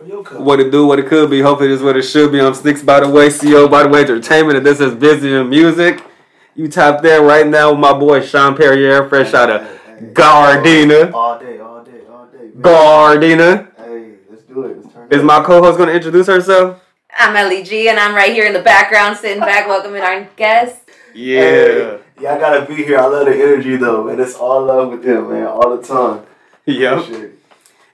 What 0.00 0.60
it 0.60 0.70
do, 0.70 0.86
what 0.86 0.98
it 0.98 1.08
could 1.08 1.28
be. 1.28 1.42
Hopefully, 1.42 1.68
this 1.68 1.80
is 1.80 1.84
what 1.84 1.94
it 1.94 2.02
should 2.02 2.32
be. 2.32 2.40
I'm 2.40 2.54
Sticks 2.54 2.82
by 2.82 3.00
the 3.00 3.08
way, 3.08 3.28
CEO 3.28 3.70
by 3.70 3.82
the 3.82 3.90
way, 3.90 4.00
Entertainment, 4.00 4.56
and 4.56 4.64
this 4.64 4.80
is 4.80 4.94
Busy 4.94 5.34
in 5.34 5.50
Music. 5.50 6.02
You 6.54 6.68
tap 6.68 7.02
there 7.02 7.20
right 7.20 7.46
now 7.46 7.72
with 7.72 7.80
my 7.80 7.92
boy 7.92 8.22
Shon 8.22 8.56
Perrier, 8.56 9.10
fresh 9.10 9.34
out 9.34 9.50
of 9.50 9.60
Gardena. 10.14 11.12
All 11.12 11.38
day, 11.38 11.58
all 11.58 11.84
day, 11.84 12.00
all 12.10 12.26
day. 12.28 12.38
man. 12.38 12.62
Gardena. 12.62 13.76
Hey, 13.76 14.14
let's 14.30 14.42
do 14.44 14.62
it. 14.62 14.78
Let's 14.82 14.94
turn 14.94 15.08
Is 15.10 15.22
my 15.22 15.42
co-host 15.44 15.76
going 15.76 15.90
to 15.90 15.94
introduce 15.94 16.28
herself? 16.28 16.82
I'm 17.18 17.36
Ellie 17.36 17.62
G, 17.62 17.90
and 17.90 18.00
I'm 18.00 18.14
right 18.14 18.32
here 18.32 18.46
in 18.46 18.54
the 18.54 18.62
background, 18.62 19.18
sitting 19.18 19.40
back, 19.40 19.68
welcoming 19.68 20.00
our 20.00 20.24
guest. 20.34 20.78
Yeah. 21.14 21.40
Hey, 21.40 22.00
yeah, 22.18 22.34
I 22.36 22.38
gotta 22.38 22.64
be 22.64 22.76
here. 22.76 22.98
I 22.98 23.04
love 23.04 23.26
the 23.26 23.34
energy 23.34 23.76
though, 23.76 24.04
man. 24.04 24.18
It's 24.18 24.34
all 24.34 24.64
love 24.64 24.92
with 24.92 25.02
them, 25.02 25.30
man, 25.30 25.46
all 25.46 25.76
the 25.76 25.86
time. 25.86 26.24
Yep. 26.64 27.32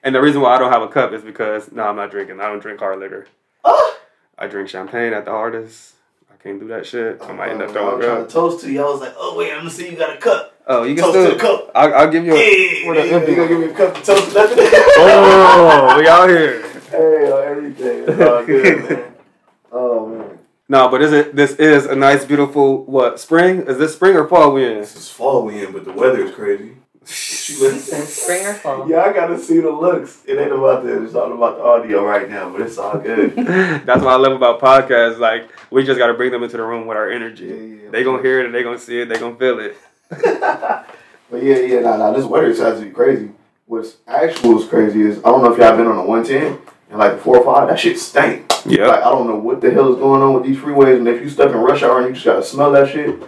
And 0.07 0.15
the 0.15 0.21
reason 0.21 0.41
why 0.41 0.55
I 0.55 0.59
don't 0.61 0.71
have 0.71 0.83
a 0.83 0.89
cup 0.89 1.13
is 1.13 1.23
because 1.23 1.73
no, 1.73 1.83
I'm 1.83 1.97
not 1.97 2.13
drinking. 2.13 2.41
I 2.41 2.45
don't 2.47 2.61
drink 2.61 2.79
hard 2.79 3.01
liquor. 3.01 3.27
Ah! 3.65 3.97
I 4.39 4.47
drink 4.47 4.69
champagne 4.69 5.13
at 5.13 5.25
the 5.25 5.33
hardest. 5.33 5.95
I 6.33 6.37
can't 6.41 6.61
do 6.61 6.69
that 6.69 6.87
shit. 6.87 7.21
I 7.23 7.33
might 7.33 7.51
end 7.51 7.61
up 7.61 7.71
Oh, 7.71 7.73
I 7.73 7.73
throwing 7.75 7.99
was 7.99 8.07
up. 8.07 8.29
to 8.29 8.33
toast 8.33 8.61
to 8.65 8.71
you. 8.73 8.81
I 8.83 8.85
was 8.89 9.01
like, 9.01 9.15
oh 9.17 9.37
wait, 9.37 9.51
I'm 9.51 9.59
gonna 9.59 9.71
see 9.71 9.91
you 9.91 9.97
got 9.97 10.15
a 10.17 10.21
cup. 10.21 10.55
Oh, 10.69 10.85
you 10.85 10.95
can 10.95 11.03
Toast 11.05 11.15
to 11.17 11.23
still. 11.25 11.35
the 11.35 11.41
cup. 11.41 11.73
I'll, 11.75 11.95
I'll 11.95 12.11
give 12.11 12.25
you 12.25 12.35
a. 12.35 12.37
Hey, 12.37 12.87
what 12.87 12.97
a- 12.99 13.05
you 13.05 13.11
gonna 13.11 13.49
give 13.49 13.59
me 13.59 13.67
a 13.67 13.75
cup 13.75 13.95
to 13.97 14.03
toast 14.03 14.29
to 14.29 14.35
nothing? 14.35 14.59
Oh, 14.99 15.97
we 15.99 16.07
out 16.07 16.29
here. 16.29 16.63
Hey, 16.91 17.33
on 17.33 17.43
everything. 17.49 18.05
It's 18.07 18.21
all 18.21 18.45
good, 18.47 18.91
man. 18.91 19.13
Oh 19.73 20.07
man. 20.07 20.39
No, 20.69 20.89
but 20.89 21.03
is 21.03 21.13
it? 21.13 21.35
This 21.35 21.53
is 21.57 21.85
a 21.87 21.97
nice, 21.97 22.25
beautiful 22.25 22.85
what 22.85 23.19
spring? 23.19 23.63
Is 23.67 23.77
this 23.79 23.95
spring 23.95 24.17
or 24.17 24.29
fall 24.29 24.53
we 24.53 24.65
in? 24.65 24.79
This 24.79 24.95
is 24.95 25.11
fall 25.11 25.45
we 25.45 25.65
in, 25.65 25.73
but 25.73 25.85
the 25.85 25.93
weather 25.93 26.25
is 26.25 26.33
crazy. 26.33 26.77
Spring 27.07 28.47
or 28.47 28.55
fall? 28.55 28.91
Yeah, 28.91 29.03
I 29.03 29.13
gotta 29.13 29.39
see 29.39 29.61
the 29.61 29.71
looks. 29.71 30.23
It 30.27 30.39
ain't 30.39 30.53
about 30.53 30.83
the 30.83 31.05
it's 31.05 31.15
all 31.15 31.33
about 31.33 31.57
the 31.57 31.63
audio 31.63 32.05
right 32.05 32.29
now, 32.29 32.51
but 32.51 32.63
it's 32.63 32.79
all 32.79 32.99
good. 32.99 33.35
That's 33.37 34.03
what 34.03 34.13
I 34.13 34.17
love 34.17 34.33
about 34.33 34.61
podcasts. 34.61 35.19
Like 35.19 35.49
we 35.71 35.85
just 35.85 35.99
got 35.99 36.09
to 36.09 36.15
bring 36.15 36.33
them 36.33 36.43
into 36.43 36.57
the 36.57 36.65
room 36.65 36.87
with 36.87 36.97
our 36.97 37.09
energy. 37.09 37.47
Yeah, 37.47 37.55
yeah. 37.85 37.91
They 37.91 38.03
gonna 38.03 38.23
hear 38.23 38.41
it 38.41 38.47
and 38.47 38.55
they 38.55 38.65
gonna 38.65 38.79
see 38.79 39.01
it. 39.01 39.09
They 39.09 39.19
gonna 39.21 39.37
feel 39.37 39.61
it. 39.61 39.77
but 40.09 41.43
yeah, 41.43 41.59
yeah, 41.59 41.81
nah, 41.81 41.97
nah, 41.97 42.13
this 42.13 42.25
weather 42.25 42.49
is 42.49 42.61
actually 42.61 42.91
crazy. 42.91 43.31
What's 43.67 43.99
actually 44.09 44.57
is 44.57 44.69
crazy 44.69 45.03
is 45.03 45.19
I 45.19 45.29
don't 45.29 45.43
know 45.43 45.53
if 45.53 45.59
y'all 45.59 45.77
been 45.77 45.87
on 45.87 45.99
a 45.99 46.05
one 46.05 46.25
ten 46.25 46.59
and 46.91 46.99
like 46.99 47.13
the 47.13 47.19
four 47.19 47.39
or 47.39 47.45
five, 47.45 47.69
that 47.69 47.79
shit 47.79 48.01
stank. 48.01 48.51
Yeah. 48.65 48.89
Like 48.89 49.03
I 49.03 49.11
don't 49.11 49.29
know 49.29 49.37
what 49.37 49.61
the 49.61 49.71
hell 49.71 49.93
is 49.93 49.99
going 50.01 50.23
on 50.23 50.35
with 50.35 50.43
these 50.43 50.59
freeways, 50.59 50.99
and 50.99 51.07
if 51.07 51.23
you 51.23 51.29
stuck 51.29 51.51
in 51.51 51.57
rush 51.57 51.85
hour 51.85 51.99
and 51.99 52.09
you 52.09 52.15
just 52.15 52.25
gotta 52.25 52.43
smell 52.43 52.73
that 52.73 52.89
shit, 52.89 53.23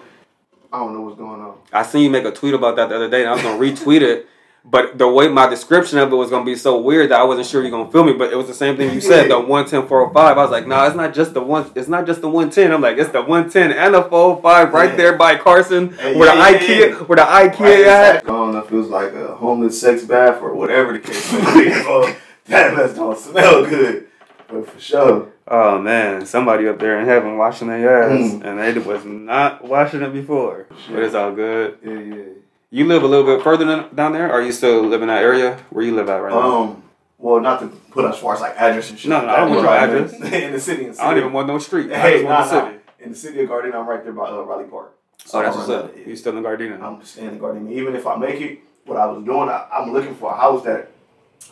I 0.72 0.78
don't 0.80 0.92
know 0.94 1.00
what's 1.02 1.16
going 1.18 1.40
on. 1.40 1.56
I 1.72 1.82
seen 1.82 2.02
you 2.02 2.10
make 2.10 2.24
a 2.24 2.30
tweet 2.32 2.54
about 2.54 2.76
that 2.76 2.88
the 2.90 2.96
other 2.96 3.08
day, 3.08 3.20
and 3.22 3.30
I 3.30 3.32
was 3.34 3.42
gonna 3.42 3.58
retweet 3.58 4.02
it. 4.02 4.26
But 4.64 4.98
the 4.98 5.08
way 5.08 5.28
my 5.28 5.48
description 5.48 5.98
of 5.98 6.12
it 6.12 6.16
was 6.16 6.28
gonna 6.28 6.44
be 6.44 6.56
so 6.56 6.78
weird 6.78 7.10
that 7.10 7.20
I 7.20 7.24
wasn't 7.24 7.46
sure 7.46 7.62
you're 7.62 7.70
gonna 7.70 7.90
feel 7.90 8.04
me. 8.04 8.12
But 8.12 8.32
it 8.32 8.36
was 8.36 8.48
the 8.48 8.54
same 8.54 8.76
thing 8.76 8.92
you 8.92 9.00
said, 9.00 9.30
the 9.30 9.40
one 9.40 9.64
ten 9.66 9.86
four 9.86 10.02
oh 10.06 10.12
five. 10.12 10.36
I 10.36 10.42
was 10.42 10.50
like, 10.50 10.66
nah, 10.66 10.86
it's 10.86 10.96
not 10.96 11.14
just 11.14 11.32
the 11.32 11.40
one. 11.40 11.70
It's 11.74 11.88
not 11.88 12.04
just 12.04 12.20
the 12.20 12.28
one 12.28 12.50
ten. 12.50 12.70
I'm 12.72 12.82
like, 12.82 12.98
it's 12.98 13.10
the 13.10 13.22
one 13.22 13.48
ten 13.48 13.72
and 13.72 13.94
the 13.94 14.02
four 14.02 14.32
oh 14.32 14.36
five 14.42 14.74
right 14.74 14.90
Yeah. 14.90 14.96
there 14.96 15.16
by 15.16 15.36
Carson, 15.36 15.92
Hey, 15.94 16.16
where 16.16 16.34
yeah, 16.34 16.58
the 16.58 16.64
yeah, 16.66 16.80
IKEA, 16.98 17.08
where 17.08 17.16
the 17.16 17.22
IKEA 17.22 17.60
Right, 17.60 17.86
at. 17.86 18.16
I 18.24 18.26
don't 18.26 18.52
know 18.52 18.58
if 18.58 18.70
it 18.70 18.76
was 18.76 18.88
like 18.88 19.12
a 19.14 19.36
homeless 19.36 19.80
sex 19.80 20.04
bath 20.04 20.42
or 20.42 20.54
whatever 20.54 20.92
the 20.92 20.98
case 20.98 21.32
may 21.32 21.38
be. 21.64 21.70
Oh, 21.72 22.14
that 22.46 22.74
mess 22.76 22.94
don't 22.94 23.18
smell 23.18 23.64
good, 23.64 24.08
but 24.48 24.68
for 24.68 24.78
sure. 24.78 25.28
Oh 25.50 25.78
man, 25.78 26.26
somebody 26.26 26.68
up 26.68 26.78
there 26.78 27.00
in 27.00 27.06
heaven 27.06 27.38
washing 27.38 27.68
their 27.68 28.02
ass, 28.02 28.18
Mm. 28.32 28.44
and 28.44 28.58
they 28.58 28.78
was 28.78 29.04
not 29.04 29.64
washing 29.64 30.02
it 30.02 30.12
before. 30.12 30.66
But 30.90 31.02
it's 31.02 31.14
all 31.14 31.32
good. 31.32 31.78
Yeah, 31.82 31.92
yeah. 31.98 32.22
You 32.70 32.84
live 32.84 33.02
a 33.02 33.06
little 33.06 33.24
bit 33.24 33.42
further 33.42 33.64
than, 33.64 33.94
down 33.94 34.12
there, 34.12 34.30
or 34.30 34.42
you 34.42 34.52
still 34.52 34.82
live 34.82 35.00
in 35.00 35.08
that 35.08 35.22
area 35.22 35.58
where 35.70 35.82
you 35.82 35.94
live 35.94 36.10
at 36.10 36.16
right 36.16 36.32
now? 36.32 36.60
Um, 36.60 36.82
well, 37.16 37.40
not 37.40 37.60
to 37.60 37.68
put 37.68 38.04
as 38.04 38.18
far 38.18 38.34
as 38.34 38.42
like 38.42 38.56
address 38.56 38.90
and 38.90 38.98
shit. 38.98 39.08
No, 39.08 39.22
no, 39.24 39.28
I 39.28 39.36
don't 39.36 39.50
want 39.50 39.62
your 39.62 39.74
address. 39.74 40.12
in, 40.32 40.52
the 40.52 40.60
city. 40.60 40.84
In 40.84 40.92
the 40.92 41.02
I 41.02 41.08
don't 41.10 41.18
even 41.18 41.32
want 41.32 41.48
no 41.48 41.58
street. 41.58 41.90
I 41.92 41.98
Hey, 41.98 42.22
nah, 42.22 42.44
nah. 42.44 42.72
In 43.00 43.10
the 43.10 43.16
city 43.16 43.40
of 43.40 43.48
Gardena, 43.48 43.76
I'm 43.76 43.86
right 43.86 44.04
there 44.04 44.12
by 44.12 44.28
uh, 44.28 44.42
Rowley 44.42 44.64
Park. 44.64 44.94
Oh, 45.32 45.42
that's 45.42 45.56
what's 45.56 45.68
up. 45.70 45.96
You 45.96 46.14
still 46.14 46.36
in 46.36 46.44
Gardena? 46.44 46.80
I'm 46.82 47.02
staying 47.04 47.28
in 47.30 47.38
Gardena. 47.40 47.72
Even 47.72 47.96
if 47.96 48.06
I 48.06 48.16
make 48.16 48.40
it, 48.40 48.58
what 48.84 48.98
I 48.98 49.06
was 49.06 49.24
doing, 49.24 49.48
I, 49.48 49.66
I'm 49.72 49.92
looking 49.92 50.14
for 50.14 50.30
a 50.30 50.36
house 50.36 50.62
that 50.64 50.90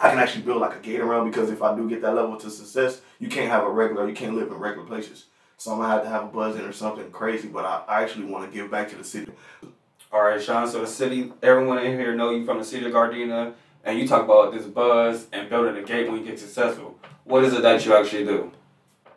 I 0.01 0.11
can 0.11 0.19
actually 0.19 0.43
build 0.43 0.61
like 0.61 0.77
a 0.77 0.81
gate 0.81 1.01
around 1.01 1.31
because 1.31 1.51
if 1.51 1.63
I 1.63 1.75
do 1.75 1.89
get 1.89 2.03
that 2.03 2.15
level 2.15 2.37
to 2.37 2.51
success, 2.51 3.01
you 3.19 3.29
can't 3.29 3.51
have 3.51 3.65
a 3.65 3.71
regular, 3.71 4.09
you 4.09 4.15
can't 4.15 4.35
live 4.35 4.49
in 4.49 4.55
regular 4.55 4.87
places. 4.87 5.27
So 5.59 5.73
I'm 5.73 5.79
gonna 5.79 5.93
have 5.93 6.03
to 6.03 6.09
have 6.09 6.25
a 6.25 6.27
buzzing 6.27 6.63
or 6.63 6.73
something 6.73 7.11
crazy. 7.11 7.49
But 7.49 7.65
I, 7.65 7.83
I 7.89 8.03
actually 8.03 8.27
want 8.27 8.51
to 8.51 8.55
give 8.57 8.71
back 8.71 8.91
to 8.91 8.97
the 8.97 9.05
city. 9.05 9.33
All 10.13 10.23
right, 10.23 10.43
Shon. 10.43 10.69
So 10.69 10.81
the 10.81 10.87
city, 10.87 11.33
everyone 11.43 11.79
in 11.79 11.99
here 11.99 12.15
know 12.15 12.31
you 12.31 12.45
from 12.45 12.59
the 12.59 12.65
city 12.65 12.87
of 12.87 12.93
Gardena, 12.93 13.55
and 13.85 13.99
you 13.99 14.07
talk 14.07 14.25
about 14.25 14.53
this 14.53 14.67
buzz 14.67 15.27
and 15.33 15.49
building 15.49 15.77
a 15.77 15.87
gate 15.87 16.11
when 16.11 16.21
you 16.21 16.25
get 16.27 16.39
successful. 16.39 16.99
What 17.25 17.43
is 17.45 17.55
it 17.55 17.63
that 17.63 17.85
you 17.85 17.95
actually 17.97 18.25
do? 18.25 18.53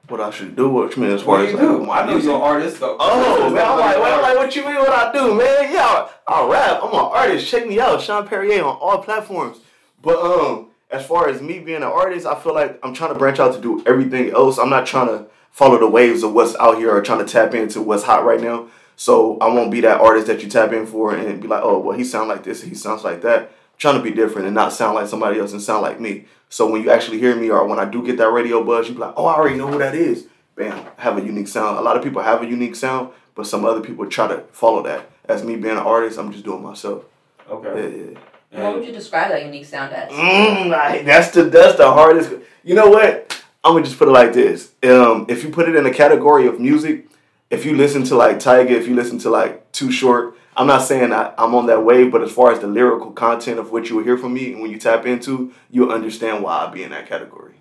What 0.07 0.21
I 0.21 0.31
should 0.31 0.55
do? 0.55 0.69
What 0.69 0.95
you 0.95 1.03
mean 1.03 1.11
as 1.11 1.21
far 1.21 1.37
What 1.37 1.41
do 1.41 1.45
as 1.45 1.51
you 1.51 1.57
like, 1.57 1.77
do? 1.79 1.85
my 1.85 1.99
I 1.99 2.05
know 2.07 2.17
you're 2.17 2.35
an 2.35 2.41
artist, 2.41 2.79
though. 2.79 2.97
Oh 2.99 3.49
man, 3.51 3.63
I'm 3.67 3.77
like, 3.79 3.97
well, 3.97 4.15
I'm 4.15 4.21
like, 4.23 4.37
what 4.37 4.55
you 4.55 4.65
mean? 4.65 4.75
What 4.75 4.89
I 4.89 5.11
do, 5.11 5.35
man? 5.35 5.71
Yeah, 5.71 6.09
I 6.27 6.47
rap. 6.47 6.79
I'm 6.81 6.89
an 6.89 6.95
artist. 6.95 7.47
Check 7.47 7.67
me 7.67 7.79
out, 7.79 8.01
Shon 8.01 8.27
Perrier 8.27 8.63
on 8.63 8.77
all 8.77 9.03
platforms. 9.03 9.57
But 10.01 10.17
um, 10.17 10.68
as 10.89 11.05
far 11.05 11.29
as 11.29 11.41
me 11.41 11.59
being 11.59 11.77
an 11.77 11.83
artist, 11.83 12.25
I 12.25 12.39
feel 12.39 12.53
like 12.55 12.79
I'm 12.83 12.93
trying 12.93 13.13
to 13.13 13.19
branch 13.19 13.39
out 13.39 13.53
to 13.53 13.61
do 13.61 13.83
everything 13.85 14.31
else. 14.31 14.57
I'm 14.57 14.69
not 14.69 14.85
trying 14.85 15.07
to 15.07 15.27
follow 15.51 15.79
the 15.79 15.87
waves 15.87 16.23
of 16.23 16.33
what's 16.33 16.55
out 16.55 16.77
here 16.77 16.91
or 16.91 17.01
trying 17.01 17.25
to 17.25 17.31
tap 17.31 17.53
into 17.53 17.81
what's 17.81 18.03
hot 18.03 18.25
right 18.25 18.41
now. 18.41 18.69
So 18.95 19.37
I 19.39 19.47
won't 19.47 19.71
be 19.71 19.81
that 19.81 20.01
artist 20.01 20.27
that 20.27 20.43
you 20.43 20.49
tap 20.49 20.73
in 20.73 20.85
for 20.85 21.15
and 21.15 21.41
be 21.41 21.47
like, 21.47 21.61
oh, 21.63 21.79
well, 21.79 21.97
he 21.97 22.03
sounds 22.03 22.27
like 22.27 22.43
this, 22.43 22.63
he 22.63 22.73
sounds 22.73 23.03
like 23.03 23.21
that. 23.21 23.43
I'm 23.43 23.49
trying 23.77 23.97
to 23.97 24.03
be 24.03 24.11
different 24.11 24.47
and 24.47 24.55
not 24.55 24.73
sound 24.73 24.95
like 24.95 25.07
somebody 25.07 25.39
else 25.39 25.53
and 25.53 25.61
sound 25.61 25.83
like 25.83 25.99
me. 25.99 26.25
So 26.49 26.69
when 26.69 26.81
you 26.81 26.91
actually 26.91 27.19
hear 27.19 27.35
me 27.35 27.49
or 27.49 27.65
when 27.65 27.79
I 27.79 27.85
do 27.85 28.03
get 28.03 28.17
that 28.17 28.31
radio 28.31 28.63
buzz, 28.63 28.87
you 28.87 28.95
be 28.95 28.99
like, 28.99 29.13
oh, 29.15 29.25
I 29.25 29.35
already 29.35 29.57
know 29.57 29.67
who 29.67 29.77
that 29.77 29.95
is. 29.95 30.25
Bam, 30.55 30.85
have 30.97 31.17
a 31.17 31.21
unique 31.21 31.47
sound. 31.47 31.77
A 31.77 31.81
lot 31.81 31.95
of 31.95 32.03
people 32.03 32.21
have 32.21 32.41
a 32.41 32.45
unique 32.45 32.75
sound, 32.75 33.11
but 33.35 33.47
some 33.47 33.63
other 33.63 33.79
people 33.79 34.05
try 34.07 34.27
to 34.27 34.39
follow 34.51 34.83
that. 34.83 35.09
As 35.25 35.43
me 35.43 35.55
being 35.55 35.77
an 35.77 35.83
artist, 35.83 36.17
I'm 36.17 36.31
just 36.31 36.43
doing 36.43 36.63
myself. 36.63 37.05
Okay. 37.49 37.67
Yeah, 37.67 38.05
Okay. 38.15 38.19
Yeah. 38.51 38.63
What 38.63 38.75
would 38.77 38.85
you 38.85 38.91
describe 38.91 39.29
that 39.29 39.45
unique 39.45 39.65
sound 39.65 39.93
as? 39.93 40.11
Mm, 40.11 40.69
like, 40.69 41.05
that's 41.05 41.29
the 41.31 41.43
that's 41.43 41.77
the 41.77 41.91
hardest. 41.91 42.33
You 42.63 42.75
know 42.75 42.89
what? 42.89 43.43
I'm 43.63 43.73
gonna 43.73 43.85
just 43.85 43.99
put 43.99 44.07
it 44.07 44.11
like 44.11 44.33
this. 44.33 44.71
Um, 44.83 45.25
if 45.29 45.43
you 45.43 45.49
put 45.49 45.69
it 45.69 45.75
in 45.75 45.85
a 45.85 45.93
category 45.93 46.47
of 46.47 46.59
music, 46.59 47.07
if 47.49 47.65
you 47.65 47.75
listen 47.75 48.03
to 48.05 48.15
like 48.15 48.37
Tyga, 48.37 48.71
if 48.71 48.87
you 48.87 48.95
listen 48.95 49.19
to 49.19 49.29
like 49.29 49.71
Too 49.71 49.91
Short, 49.91 50.35
I'm 50.55 50.67
not 50.67 50.81
saying 50.81 51.13
I, 51.13 51.33
I'm 51.37 51.53
on 51.55 51.67
that 51.67 51.83
wave, 51.83 52.11
but 52.11 52.21
as 52.23 52.31
far 52.31 52.51
as 52.51 52.59
the 52.59 52.67
lyrical 52.67 53.11
content 53.11 53.59
of 53.59 53.71
what 53.71 53.89
you 53.89 53.97
will 53.97 54.03
hear 54.03 54.17
from 54.17 54.33
me 54.33 54.53
and 54.53 54.61
when 54.61 54.71
you 54.71 54.79
tap 54.79 55.05
into, 55.05 55.53
you'll 55.69 55.91
understand 55.91 56.43
why 56.43 56.65
I 56.65 56.71
be 56.71 56.83
in 56.83 56.91
that 56.91 57.07
category. 57.07 57.55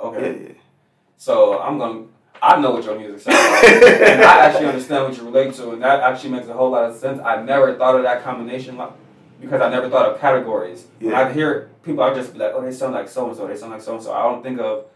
Okay. 0.00 0.42
Yeah, 0.42 0.52
So 1.16 1.60
I'm 1.60 1.78
gonna. 1.78 2.06
I 2.40 2.60
know 2.60 2.72
what 2.72 2.84
your 2.84 2.98
music 2.98 3.20
sounds 3.20 3.36
like, 3.36 3.82
and 3.84 4.22
I 4.24 4.46
actually 4.46 4.66
understand 4.66 5.04
what 5.04 5.16
you 5.16 5.24
relate 5.24 5.54
to, 5.54 5.70
and 5.70 5.82
that 5.82 6.00
actually 6.00 6.30
makes 6.30 6.48
a 6.48 6.52
whole 6.52 6.70
lot 6.70 6.90
of 6.90 6.96
sense. 6.96 7.20
I 7.24 7.40
never 7.40 7.76
thought 7.76 7.94
of 7.94 8.02
that 8.02 8.24
combination 8.24 8.76
like, 8.76 8.90
because 9.42 9.60
I 9.60 9.68
never 9.68 9.90
thought 9.90 10.08
of 10.10 10.20
categories. 10.20 10.86
When 11.00 11.10
Yeah. 11.10 11.20
I 11.28 11.32
hear 11.32 11.68
people, 11.82 12.02
I 12.02 12.14
just 12.14 12.32
be 12.32 12.38
like, 12.38 12.52
oh, 12.54 12.62
they 12.62 12.72
sound 12.72 12.94
like 12.94 13.08
so 13.08 13.28
and 13.28 13.36
so. 13.36 13.46
They 13.46 13.56
sound 13.56 13.72
like 13.72 13.82
so 13.82 13.94
and 13.94 14.02
so. 14.02 14.12
I 14.12 14.22
don't 14.22 14.42
think 14.42 14.60
of, 14.60 14.86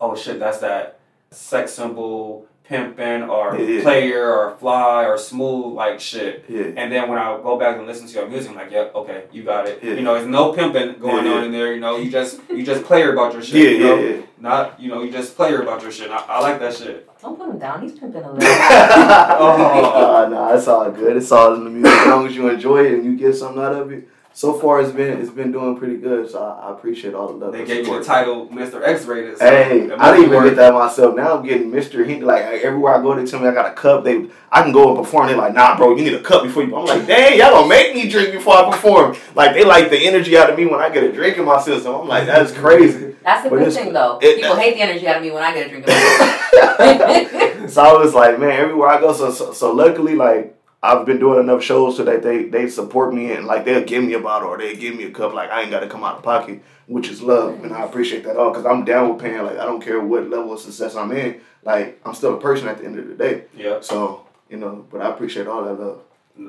oh 0.00 0.14
shit, 0.16 0.38
that's 0.38 0.58
that 0.58 0.98
sex 1.30 1.72
symbol, 1.72 2.46
pimping, 2.68 3.22
or 3.30 3.56
Yeah, 3.58 3.66
yeah. 3.66 3.82
player, 3.82 4.32
or 4.32 4.56
fly, 4.58 5.04
or 5.06 5.16
smooth 5.16 5.74
like 5.74 5.98
shit. 6.00 6.44
yeah, 6.48 6.60
yeah. 6.60 6.72
And 6.76 6.92
then 6.92 7.08
when 7.08 7.18
I 7.18 7.36
go 7.42 7.58
back 7.58 7.76
and 7.78 7.86
listen 7.86 8.06
to 8.08 8.12
your 8.14 8.28
music, 8.28 8.50
I'm 8.50 8.56
like, 8.56 8.70
yeah, 8.70 8.90
okay, 8.94 9.24
you 9.32 9.42
got 9.42 9.66
it. 9.66 9.78
Yeah. 9.82 9.94
You 9.94 10.02
know, 10.02 10.14
there's 10.14 10.26
no 10.28 10.52
pimping 10.52 10.98
going 11.00 11.24
Yeah, 11.24 11.30
yeah. 11.32 11.38
on 11.38 11.44
in 11.44 11.52
there. 11.52 11.72
You 11.72 11.80
know, 11.80 11.96
you 11.96 12.10
just 12.10 12.40
you 12.50 12.62
just 12.64 12.84
player 12.84 13.12
about 13.12 13.32
your 13.32 13.42
shit. 13.42 13.56
Yeah, 13.56 13.70
you 13.70 13.78
know? 13.84 13.96
yeah, 13.98 14.08
yeah. 14.16 14.22
Not 14.40 14.78
you 14.80 14.88
know, 14.90 15.02
you 15.02 15.10
just 15.10 15.34
player 15.34 15.62
about 15.62 15.82
your 15.82 15.90
shit. 15.90 16.10
I, 16.10 16.18
I 16.28 16.40
like 16.40 16.60
that 16.60 16.74
shit. 16.74 17.08
Don't 17.20 17.36
put 17.36 17.48
him 17.48 17.58
down. 17.58 17.82
He's 17.82 17.92
pimping 17.98 18.22
a 18.22 18.32
little. 18.32 18.48
uh, 18.48 20.28
nah, 20.30 20.54
it's 20.54 20.68
all 20.68 20.90
good. 20.90 21.16
It's 21.16 21.32
all 21.32 21.54
in 21.54 21.64
the 21.64 21.70
music. 21.70 21.98
As 22.00 22.06
long 22.06 22.26
as 22.26 22.36
you 22.36 22.48
enjoy 22.48 22.84
it 22.86 22.92
and 22.94 23.04
you 23.04 23.16
get 23.16 23.34
something 23.34 23.62
out 23.62 23.72
of 23.74 23.90
it. 23.92 24.08
So 24.38 24.52
far, 24.52 24.80
it's 24.80 24.92
been 24.92 25.20
it's 25.20 25.32
been 25.32 25.50
doing 25.50 25.76
pretty 25.76 25.96
good. 25.96 26.30
So 26.30 26.38
I, 26.40 26.68
I 26.68 26.72
appreciate 26.72 27.12
all 27.12 27.26
the 27.26 27.32
love. 27.44 27.52
They 27.52 27.64
gave 27.64 27.88
you 27.88 27.98
the 27.98 28.04
title 28.04 28.46
Mr. 28.46 28.80
X 28.86 29.04
rated. 29.04 29.36
So 29.36 29.44
Hey, 29.44 29.80
it 29.80 29.90
I 29.98 30.12
didn't 30.12 30.26
even 30.26 30.36
work. 30.36 30.44
get 30.50 30.56
that 30.58 30.72
myself. 30.74 31.16
Now 31.16 31.36
I'm 31.36 31.44
getting 31.44 31.72
Mr. 31.72 32.06
Hint. 32.06 32.22
Like 32.22 32.42
everywhere 32.44 32.94
I 32.94 33.02
go, 33.02 33.16
they 33.16 33.26
tell 33.28 33.40
me 33.40 33.48
I 33.48 33.52
got 33.52 33.66
a 33.66 33.74
cup. 33.74 34.04
They, 34.04 34.28
I 34.52 34.62
can 34.62 34.70
go 34.70 34.90
and 34.94 34.96
perform. 35.04 35.26
They're 35.26 35.36
like, 35.36 35.54
Nah, 35.54 35.76
bro, 35.76 35.96
you 35.96 36.04
need 36.04 36.14
a 36.14 36.22
cup 36.22 36.44
before 36.44 36.62
you. 36.62 36.76
I'm 36.76 36.84
like, 36.86 37.04
Dang, 37.08 37.36
y'all 37.36 37.50
gonna 37.50 37.66
make 37.68 37.92
me 37.96 38.08
drink 38.08 38.30
before 38.30 38.54
I 38.54 38.70
perform. 38.70 39.16
Like 39.34 39.54
they 39.54 39.64
like 39.64 39.90
the 39.90 39.98
energy 40.06 40.36
out 40.36 40.48
of 40.50 40.56
me 40.56 40.66
when 40.66 40.78
I 40.78 40.88
get 40.90 41.02
a 41.02 41.10
drink 41.10 41.36
in 41.36 41.44
my 41.44 41.60
system. 41.60 41.96
I'm 41.96 42.06
like, 42.06 42.26
that's 42.26 42.52
crazy. 42.52 43.16
That's 43.24 43.42
the 43.42 43.50
But 43.50 43.58
good 43.58 43.72
thing, 43.72 43.92
though. 43.92 44.20
it- 44.22 44.36
People 44.36 44.54
hate 44.54 44.74
the 44.74 44.82
energy 44.82 45.08
out 45.08 45.16
of 45.16 45.22
me 45.24 45.32
when 45.32 45.42
I 45.42 45.52
get 45.52 45.66
a 45.66 45.68
drink 45.68 45.84
of 45.84 45.90
it. 45.94 47.70
so 47.70 47.82
I 47.82 47.92
was 47.94 48.14
like, 48.14 48.38
man, 48.38 48.52
everywhere 48.52 48.88
I 48.90 49.00
go. 49.00 49.12
So, 49.12 49.32
so 49.32 49.52
so 49.52 49.72
luckily, 49.72 50.14
like 50.14 50.54
I've 50.82 51.04
been 51.04 51.18
doing 51.18 51.40
enough 51.40 51.62
shows 51.62 51.96
so 51.96 52.04
that 52.04 52.22
they 52.22 52.44
they 52.44 52.68
support 52.68 53.12
me 53.12 53.32
and 53.32 53.46
like 53.46 53.64
they'll 53.64 53.84
give 53.84 54.04
me 54.04 54.12
a 54.14 54.20
bottle 54.20 54.48
or 54.48 54.58
they 54.58 54.76
give 54.76 54.94
me 54.94 55.04
a 55.04 55.10
cup. 55.10 55.34
Like 55.34 55.50
I 55.50 55.62
ain't 55.62 55.70
got 55.70 55.80
to 55.80 55.88
come 55.88 56.04
out 56.04 56.16
of 56.18 56.22
pocket, 56.22 56.62
which 56.86 57.08
is 57.08 57.20
love, 57.20 57.64
and 57.64 57.72
I 57.74 57.82
appreciate 57.84 58.24
that 58.24 58.36
all 58.36 58.50
because 58.50 58.64
I'm 58.64 58.84
down 58.84 59.08
with 59.10 59.20
paying. 59.20 59.42
Like 59.42 59.58
I 59.58 59.64
don't 59.64 59.80
care 59.82 60.00
what 60.00 60.28
level 60.30 60.52
of 60.52 60.60
success 60.60 60.94
I'm 60.94 61.10
in. 61.12 61.40
Like 61.64 62.00
I'm 62.04 62.14
still 62.14 62.34
a 62.36 62.40
person 62.40 62.68
at 62.68 62.78
the 62.78 62.84
end 62.84 62.98
of 62.98 63.08
the 63.08 63.14
day. 63.14 63.44
Yeah, 63.56 63.80
So 63.80 64.26
you 64.48 64.56
know, 64.56 64.86
but 64.90 65.00
I 65.02 65.10
appreciate 65.10 65.48
all 65.48 65.64
that 65.64 65.74
love. 65.80 66.00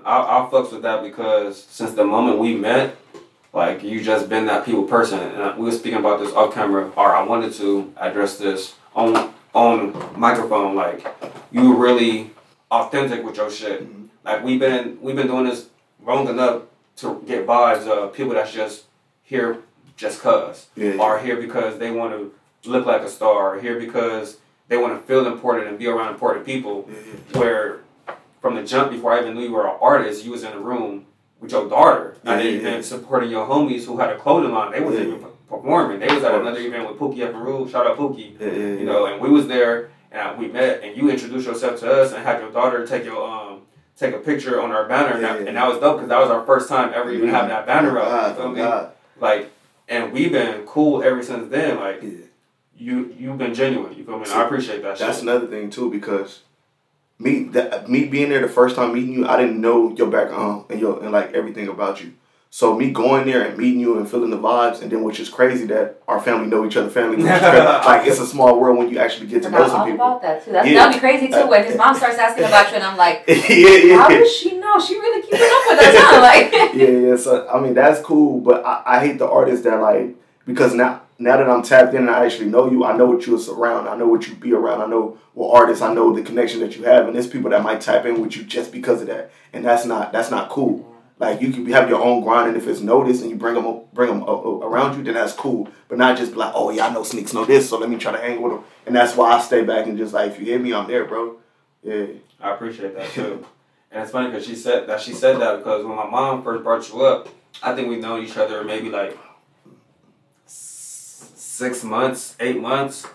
I 0.06 0.18
I 0.46 0.50
fucks 0.52 0.72
with 0.72 0.84
that 0.84 1.02
because 1.02 1.64
since 1.64 1.94
the 1.94 2.04
moment 2.04 2.38
we 2.38 2.54
met, 2.54 2.96
like 3.52 3.82
you 3.82 4.04
just 4.04 4.30
been 4.30 4.46
that 4.46 4.64
people 4.64 4.84
person. 4.84 5.20
And 5.20 5.58
we 5.58 5.66
were 5.66 5.72
speaking 5.72 5.98
about 6.00 6.20
this 6.20 6.34
off 6.34 6.54
camera, 6.54 6.92
or 6.96 7.16
I 7.16 7.24
wanted 7.24 7.54
to 7.54 7.92
address 7.98 8.38
this 8.38 8.76
on 8.96 9.34
on 9.56 9.96
microphone. 10.16 10.76
Like 10.76 11.08
you 11.52 11.76
really 11.76 12.30
authentic 12.70 13.26
with 13.26 13.38
your 13.38 13.50
shit. 13.50 13.82
Mhm. 13.82 14.09
Like 14.24 14.44
we've 14.44 14.60
been 14.60 14.98
we've 15.02 15.16
been 15.16 15.28
doing 15.28 15.46
this 15.46 15.68
long 16.06 16.28
enough 16.28 16.64
to 16.98 17.24
get 17.28 17.46
vibes 17.48 17.88
of 17.88 18.14
people 18.14 18.34
that's 18.34 18.52
just 18.52 18.86
here 19.24 19.60
just 19.96 20.22
cause, 20.22 20.68
Yeah. 20.76 20.96
or 21.00 21.20
here 21.20 21.38
because 21.38 21.78
they 21.78 21.92
want 21.92 22.14
to 22.14 22.70
look 22.70 22.86
like 22.86 23.02
a 23.02 23.10
star, 23.10 23.56
or 23.56 23.62
here 23.62 23.80
because 23.80 24.38
they 24.68 24.78
want 24.78 24.94
to 25.00 25.06
feel 25.08 25.26
important 25.28 25.68
and 25.68 25.78
be 25.78 25.88
around 25.88 26.14
important 26.14 26.46
people. 26.46 26.88
Yeah, 26.90 26.98
yeah. 27.34 27.40
Where 27.40 27.80
from 28.42 28.56
the 28.56 28.64
jump 28.64 28.92
before 28.92 29.14
I 29.14 29.22
even 29.22 29.36
knew 29.36 29.44
you 29.44 29.52
were 29.54 29.68
an 29.68 29.76
artist, 29.82 30.24
you 30.26 30.32
was 30.32 30.44
in 30.44 30.54
a 30.54 30.60
room 30.60 31.06
with 31.42 31.52
your 31.52 31.68
daughter 31.70 32.16
and 32.26 32.42
Yeah, 32.42 32.70
and 32.70 32.86
supporting 32.86 33.30
your 33.30 33.46
homies 33.48 33.86
who 33.86 33.98
had 33.98 34.10
a 34.10 34.18
clothing 34.18 34.52
line. 34.52 34.72
They 34.72 34.82
wasn't 34.82 35.08
even 35.08 35.26
performing. 35.50 36.00
They 36.00 36.14
was 36.14 36.24
at 36.24 36.36
another 36.36 36.60
event 36.60 36.88
with 36.90 36.98
Pookie 37.00 37.20
F. 37.28 37.34
Rule. 37.34 37.68
Shout 37.68 37.88
out 37.88 37.98
Pookie. 37.98 38.40
You 38.40 38.86
know, 38.86 39.06
and 39.06 39.22
we 39.22 39.30
was 39.30 39.48
there 39.48 39.90
and 40.12 40.38
we 40.38 40.48
met 40.48 40.82
and 40.84 40.96
you 40.98 41.10
introduced 41.10 41.46
yourself 41.48 41.80
to 41.82 41.92
us 41.92 42.14
and 42.14 42.24
had 42.24 42.40
your 42.42 42.52
daughter 42.52 42.86
take 42.88 43.04
your 43.06 43.22
um 43.30 43.62
take 44.00 44.16
a 44.16 44.20
picture 44.20 44.62
on 44.62 44.72
our 44.72 44.88
banner 44.88 45.16
and, 45.16 45.24
that, 45.24 45.42
yeah. 45.42 45.48
and 45.48 45.58
that 45.58 45.68
was 45.68 45.80
dope 45.80 45.98
because 45.98 46.10
that 46.10 46.20
was 46.20 46.30
our 46.30 46.46
first 46.46 46.70
time 46.70 46.94
ever 46.96 47.12
even 47.12 47.30
having 47.30 47.50
that 47.50 47.66
banner 47.66 47.98
oh 48.00 48.04
up. 48.04 48.10
God, 48.10 48.30
You 48.30 48.36
feel 48.36 48.66
oh 48.68 48.82
me? 48.84 48.90
Like, 49.20 49.52
and 49.90 50.14
we've 50.14 50.32
been 50.32 50.66
cool 50.66 51.04
ever 51.04 51.22
since 51.22 51.50
then. 51.50 51.78
Like 51.78 52.02
Yeah. 52.02 52.10
you 52.78 53.16
you've 53.18 53.38
been 53.38 53.54
genuine. 53.54 53.96
You 53.98 54.06
feel 54.06 54.18
me? 54.18 54.24
And 54.24 54.34
I 54.34 54.46
appreciate 54.46 54.82
that. 54.84 54.98
That's 54.98 55.18
shit. 55.18 55.24
another 55.24 55.48
thing 55.48 55.70
too 55.70 55.92
because 55.92 56.44
me 57.18 57.44
that 57.50 57.90
me 57.90 58.06
being 58.06 58.30
there 58.30 58.42
the 58.42 58.48
first 58.48 58.76
time 58.76 58.94
meeting 58.94 59.12
you, 59.14 59.28
I 59.28 59.38
didn't 59.38 59.60
know 59.60 59.94
your 59.96 60.08
background 60.08 60.66
and 60.70 60.80
your 60.80 61.02
and 61.04 61.12
like 61.12 61.34
everything 61.34 61.68
about 61.68 62.02
you. 62.02 62.14
So 62.52 62.76
me 62.76 62.90
going 62.92 63.28
there 63.28 63.44
and 63.44 63.56
meeting 63.60 63.80
you 63.80 64.00
and 64.00 64.10
feeling 64.10 64.32
the 64.32 64.38
vibes, 64.38 64.82
and 64.82 64.92
then 64.92 65.04
which 65.04 65.20
is 65.20 65.30
crazy 65.30 65.68
that 65.68 66.02
our 66.08 66.20
family 66.20 66.48
know 66.48 66.66
each 66.66 66.76
other 66.78 66.90
family. 66.90 67.18
Which 67.18 67.26
is 67.28 67.40
crazy. 67.40 67.58
like 67.60 68.08
it's 68.08 68.20
a 68.20 68.26
small 68.26 68.60
world 68.60 68.80
when 68.80 68.90
you 68.90 68.98
actually 68.98 69.28
get 69.28 69.44
to 69.44 69.52
know 69.52 69.68
some 69.68 69.82
all 69.82 69.86
people. 69.86 70.08
about 70.08 70.22
that 70.24 70.44
too. 70.44 70.52
That's, 70.54 70.68
Yeah. 70.68 70.86
That'd 70.86 70.94
be 70.96 71.00
crazy 71.00 71.28
too 71.28 71.36
uh, 71.36 71.48
when 71.48 71.64
his 71.64 71.78
mom 71.78 71.94
starts 71.94 72.18
asking 72.18 72.46
about 72.46 72.72
you, 72.72 72.78
and 72.78 72.84
I'm 72.84 72.98
like, 72.98 73.24
yeah, 73.28 73.98
how 73.98 74.10
yeah. 74.10 74.18
does 74.18 74.36
she 74.36 74.58
know? 74.58 74.80
She 74.80 74.96
really 74.96 75.22
keeping 75.22 75.42
up 75.42 75.64
with 75.68 75.80
us, 75.80 75.96
huh? 75.96 76.22
Like, 76.22 76.52
yeah, 76.74 77.10
yeah. 77.10 77.16
So 77.18 77.48
I 77.48 77.60
mean 77.62 77.76
that's 77.76 78.02
cool, 78.02 78.42
but 78.42 78.66
I, 78.66 78.82
I 78.84 79.00
hate 79.00 79.20
the 79.20 79.30
artists 79.30 79.64
that 79.66 79.80
like 79.80 80.16
because 80.48 80.74
now 80.74 81.04
now 81.20 81.38
that 81.38 81.48
I'm 81.48 81.62
tapped 81.62 81.94
in 81.94 82.02
and 82.02 82.10
I 82.10 82.26
actually 82.26 82.50
know 82.50 82.72
you, 82.72 82.84
I 82.84 82.98
know 82.98 83.06
what 83.06 83.28
you're 83.28 83.40
around, 83.54 83.88
I 83.88 83.96
know 83.96 84.08
what 84.08 84.28
you 84.28 84.34
be 84.34 84.54
around, 84.54 84.82
I 84.82 84.88
know 84.88 85.20
what 85.34 85.54
artists, 85.56 85.84
I 85.84 85.94
know 85.94 86.16
the 86.16 86.24
connection 86.24 86.62
that 86.62 86.76
you 86.76 86.84
have, 86.86 87.06
and 87.06 87.14
there's 87.14 87.28
people 87.28 87.52
that 87.52 87.62
might 87.62 87.82
tap 87.82 88.06
in 88.06 88.20
with 88.20 88.36
you 88.36 88.44
just 88.44 88.72
because 88.72 89.02
of 89.02 89.08
that, 89.08 89.32
and 89.54 89.64
that's 89.64 89.86
not 89.86 90.12
that's 90.12 90.32
not 90.32 90.50
cool. 90.50 90.89
Like 91.20 91.42
you 91.42 91.52
can 91.52 91.66
have 91.68 91.90
your 91.90 92.02
own 92.02 92.24
grind, 92.24 92.48
and 92.48 92.58
if 92.58 92.66
it's 92.66 92.80
noticed 92.80 93.22
and 93.22 93.30
you 93.30 93.36
bring 93.36 93.56
them 93.56 93.82
bring 93.94 94.08
them 94.08 94.24
uh, 94.24 94.26
uh, 94.26 94.60
around 94.60 94.98
you, 94.98 95.04
then 95.04 95.16
that's 95.16 95.34
cool. 95.34 95.68
But 95.90 95.98
not 95.98 96.18
just 96.18 96.32
be 96.32 96.38
like, 96.38 96.54
oh 96.56 96.70
yeah, 96.70 96.88
I 96.88 96.94
know 96.94 97.04
Sneaks 97.04 97.34
know 97.34 97.44
this, 97.44 97.70
so 97.70 97.78
let 97.78 97.90
me 97.90 97.98
try 97.98 98.14
to 98.14 98.18
hang 98.18 98.42
with 98.42 98.54
them. 98.54 98.64
And 98.86 98.96
that's 98.96 99.18
why 99.18 99.34
I 99.34 99.42
stay 99.42 99.64
back 99.64 99.86
and 99.86 99.98
just 99.98 100.14
like, 100.14 100.32
if 100.32 100.40
you 100.40 100.46
hit 100.46 100.62
me, 100.62 100.74
I'm 100.74 100.88
there, 100.88 101.04
bro. 101.04 101.38
Yeah, 101.84 102.06
I 102.40 102.54
appreciate 102.54 102.96
that 102.96 103.10
too. 103.12 103.46
and 103.92 104.02
it's 104.02 104.12
funny 104.12 104.28
because 104.28 104.46
she 104.46 104.56
said 104.56 104.88
that 104.88 105.02
she 105.02 105.12
said 105.12 105.42
that 105.42 105.58
because 105.58 105.86
when 105.86 105.98
my 105.98 106.10
mom 106.10 106.42
first 106.42 106.64
brought 106.64 106.88
you 106.88 107.02
up, 107.02 107.28
I 107.62 107.76
think 107.76 107.90
we've 107.90 108.00
known 108.00 108.24
each 108.24 108.38
other 108.38 108.64
maybe 108.64 108.90
like 108.90 109.18
six 110.46 111.84
months, 111.84 112.38
eight 112.40 112.62
months. 112.62 113.06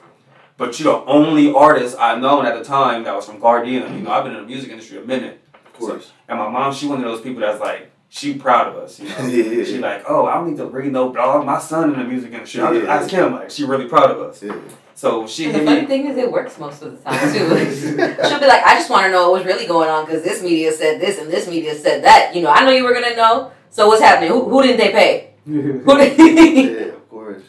But 0.57 0.79
you're 0.79 0.93
the 0.93 1.05
only 1.07 1.53
artist 1.53 1.97
I've 1.99 2.21
known 2.21 2.45
at 2.45 2.57
the 2.57 2.63
time 2.63 3.05
that 3.05 3.15
was 3.15 3.27
from 3.27 3.41
Gardena. 3.41 3.93
You 3.93 4.03
know, 4.03 4.13
I've 4.13 4.25
been 4.25 4.35
in 4.35 4.43
the 4.43 4.47
music 4.47 4.71
industry 4.71 4.99
a 4.99 5.01
minute. 5.01 5.41
of 5.53 5.73
course. 5.73 6.13
And 6.29 6.39
my 6.39 6.49
mom, 6.49 6.73
she 6.73 6.87
one 6.87 6.99
of 6.99 7.05
those 7.05 7.23
people 7.23 7.41
that's 7.41 7.59
like, 7.59 7.91
she 8.15 8.35
proud 8.35 8.69
of 8.69 8.77
us. 8.77 9.01
You 9.01 9.09
know, 9.09 9.17
Yeah, 9.27 9.45
yeah, 9.45 9.65
she 9.65 9.75
yeah. 9.75 9.81
like, 9.81 10.05
oh, 10.09 10.27
I 10.27 10.35
don't 10.35 10.49
need 10.51 10.57
to 10.59 10.67
bring 10.67 10.93
no 10.93 11.09
blog. 11.09 11.45
My 11.45 11.59
son 11.59 11.93
in 11.93 11.99
the 11.99 12.05
music 12.05 12.33
industry. 12.33 12.61
I'll 12.61 12.73
just 12.73 12.87
Yeah. 12.87 12.95
ask 12.95 13.11
him. 13.11 13.33
Like, 13.33 13.51
she 13.51 13.65
really 13.65 13.89
proud 13.89 14.11
of 14.13 14.21
us. 14.21 14.41
Yeah. 14.41 14.55
So 14.95 15.27
she 15.27 15.47
and 15.47 15.55
the 15.57 15.65
funny 15.65 15.81
me. 15.81 15.87
thing 15.89 16.07
is, 16.07 16.17
it 16.17 16.31
works 16.31 16.57
most 16.57 16.81
of 16.83 16.93
the 16.93 16.99
time 17.11 17.33
too. 17.35 17.49
She'll 18.29 18.39
be 18.39 18.47
like, 18.47 18.63
I 18.65 18.75
just 18.79 18.89
want 18.89 19.07
to 19.07 19.11
know 19.11 19.31
what 19.31 19.39
was 19.39 19.47
really 19.47 19.67
going 19.67 19.89
on 19.89 20.05
because 20.07 20.23
this 20.23 20.41
media 20.45 20.71
said 20.71 21.01
this 21.01 21.19
and 21.19 21.29
this 21.29 21.49
media 21.49 21.75
said 21.75 22.05
that. 22.05 22.37
You 22.37 22.43
know, 22.43 22.51
I 22.51 22.65
know 22.65 22.71
you 22.71 22.85
were 22.85 22.95
gonna 22.95 23.17
know. 23.17 23.51
So 23.71 23.89
what's 23.89 24.01
happening? 24.01 24.31
Who, 24.31 24.49
who 24.49 24.63
didn't 24.63 24.77
they 24.79 24.93
pay? 24.93 25.35
Who 25.45 25.97
did? 25.99 26.17
Yeah, 26.17 26.85
of 26.95 27.11
course. 27.11 27.43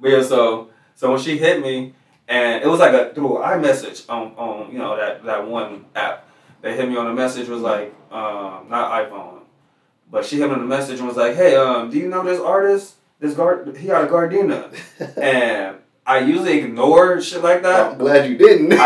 But 0.00 0.08
yeah, 0.12 0.22
so 0.22 0.70
so 0.94 1.10
when 1.10 1.20
she 1.20 1.36
hit 1.36 1.60
me, 1.60 1.94
and 2.28 2.62
it 2.62 2.68
was 2.68 2.78
like 2.78 2.94
a 2.94 3.12
through 3.12 3.40
iMessage 3.42 4.08
on 4.08 4.28
on 4.36 4.70
you 4.70 4.78
know 4.78 4.96
that 4.96 5.24
that 5.24 5.44
one 5.48 5.86
app. 5.96 6.28
They 6.60 6.76
hit 6.76 6.88
me 6.88 6.96
on 6.96 7.06
the 7.06 7.12
message 7.14 7.48
was 7.48 7.60
like 7.62 7.92
um 8.12 8.68
not 8.70 8.92
iPhone, 9.02 9.40
but 10.12 10.24
she 10.24 10.36
hit 10.36 10.46
me 10.46 10.54
on 10.54 10.60
the 10.60 10.66
message 10.66 10.98
and 11.00 11.08
was 11.08 11.16
like, 11.16 11.34
hey 11.34 11.56
um 11.56 11.90
do 11.90 11.98
you 11.98 12.08
know 12.08 12.22
this 12.22 12.38
artist? 12.38 12.94
This 13.18 13.34
guard 13.34 13.76
he 13.76 13.90
out 13.90 14.04
of 14.04 14.10
Gardena, 14.10 14.72
and 15.16 15.78
I 16.04 16.18
usually 16.18 16.58
ignore 16.58 17.20
shit 17.20 17.42
like 17.42 17.62
that. 17.62 17.92
I'm 17.92 17.98
glad 17.98 18.28
you 18.28 18.36
didn't. 18.36 18.72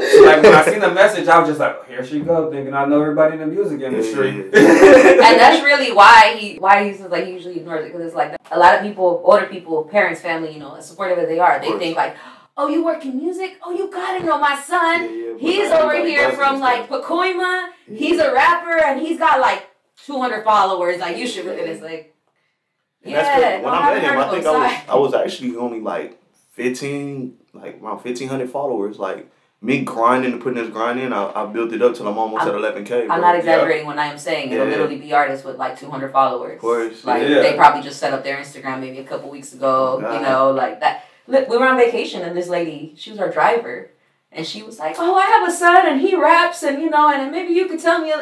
So 0.00 0.24
like 0.24 0.42
when 0.42 0.54
I 0.54 0.64
seen 0.64 0.80
the 0.80 0.90
message, 0.92 1.28
I 1.28 1.38
was 1.38 1.48
just 1.48 1.60
like, 1.60 1.86
here 1.88 2.04
she 2.04 2.20
go, 2.20 2.50
thinking 2.50 2.72
I 2.74 2.84
know 2.84 3.00
everybody 3.00 3.34
in 3.34 3.40
the 3.40 3.46
music 3.46 3.80
industry. 3.80 4.28
and 4.52 4.52
that's 4.52 5.62
really 5.64 5.92
why 5.92 6.36
he 6.38 6.56
why 6.56 6.88
he 6.88 6.96
says 6.96 7.10
like 7.10 7.26
he 7.26 7.32
usually 7.32 7.56
ignores 7.58 7.84
it 7.84 7.92
because 7.92 8.06
it's 8.06 8.14
like 8.14 8.36
a 8.50 8.58
lot 8.58 8.76
of 8.76 8.82
people, 8.82 9.22
older 9.24 9.46
people, 9.46 9.84
parents, 9.84 10.20
family, 10.20 10.52
you 10.52 10.60
know, 10.60 10.74
as 10.76 10.88
supportive 10.88 11.18
as 11.18 11.28
they 11.28 11.38
are, 11.38 11.60
they 11.60 11.76
think 11.78 11.96
like, 11.96 12.16
oh, 12.56 12.68
you 12.68 12.84
work 12.84 13.04
in 13.04 13.16
music? 13.16 13.58
Oh, 13.64 13.72
you 13.72 13.90
gotta 13.90 14.24
know 14.24 14.38
my 14.38 14.60
son. 14.60 15.02
Yeah, 15.02 15.26
yeah, 15.26 15.36
He's 15.38 15.70
over 15.72 15.96
here 16.06 16.30
from 16.32 16.60
like 16.60 16.90
understand. 16.90 17.04
Pacoima. 17.04 17.70
He's 17.88 18.18
a 18.20 18.32
rapper 18.32 18.78
and 18.78 19.00
he's 19.00 19.18
got 19.18 19.40
like 19.40 19.69
200 20.06 20.44
followers. 20.44 20.98
Like 20.98 21.16
you 21.16 21.26
should 21.26 21.46
look 21.46 21.58
at 21.58 21.66
this. 21.66 21.80
Like, 21.82 22.14
And 23.02 23.12
yeah, 23.12 23.22
that's. 23.40 23.64
When 23.64 23.74
I 23.74 23.94
met 23.94 24.02
him, 24.02 24.18
I 24.18 24.30
think 24.30 24.46
I 24.46 24.52
was. 24.52 24.88
I 24.88 24.94
was 24.96 25.14
actually 25.14 25.56
only 25.56 25.80
like 25.80 26.20
fifteen, 26.52 27.36
like 27.52 27.80
around 27.82 28.00
fifteen 28.00 28.28
hundred 28.28 28.50
followers. 28.50 28.98
Like 28.98 29.30
me 29.62 29.82
grinding 29.84 30.32
and 30.32 30.40
putting 30.42 30.62
this 30.62 30.70
grind 30.72 30.98
in, 31.00 31.12
I, 31.12 31.30
I 31.34 31.46
built 31.46 31.72
it 31.72 31.82
up 31.82 31.94
till 31.94 32.08
I'm 32.08 32.16
almost 32.18 32.42
I'm- 32.42 32.50
at 32.50 32.54
eleven 32.54 32.84
k. 32.84 33.06
I'm 33.08 33.20
not 33.20 33.36
exaggerating 33.36 33.86
when 33.86 33.98
I 33.98 34.06
am 34.06 34.18
saying 34.18 34.50
it'll 34.50 34.64
Yeah. 34.66 34.70
literally 34.72 34.96
be 34.96 35.12
artists 35.12 35.44
with 35.44 35.56
like 35.56 35.78
200 35.78 36.10
followers. 36.12 36.54
Of 36.54 36.60
course, 36.60 37.04
Like 37.04 37.22
yeah. 37.22 37.40
they 37.42 37.54
probably 37.56 37.82
just 37.82 38.00
set 38.00 38.12
up 38.14 38.24
their 38.24 38.38
Instagram 38.38 38.80
maybe 38.80 38.98
a 38.98 39.04
couple 39.04 39.28
weeks 39.30 39.52
ago. 39.52 40.00
God. 40.00 40.14
You 40.14 40.20
know, 40.26 40.50
like 40.52 40.80
that. 40.80 41.04
Look, 41.26 41.48
we 41.48 41.56
were 41.58 41.66
on 41.68 41.76
vacation 41.76 42.22
and 42.22 42.34
this 42.36 42.48
lady, 42.48 42.94
she 42.96 43.10
was 43.10 43.20
our 43.20 43.30
driver, 43.30 43.90
and 44.32 44.46
she 44.46 44.62
was 44.62 44.78
like, 44.78 44.96
"Oh, 44.98 45.14
I 45.14 45.26
have 45.26 45.46
a 45.48 45.52
son 45.52 45.86
and 45.86 46.00
he 46.00 46.16
raps 46.16 46.62
and 46.62 46.80
you 46.82 46.88
know, 46.90 47.08
and 47.12 47.30
maybe 47.30 47.52
you 47.52 47.66
could 47.68 47.80
tell 47.80 48.00
me." 48.00 48.12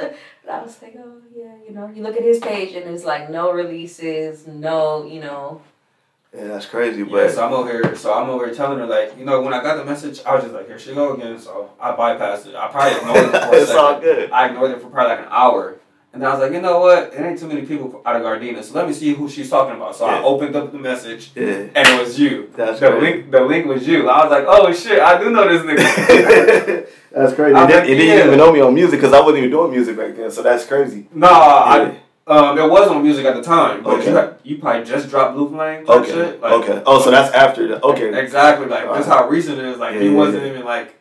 Other... 0.48 0.56
But 0.56 0.62
I 0.62 0.62
was 0.64 0.82
like, 0.82 0.96
"Oh 0.98 1.20
yeah, 1.36 1.54
you 1.66 1.74
know." 1.74 1.90
You 1.94 2.02
look 2.02 2.16
at 2.16 2.22
his 2.22 2.38
page 2.38 2.74
and 2.74 2.88
it's 2.88 3.04
like 3.04 3.30
no 3.30 3.52
releases, 3.52 4.46
no, 4.46 5.04
you 5.04 5.20
know. 5.20 5.62
Yeah, 6.34 6.48
that's 6.48 6.66
crazy, 6.66 7.00
Yeah, 7.00 7.06
but 7.10 7.30
so 7.30 7.46
I'm 7.46 7.52
over 7.52 7.70
here. 7.70 7.96
So 7.96 8.12
I'm 8.12 8.28
over 8.28 8.46
here 8.46 8.54
telling 8.54 8.78
her 8.78 8.86
like, 8.86 9.16
you 9.18 9.24
know, 9.24 9.40
when 9.40 9.54
I 9.54 9.62
got 9.62 9.76
the 9.76 9.84
message, 9.84 10.20
I 10.26 10.34
was 10.34 10.44
just 10.44 10.54
like, 10.54 10.66
here 10.66 10.78
she 10.78 10.94
go 10.94 11.14
again. 11.14 11.38
So 11.38 11.70
I 11.80 11.92
bypassed 11.92 12.46
it. 12.46 12.54
I 12.54 12.68
probably 12.68 12.98
ignored 12.98 13.16
it 13.16 13.30
for 13.30 13.56
a 13.56 13.56
it's 13.62 13.70
all 13.70 14.00
good. 14.00 14.30
I 14.30 14.48
ignored 14.48 14.72
it 14.72 14.82
for 14.82 14.90
probably 14.90 15.16
like 15.16 15.26
an 15.26 15.32
hour, 15.32 15.76
and 16.18 16.26
I 16.26 16.32
was 16.32 16.40
like, 16.40 16.52
you 16.52 16.60
know 16.60 16.80
what? 16.80 17.14
It 17.14 17.20
ain't 17.20 17.38
too 17.38 17.46
many 17.46 17.62
people 17.62 18.02
out 18.04 18.16
of 18.16 18.22
Gardena, 18.22 18.62
so 18.64 18.74
let 18.74 18.88
me 18.88 18.92
see 18.92 19.14
who 19.14 19.28
she's 19.28 19.48
talking 19.48 19.76
about. 19.76 19.94
So 19.94 20.04
I 20.04 20.20
opened 20.22 20.56
up 20.56 20.72
the 20.72 20.78
message, 20.78 21.30
Yeah, 21.36 21.44
and 21.76 21.76
it 21.76 22.00
was 22.00 22.18
you. 22.18 22.50
that's 22.56 22.80
The 22.80 22.90
crazy. 22.90 23.06
link, 23.06 23.30
the 23.30 23.40
link 23.42 23.66
was 23.66 23.86
you. 23.86 24.08
I 24.08 24.24
was 24.24 24.30
like, 24.32 24.44
oh 24.48 24.72
shit, 24.72 24.98
I 25.00 25.18
do 25.22 25.30
know 25.30 25.46
this 25.48 25.62
nigga. 25.62 26.88
that's 27.12 27.34
crazy. 27.34 27.54
And 27.56 27.70
then, 27.70 27.80
like, 27.80 27.88
and 27.88 27.88
then 27.88 27.88
you 27.88 27.94
yeah. 28.04 28.14
didn't 28.16 28.26
even 28.26 28.38
know 28.38 28.52
me 28.52 28.60
on 28.60 28.74
music 28.74 28.98
because 29.00 29.12
I 29.14 29.20
wasn't 29.20 29.38
even 29.38 29.50
doing 29.50 29.70
music 29.70 29.96
back 29.96 30.16
then. 30.16 30.30
So 30.30 30.42
that's 30.42 30.66
crazy. 30.66 31.06
nah, 31.14 31.28
Yeah. 31.28 31.82
I 31.94 32.00
um, 32.30 32.56
there 32.56 32.68
was 32.68 32.90
no 32.90 33.00
music 33.00 33.24
at 33.24 33.36
the 33.36 33.42
time, 33.42 33.82
but 33.82 33.94
Okay. 34.00 34.10
you, 34.10 34.14
had, 34.16 34.34
you 34.42 34.58
probably 34.58 34.84
just 34.84 35.08
dropped 35.08 35.34
Blue 35.34 35.48
Flame. 35.48 35.86
Okay. 35.88 36.10
Shit. 36.10 36.42
Like, 36.42 36.52
okay. 36.52 36.82
Oh, 36.84 37.00
so 37.00 37.10
that's 37.10 37.32
after 37.34 37.66
the. 37.66 37.82
Okay. 37.82 38.20
Exactly. 38.20 38.66
Like 38.66 38.84
that's 38.84 39.06
Alright. 39.08 39.24
how 39.24 39.28
recent 39.30 39.58
it 39.58 39.64
is. 39.64 39.78
Like 39.78 39.94
Yeah, 39.94 40.00
he 40.00 40.08
yeah, 40.10 40.14
wasn't 40.14 40.42
yeah. 40.44 40.50
even 40.50 40.64
like. 40.66 40.97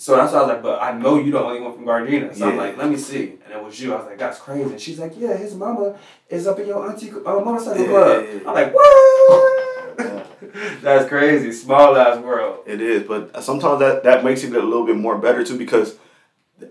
So 0.00 0.14
that's 0.16 0.32
why 0.32 0.38
I 0.38 0.42
was 0.42 0.48
like, 0.52 0.62
but 0.62 0.80
I 0.80 0.92
know 0.96 1.18
you 1.18 1.32
the 1.32 1.40
only 1.42 1.60
one 1.60 1.74
from 1.74 1.84
Gardena. 1.84 2.32
So 2.32 2.48
I'm 2.48 2.56
like, 2.56 2.76
let 2.76 2.88
me 2.88 2.96
see. 2.96 3.36
And 3.44 3.52
it 3.52 3.62
was 3.62 3.80
you. 3.80 3.92
I 3.92 3.96
was 3.96 4.06
like, 4.06 4.18
that's 4.18 4.38
crazy. 4.38 4.70
And 4.70 4.80
she's 4.80 4.98
like, 5.00 5.12
yeah, 5.16 5.36
his 5.36 5.56
mama 5.56 5.98
is 6.28 6.46
up 6.46 6.58
in 6.60 6.68
your 6.68 6.88
auntie 6.88 7.10
uh, 7.10 7.14
motorcycle 7.40 7.82
Yeah, 7.82 7.88
club. 7.88 8.24
yeah, 8.24 8.32
yeah. 8.32 8.48
I'm 8.48 8.54
like, 8.54 8.74
what? 8.74 9.64
That's 10.82 11.08
crazy. 11.08 11.50
Small 11.50 11.96
ass 11.96 12.18
world. 12.22 12.60
It 12.64 12.80
is, 12.80 13.02
but 13.02 13.42
sometimes 13.42 13.80
that, 13.80 14.04
that 14.04 14.22
makes 14.24 14.44
it 14.44 14.54
a 14.54 14.62
little 14.62 14.86
bit 14.86 14.96
more 14.96 15.18
better 15.18 15.42
too 15.42 15.58
because 15.58 15.96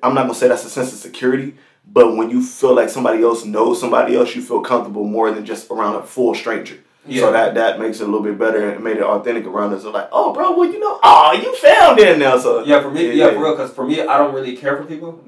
I'm 0.01 0.15
not 0.15 0.21
gonna 0.23 0.33
say 0.35 0.47
that's 0.47 0.63
a 0.63 0.69
sense 0.69 0.93
of 0.93 0.99
security, 0.99 1.55
but 1.85 2.15
when 2.15 2.29
you 2.29 2.41
feel 2.41 2.73
like 2.75 2.89
somebody 2.89 3.23
else 3.23 3.43
knows 3.43 3.79
somebody 3.81 4.15
else, 4.15 4.35
you 4.35 4.41
feel 4.41 4.61
comfortable 4.61 5.03
more 5.03 5.31
than 5.31 5.45
just 5.45 5.69
around 5.69 5.95
a 5.95 6.03
full 6.03 6.33
stranger. 6.33 6.77
Yeah. 7.07 7.21
So 7.21 7.31
that 7.31 7.55
that 7.55 7.79
makes 7.79 7.99
it 7.99 8.03
a 8.03 8.05
little 8.05 8.21
bit 8.23 8.37
better 8.37 8.69
and 8.69 8.83
made 8.83 8.97
it 8.97 9.03
authentic 9.03 9.45
around 9.45 9.73
us. 9.73 9.83
So 9.83 9.91
like, 9.91 10.09
oh, 10.11 10.33
bro, 10.33 10.55
well, 10.57 10.69
you 10.71 10.79
know, 10.79 10.99
oh, 11.03 11.31
you 11.33 11.55
found 11.57 11.99
it 11.99 12.17
now. 12.19 12.37
So 12.37 12.63
Yeah, 12.63 12.81
for 12.81 12.91
me, 12.91 13.07
Yeah, 13.07 13.13
yeah, 13.13 13.25
yeah. 13.27 13.31
for 13.33 13.39
real. 13.43 13.51
Because 13.55 13.71
for 13.71 13.85
me, 13.85 14.01
I 14.01 14.17
don't 14.17 14.33
really 14.33 14.55
care 14.57 14.75
for 14.77 14.83
people. 14.85 15.23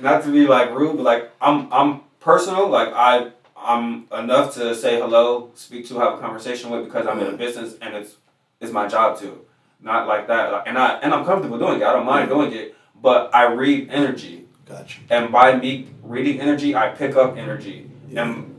Not 0.00 0.24
to 0.24 0.32
be 0.32 0.46
like 0.46 0.70
rude, 0.72 0.96
but 0.96 1.02
like 1.04 1.30
I'm, 1.40 1.72
I'm 1.72 2.00
personal. 2.20 2.68
Like 2.68 2.88
I, 2.94 3.30
I'm 3.56 4.06
enough 4.12 4.54
to 4.54 4.74
say 4.74 4.98
hello, 5.00 5.50
speak 5.54 5.86
to, 5.88 5.98
have 6.00 6.14
a 6.14 6.18
conversation 6.18 6.70
with 6.70 6.84
because 6.84 7.06
I'm 7.06 7.20
in 7.20 7.28
a 7.28 7.36
business 7.36 7.76
and 7.80 7.94
it's, 7.94 8.16
it's 8.60 8.72
my 8.72 8.88
job 8.88 9.18
to. 9.20 9.44
Not 9.80 10.06
like 10.06 10.28
that, 10.28 10.52
like, 10.52 10.62
and 10.68 10.78
I 10.78 10.94
and 11.00 11.12
I'm 11.12 11.24
comfortable 11.24 11.58
doing 11.58 11.80
it. 11.80 11.82
I 11.84 11.92
don't 11.92 12.06
mind 12.06 12.28
doing 12.28 12.52
it, 12.52 12.76
but 13.00 13.34
I 13.34 13.52
read 13.52 13.88
energy, 13.90 14.46
Gotcha. 14.64 15.00
and 15.10 15.32
by 15.32 15.56
me 15.56 15.88
reading 16.04 16.40
energy, 16.40 16.76
I 16.76 16.90
pick 16.90 17.16
up 17.16 17.36
energy. 17.36 17.90
Yeah. 18.08 18.22
And 18.22 18.51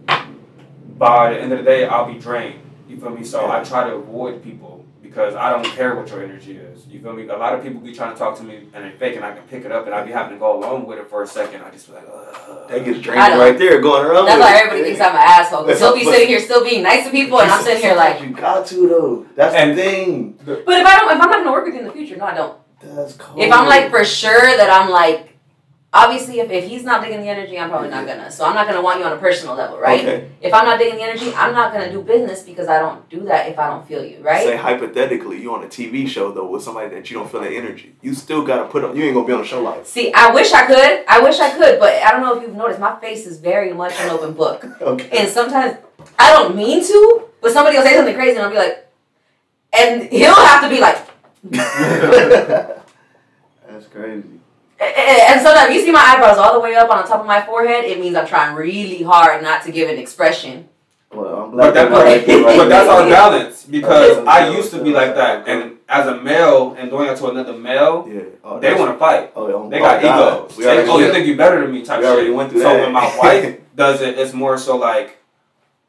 by 0.97 1.33
the 1.33 1.39
end 1.41 1.51
of 1.51 1.59
the 1.59 1.65
day, 1.65 1.85
I'll 1.85 2.12
be 2.12 2.19
drained. 2.19 2.59
You 2.88 2.97
feel 2.97 3.09
me? 3.12 3.23
So 3.23 3.50
I 3.50 3.63
try 3.63 3.89
to 3.89 3.95
avoid 3.95 4.43
people 4.43 4.85
because 5.01 5.35
I 5.35 5.50
don't 5.51 5.65
care 5.65 5.95
what 5.95 6.09
your 6.09 6.23
energy 6.23 6.57
is. 6.57 6.85
You 6.88 7.01
feel 7.01 7.13
me? 7.13 7.27
A 7.27 7.38
lot 7.38 7.53
of 7.53 7.63
people 7.63 7.79
be 7.81 7.93
trying 7.93 8.13
to 8.13 8.19
talk 8.19 8.38
to 8.38 8.43
me 8.43 8.67
and 8.73 8.83
they 8.85 8.91
fake, 8.97 9.15
and 9.15 9.25
I 9.25 9.33
can 9.33 9.43
pick 9.43 9.65
it 9.65 9.71
up, 9.71 9.85
and 9.85 9.93
I 9.95 10.03
be 10.03 10.12
having 10.12 10.33
to 10.33 10.39
go 10.39 10.57
along 10.57 10.85
with 10.85 11.00
it 11.00 11.09
for 11.09 11.23
a 11.23 11.27
second. 11.27 11.62
I 11.63 11.71
just 11.71 11.88
be 11.88 11.93
like, 11.93 12.07
Ugh. 12.12 12.69
That 12.69 12.85
gets 12.85 13.07
I 13.07 13.38
right 13.38 13.57
there, 13.57 13.81
going 13.81 14.05
around. 14.05 14.25
That's 14.25 14.39
why 14.39 14.55
it. 14.55 14.65
everybody 14.65 14.83
thinks 14.83 15.01
I'm 15.01 15.15
an 15.15 15.21
asshole. 15.21 15.63
Because 15.63 15.79
he'll 15.79 15.93
be 15.95 16.03
sitting 16.03 16.27
here 16.27 16.39
still 16.39 16.63
being 16.63 16.83
nice 16.83 17.05
to 17.05 17.12
people, 17.12 17.39
and 17.41 17.50
I'm 17.51 17.63
sitting 17.63 17.81
here 17.81 17.95
like. 17.95 18.21
you 18.21 18.29
got 18.31 18.65
to 18.67 18.88
though. 18.88 19.25
That's 19.35 19.55
And- 19.55 19.71
the 19.77 19.81
thing. 19.81 20.39
But 20.45 20.59
if 20.59 20.67
I 20.85 21.00
don't, 21.00 21.15
if 21.15 21.21
I'm 21.21 21.29
not 21.29 21.31
gonna 21.31 21.51
work 21.51 21.65
with 21.65 21.73
you 21.75 21.81
in 21.81 21.85
the 21.88 21.91
future, 21.93 22.15
no, 22.17 22.25
I 22.25 22.33
don't. 22.35 22.57
That's 22.81 23.15
cold. 23.15 23.39
If 23.39 23.51
I'm 23.51 23.67
like 23.67 23.89
for 23.91 24.03
sure 24.03 24.41
that 24.57 24.69
I'm 24.69 24.89
like, 24.89 25.32
obviously, 25.93 26.39
if, 26.39 26.50
if 26.50 26.67
he's 26.67 26.83
not 26.83 27.03
digging 27.03 27.21
the 27.21 27.29
energy, 27.29 27.57
I'm 27.57 27.69
probably 27.69 27.89
not 27.89 28.07
gonna. 28.07 28.31
So 28.31 28.45
I'm 28.45 28.55
not 28.55 28.67
gonna 28.67 28.81
want 28.81 29.00
you 29.00 29.05
on 29.05 29.13
a 29.13 29.17
personal 29.17 29.55
level, 29.55 29.79
right? 29.79 30.01
Okay. 30.01 30.29
If 30.41 30.53
I'm 30.53 30.65
not 30.65 30.79
digging 30.79 30.97
the 30.97 31.03
energy, 31.03 31.31
I'm 31.35 31.53
not 31.53 31.71
gonna 31.71 31.91
do 31.91 32.01
business 32.01 32.41
because 32.41 32.67
I 32.67 32.79
don't 32.79 33.07
do 33.09 33.21
that 33.25 33.47
if 33.50 33.59
I 33.59 33.67
don't 33.67 33.88
feel 33.88 34.03
you, 34.03 34.19
right? 34.21 34.43
Say 34.43 34.57
hypothetically, 34.57 35.41
you 35.41 35.53
on 35.53 35.63
a 35.63 35.67
TV 35.67 36.07
show 36.07 36.31
though 36.31 36.47
with 36.47 36.63
somebody 36.63 36.89
that 36.95 37.09
you 37.09 37.17
don't 37.17 37.31
feel 37.31 37.41
that 37.41 37.53
energy. 37.53 37.95
You 38.01 38.13
still 38.13 38.43
gotta 38.43 38.67
put 38.67 38.83
on. 38.83 38.97
You 38.97 39.03
ain't 39.03 39.13
gonna 39.13 39.27
be 39.27 39.33
on 39.33 39.41
a 39.41 39.45
show 39.45 39.62
like. 39.62 39.85
See, 39.85 40.12
I 40.13 40.31
wish 40.33 40.51
I 40.51 40.65
could. 40.65 41.05
I 41.07 41.21
wish 41.21 41.39
I 41.39 41.51
could, 41.51 41.79
but 41.79 41.93
I 41.93 42.12
don't 42.12 42.21
know 42.21 42.35
if 42.35 42.41
you've 42.41 42.55
noticed, 42.55 42.79
my 42.79 43.00
face 43.00 43.25
is 43.25 43.38
very 43.39 43.73
much 43.73 43.93
an 44.00 44.09
open 44.09 44.33
book. 44.33 44.65
Okay. 44.83 45.17
And 45.17 45.29
sometimes 45.29 45.77
I 46.19 46.33
don't 46.33 46.55
mean 46.55 46.83
to, 46.83 47.23
but 47.41 47.51
somebody 47.53 47.77
will 47.77 47.83
say 47.83 47.95
something 47.95 48.15
crazy 48.15 48.35
and 48.38 48.45
I'll 48.45 48.50
be 48.50 48.57
like, 48.57 48.85
and 49.71 50.03
he'll 50.12 50.35
have 50.35 50.62
to 50.62 50.69
be 50.69 50.79
like, 50.81 50.97
That's 53.67 53.88
crazy. 53.88 54.39
and 55.31 55.41
sometimes 55.41 55.73
you 55.73 55.81
see 55.81 55.91
my 55.91 55.99
eyebrows 56.01 56.37
all 56.37 56.53
the 56.53 56.59
way 56.59 56.75
up 56.75 56.89
on 56.89 56.97
the 57.01 57.07
top 57.07 57.19
of 57.21 57.25
my 57.25 57.41
forehead, 57.41 57.85
it 57.85 57.99
means 57.99 58.15
I'm 58.15 58.27
trying 58.27 58.55
really 58.55 59.03
hard 59.03 59.41
not 59.43 59.63
to 59.63 59.71
give 59.71 59.89
an 59.89 59.97
expression. 59.97 60.69
Well, 61.11 61.43
I'm 61.43 61.51
glad 61.51 61.65
But, 61.67 61.73
that, 61.75 61.89
you're 61.91 62.03
right 62.03 62.25
there, 62.25 62.43
right 62.43 62.57
but 62.57 62.69
that's 62.69 62.89
our 62.89 63.07
balance 63.07 63.65
because 63.65 64.17
Okay. 64.17 64.27
I 64.27 64.49
used 64.49 64.71
to 64.71 64.83
be 64.83 64.91
like 64.91 65.13
that, 65.13 65.47
and 65.47 65.77
as 65.87 66.07
a 66.07 66.19
male 66.19 66.73
and 66.77 66.89
going 66.89 67.07
out 67.07 67.17
to 67.17 67.27
another 67.29 67.53
male, 67.53 68.09
Yeah. 68.11 68.21
Oh, 68.43 68.59
they 68.59 68.73
want 68.73 68.93
to 68.93 68.97
fight. 68.97 69.31
Oh, 69.35 69.45
oh 69.51 69.69
They 69.69 69.77
oh, 69.77 69.81
got 69.81 70.01
God. 70.01 70.45
egos. 70.49 70.57
They, 70.57 70.65
already, 70.65 70.89
oh, 70.89 70.97
you 70.99 71.11
think 71.11 71.27
you're 71.27 71.37
better 71.37 71.61
than 71.61 71.71
me 71.71 71.83
type 71.85 71.99
We 71.99 72.07
already 72.07 72.27
shit. 72.29 72.35
went 72.35 72.49
through 72.51 72.61
so 72.61 72.69
that. 72.73 72.81
when 72.81 72.93
my 72.93 73.17
wife 73.21 73.59
does 73.75 74.01
it, 74.01 74.17
it's 74.17 74.33
more 74.33 74.57
so 74.57 74.75
like, 74.77 75.17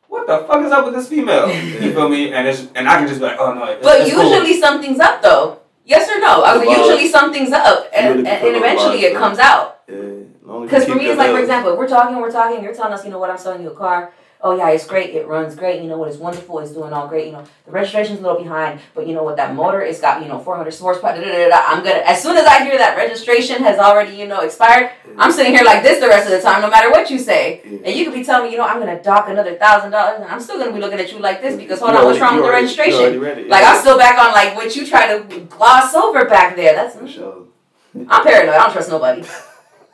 what 0.08 0.26
the 0.26 0.38
fuck 0.46 0.62
is 0.62 0.70
up 0.70 0.84
with 0.84 0.92
this 0.94 1.08
female? 1.08 1.48
You 1.82 1.92
feel 1.94 2.08
me? 2.10 2.32
And 2.34 2.46
it's 2.46 2.66
and 2.74 2.86
I 2.86 2.98
can 2.98 3.08
just 3.08 3.20
be 3.20 3.26
like, 3.26 3.38
oh 3.40 3.54
no. 3.54 3.64
It's, 3.64 3.82
But 3.82 4.02
it's 4.02 4.12
cool. 4.14 4.28
usually 4.30 4.60
something's 4.60 5.00
up 5.00 5.22
though. 5.22 5.58
Yes 5.84 6.08
or 6.08 6.18
no? 6.18 6.42
I 6.42 6.56
was 6.56 6.66
like, 6.66 6.78
usually 6.78 7.08
something's 7.08 7.52
up, 7.52 7.88
and, 7.94 8.26
and, 8.26 8.56
eventually 8.56 9.00
it 9.00 9.14
comes 9.14 9.38
out. 9.38 9.82
Yeah. 9.86 9.94
long 9.94 10.04
as 10.04 10.48
you 10.48 10.64
Because 10.64 10.84
for 10.86 10.94
me, 10.94 11.06
it's 11.06 11.18
like, 11.18 11.30
for 11.30 11.40
example, 11.40 11.72
if 11.72 11.78
we're 11.78 11.88
talking, 11.88 12.16
we're 12.16 12.32
talking, 12.32 12.64
you're 12.64 12.74
telling 12.74 12.94
us, 12.94 13.04
you 13.04 13.10
know 13.10 13.18
what, 13.18 13.30
I'm 13.30 13.36
selling 13.36 13.62
you 13.62 13.70
a 13.70 13.74
car. 13.74 14.12
Oh 14.46 14.54
yeah, 14.54 14.68
it's 14.68 14.86
great. 14.86 15.14
It 15.14 15.26
runs 15.26 15.56
great. 15.56 15.80
You 15.80 15.88
know 15.88 15.96
what? 15.96 16.10
It's 16.10 16.18
wonderful. 16.18 16.58
It's 16.58 16.70
doing 16.70 16.92
all 16.92 17.08
great. 17.08 17.28
You 17.28 17.32
know 17.32 17.44
the 17.64 17.72
registration's 17.72 18.18
a 18.18 18.22
little 18.22 18.42
behind, 18.42 18.78
but 18.94 19.06
you 19.06 19.14
know 19.14 19.22
what? 19.22 19.36
That 19.36 19.54
motor, 19.54 19.80
it's 19.80 20.02
got 20.02 20.20
you 20.20 20.28
know 20.28 20.38
400 20.38 20.74
horsepower. 20.74 21.14
Da, 21.16 21.22
da, 21.22 21.32
da, 21.32 21.48
da. 21.48 21.62
I'm 21.66 21.82
gonna. 21.82 22.04
As 22.04 22.22
soon 22.22 22.36
as 22.36 22.44
I 22.44 22.62
hear 22.62 22.76
that 22.76 22.94
registration 22.94 23.62
has 23.62 23.78
already 23.78 24.14
you 24.14 24.28
know 24.28 24.40
expired, 24.40 24.90
I'm 25.16 25.32
sitting 25.32 25.54
here 25.54 25.64
like 25.64 25.82
this 25.82 25.98
the 25.98 26.08
rest 26.08 26.26
of 26.26 26.32
the 26.32 26.42
time, 26.42 26.60
no 26.60 26.68
matter 26.68 26.90
what 26.90 27.08
you 27.08 27.18
say. 27.18 27.62
And 27.64 27.96
you 27.96 28.04
could 28.04 28.12
be 28.12 28.22
telling 28.22 28.44
me, 28.44 28.52
you 28.52 28.58
know, 28.58 28.66
I'm 28.66 28.78
gonna 28.78 29.02
dock 29.02 29.30
another 29.30 29.54
thousand 29.54 29.92
dollars, 29.92 30.20
and 30.20 30.30
I'm 30.30 30.40
still 30.40 30.58
gonna 30.58 30.72
be 30.72 30.78
looking 30.78 31.00
at 31.00 31.10
you 31.10 31.20
like 31.20 31.40
this 31.40 31.56
because 31.56 31.80
hold 31.80 31.92
You 31.92 32.00
on, 32.00 32.04
what's 32.04 32.20
wrong 32.20 32.36
with 32.36 32.44
the 32.44 32.50
registration? 32.50 33.00
already 33.00 33.16
read 33.16 33.46
Like. 33.46 33.64
I'm 33.64 33.80
still 33.80 33.96
back 33.96 34.18
on 34.18 34.30
like 34.32 34.54
what 34.56 34.76
you 34.76 34.86
try 34.86 35.16
to 35.16 35.40
gloss 35.46 35.94
over 35.94 36.26
back 36.26 36.54
there. 36.54 36.74
That's 36.74 36.96
For 36.96 37.08
sure. 37.08 37.46
I'm 37.94 38.22
paranoid. 38.22 38.56
I 38.56 38.64
don't 38.64 38.72
trust 38.72 38.90
nobody. 38.90 39.24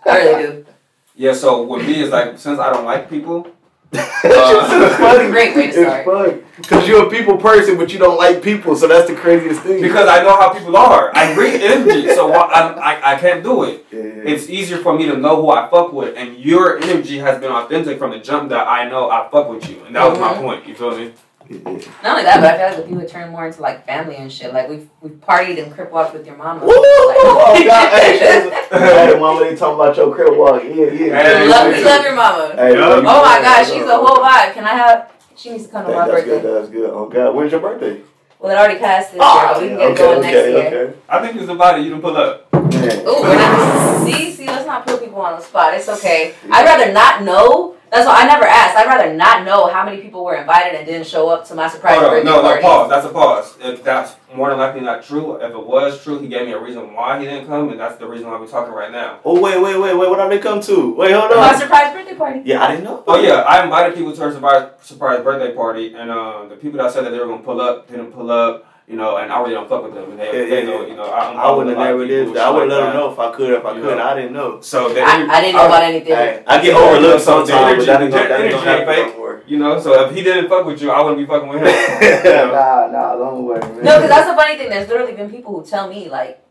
I 0.07 0.19
really 0.19 0.42
do. 0.42 0.66
Yeah. 1.14 1.35
So 1.35 1.64
with 1.64 1.87
me, 1.87 2.02
it's 2.02 2.11
like 2.11 2.38
since 2.38 2.59
I 2.59 2.73
don't 2.73 2.87
like 2.87 3.11
people, 3.11 3.47
It's 3.92 4.23
just 4.23 4.97
funny. 4.99 5.30
Great 5.30 5.56
way 5.56 5.62
to 5.62 5.68
It's 5.68 5.78
start. 5.78 6.04
fun. 6.04 6.44
Because 6.56 6.87
you're 6.88 7.06
a 7.06 7.11
people 7.11 7.37
person, 7.38 7.76
but 7.78 7.92
you 7.92 7.99
don't 7.99 8.18
like 8.18 8.42
people, 8.42 8.76
so 8.76 8.87
that's 8.87 9.09
the 9.09 9.16
craziest 9.16 9.62
thing. 9.62 9.80
because 9.82 10.09
I 10.09 10.23
know 10.23 10.37
how 10.37 10.52
people 10.52 10.76
are, 10.76 11.11
I 11.14 11.35
read 11.35 11.61
energy, 11.62 12.06
so 12.09 12.32
I'm, 12.32 12.78
I 12.78 13.00
I 13.12 13.16
can't 13.16 13.42
do 13.42 13.64
it. 13.64 13.87
yeah, 13.90 13.99
yeah. 14.02 14.30
It's 14.32 14.49
easier 14.50 14.76
for 14.78 14.97
me 14.97 15.06
to 15.06 15.16
know 15.16 15.40
who 15.40 15.50
I 15.50 15.68
fuck 15.70 15.92
with, 15.92 16.16
and 16.16 16.37
your 16.38 16.78
energy 16.78 17.18
has 17.18 17.40
been 17.40 17.50
authentic 17.50 17.99
from 17.99 18.11
the 18.11 18.18
jump 18.18 18.50
that 18.50 18.68
I 18.68 18.88
know 18.88 19.11
I 19.11 19.26
fuck 19.32 19.49
with 19.49 19.68
you, 19.70 19.82
and 19.87 19.97
that 19.97 20.09
was 20.11 20.18
my 20.18 20.35
Mhm. 20.35 20.42
point. 20.42 20.66
You 20.68 20.75
feel 20.75 20.97
me? 20.97 21.12
Yeah. 21.50 21.59
Not 22.04 22.12
only 22.12 22.23
that, 22.23 22.40
but 22.40 22.45
I 22.54 22.57
feel 22.59 22.69
like 22.78 22.85
if 22.85 22.90
you 22.90 22.97
would 22.97 23.09
turn 23.09 23.30
more 23.33 23.45
into 23.45 23.61
like 23.61 23.85
family 23.85 24.14
and 24.16 24.30
shit, 24.30 24.54
like 24.54 24.69
we've 24.69 24.88
we've 25.00 25.14
partied 25.14 25.61
and 25.61 25.73
crip 25.73 25.90
walked 25.90 26.14
with 26.14 26.25
your 26.25 26.37
mama. 26.37 26.61
Woo! 26.61 26.69
Like, 26.71 26.76
Oh 26.78 27.64
God! 27.66 28.00
Hey, 28.00 28.19
hey, 28.71 29.19
mama, 29.19 29.40
they 29.40 29.57
talking 29.57 29.75
about 29.75 29.97
your 29.97 30.14
crip 30.14 30.37
walk. 30.38 30.62
Yeah, 30.62 30.71
yeah. 30.71 31.23
Hey, 31.23 31.49
love, 31.49 31.75
we 31.75 31.83
love 31.85 32.02
your 32.04 32.14
mama. 32.14 32.54
Hey, 32.54 32.75
Yeah. 32.75 32.87
love 32.87 33.02
you. 33.02 33.09
Oh 33.11 33.23
my 33.23 33.40
gosh, 33.42 33.69
she's 33.69 33.83
a 33.83 33.97
whole 33.97 34.19
vibe. 34.19 34.54
Can 34.54 34.62
I 34.64 34.75
have? 34.75 35.12
She 35.37 35.50
needs 35.50 35.66
to 35.66 35.73
come 35.73 35.87
to 35.87 35.92
Hey, 35.92 35.99
my 35.99 36.07
that's 36.09 36.25
good. 36.25 36.42
birthday. 36.42 36.52
That's 36.61 36.69
good. 36.69 36.90
Oh 36.90 37.09
God, 37.09 37.35
when's 37.35 37.50
your 37.50 37.61
birthday? 37.61 38.00
Well, 38.38 38.52
it 38.52 38.59
already 38.59 38.78
passed 38.78 39.11
this 39.11 39.16
year, 39.19 39.25
Ah, 39.26 39.50
but 39.52 39.62
we 39.62 39.69
can 39.71 39.78
yeah, 39.78 39.85
get 39.85 39.90
it 39.90 39.92
okay, 39.92 40.02
going 40.02 40.21
next 40.23 40.37
okay, 40.38 40.71
year. 40.71 40.83
okay. 40.87 40.99
I 41.09 41.21
think 41.26 41.37
it's 41.42 41.50
about 41.50 41.78
it. 41.78 41.83
You 41.83 41.90
didn't 41.90 42.02
pull 42.02 42.16
up. 42.16 42.52
Man. 42.52 43.07
Ooh, 43.07 43.21
we're 43.23 43.37
not, 43.37 44.07
see, 44.07 44.30
see, 44.33 44.47
let's 44.47 44.66
not 44.66 44.87
put 44.87 45.00
people 45.02 45.21
on 45.21 45.37
the 45.38 45.45
spot. 45.45 45.75
It's 45.75 45.88
okay. 45.88 46.35
I'd 46.50 46.64
rather 46.64 46.92
not 46.92 47.23
know. 47.23 47.76
That's 47.90 48.06
why 48.06 48.23
I 48.23 48.26
never 48.26 48.44
asked. 48.44 48.76
I'd 48.76 48.87
rather 48.87 49.12
not 49.14 49.44
know 49.44 49.66
how 49.66 49.85
many 49.85 50.00
people 50.00 50.25
were 50.25 50.37
invited 50.37 50.76
and 50.78 50.87
didn't 50.87 51.06
show 51.09 51.28
up 51.28 51.44
to 51.49 51.54
my 51.56 51.68
surprise 51.68 51.94
Hold 51.94 52.04
on, 52.04 52.11
birthday 52.12 52.25
no, 52.30 52.37
no, 52.37 52.42
party. 52.42 52.62
pause. 52.62 52.88
That's 52.90 53.06
a 53.06 53.09
pause. 53.09 53.56
If 53.61 53.82
that's 53.82 54.14
more 54.35 54.50
than 54.50 54.59
likely 54.59 54.80
not 54.82 55.02
true, 55.02 55.35
if 55.37 55.50
it 55.50 55.66
was 55.66 56.02
true, 56.04 56.20
he 56.20 56.28
gave 56.28 56.47
me 56.47 56.52
a 56.52 56.61
reason 56.61 56.94
why 56.94 57.18
he 57.18 57.25
didn't 57.25 57.49
come, 57.49 57.70
and 57.70 57.80
that's 57.80 57.97
the 57.97 58.06
reason 58.06 58.28
why 58.28 58.38
we're 58.38 58.47
talking 58.47 58.73
right 58.73 58.92
now. 58.92 59.18
Oh 59.25 59.40
wait, 59.40 59.61
wait, 59.61 59.76
wait, 59.76 59.94
wait. 59.94 60.09
What 60.09 60.18
did 60.28 60.38
they 60.38 60.42
come 60.42 60.61
to? 60.61 60.94
Wait, 60.94 61.11
hold 61.12 61.32
on. 61.32 61.38
My 61.38 61.54
surprise 61.59 61.92
birthday 61.92 62.14
party. 62.14 62.42
Yeah, 62.44 62.62
I 62.62 62.70
didn't 62.70 62.85
know. 62.85 63.02
Oh 63.09 63.20
yeah, 63.20 63.40
I 63.40 63.64
invited 63.64 63.97
people 63.97 64.14
to 64.14 64.20
her 64.23 64.32
surprise 64.32 64.70
surprise 64.82 65.25
birthday 65.25 65.52
party, 65.52 65.92
and 65.94 66.11
uh, 66.12 66.47
the 66.49 66.56
people 66.56 66.78
that 66.78 66.92
said 66.92 67.04
that 67.04 67.11
they 67.11 67.18
were 67.18 67.26
gonna 67.26 67.42
pull 67.42 67.61
up 67.61 67.88
didn't 67.88 68.12
pull 68.12 68.30
up. 68.30 68.66
You 68.90 68.97
know, 68.97 69.18
and 69.18 69.30
I 69.30 69.38
really 69.40 69.54
don't 69.54 69.68
fuck 69.68 69.85
with 69.85 69.94
them. 69.94 70.11
And 70.11 70.18
they, 70.18 70.26
Yeah, 70.26 70.32
they 70.50 70.61
yeah, 70.64 70.68
know, 70.68 70.85
you 70.85 70.97
know, 70.97 71.04
I, 71.04 71.32
I 71.47 71.50
wouldn't 71.52 71.76
have 71.78 71.87
never 71.87 72.04
did. 72.09 72.37
I 72.37 72.50
would 72.50 72.68
like 72.68 72.70
let 72.70 72.80
them 72.87 72.94
know 72.94 73.12
if 73.12 73.18
I 73.20 73.30
could. 73.30 73.50
If 73.54 73.64
I 73.64 73.73
could, 73.75 73.85
know. 73.85 74.02
I 74.02 74.14
didn't 74.16 74.32
know. 74.32 74.61
So 74.61 74.92
the 74.92 75.00
I, 75.00 75.26
I 75.30 75.40
didn't 75.40 75.54
know 75.54 75.66
about 75.66 75.82
anything. 75.85 76.12
Hey, 76.12 76.42
I 76.44 76.61
get 76.61 76.75
So, 76.75 76.88
overlooked 76.88 77.23
so 77.23 77.40
the 77.40 77.47
sometimes, 77.47 77.87
but 77.87 77.87
that 77.87 78.00
energy- 78.02 78.16
ain't 78.16 78.26
gonna, 78.26 78.28
that 78.28 78.40
ain't 78.40 78.50
the 78.50 78.56
energy 78.59 78.66
happen 78.66 78.94
ain't 79.06 79.16
no. 79.18 79.40
You 79.47 79.59
know, 79.59 79.80
so 79.80 80.09
if 80.09 80.14
he 80.16 80.23
didn't 80.25 80.49
fuck 80.49 80.66
with 80.66 80.82
you, 80.82 80.90
I 80.90 81.00
wouldn't 81.02 81.18
be 81.18 81.26
fucking 81.26 81.49
with 81.49 81.61
him. 81.61 81.66
You 81.66 82.30
nah, 82.52 82.88
nah, 82.90 83.14
long 83.14 83.47
way, 83.47 83.61
man. 83.61 83.75
No, 83.76 83.94
because 83.97 84.09
that's 84.11 84.28
the 84.28 84.35
funny 84.35 84.56
thing. 84.59 84.70
There's 84.70 84.88
literally 84.88 85.12
been 85.14 85.30
people 85.30 85.52
who 85.61 85.64
tell 85.64 85.88
me 85.88 86.09
like, 86.09 86.42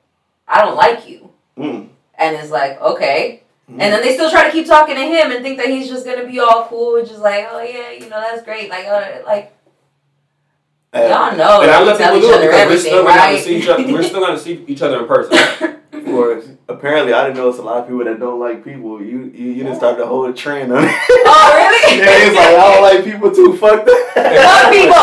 I 0.48 0.62
don't 0.64 0.78
like 0.78 1.10
you, 1.10 1.30
Mm. 1.58 1.90
and 2.18 2.36
it's 2.38 2.52
like, 2.52 2.80
okay, 2.82 3.44
Mm. 3.70 3.74
and 3.82 3.94
then 3.94 4.02
they 4.02 4.14
still 4.16 4.32
try 4.32 4.46
to 4.46 4.52
keep 4.52 4.66
talking 4.66 4.96
to 4.96 5.02
him 5.02 5.30
and 5.32 5.44
think 5.44 5.58
that 5.58 5.68
he's 5.68 5.88
just 5.90 6.04
gonna 6.06 6.26
be 6.26 6.40
all 6.40 6.66
cool 6.70 6.96
and 6.96 7.06
just 7.08 7.20
like, 7.20 7.46
oh 7.52 7.62
yeah, 7.62 7.92
you 7.92 8.10
know, 8.10 8.20
that's 8.22 8.44
great. 8.44 8.70
Like, 8.70 8.86
uh, 8.88 9.20
like 9.28 9.54
Hey, 10.92 11.10
y'all 11.10 11.38
know 11.38 11.62
and 11.62 11.70
I 11.70 11.82
we 11.82 11.88
let 11.88 11.98
people 12.00 12.18
each 12.18 12.22
do 12.24 12.30
it 12.30 12.34
other 12.34 12.48
because 12.48 12.56
we're 12.56 12.62
everything, 12.64 12.80
still 12.92 13.04
gonna 13.04 13.14
have 13.14 13.30
to 13.30 13.36
right? 13.36 13.44
see 13.44 13.56
each 13.58 13.68
other. 13.68 13.94
We're 13.94 14.04
still 14.04 14.20
gonna 14.22 14.40
see 14.40 14.64
each 14.68 14.82
other 14.82 15.00
in 15.02 15.08
person. 15.08 15.76
Of 15.92 16.06
course. 16.06 16.46
Apparently, 16.68 17.14
I 17.14 17.24
didn't 17.26 17.38
know 17.38 17.50
it's 17.50 17.58
a 17.60 17.62
lot 17.62 17.78
of 17.78 17.88
people 17.88 18.04
that 18.06 18.20
don't 18.20 18.40
like 18.40 18.64
people. 18.64 19.02
You 19.02 19.26
you, 19.26 19.52
you 19.52 19.64
didn't 19.64 19.76
start 19.76 19.98
the 19.98 20.06
whole 20.08 20.32
trend 20.34 20.72
on 20.72 20.84
it. 20.84 20.90
oh 20.90 21.52
really? 21.90 22.00
yeah, 22.00 22.28
it's 22.28 22.36
like 22.36 22.48
I 22.48 22.74
don't 22.74 22.82
like 22.96 23.04
people 23.04 23.32
too. 23.32 23.58
Fuck 23.58 23.86
that. 23.86 24.14
Fuck 24.16 24.72
people. 24.72 24.96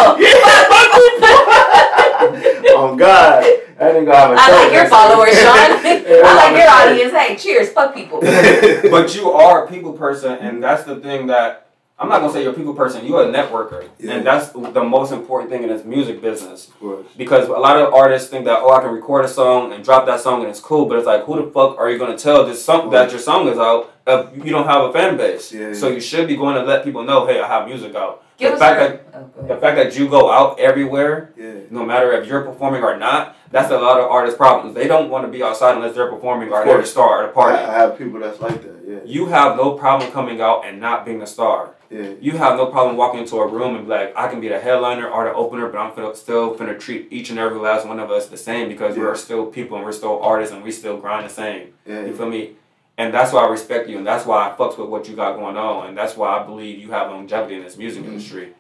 oh 2.77 2.97
God, 2.97 3.45
I 3.79 3.89
didn't 3.93 4.07
go 4.07 4.13
have 4.13 4.31
a 4.31 4.37
I 4.39 4.65
like 4.65 4.73
your 4.73 4.89
followers, 4.89 5.35
Shon. 5.35 5.45
Yeah, 5.85 6.23
I 6.25 6.35
like 6.35 6.57
your 6.57 6.69
I'm 6.69 6.89
a 6.89 6.93
audience. 6.93 7.13
Hey, 7.13 7.37
cheers. 7.37 7.69
Fuck 7.71 7.95
people. 7.95 8.21
but 8.21 9.15
you 9.15 9.31
are 9.31 9.67
a 9.67 9.69
people 9.69 9.93
person, 9.93 10.33
and 10.39 10.63
that's 10.63 10.85
the 10.85 10.97
thing 10.97 11.27
that 11.29 11.66
I'm 11.99 12.11
not 12.11 12.21
gonna 12.21 12.33
say 12.33 12.43
you're 12.43 12.53
a 12.53 12.55
people 12.55 12.75
person. 12.75 13.07
You're 13.07 13.23
a 13.23 13.27
networker, 13.33 13.89
Yeah. 13.99 14.13
and 14.15 14.27
that's 14.27 14.51
the 14.51 14.85
most 14.85 15.13
important 15.13 15.51
thing 15.51 15.63
in 15.63 15.71
this 15.71 15.83
music 15.85 16.21
business. 16.21 16.71
Because 17.17 17.49
a 17.49 17.53
lot 17.53 17.79
of 17.79 17.95
artists 17.95 18.29
think 18.29 18.45
that 18.45 18.59
oh, 18.61 18.71
I 18.71 18.81
can 18.83 18.91
record 18.93 19.25
a 19.25 19.29
song 19.29 19.73
and 19.73 19.83
drop 19.83 20.05
that 20.05 20.21
song 20.21 20.41
and 20.43 20.51
it's 20.51 20.61
cool, 20.61 20.85
but 20.85 20.99
it's 20.99 21.07
like 21.07 21.25
who 21.25 21.37
the 21.43 21.51
fuck 21.51 21.79
are 21.79 21.89
you 21.91 21.99
gonna 21.99 22.19
tell 22.19 22.45
this 22.45 22.63
song 22.63 22.91
that 22.91 23.11
your 23.11 23.21
song 23.21 23.49
is 23.49 23.57
out 23.59 23.93
if 24.07 24.45
you 24.45 24.53
don't 24.53 24.67
have 24.67 24.83
a 24.85 24.93
fan 24.93 25.17
base? 25.17 25.51
Yeah, 25.53 25.73
So 25.73 25.89
you 25.89 26.01
should 26.01 26.29
be 26.29 26.37
going 26.37 26.55
to 26.55 26.63
let 26.63 26.85
people 26.85 27.03
know, 27.03 27.27
hey, 27.27 27.41
I 27.41 27.47
have 27.49 27.67
music 27.67 27.97
out. 27.97 28.23
Give 28.37 28.53
the 28.53 28.59
fact 28.59 28.81
our- 28.81 28.89
that 28.89 29.03
Oh, 29.43 29.47
the 29.49 29.57
fact 29.57 29.77
that 29.77 29.99
you 29.99 30.07
go 30.09 30.31
out 30.31 30.61
everywhere 30.61 31.33
Yeah. 31.37 31.55
no 31.71 31.83
matter 31.85 32.13
if 32.13 32.29
you're 32.29 32.43
performing 32.43 32.85
or 32.85 32.97
not, 32.97 33.35
that's 33.57 33.71
a 33.73 33.79
lot 33.79 33.99
of 33.99 34.11
artists' 34.11 34.37
problems. 34.37 34.75
They 34.75 34.87
don't 34.87 35.09
want 35.09 35.25
to 35.25 35.31
be 35.33 35.43
outside 35.43 35.77
unless 35.77 35.95
they're 35.95 36.11
performing 36.11 36.51
or 36.53 36.65
they're 36.65 36.81
the 36.81 36.87
star 36.87 37.23
at 37.25 37.31
a 37.31 37.33
party. 37.33 37.57
I, 37.57 37.73
have 37.79 37.97
people 37.97 38.21
that's 38.21 38.41
like 38.41 38.63
that. 38.63 38.77
Yeah. 38.87 38.99
You 39.05 39.27
have 39.27 39.57
no 39.57 39.73
problem 39.73 40.13
coming 40.13 40.41
out 40.43 40.67
and 40.67 40.79
not 40.79 41.07
being 41.07 41.23
a 41.23 41.27
star. 41.27 41.71
Yeah. 41.91 42.11
You 42.21 42.33
have 42.33 42.57
no 42.57 42.67
problem 42.67 42.97
walking 42.97 43.21
into 43.21 43.37
a 43.37 43.47
room 43.47 43.75
and 43.77 43.87
be 43.87 43.91
like, 43.91 44.13
I 44.17 44.29
can 44.29 44.41
be 44.41 44.49
the 44.49 44.61
headliner 44.61 45.09
or 45.09 45.25
the 45.25 45.33
opener, 45.33 45.69
but 45.69 45.79
I'm 45.79 45.93
finna, 45.93 46.15
still 46.15 46.55
finna 46.55 46.79
treat 46.79 47.09
each 47.11 47.31
and 47.31 47.39
every 47.39 47.59
last 47.59 47.87
one 47.87 47.99
of 47.99 48.11
us 48.11 48.27
the 48.27 48.37
same 48.37 48.69
because 48.69 48.95
Yeah. 48.97 49.05
we're 49.05 49.15
still 49.15 49.47
people 49.47 49.77
and 49.77 49.87
we're 49.87 49.93
still 49.93 50.21
artists 50.23 50.53
and 50.55 50.63
we 50.63 50.71
still 50.71 50.99
grind 50.99 51.25
the 51.25 51.33
same. 51.33 51.73
Yeah. 51.87 52.05
You 52.05 52.15
feel 52.15 52.29
me? 52.29 52.53
And 52.99 53.13
that's 53.15 53.33
why 53.33 53.45
I 53.45 53.49
respect 53.49 53.89
you 53.89 53.97
and 53.99 54.07
that's 54.07 54.27
why 54.27 54.49
I 54.51 54.55
fucks 54.57 54.77
with 54.79 54.89
what 54.89 55.09
you 55.09 55.17
got 55.17 55.37
going 55.37 55.57
on 55.57 55.89
and 55.89 55.97
that's 55.97 56.17
why 56.17 56.39
I 56.39 56.43
believe 56.45 56.79
you 56.79 56.91
have 56.91 57.11
longevity 57.11 57.55
in 57.57 57.63
this 57.63 57.77
music 57.79 58.03
Mhm. 58.05 58.09
industry. 58.09 58.53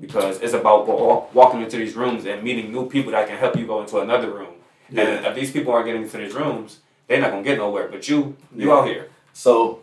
Because 0.00 0.40
it's 0.40 0.54
about 0.54 0.86
walking 1.34 1.62
into 1.62 1.76
these 1.76 1.94
rooms 1.94 2.26
and 2.26 2.42
meeting 2.42 2.72
new 2.72 2.88
people 2.88 3.12
that 3.12 3.28
can 3.28 3.38
help 3.38 3.56
you 3.56 3.66
go 3.66 3.80
into 3.80 3.98
another 4.00 4.30
room. 4.30 4.54
Yeah. 4.90 5.02
And 5.02 5.26
if 5.26 5.34
these 5.34 5.50
people 5.52 5.72
aren't 5.72 5.86
getting 5.86 6.02
into 6.02 6.16
these 6.18 6.34
rooms, 6.34 6.80
they're 7.06 7.20
not 7.20 7.30
gonna 7.30 7.42
get 7.44 7.58
nowhere. 7.58 7.88
But 7.88 8.08
you, 8.08 8.36
you 8.54 8.68
Yeah. 8.68 8.74
out 8.74 8.86
here. 8.88 9.08
So, 9.32 9.80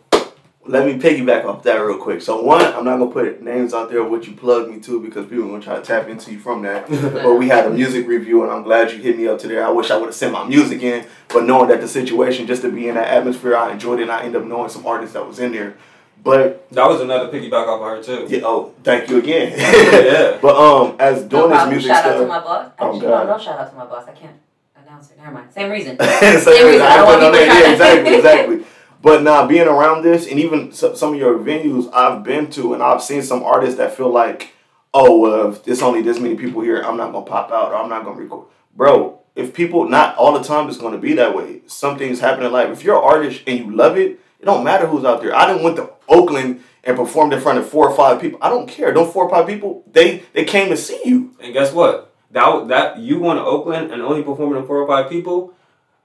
let 0.64 0.86
me 0.86 0.94
piggyback 0.94 1.44
off 1.44 1.64
that 1.64 1.76
real 1.78 1.98
quick. 1.98 2.22
So 2.22 2.40
one, 2.40 2.62
I'm 2.64 2.84
not 2.84 2.98
gonna 2.98 3.10
put 3.10 3.42
names 3.42 3.74
out 3.74 3.90
there 3.90 4.00
of 4.00 4.10
what 4.10 4.26
you 4.26 4.32
plugged 4.34 4.70
me 4.70 4.78
to 4.80 5.00
because 5.00 5.26
people 5.26 5.44
are 5.46 5.48
gonna 5.48 5.62
try 5.62 5.74
to 5.76 5.82
tap 5.82 6.08
into 6.08 6.30
you 6.30 6.38
from 6.38 6.62
that. 6.62 6.88
but 6.90 7.34
we 7.34 7.48
had 7.48 7.66
a 7.66 7.70
music 7.70 8.06
review, 8.06 8.42
and 8.44 8.52
I'm 8.52 8.62
glad 8.62 8.92
you 8.92 8.98
hit 8.98 9.18
me 9.18 9.26
up 9.26 9.38
today. 9.40 9.58
I 9.60 9.70
wish 9.70 9.90
I 9.90 9.96
would 9.96 10.06
have 10.06 10.14
sent 10.14 10.32
my 10.32 10.44
music 10.44 10.82
in, 10.82 11.04
but 11.28 11.44
knowing 11.46 11.68
that 11.68 11.80
the 11.80 11.88
situation, 11.88 12.46
just 12.46 12.62
to 12.62 12.70
be 12.70 12.86
in 12.88 12.94
that 12.94 13.08
atmosphere, 13.08 13.56
I 13.56 13.72
enjoyed 13.72 13.98
it. 13.98 14.02
and 14.02 14.12
I 14.12 14.22
ended 14.22 14.42
up 14.42 14.46
knowing 14.46 14.68
some 14.68 14.86
artists 14.86 15.14
that 15.14 15.26
was 15.26 15.40
in 15.40 15.50
there. 15.52 15.74
But 16.22 16.70
That 16.70 16.86
was 16.88 17.00
another 17.00 17.30
piggyback 17.32 17.66
off 17.66 17.80
of 17.80 18.06
her 18.08 18.26
too. 18.26 18.26
yeah, 18.34 18.42
oh, 18.44 18.72
thank 18.84 19.08
you 19.10 19.18
again. 19.18 19.52
Yeah. 19.58 20.38
But 20.40 20.56
um, 20.56 20.96
as 21.00 21.22
No 21.24 21.28
doing 21.28 21.50
this 21.50 21.56
problem. 21.58 21.70
music 21.70 21.90
shout 21.90 22.06
out 22.06 22.18
to 22.18 22.26
my 22.26 22.38
boss. 22.40 22.72
Oh, 22.78 22.86
Actually, 22.86 23.00
God. 23.08 23.26
no, 23.26 23.36
no 23.36 23.42
shout 23.42 23.58
out 23.58 23.70
to 23.70 23.76
my 23.76 23.86
boss. 23.86 24.06
I 24.08 24.12
can't 24.12 24.36
announce 24.76 25.10
it. 25.10 25.18
Never 25.18 25.32
mind. 25.32 25.52
Same 25.52 25.70
reason. 25.70 25.98
Same 26.00 26.34
reason. 26.34 26.66
reason. 26.66 26.82
I 26.82 26.96
don't 26.96 27.06
want 27.06 27.20
put 27.20 27.32
no 27.32 27.38
people 27.38 27.54
name. 27.54 27.62
Yeah, 27.64 27.72
exactly, 27.72 28.14
exactly. 28.14 28.64
But 29.02 29.22
now 29.24 29.46
being 29.48 29.66
around 29.66 30.02
this, 30.02 30.28
and 30.30 30.38
even 30.38 30.70
some 30.72 31.14
of 31.14 31.18
your 31.18 31.36
venues 31.38 31.92
I've 31.92 32.22
been 32.22 32.48
to, 32.50 32.72
and 32.74 32.82
I've 32.84 33.02
seen 33.02 33.22
some 33.22 33.42
artists 33.42 33.76
that 33.78 33.96
feel 33.96 34.10
like, 34.12 34.50
oh, 34.94 35.18
well, 35.18 35.48
if 35.52 35.64
there's 35.64 35.82
only 35.82 36.02
this 36.02 36.20
many 36.20 36.36
people 36.36 36.62
here, 36.62 36.80
I'm 36.82 36.96
not 36.96 37.10
gonna 37.12 37.26
pop 37.26 37.50
out 37.50 37.72
or 37.72 37.76
I'm 37.76 37.88
not 37.88 38.04
gonna 38.04 38.16
record. 38.20 38.46
Bro, 38.76 39.18
if 39.34 39.52
people, 39.54 39.88
not 39.88 40.16
all 40.16 40.38
the 40.38 40.44
time, 40.44 40.68
it's 40.68 40.78
gonna 40.78 40.98
be 40.98 41.14
that 41.14 41.34
way. 41.34 41.62
Some 41.66 41.98
things 41.98 42.20
happen 42.20 42.44
in 42.44 42.52
life. 42.52 42.70
If 42.70 42.84
you're 42.84 42.96
an 42.96 43.02
artist 43.02 43.42
and 43.48 43.58
you 43.58 43.74
love 43.74 43.96
it, 43.98 44.20
it 44.38 44.44
don't 44.44 44.62
matter 44.62 44.86
who's 44.86 45.04
out 45.04 45.20
there. 45.20 45.34
I 45.34 45.46
didn't 45.48 45.62
went 45.64 45.76
to 45.76 45.90
Oakland 46.12 46.62
and 46.84 46.96
performed 46.96 47.32
in 47.32 47.40
front 47.40 47.58
of 47.58 47.68
four 47.68 47.88
or 47.88 47.96
five 47.96 48.20
people. 48.20 48.38
I 48.42 48.48
don't 48.48 48.68
care. 48.68 48.92
Don't 48.92 49.12
four 49.12 49.24
or 49.24 49.30
five 49.30 49.46
people. 49.46 49.84
They 49.92 50.22
they 50.32 50.44
came 50.44 50.68
to 50.70 50.76
see 50.76 51.00
you. 51.04 51.34
And 51.40 51.52
guess 51.52 51.72
what? 51.72 52.14
That 52.30 52.68
that 52.68 52.98
you 52.98 53.18
going 53.20 53.36
to 53.36 53.44
Oakland 53.44 53.90
and 53.92 54.02
only 54.02 54.22
performing 54.22 54.60
to 54.60 54.66
four 54.66 54.78
or 54.78 54.86
five 54.86 55.10
people 55.10 55.54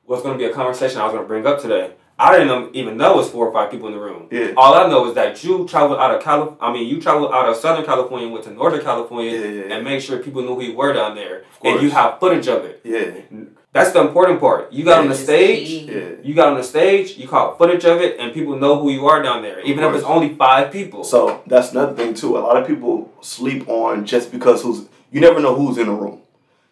was 0.06 0.22
going 0.22 0.34
to 0.34 0.38
be 0.38 0.50
a 0.50 0.54
conversation 0.54 1.00
I 1.02 1.04
was 1.06 1.14
going 1.14 1.24
to 1.24 1.28
bring 1.28 1.46
up 1.46 1.62
today. 1.62 1.92
I 2.20 2.36
didn't 2.36 2.76
even 2.76 2.98
know 2.98 3.14
it 3.14 3.18
was 3.18 3.30
four 3.30 3.48
or 3.48 3.54
five 3.54 3.70
people 3.70 3.88
in 3.90 3.94
the 3.94 4.00
room. 4.00 4.28
Yeah. 4.32 4.54
All 4.58 4.74
I 4.74 4.88
know 4.90 5.08
is 5.08 5.14
that 5.14 5.44
you 5.44 5.68
traveled 5.68 6.00
out 6.00 6.16
of 6.16 6.24
Cali- 6.24 6.56
I 6.60 6.74
mean, 6.74 6.88
you 6.88 7.00
traveled 7.00 7.32
out 7.32 7.48
of 7.48 7.56
Southern 7.58 7.86
California, 7.86 8.26
and 8.26 8.34
went 8.34 8.46
to 8.46 8.52
Northern 8.52 8.82
California, 8.84 9.32
Yeah, 9.34 9.46
yeah, 9.46 9.66
yeah. 9.66 9.74
and 9.76 9.84
made 9.84 10.02
sure 10.02 10.18
people 10.18 10.42
knew 10.42 10.56
who 10.56 10.64
you 10.64 10.76
were 10.76 10.94
down 10.94 11.14
there, 11.14 11.44
and 11.64 11.80
you 11.80 11.92
have 11.92 12.20
footage 12.20 12.48
of 12.48 12.66
it. 12.66 12.82
Yeah. 12.84 13.12
That's 13.74 13.92
the 13.92 14.02
important 14.02 14.40
part. 14.40 14.72
You 14.74 14.84
got 14.86 15.00
on 15.02 15.10
the 15.10 15.16
stage. 15.16 15.70
Yeah. 15.84 16.10
You 16.24 16.34
got 16.34 16.48
on 16.48 16.58
the 16.58 16.64
stage. 16.64 17.18
You 17.18 17.28
caught 17.28 17.58
footage 17.58 17.86
of 17.86 18.02
it, 18.02 18.20
and 18.20 18.34
people 18.34 18.58
know 18.58 18.80
who 18.82 18.90
you 18.90 19.06
are 19.08 19.22
down 19.22 19.42
there, 19.44 19.60
even 19.62 19.84
if 19.84 19.94
it's 19.94 20.04
only 20.04 20.34
five 20.36 20.72
people. 20.72 21.04
So 21.04 21.44
that's 21.46 21.72
another 21.74 21.94
thing 21.94 22.14
too. 22.14 22.38
A 22.38 22.40
lot 22.40 22.58
of 22.58 22.66
people 22.68 23.14
sleep 23.22 23.68
on 23.70 24.06
just 24.06 24.32
because 24.32 24.64
who's 24.64 24.88
you 25.12 25.22
never 25.22 25.40
know 25.40 25.54
who's 25.56 25.78
in 25.78 25.88
the 25.88 25.94
room. 25.94 26.22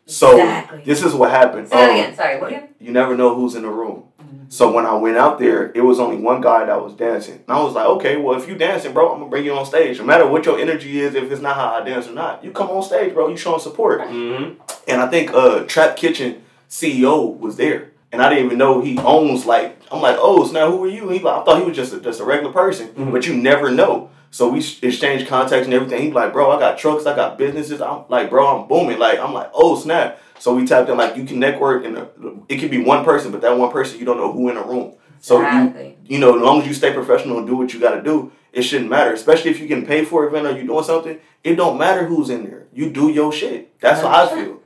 So 0.08 0.34
Exactly. 0.40 0.82
this 0.86 1.04
is 1.04 1.14
what 1.14 1.32
happened. 1.32 1.68
Say 1.68 1.84
Um, 1.84 1.90
again. 1.92 2.16
Sorry. 2.16 2.40
What 2.40 2.48
again? 2.52 2.70
You 2.80 2.92
never 2.92 3.16
know 3.18 3.34
who's 3.36 3.56
in 3.56 3.64
the 3.64 3.70
room. 3.70 4.04
Mm-hmm. 4.22 4.50
So 4.50 4.72
when 4.72 4.86
I 4.86 4.94
went 4.96 5.18
out 5.18 5.40
there, 5.40 5.72
it 5.74 5.82
was 5.82 6.00
only 6.00 6.18
one 6.18 6.42
guy 6.42 6.66
that 6.66 6.82
was 6.84 6.94
dancing. 6.94 7.44
And 7.48 7.58
I 7.58 7.62
was 7.64 7.74
like, 7.74 7.86
okay, 7.88 8.18
well 8.18 8.40
if 8.40 8.48
you 8.48 8.56
dancing, 8.56 8.94
bro, 8.94 9.12
I'm 9.14 9.20
gonna 9.20 9.30
bring 9.30 9.46
you 9.46 9.54
on 9.54 9.66
stage. 9.66 9.98
No 10.00 10.06
matter 10.06 10.28
what 10.28 10.46
your 10.46 10.60
energy 10.60 11.00
is, 11.02 11.16
if 11.16 11.32
it's 11.32 11.42
not 11.42 11.56
how 11.56 11.76
I 11.76 11.84
dance 11.84 12.08
or 12.08 12.14
not, 12.14 12.44
you 12.44 12.52
come 12.52 12.70
on 12.70 12.84
stage, 12.84 13.14
bro. 13.14 13.28
You 13.30 13.38
showing 13.38 13.60
support. 13.60 14.02
hmm 14.08 14.54
And 14.88 15.02
I 15.02 15.08
think 15.08 15.34
uh 15.34 15.64
Trap 15.66 15.98
Kitchen 15.98 16.44
CEO 16.70 17.38
was 17.40 17.58
there. 17.58 17.92
And 18.12 18.22
I 18.22 18.30
didn't 18.30 18.46
even 18.46 18.58
know 18.58 18.82
he 18.82 18.98
owns 19.00 19.46
like 19.46 19.78
I'm 19.92 20.02
like, 20.02 20.18
oh, 20.20 20.46
so 20.46 20.54
now 20.54 20.72
who 20.72 20.84
are 20.86 20.88
you? 20.88 21.10
He 21.10 21.20
like, 21.20 21.42
I 21.42 21.44
thought 21.44 21.60
he 21.60 21.66
was 21.68 21.76
just 21.76 21.94
a, 21.94 22.00
just 22.00 22.20
a 22.22 22.26
regular 22.26 22.52
person, 22.54 22.88
Mhm. 22.90 23.12
but 23.12 23.28
you 23.28 23.36
never 23.36 23.70
know. 23.70 24.10
So 24.32 24.50
we 24.50 24.62
sh- 24.62 24.82
exchanged 24.84 25.28
contacts 25.28 25.66
and 25.66 25.74
everything. 25.74 26.02
He's 26.02 26.14
like, 26.14 26.34
bro, 26.34 26.52
I 26.52 26.60
got 26.60 26.78
trucks, 26.78 27.06
I 27.06 27.16
got 27.16 27.38
businesses. 27.38 27.82
I'm 27.82 28.04
like, 28.10 28.30
bro, 28.30 28.48
I'm 28.62 28.68
booming. 28.68 29.00
Like, 29.00 29.20
I'm 29.20 29.34
like, 29.34 29.50
oh 29.54 29.78
snap. 29.78 30.20
So 30.40 30.54
we 30.56 30.66
tapped 30.66 30.90
in 30.90 30.98
like 30.98 31.16
you 31.18 31.24
can 31.26 31.40
network, 31.40 31.86
and 31.86 31.98
uh, 31.98 32.06
it 32.50 32.58
could 32.58 32.72
be 32.72 32.84
one 32.84 33.06
person, 33.06 33.32
but 33.32 33.42
that 33.42 33.58
one 33.58 33.72
person 33.72 34.00
you 34.00 34.06
don't 34.06 34.18
know 34.18 34.32
who 34.32 34.50
in 34.50 34.56
the 34.56 34.64
room. 34.64 34.94
So 35.20 35.40
you 35.40 35.46
exactly. 35.48 35.98
you 36.06 36.20
know, 36.20 36.36
as 36.36 36.42
long 36.42 36.62
as 36.62 36.68
you 36.68 36.74
stay 36.74 36.94
professional 36.94 37.38
and 37.38 37.48
do 37.48 37.56
what 37.56 37.74
you 37.74 37.80
got 37.80 37.96
to 37.96 38.02
do, 38.04 38.32
it 38.54 38.62
shouldn't 38.64 38.90
matter. 38.90 39.12
Especially 39.14 39.52
if 39.52 39.60
you 39.60 39.68
getting 39.68 39.86
paid 39.86 40.08
for 40.08 40.24
an 40.28 40.30
event 40.36 40.46
or 40.56 40.60
you 40.60 40.68
doing 40.68 40.84
something, 40.84 41.18
it 41.44 41.56
don't 41.56 41.78
matter 41.78 42.06
who's 42.06 42.30
in 42.30 42.44
there. 42.44 42.66
You 42.74 42.90
do 42.90 43.10
your 43.10 43.32
shit. 43.32 43.80
That's 43.80 44.02
how 44.02 44.08
I 44.10 44.28
100%. 44.28 44.44
feel. 44.46 44.60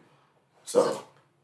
So. 0.65 1.01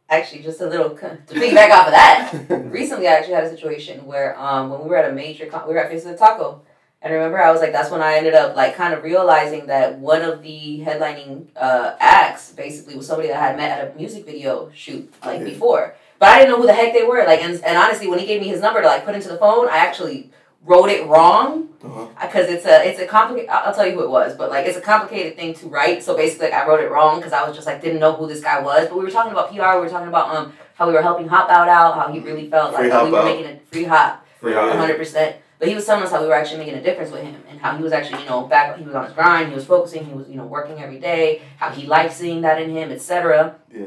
Actually, 0.07 0.43
just 0.43 0.61
a 0.61 0.67
little 0.67 0.91
to 0.91 1.17
piggyback 1.27 1.71
off 1.71 1.87
of 1.87 1.93
that. 1.93 2.31
Recently, 2.71 3.07
I 3.07 3.13
actually 3.13 3.33
had 3.33 3.45
a 3.45 3.49
situation 3.49 4.05
where 4.05 4.39
um 4.39 4.69
when 4.69 4.83
we 4.83 4.89
were 4.89 4.97
at 4.97 5.09
a 5.09 5.13
major 5.13 5.47
con- 5.47 5.67
we 5.67 5.73
were 5.73 5.79
at 5.79 5.89
Face 5.89 6.05
of 6.05 6.11
the 6.11 6.17
Taco, 6.17 6.61
and 7.01 7.11
remember 7.11 7.41
I 7.41 7.51
was 7.51 7.59
like 7.59 7.71
that's 7.71 7.89
when 7.89 8.01
I 8.03 8.15
ended 8.17 8.35
up 8.35 8.55
like 8.55 8.75
kind 8.75 8.93
of 8.93 9.03
realizing 9.03 9.65
that 9.65 9.97
one 9.97 10.21
of 10.21 10.43
the 10.43 10.83
headlining 10.85 11.47
uh 11.55 11.95
acts 11.99 12.51
basically 12.51 12.95
was 12.95 13.07
somebody 13.07 13.29
that 13.29 13.37
I 13.41 13.47
had 13.47 13.57
met 13.57 13.79
at 13.79 13.91
a 13.93 13.97
music 13.97 14.25
video 14.27 14.69
shoot 14.75 15.11
like 15.25 15.39
Yeah. 15.39 15.45
before, 15.45 15.95
but 16.19 16.29
I 16.29 16.37
didn't 16.37 16.51
know 16.51 16.61
who 16.61 16.67
the 16.67 16.73
heck 16.73 16.93
they 16.93 17.03
were. 17.03 17.23
Like 17.25 17.41
and 17.41 17.53
and 17.63 17.75
honestly, 17.75 18.07
when 18.07 18.19
he 18.19 18.27
gave 18.27 18.41
me 18.41 18.47
his 18.47 18.61
number 18.61 18.81
to 18.83 18.87
like 18.87 19.05
put 19.05 19.15
into 19.15 19.29
the 19.29 19.37
phone, 19.37 19.67
I 19.69 19.77
actually 19.77 20.29
wrote 20.65 20.89
it 20.89 21.05
wrong 21.07 21.69
Uh-huh. 21.83 22.07
because 22.21 22.49
it's 22.49 22.65
a 22.65 22.87
it's 22.89 22.99
a 22.99 23.05
complicated. 23.05 23.49
I'll 23.49 23.73
tell 23.73 23.85
you 23.87 23.93
who 23.93 24.03
it 24.03 24.09
was, 24.09 24.35
but 24.35 24.49
like 24.49 24.65
it's 24.65 24.77
a 24.77 24.81
complicated 24.81 25.35
thing 25.37 25.53
to 25.55 25.67
write. 25.67 26.03
So 26.03 26.15
basically, 26.15 26.47
like 26.49 26.55
I 26.55 26.67
wrote 26.67 26.81
it 26.81 26.89
wrong 26.89 27.17
because 27.19 27.33
I 27.33 27.45
was 27.47 27.55
just 27.55 27.67
like 27.67 27.81
didn't 27.81 27.99
know 27.99 28.13
who 28.13 28.27
this 28.27 28.41
guy 28.41 28.59
was. 28.61 28.87
But 28.89 28.97
we 28.97 29.03
were 29.05 29.11
talking 29.11 29.31
about 29.31 29.49
PR. 29.49 29.75
We 29.77 29.85
were 29.85 29.89
talking 29.89 30.07
about 30.07 30.35
um 30.35 30.53
how 30.75 30.87
we 30.87 30.93
were 30.93 31.01
helping 31.01 31.27
Hop 31.27 31.49
Out 31.49 31.69
out, 31.69 31.95
how 31.95 32.11
he 32.11 32.19
really 32.19 32.49
felt 32.49 32.75
Free 32.75 32.89
like 32.89 33.03
we 33.05 33.11
were 33.11 33.19
Out. 33.19 33.25
making 33.25 33.45
a 33.45 33.59
free 33.71 33.83
hop, 33.85 34.25
For 34.39 34.51
hundred 34.53 34.97
percent. 34.97 35.37
But 35.59 35.69
he 35.69 35.75
was 35.75 35.85
telling 35.85 36.03
us 36.03 36.11
how 36.11 36.21
we 36.21 36.27
were 36.27 36.33
actually 36.35 36.57
making 36.59 36.75
a 36.75 36.81
difference 36.83 37.11
with 37.11 37.21
him 37.23 37.41
and 37.49 37.59
how 37.61 37.77
he 37.77 37.83
was 37.83 37.93
actually 37.93 38.23
you 38.23 38.29
know 38.29 38.41
back 38.47 38.77
he 38.77 38.83
was 38.83 38.93
on 38.95 39.05
his 39.05 39.13
grind. 39.13 39.49
He 39.49 39.55
was 39.55 39.65
focusing. 39.65 40.03
He 40.05 40.13
was 40.13 40.27
you 40.27 40.35
know 40.35 40.45
working 40.45 40.79
every 40.79 40.99
day. 40.99 41.41
How 41.57 41.69
he 41.69 41.85
liked 41.87 42.13
seeing 42.13 42.41
that 42.41 42.59
in 42.61 42.71
him, 42.71 42.91
etc. 42.91 43.55
Yeah. 43.71 43.83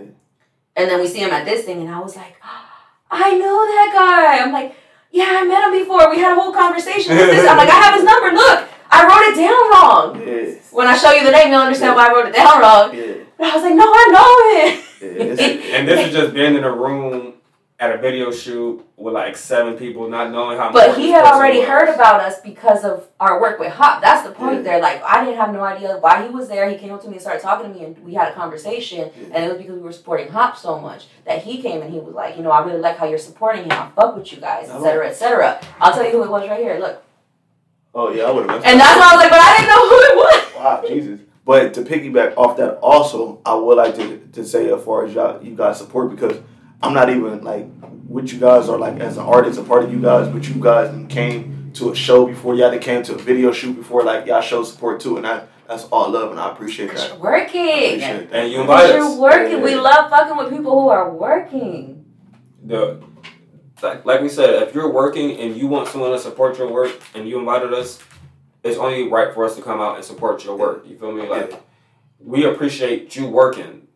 And 0.76 0.88
then 0.88 1.00
we 1.00 1.08
see 1.08 1.18
him 1.18 1.30
at 1.30 1.44
this 1.44 1.64
thing, 1.64 1.80
and 1.80 1.90
I 1.92 1.98
was 1.98 2.14
like, 2.16 2.36
I 3.10 3.36
know 3.36 3.66
that 3.66 3.90
guy. 3.92 4.44
I'm 4.44 4.52
like, 4.52 4.76
yeah, 5.10 5.40
I 5.40 5.44
met 5.44 5.64
him 5.64 5.72
before. 5.78 6.10
We 6.10 6.18
had 6.18 6.36
a 6.36 6.40
whole 6.40 6.52
conversation. 6.52 7.16
With 7.16 7.30
this. 7.30 7.48
I'm 7.48 7.56
like, 7.56 7.68
I 7.68 7.80
have 7.80 7.94
his 7.94 8.04
number. 8.04 8.30
Look, 8.32 8.68
I 8.90 9.06
wrote 9.06 9.24
it 9.32 9.36
down 9.36 9.70
wrong. 9.72 10.04
Yeah. 10.20 10.54
When 10.70 10.86
I 10.86 10.96
show 10.96 11.12
you 11.12 11.24
the 11.24 11.30
name, 11.32 11.50
you'll 11.50 11.62
understand 11.62 11.96
why 11.96 12.08
I 12.08 12.12
wrote 12.12 12.26
it 12.26 12.34
down 12.34 12.60
wrong. 12.60 12.94
Yeah. 12.94 13.24
But 13.36 13.46
I 13.48 13.54
was 13.54 13.64
like, 13.64 13.74
no, 13.74 13.84
I 13.86 14.06
know 14.12 14.30
him. 14.52 14.84
Yeah. 15.00 15.32
It's, 15.32 15.74
And 15.74 15.88
this 15.88 16.08
is 16.08 16.12
just 16.12 16.34
being 16.34 16.54
in 16.56 16.64
a 16.64 16.72
room 16.72 17.34
at 17.80 17.94
a 17.94 17.98
video 17.98 18.32
shoot 18.32 18.84
with 18.96 19.14
like 19.14 19.36
seven 19.36 19.76
people, 19.76 20.08
not 20.08 20.32
knowing 20.32 20.58
how. 20.58 20.72
But 20.72 20.98
he 20.98 21.10
had 21.10 21.24
already 21.24 21.60
was. 21.60 21.68
heard 21.68 21.88
about 21.94 22.20
us 22.20 22.40
because 22.40 22.84
of 22.84 23.06
our 23.20 23.40
work 23.40 23.60
with 23.60 23.72
Hop. 23.72 24.02
That's 24.02 24.26
the 24.26 24.34
point 24.34 24.56
Yeah. 24.56 24.62
there. 24.62 24.80
Like, 24.80 25.00
I 25.04 25.24
didn't 25.24 25.36
have 25.38 25.52
no 25.52 25.62
idea 25.62 25.96
why 26.00 26.24
he 26.26 26.28
was 26.28 26.48
there. 26.48 26.68
He 26.68 26.76
came 26.76 26.92
up 26.92 27.00
to 27.02 27.06
me 27.06 27.14
and 27.14 27.20
started 27.22 27.40
talking 27.40 27.72
to 27.72 27.78
me, 27.78 27.84
and 27.84 28.04
we 28.04 28.14
had 28.14 28.28
a 28.28 28.34
conversation. 28.34 29.10
Yeah. 29.16 29.28
And 29.32 29.44
it 29.44 29.48
was 29.48 29.58
because 29.58 29.74
we 29.76 29.80
were 29.80 29.92
supporting 29.92 30.28
Hop 30.30 30.56
so 30.56 30.80
much 30.80 31.06
that 31.24 31.42
he 31.44 31.62
came 31.62 31.80
and 31.82 31.92
he 31.92 32.00
was 32.00 32.14
like, 32.14 32.36
you 32.36 32.42
know, 32.42 32.50
I 32.50 32.64
really 32.64 32.80
like 32.80 32.96
how 32.98 33.06
you're 33.06 33.16
supporting 33.18 33.64
him. 33.64 33.72
I 33.72 33.90
fuck 33.94 34.16
with 34.16 34.32
you 34.32 34.40
guys, 34.40 34.68
etc., 34.68 34.80
et 34.80 34.82
cetera, 34.82 35.08
et 35.10 35.14
cetera. 35.14 35.60
I'll 35.80 35.92
tell 35.92 36.04
you 36.04 36.10
who 36.10 36.24
it 36.24 36.30
was 36.30 36.48
right 36.48 36.58
here. 36.58 36.78
Look. 36.80 37.00
oh 37.94 38.12
yeah, 38.12 38.24
I 38.24 38.30
would 38.32 38.50
have. 38.50 38.64
And 38.64 38.80
that's 38.80 38.98
why 38.98 39.10
I 39.12 39.14
was 39.14 39.22
like, 39.22 39.30
but 39.30 39.40
I 39.40 39.56
didn't 39.56 39.68
know 39.68 39.88
who 39.88 39.98
it 40.00 40.16
was. 40.16 40.54
Wow, 40.56 40.84
Jesus. 40.88 41.20
But 41.44 41.72
to 41.74 41.82
piggyback 41.82 42.36
off 42.36 42.56
that, 42.58 42.74
also, 42.80 43.40
I 43.46 43.54
would 43.54 43.76
like 43.78 43.94
to, 43.94 44.18
to 44.32 44.44
say 44.44 44.70
as 44.70 44.84
far 44.84 45.06
as 45.06 45.14
y'all, 45.14 45.42
you 45.42 45.54
guys 45.56 45.78
support 45.78 46.10
because 46.10 46.36
I'm 46.82 46.94
not 46.94 47.10
even 47.10 47.42
like 47.42 47.66
what 48.06 48.32
you 48.32 48.38
guys 48.38 48.68
are 48.68 48.78
like 48.78 49.00
as 49.00 49.16
an 49.16 49.24
artist, 49.24 49.58
a 49.58 49.62
part 49.64 49.84
of 49.84 49.92
you 49.92 50.00
guys, 50.00 50.28
but 50.28 50.48
you 50.48 50.54
guys 50.60 50.94
came 51.08 51.70
to 51.74 51.90
a 51.90 51.94
show 51.94 52.26
before, 52.26 52.54
y'all 52.54 52.70
that 52.70 52.80
came 52.80 53.02
to 53.04 53.14
a 53.14 53.18
video 53.18 53.52
shoot 53.52 53.74
before, 53.74 54.02
like 54.04 54.26
y'all 54.26 54.40
show 54.40 54.62
support 54.64 55.00
too, 55.00 55.16
and 55.16 55.24
that 55.24 55.48
that's 55.66 55.84
all 55.84 56.08
love, 56.10 56.30
and 56.30 56.40
I 56.40 56.50
appreciate 56.50 56.94
that. 56.94 57.08
you're 57.10 57.18
working. 57.18 57.60
Appreciate 57.60 58.30
that. 58.30 58.32
And 58.32 58.50
you 58.52 58.62
Because 58.62 58.84
invite 58.90 58.94
you're 58.94 59.04
us. 59.04 59.18
working. 59.18 59.62
We 59.62 59.74
love 59.74 60.08
fucking 60.08 60.36
with 60.36 60.50
people 60.50 60.80
who 60.80 60.88
are 60.88 61.10
working. 61.12 62.06
The 62.64 63.02
like, 63.82 64.04
like 64.06 64.20
we 64.22 64.28
said, 64.28 64.62
if 64.62 64.74
you're 64.74 64.90
working 64.90 65.38
and 65.38 65.56
you 65.56 65.66
want 65.66 65.88
someone 65.88 66.10
to 66.12 66.18
support 66.18 66.58
your 66.58 66.72
work, 66.72 66.98
and 67.14 67.28
you 67.28 67.38
invited 67.38 67.74
us, 67.74 67.98
it's 68.64 68.78
only 68.78 69.08
right 69.08 69.34
for 69.34 69.44
us 69.44 69.56
to 69.56 69.62
come 69.62 69.80
out 69.80 69.96
and 69.96 70.04
support 70.04 70.42
your 70.44 70.56
work. 70.56 70.86
You 70.86 70.96
feel 70.98 71.12
me? 71.12 71.28
Like 71.28 71.60
we 72.18 72.44
appreciate 72.46 73.14
you 73.14 73.26
working. 73.26 73.88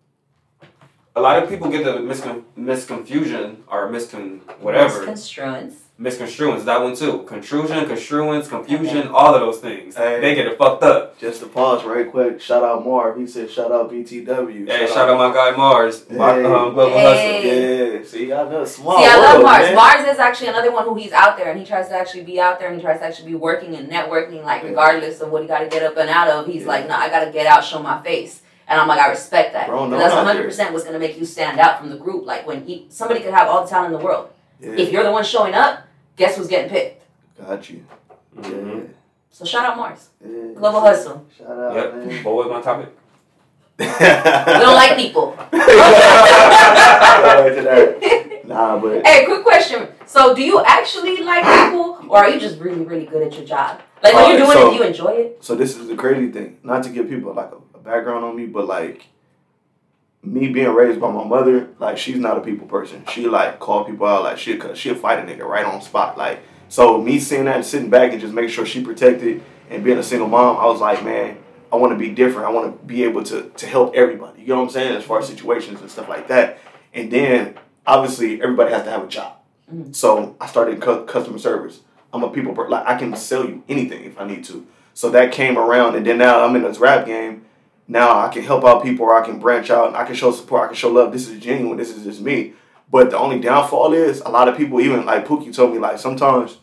A 1.14 1.20
lot 1.20 1.42
of 1.42 1.48
people 1.48 1.68
get 1.70 1.84
the 1.84 1.92
miscon- 1.98 2.42
misconfusion 2.58 3.56
or 3.68 3.88
miscon 3.90 4.40
whatever 4.60 5.00
Misconstruence. 5.00 5.74
misconstruence. 5.98 6.64
That 6.64 6.80
one 6.82 6.96
too. 6.96 7.24
Contrusion, 7.24 7.84
construance, 7.86 8.48
confusion, 8.48 9.08
all 9.08 9.34
of 9.34 9.40
those 9.42 9.58
things. 9.58 9.94
Hey. 9.94 10.20
They 10.20 10.34
get 10.34 10.46
it 10.46 10.56
fucked 10.56 10.82
up. 10.82 11.18
Just 11.18 11.40
to 11.42 11.46
pause 11.48 11.84
right 11.84 12.10
quick, 12.10 12.40
shout 12.40 12.64
out 12.64 12.84
Marv. 12.86 13.18
He 13.18 13.26
said 13.26 13.50
shout 13.50 13.70
out 13.70 13.90
BTW. 13.92 14.66
Hey, 14.66 14.86
shout 14.86 15.08
out 15.10 15.18
my 15.18 15.32
guy 15.34 15.54
Mars, 15.54 16.08
my 16.10 16.32
Hey. 16.34 16.44
um, 16.46 16.72
global 16.72 16.96
Hey. 16.98 17.98
Yeah, 17.98 18.04
see, 18.04 18.32
I 18.32 18.48
know 18.48 18.64
small. 18.64 18.98
See, 18.98 19.04
I 19.06 19.16
love 19.16 19.34
world, 19.34 19.42
Mars. 19.44 19.62
man. 19.66 19.74
Mars 19.74 20.08
is 20.08 20.18
actually 20.18 20.48
another 20.48 20.72
one 20.72 20.84
who 20.84 20.94
he's 20.94 21.12
out 21.12 21.36
there 21.36 21.50
and 21.50 21.60
he 21.60 21.66
tries 21.66 21.88
to 21.88 21.94
actually 21.94 22.22
be 22.24 22.40
out 22.40 22.58
there 22.58 22.68
and 22.68 22.76
he 22.78 22.82
tries 22.82 23.00
to 23.00 23.04
actually 23.06 23.28
be 23.28 23.36
working 23.36 23.76
and 23.76 23.90
networking, 23.90 24.42
like 24.44 24.62
Yeah. 24.62 24.70
regardless 24.70 25.20
of 25.20 25.30
what 25.30 25.42
he 25.42 25.48
got 25.48 25.58
to 25.58 25.66
get 25.68 25.82
up 25.82 25.96
and 25.98 26.08
out 26.08 26.28
of. 26.28 26.46
He's 26.46 26.62
Yeah. 26.62 26.68
like, 26.68 26.88
no, 26.88 26.94
I 26.96 27.10
got 27.10 27.24
to 27.26 27.30
get 27.30 27.46
out, 27.46 27.62
show 27.64 27.80
my 27.82 28.00
face. 28.02 28.41
And 28.68 28.80
I'm 28.80 28.88
like, 28.88 29.00
I 29.00 29.08
respect 29.10 29.52
that. 29.54 29.66
Bro, 29.68 29.88
no, 29.88 29.98
that's 29.98 30.14
100% 30.14 30.72
what's 30.72 30.84
going 30.84 30.94
to 30.94 30.98
make 30.98 31.18
you 31.18 31.24
stand 31.24 31.58
out 31.58 31.78
from 31.80 31.90
the 31.90 31.96
group. 31.96 32.24
Like 32.24 32.46
when 32.46 32.64
he, 32.64 32.86
somebody 32.88 33.20
could 33.20 33.34
have 33.34 33.48
all 33.48 33.64
the 33.64 33.68
talent 33.70 33.92
in 33.92 33.98
the 33.98 34.04
world. 34.04 34.30
Yeah, 34.60 34.70
If 34.72 34.90
you're 34.92 35.02
the 35.02 35.10
one 35.12 35.24
showing 35.24 35.54
up, 35.54 35.86
guess 36.16 36.36
who's 36.36 36.48
getting 36.48 36.70
picked? 36.70 37.02
got 37.38 37.68
you. 37.68 37.84
Mhm. 38.38 38.88
So 39.30 39.44
shout 39.44 39.64
out 39.66 39.76
Mars. 39.76 40.10
Yeah. 40.24 40.52
Global 40.54 40.80
hustle. 40.80 41.26
Shout 41.36 41.48
out, 41.50 41.74
Yep. 41.74 41.94
man. 41.96 42.24
What 42.24 42.34
was 42.36 42.46
my 42.48 42.60
topic? 42.62 42.88
We 43.78 43.86
don't 43.86 44.74
like 44.74 44.96
people. 44.96 45.34
nah, 48.44 48.78
but 48.78 49.06
Hey, 49.06 49.24
quick 49.24 49.42
question. 49.42 49.88
So, 50.06 50.34
do 50.34 50.42
you 50.42 50.62
actually 50.64 51.22
like 51.22 51.42
people, 51.44 51.98
or 52.08 52.18
are 52.18 52.28
you 52.30 52.38
just 52.38 52.58
really 52.60 52.84
really 52.84 53.06
good 53.06 53.22
at 53.26 53.32
your 53.36 53.44
job? 53.46 53.80
Like 54.02 54.14
when 54.14 54.22
Alright, 54.24 54.38
you're 54.38 54.46
doing 54.46 54.58
so- 54.58 54.70
it, 54.72 54.74
you 54.76 54.82
enjoy 54.82 55.12
it. 55.12 55.38
So 55.44 55.54
this 55.54 55.76
is 55.76 55.88
the 55.88 55.96
crazy 55.96 56.30
thing. 56.30 56.58
Not 56.62 56.82
to 56.84 56.90
give 56.90 57.08
people 57.08 57.32
like 57.34 57.50
a, 57.52 57.71
a 57.71 57.71
background 57.82 58.24
on 58.24 58.36
me, 58.36 58.46
but 58.46 58.66
like 58.66 59.06
me 60.22 60.48
being 60.48 60.68
raised 60.72 61.00
by 61.00 61.10
my 61.10 61.24
mother, 61.24 61.68
like 61.78 61.98
she's 61.98 62.16
not 62.18 62.38
a 62.38 62.40
people 62.40 62.66
person. 62.66 63.04
She 63.12 63.26
like 63.26 63.58
call 63.58 63.84
people 63.84 64.06
out 64.06 64.22
like 64.22 64.38
shit 64.38 64.60
cause 64.60 64.78
she'll 64.78 64.94
fight 64.94 65.18
a 65.18 65.22
nigga 65.22 65.44
right 65.44 65.64
on 65.64 65.82
spot. 65.82 66.16
Like 66.16 66.40
so 66.68 67.00
me 67.02 67.18
seeing 67.18 67.46
that 67.46 67.56
and 67.56 67.66
sitting 67.66 67.90
back 67.90 68.12
and 68.12 68.20
just 68.20 68.32
making 68.32 68.50
sure 68.50 68.64
she 68.64 68.82
protected 68.84 69.42
and 69.68 69.82
being 69.84 69.98
a 69.98 70.02
single 70.02 70.28
mom, 70.28 70.56
I 70.58 70.66
was 70.66 70.80
like, 70.80 71.02
man, 71.04 71.38
I 71.72 71.76
want 71.76 71.92
to 71.92 71.98
be 71.98 72.10
different. 72.10 72.46
I 72.46 72.50
want 72.50 72.78
to 72.80 72.86
be 72.86 73.04
able 73.04 73.24
to 73.24 73.50
to 73.50 73.66
help 73.66 73.94
everybody. 73.94 74.42
You 74.42 74.48
know 74.48 74.56
what 74.56 74.62
I'm 74.64 74.70
saying? 74.70 74.96
As 74.96 75.04
far 75.04 75.18
as 75.18 75.26
situations 75.26 75.80
and 75.80 75.90
stuff 75.90 76.08
like 76.08 76.28
that. 76.28 76.58
And 76.94 77.10
then 77.10 77.58
obviously 77.86 78.40
everybody 78.42 78.72
has 78.72 78.84
to 78.84 78.90
have 78.90 79.04
a 79.04 79.08
job. 79.08 79.38
Mhm. 79.72 79.94
So 79.94 80.36
I 80.40 80.46
started 80.46 80.80
cu- 80.80 81.04
customer 81.04 81.38
service. 81.38 81.80
I'm 82.12 82.22
a 82.22 82.28
people 82.30 82.52
per- 82.54 82.68
like 82.68 82.86
I 82.86 82.96
can 82.96 83.16
sell 83.16 83.44
you 83.44 83.62
anything 83.68 84.04
if 84.04 84.20
I 84.20 84.26
need 84.26 84.44
to. 84.44 84.66
So 84.94 85.08
that 85.10 85.32
came 85.32 85.56
around, 85.56 85.96
and 85.96 86.04
then 86.06 86.18
now 86.18 86.44
I'm 86.44 86.54
in 86.54 86.62
this 86.62 86.78
rap 86.78 87.06
game. 87.06 87.46
Now 87.88 88.18
I 88.20 88.28
can 88.28 88.42
help 88.42 88.64
out 88.64 88.82
people, 88.82 89.06
or 89.06 89.20
I 89.20 89.24
can 89.26 89.38
branch 89.38 89.70
out, 89.70 89.88
and 89.88 89.96
I 89.96 90.04
can 90.04 90.14
show 90.14 90.30
support. 90.32 90.62
I 90.62 90.66
can 90.68 90.76
show 90.76 90.90
love. 90.90 91.12
This 91.12 91.28
is 91.28 91.40
genuine. 91.40 91.76
This 91.76 91.94
is 91.94 92.04
just 92.04 92.20
me. 92.20 92.54
But 92.90 93.10
the 93.10 93.18
only 93.18 93.40
downfall 93.40 93.92
is 93.92 94.20
a 94.20 94.28
lot 94.28 94.48
of 94.48 94.56
people, 94.56 94.80
even 94.80 95.06
like 95.06 95.26
Pookie 95.26 95.54
told 95.54 95.72
me, 95.72 95.78
like 95.78 95.98
sometimes 95.98 96.58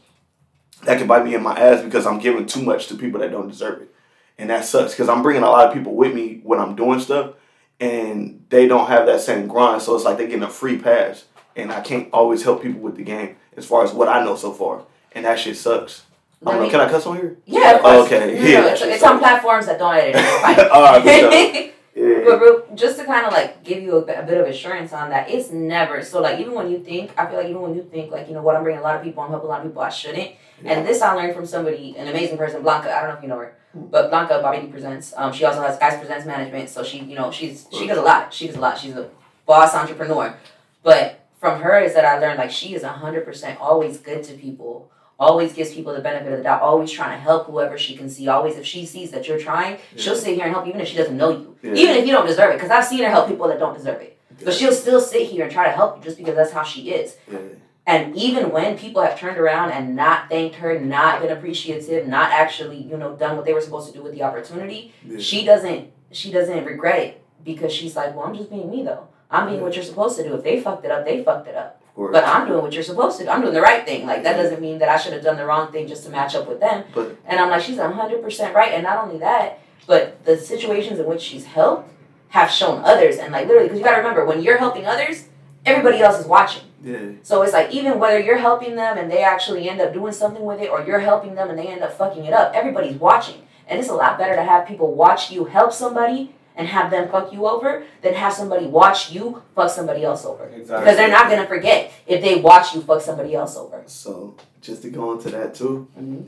that 0.84 0.97
can 0.97 1.08
bite 1.08 1.25
me 1.25 1.36
in 1.36 1.43
my 1.43 1.60
ass 1.60 1.84
because 1.84 2.05
I'm 2.05 2.19
giving 2.19 2.45
too 2.45 2.62
much 2.62 2.88
to 2.88 2.95
people 2.95 3.19
that 3.19 3.32
don't 3.32 3.49
deserve 3.49 3.82
it, 3.82 3.93
and 4.38 4.49
that 4.49 4.63
sucks 4.65 4.93
because 4.93 5.10
I'm 5.10 5.23
bringing 5.23 5.43
a 5.43 5.49
lot 5.49 5.67
of 5.67 5.73
people 5.73 5.95
with 5.95 6.13
me 6.13 6.39
when 6.43 6.60
I'm 6.60 6.75
doing 6.75 6.99
stuff, 6.99 7.34
and 7.79 8.45
they 8.49 8.67
don't 8.67 8.88
have 8.88 9.05
that 9.08 9.21
same 9.21 9.47
grind. 9.47 9.82
So 9.82 9.95
it's 9.95 10.05
like 10.05 10.17
they're 10.17 10.27
getting 10.27 10.43
a 10.43 10.49
free 10.49 10.77
pass, 10.77 11.25
and 11.55 11.71
I 11.71 11.82
can't 11.82 12.10
always 12.13 12.43
help 12.43 12.62
people 12.62 12.79
with 12.79 12.95
the 12.95 13.03
game 13.03 13.36
as 13.58 13.65
far 13.65 13.84
as 13.84 13.91
what 13.91 14.08
I 14.08 14.23
know 14.23 14.36
so 14.36 14.53
far, 14.53 14.84
and 15.12 15.25
that 15.25 15.39
shit 15.39 15.58
sucks. 15.58 16.03
I 16.41 16.45
don't 16.45 16.54
Let 16.54 16.60
know. 16.60 16.65
me- 16.65 16.71
Can 16.71 16.80
I 16.82 16.89
cuss 16.89 17.06
on 17.06 17.17
here? 17.17 17.38
Yeah, 17.45 17.75
of 17.75 17.82
course. 17.82 18.06
Okay, 18.06 18.19
No, 18.34 18.47
yeah, 18.47 18.65
it's, 18.67 18.82
it's 18.82 19.04
on 19.04 19.19
platforms 19.19 19.65
that 19.65 19.78
don't 19.78 19.93
edit 19.95 20.15
it. 20.17 20.71
All 20.71 20.84
right. 20.84 21.65
Yeah. 21.95 22.21
But 22.23 22.39
real, 22.39 22.63
just 22.75 22.97
to 22.99 23.04
kind 23.06 23.25
of 23.25 23.34
like 23.34 23.62
give 23.65 23.84
you 23.84 23.97
a, 23.97 24.06
bit- 24.06 24.17
a 24.17 24.23
bit 24.23 24.38
of 24.38 24.47
assurance 24.47 24.93
on 24.93 25.10
that, 25.10 25.30
it's 25.30 25.49
never 25.52 26.02
so 26.02 26.21
like 26.21 26.39
even 26.39 26.54
when 26.54 26.71
you 26.71 26.80
think, 26.82 27.12
I 27.17 27.25
feel 27.25 27.36
like 27.38 27.49
even 27.49 27.62
when 27.62 27.75
you 27.75 27.84
think 27.84 28.10
like 28.10 28.30
you 28.30 28.34
know 28.34 28.41
what 28.41 28.56
I'm 28.56 28.63
bringing 28.63 28.80
a 28.80 28.84
lot 28.84 28.95
of 28.95 29.04
people, 29.04 29.21
I'm 29.21 29.32
helping 29.32 29.47
a 29.47 29.49
lot 29.49 29.62
of 29.62 29.67
people, 29.67 29.82
I 29.82 29.89
shouldn't. 29.89 30.32
And 30.63 30.88
this 30.88 31.02
I 31.02 31.13
learned 31.13 31.36
from 31.36 31.45
somebody, 31.45 31.97
an 31.97 32.08
amazing 32.08 32.38
person, 32.38 32.62
Blanca. 32.62 32.95
I 32.95 33.02
don't 33.02 33.10
know 33.10 33.15
if 33.17 33.23
you 33.23 33.28
know 33.28 33.39
her, 33.39 33.54
but 33.73 34.10
Blanca 34.12 34.39
Bobby 34.41 34.62
D 34.62 34.67
presents. 34.67 35.13
Um, 35.17 35.34
she 35.34 35.43
also 35.43 35.62
has 35.62 35.78
Guys 35.78 35.97
Presents 35.97 36.25
Management, 36.25 36.69
so 36.69 36.84
she 36.84 36.99
you 36.99 37.15
know 37.15 37.32
she's 37.32 37.67
she 37.73 37.86
does 37.86 37.97
a 37.97 38.02
lot. 38.02 38.34
She 38.34 38.47
does 38.47 38.56
a 38.56 38.62
lot. 38.62 38.78
She's 38.78 38.95
a 38.95 39.10
boss 39.45 39.75
entrepreneur. 39.75 40.38
But 40.84 41.28
from 41.41 41.62
her 41.62 41.80
is 41.82 41.95
that 41.95 42.06
I 42.06 42.17
learned 42.19 42.38
like 42.39 42.52
she 42.52 42.75
is 42.75 42.84
hundred 42.84 43.25
percent 43.25 43.60
always 43.60 43.97
good 43.97 44.23
to 44.25 44.36
people. 44.36 44.89
Always 45.19 45.51
gives 45.51 45.73
people 45.73 45.93
the 45.93 45.99
benefit 45.99 46.32
of 46.32 46.38
the 46.38 46.43
doubt. 46.43 46.62
Always 46.62 46.89
trying 46.91 47.17
to 47.17 47.21
help 47.21 47.47
whoever 47.47 47.77
she 47.77 47.95
can 47.97 48.10
see. 48.10 48.27
Always, 48.29 48.55
if 48.55 48.65
she 48.65 48.86
sees 48.86 49.12
that 49.12 49.27
you're 49.27 49.38
trying, 49.39 49.77
she'll 49.97 50.15
sit 50.15 50.36
here 50.36 50.45
and 50.45 50.53
help, 50.53 50.65
you, 50.65 50.69
even 50.69 50.82
if 50.82 50.88
she 50.88 50.95
doesn't 50.97 51.17
know 51.17 51.29
you, 51.32 51.58
Yeah. 51.62 51.73
even 51.73 51.95
if 51.97 52.08
you 52.08 52.13
don't 52.13 52.25
deserve 52.25 52.51
it. 52.51 52.53
Because 52.53 52.71
I've 52.71 52.86
seen 52.86 52.99
her 53.03 53.10
help 53.10 53.27
people 53.27 53.47
that 53.49 53.60
don't 53.60 53.75
deserve 53.77 53.99
it. 54.01 54.17
But 54.45 54.53
she'll 54.53 54.71
still 54.71 55.01
sit 55.01 55.23
here 55.27 55.43
and 55.43 55.51
try 55.51 55.65
to 55.65 55.71
help 55.73 55.97
you 55.97 56.03
just 56.03 56.17
because 56.17 56.36
that's 56.36 56.53
how 56.53 56.63
she 56.63 56.91
is. 56.91 57.17
Yeah. 57.29 57.39
And 57.86 58.15
even 58.15 58.51
when 58.51 58.77
people 58.77 59.01
have 59.01 59.19
turned 59.19 59.38
around 59.38 59.71
and 59.71 59.95
not 59.95 60.29
thanked 60.29 60.55
her, 60.58 60.79
not 60.79 61.21
been 61.21 61.32
appreciative, 61.32 62.08
not 62.08 62.32
actually, 62.32 62.77
you 62.77 62.95
know, 62.95 63.15
done 63.15 63.36
what 63.36 63.45
they 63.45 63.53
were 63.53 63.62
supposed 63.62 63.88
to 63.88 63.93
do 63.93 64.01
with 64.03 64.13
the 64.13 64.23
opportunity, 64.23 64.93
Yeah. 65.05 65.19
she 65.19 65.43
doesn't 65.45 65.91
she 66.12 66.32
doesn't 66.32 66.65
regret 66.65 66.99
it 66.99 67.21
because 67.43 67.71
she's 67.73 67.95
like, 67.95 68.15
Well, 68.15 68.25
I'm 68.25 68.36
just 68.36 68.49
being 68.49 68.69
me 68.71 68.84
though. 68.84 69.08
I'm 69.29 69.47
being 69.49 69.62
what 69.62 69.75
you're 69.75 69.84
supposed 69.84 70.17
to 70.17 70.23
do. 70.23 70.34
If 70.36 70.43
they 70.43 70.60
fucked 70.62 70.86
it 70.86 70.91
up, 70.91 71.03
they 71.05 71.23
fucked 71.23 71.47
it 71.47 71.55
up. 71.55 71.79
Of 71.89 71.95
course. 71.95 72.13
But 72.13 72.23
I'm 72.25 72.47
doing 72.47 72.62
what 72.62 72.73
you're 72.73 72.84
supposed 72.84 73.17
to 73.19 73.25
do. 73.25 73.30
I'm 73.30 73.41
doing 73.41 73.54
the 73.54 73.62
right 73.62 73.86
thing. 73.86 74.06
Like 74.06 74.23
that 74.23 74.36
doesn't 74.38 74.62
mean 74.62 74.80
that 74.80 74.89
I 74.89 74.97
should 74.97 75.13
have 75.13 75.23
done 75.23 75.38
the 75.38 75.45
wrong 75.45 75.71
thing 75.71 75.88
just 75.88 76.04
to 76.06 76.10
match 76.10 76.36
up 76.36 76.47
with 76.47 76.60
them. 76.60 76.86
But 76.93 77.17
And 77.25 77.39
I'm 77.39 77.49
like, 77.49 77.62
she's 77.62 77.78
hundred 77.78 78.21
percent 78.21 78.56
right. 78.56 78.71
And 78.73 78.84
not 78.84 79.04
only 79.04 79.19
that, 79.19 79.60
but 79.88 80.23
the 80.25 80.38
situations 80.38 80.99
in 80.99 81.06
which 81.06 81.21
she's 81.21 81.45
helped 81.45 81.91
have 82.30 82.49
shown 82.52 82.84
others. 82.86 83.17
And 83.17 83.34
like 83.34 83.47
literally, 83.47 83.67
because 83.67 83.80
you 83.80 83.86
gotta 83.86 83.97
remember, 83.97 84.25
when 84.25 84.41
you're 84.41 84.58
helping 84.58 84.86
others, 84.86 85.28
everybody 85.65 85.99
else 85.99 86.19
is 86.19 86.25
watching. 86.28 86.63
yeah, 86.84 87.12
So 87.23 87.41
it's 87.41 87.54
like 87.54 87.71
even 87.71 87.99
whether 87.99 88.19
you're 88.19 88.38
helping 88.38 88.75
them 88.75 88.97
and 88.97 89.12
they 89.12 89.23
actually 89.23 89.67
end 89.69 89.82
up 89.82 89.93
doing 89.93 90.13
something 90.13 90.43
with 90.43 90.62
it, 90.62 90.69
or 90.69 90.86
you're 90.86 90.99
helping 90.99 91.36
them 91.36 91.49
and 91.49 91.58
they 91.60 91.67
end 91.67 91.82
up 91.82 91.91
fucking 91.93 92.23
it 92.25 92.34
up, 92.34 92.54
everybody's 92.54 92.95
watching. 92.97 93.41
And 93.67 93.80
it's 93.80 93.89
a 93.89 93.93
lot 93.93 94.17
better 94.17 94.36
to 94.36 94.43
have 94.43 94.67
people 94.67 94.93
watch 94.95 95.32
you 95.32 95.45
help 95.45 95.73
somebody 95.73 96.34
and 96.60 96.67
have 96.67 96.91
them 96.91 97.10
fuck 97.10 97.32
you 97.34 97.48
over 97.48 97.84
than 98.04 98.13
have 98.13 98.34
somebody 98.34 98.65
watch 98.67 99.12
you 99.12 99.41
fuck 99.56 99.69
somebody 99.69 100.04
else 100.04 100.26
over. 100.26 100.43
Exactly. 100.50 100.84
Because 100.84 100.98
they're 100.98 101.10
not 101.10 101.30
gonna 101.30 101.48
forget 101.48 101.91
if 102.06 102.22
they 102.22 102.36
watch 102.36 102.76
you 102.76 102.82
fuck 102.82 103.02
somebody 103.02 103.34
else 103.34 103.56
over. 103.58 103.82
so 103.88 104.36
just 104.62 104.82
to 104.82 104.89
go 104.89 105.13
into 105.13 105.30
that 105.30 105.56
too, 105.56 105.88
Mhm. 105.98 106.26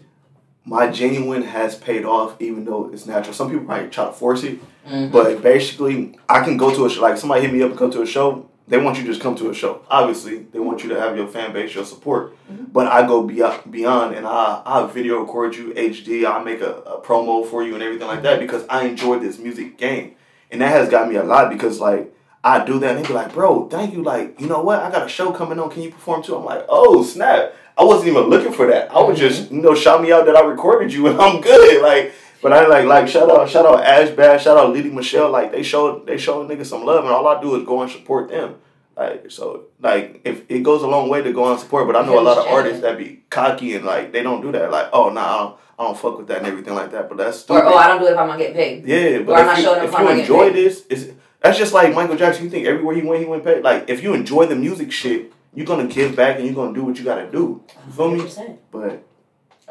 my 0.63 0.87
genuine 0.87 1.43
has 1.43 1.75
paid 1.75 2.05
off, 2.05 2.35
even 2.39 2.63
though 2.63 2.89
it's 2.93 3.05
natural. 3.05 3.33
Some 3.33 3.49
people 3.51 3.65
might 3.65 3.91
try 3.91 4.05
to 4.05 4.13
force 4.13 4.43
it, 4.43 4.57
Mhm. 4.89 5.11
but 5.11 5.41
basically, 5.41 6.17
I 6.29 6.39
can 6.45 6.55
go 6.55 6.73
to 6.73 6.85
a 6.85 6.89
show. 6.89 7.01
Like 7.01 7.17
somebody 7.17 7.41
hit 7.41 7.51
me 7.53 7.61
up 7.61 7.71
and 7.71 7.77
come 7.77 7.91
to 7.91 8.01
a 8.01 8.05
show. 8.05 8.45
They 8.69 8.77
want 8.77 8.95
you 8.97 9.03
to 9.03 9.09
just 9.09 9.19
come 9.21 9.35
to 9.35 9.49
a 9.49 9.53
show. 9.53 9.81
Obviously, 9.89 10.45
they 10.53 10.59
want 10.59 10.81
you 10.81 10.87
to 10.93 10.99
have 11.03 11.17
your 11.17 11.27
fan 11.27 11.51
base, 11.51 11.75
your 11.75 11.83
support. 11.83 12.37
But 12.71 12.87
I 12.87 13.05
go 13.05 13.21
beyond, 13.23 13.69
beyond, 13.69 14.15
and 14.15 14.25
I 14.25 14.61
I 14.65 14.85
video 14.87 15.19
record 15.19 15.57
you 15.57 15.73
HD. 15.75 16.25
I 16.25 16.41
make 16.41 16.61
a, 16.61 16.73
a 16.93 17.01
promo 17.01 17.45
for 17.45 17.63
you 17.63 17.73
and 17.73 17.83
everything 17.83 18.07
like 18.07 18.21
that 18.23 18.39
because 18.39 18.63
I 18.69 18.83
enjoy 18.85 19.19
this 19.19 19.37
music 19.39 19.77
game, 19.77 20.11
and 20.51 20.61
that 20.61 20.69
has 20.69 20.89
got 20.89 21.09
me 21.09 21.15
a 21.15 21.23
lot 21.23 21.51
because 21.51 21.79
like 21.79 22.13
I 22.43 22.65
do 22.65 22.79
that 22.79 22.95
and 22.95 23.03
they 23.03 23.07
be 23.07 23.13
like, 23.13 23.33
bro, 23.33 23.67
thank 23.69 23.93
you. 23.93 24.03
Like 24.03 24.39
you 24.39 24.47
know 24.47 24.61
what? 24.61 24.79
I 24.79 24.91
got 24.91 25.05
a 25.05 25.09
show 25.09 25.31
coming 25.31 25.59
on. 25.59 25.69
Can 25.69 25.83
you 25.83 25.91
perform 25.91 26.23
too? 26.23 26.35
I'm 26.35 26.45
like, 26.45 26.65
oh 26.69 27.03
snap! 27.03 27.53
I 27.77 27.83
wasn't 27.83 28.09
even 28.09 28.23
looking 28.23 28.53
for 28.53 28.67
that. 28.67 28.91
I 28.91 29.01
was 29.01 29.19
just 29.19 29.51
you 29.51 29.61
know 29.61 29.75
shout 29.75 30.01
me 30.01 30.11
out 30.11 30.25
that 30.25 30.35
I 30.35 30.41
recorded 30.41 30.91
you 30.93 31.07
and 31.07 31.19
I'm 31.21 31.41
good. 31.41 31.81
Like. 31.81 32.13
But 32.41 32.53
I 32.53 32.65
like 32.65 32.85
like 32.85 33.07
shout 33.07 33.29
out 33.29 33.47
shout 33.47 33.67
out 33.67 33.83
Ash 33.83 34.09
Bash, 34.15 34.45
shout 34.45 34.57
out 34.57 34.73
Liddy 34.73 34.89
Michelle. 34.89 35.29
Like 35.29 35.51
they 35.51 35.61
showed 35.61 36.07
they 36.07 36.17
showed 36.17 36.49
niggas 36.49 36.65
some 36.65 36.83
love, 36.83 37.03
and 37.03 37.13
all 37.13 37.27
I 37.27 37.39
do 37.39 37.55
is 37.55 37.63
go 37.67 37.83
and 37.83 37.91
support 37.91 38.29
them. 38.29 38.55
Like 38.97 39.29
so, 39.29 39.65
like 39.79 40.21
if 40.25 40.43
it 40.49 40.63
goes 40.63 40.81
a 40.81 40.87
long 40.87 41.07
way 41.07 41.21
to 41.21 41.31
go 41.31 41.51
and 41.51 41.59
support, 41.59 41.85
but 41.87 41.95
I 41.95 42.03
know 42.03 42.19
a 42.19 42.21
lot 42.21 42.39
of 42.39 42.47
artists 42.47 42.81
that 42.81 42.97
be 42.97 43.23
cocky 43.29 43.75
and 43.75 43.85
like 43.85 44.11
they 44.11 44.23
don't 44.23 44.41
do 44.41 44.51
that. 44.51 44.71
Like 44.71 44.89
oh 44.91 45.09
nah, 45.09 45.55
I 45.81 45.85
don't, 45.85 45.97
fuck 45.97 46.17
with 46.17 46.27
that 46.27 46.39
and 46.39 46.47
everything 46.47 46.73
like 46.73 46.91
that. 46.91 47.09
But 47.09 47.17
that's 47.17 47.39
stupid. 47.39 47.65
Or 47.65 47.73
oh, 47.73 47.75
I 47.75 47.87
don't 47.87 47.99
do 47.99 48.07
it 48.07 48.11
if 48.11 48.17
I'm 48.17 48.27
gonna 48.27 48.39
get 48.39 48.53
paid. 48.53 48.85
yeah, 48.85 49.17
or 49.17 49.23
but 49.23 49.39
I'm 49.39 49.45
not 49.45 49.53
if 49.53 49.57
you, 49.57 49.63
showing 49.63 49.79
up 49.79 49.85
if 49.85 49.89
if 49.89 49.95
I'm 49.95 50.05
you 50.05 50.21
enjoy 50.21 50.49
paid. 50.51 50.55
this, 50.55 50.85
it's 50.89 51.07
that's 51.41 51.57
just 51.57 51.73
like 51.73 51.93
Michael 51.95 52.15
Jackson. 52.15 52.43
You 52.45 52.49
think 52.49 52.67
everywhere 52.67 52.95
he 52.95 53.01
went, 53.01 53.21
he 53.21 53.27
went 53.27 53.43
paid. 53.43 53.63
Like 53.63 53.89
if 53.89 54.03
you 54.03 54.13
enjoy 54.13 54.45
the 54.45 54.55
music 54.55 54.91
shit, 54.91 55.33
you're 55.53 55.65
gonna 55.65 55.87
give 55.87 56.15
back 56.15 56.37
and 56.37 56.45
you're 56.45 56.55
gonna 56.55 56.73
do 56.73 56.83
what 56.83 56.97
you 56.97 57.03
gotta 57.03 57.29
do. 57.29 57.63
You 57.87 57.93
feel 57.93 58.11
me? 58.11 58.19
100%. 58.19 58.57
But 58.71 59.03